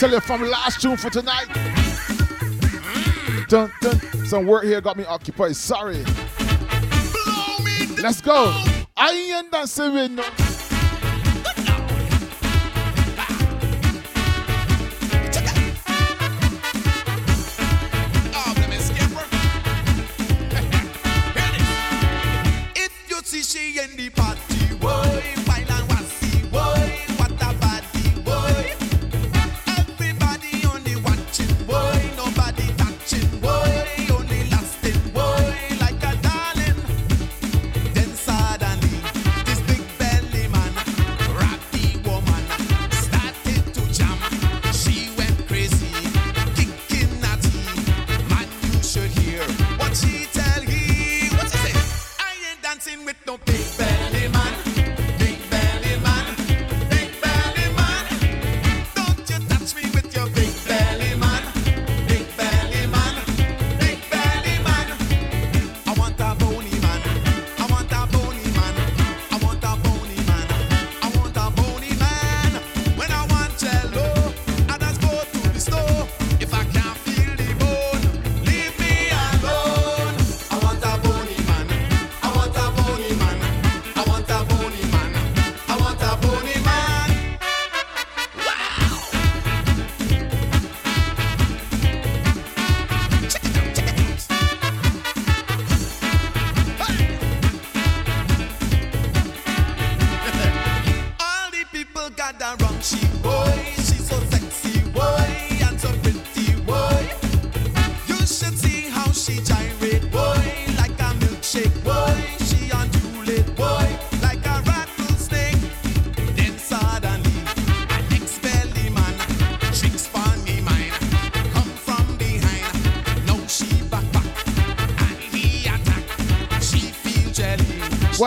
Tell 0.00 0.10
you 0.12 0.20
from 0.20 0.40
last 0.48 0.80
tune 0.80 0.96
for 0.96 1.10
tonight. 1.10 1.44
Dun, 3.48 3.70
dun. 3.82 4.00
Some 4.24 4.46
work 4.46 4.64
here 4.64 4.80
got 4.80 4.96
me 4.96 5.04
occupied. 5.04 5.54
Sorry. 5.56 6.02
Let's 8.02 8.22
go. 8.22 8.46
I 8.96 9.10
ain't 9.10 9.52
dancing 9.52 9.92
with 9.92 10.12
no. 10.12 10.39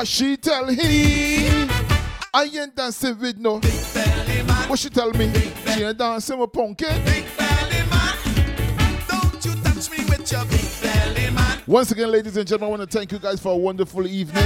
She 0.05 0.35
tell 0.35 0.67
he? 0.67 1.47
I 2.33 2.43
ain't 2.43 2.75
dancing 2.75 3.17
with 3.19 3.37
no. 3.37 3.61
What 4.67 4.79
she 4.79 4.89
tell 4.89 5.11
me? 5.11 5.31
She 5.73 5.83
ain't 5.83 5.97
dancing 5.97 6.39
with 6.39 6.53
man. 6.53 6.75
Once 11.65 11.91
again, 11.91 12.11
ladies 12.11 12.35
and 12.35 12.45
gentlemen, 12.45 12.67
I 12.67 12.77
want 12.77 12.91
to 12.91 12.97
thank 12.97 13.13
you 13.13 13.19
guys 13.19 13.39
for 13.39 13.53
a 13.53 13.57
wonderful 13.57 14.05
evening. 14.05 14.43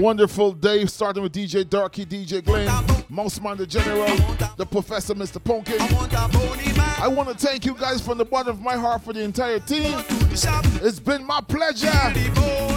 Wonderful 0.00 0.52
day, 0.52 0.86
starting 0.86 1.22
with 1.22 1.32
DJ 1.32 1.68
Darky, 1.68 2.06
DJ 2.06 2.42
Glenn, 2.42 2.66
Mouse 3.10 3.38
Man 3.40 3.58
the 3.58 3.66
General, 3.66 4.16
the 4.56 4.64
Professor, 4.64 5.14
Mr. 5.14 5.44
Pumpkin. 5.44 5.76
I 5.78 7.08
want 7.08 7.28
to 7.28 7.34
thank 7.34 7.66
you 7.66 7.74
guys 7.74 8.00
from 8.00 8.16
the 8.16 8.24
bottom 8.24 8.56
of 8.56 8.62
my 8.62 8.76
heart 8.76 9.04
for 9.04 9.12
the 9.12 9.20
entire 9.20 9.58
team. 9.58 10.02
It's 10.32 11.00
been 11.00 11.24
my 11.24 11.42
pleasure. 11.42 12.73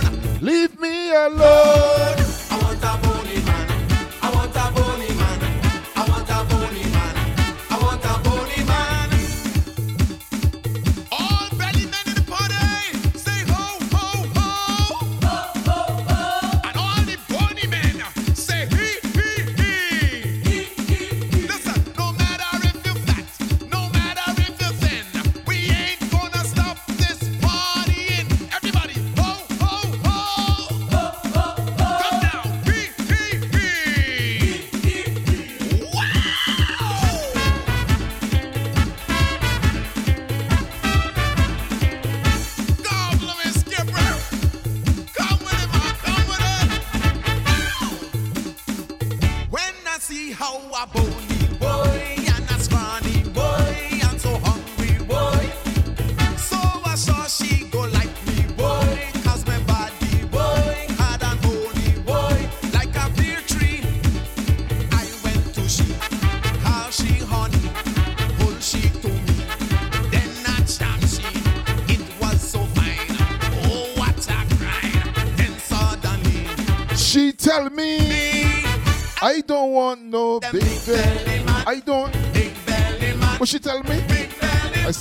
Leave 0.48 0.80
me 0.80 1.12
alone. 1.12 2.27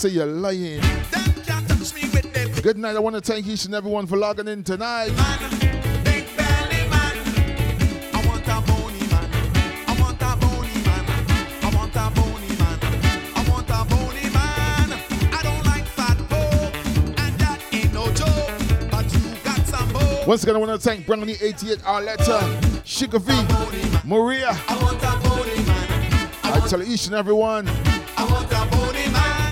Say 0.07 0.15
you're 0.15 0.26
lying. 0.26 0.81
Good 2.62 2.78
night. 2.78 2.97
I 2.97 2.99
want 2.99 3.17
to 3.17 3.20
thank 3.20 3.47
each 3.47 3.65
and 3.65 3.75
everyone 3.75 4.07
for 4.07 4.17
logging 4.17 4.49
in 4.49 4.62
tonight. 4.62 5.12
Once 20.26 20.43
again, 20.43 20.57
I 20.57 20.59
want 20.59 20.73
to 20.73 20.78
thank 20.78 21.07
Brownie 21.07 21.36
88 21.41 21.78
Arletta, 21.83 22.43
V, 22.85 24.09
Maria. 24.09 24.51
I 26.43 26.67
tell 26.68 26.83
each 26.83 27.07
and 27.07 27.15
everyone. 27.15 27.85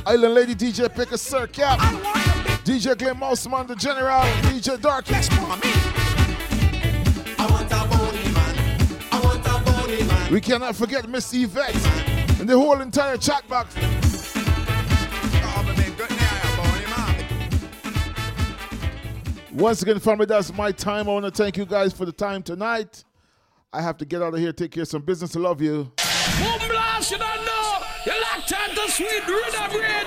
Island 0.07 0.35
Lady 0.35 0.55
DJ 0.55 0.95
Pick 0.95 1.13
a 1.13 1.19
Sir 1.19 1.47
Cap. 1.47 1.79
DJ 2.65 2.97
Glenn 2.97 3.19
Mouse 3.19 3.47
Man, 3.49 3.67
the 3.67 3.77
General. 3.77 4.21
DJ 4.43 4.81
Darky. 4.81 5.15
We 10.33 10.41
cannot 10.41 10.75
forget 10.77 11.09
Miss 11.09 11.33
Yvette 11.33 11.75
and 12.41 12.49
the 12.49 12.59
whole 12.59 12.81
entire 12.81 13.17
chat 13.17 13.47
box. 13.49 13.75
Once 19.53 19.83
again, 19.83 20.01
family, 20.01 20.27
that's 20.27 20.53
my 20.53 20.73
time. 20.73 21.09
I 21.09 21.13
want 21.13 21.25
to 21.25 21.31
thank 21.31 21.57
you 21.57 21.65
guys 21.65 21.93
for 21.93 22.05
the 22.05 22.13
time 22.13 22.43
tonight. 22.43 23.05
I 23.73 23.81
have 23.81 23.97
to 23.99 24.05
get 24.05 24.21
out 24.21 24.35
of 24.35 24.41
here, 24.41 24.53
take 24.53 24.73
care 24.73 24.83
of 24.83 24.89
some 24.89 25.03
business. 25.03 25.37
I 25.37 25.41
love 25.41 25.63
you. 25.63 25.93
Boom 28.97 29.09
blast, 29.27 29.73
you 29.73 29.81
don't 29.81 30.04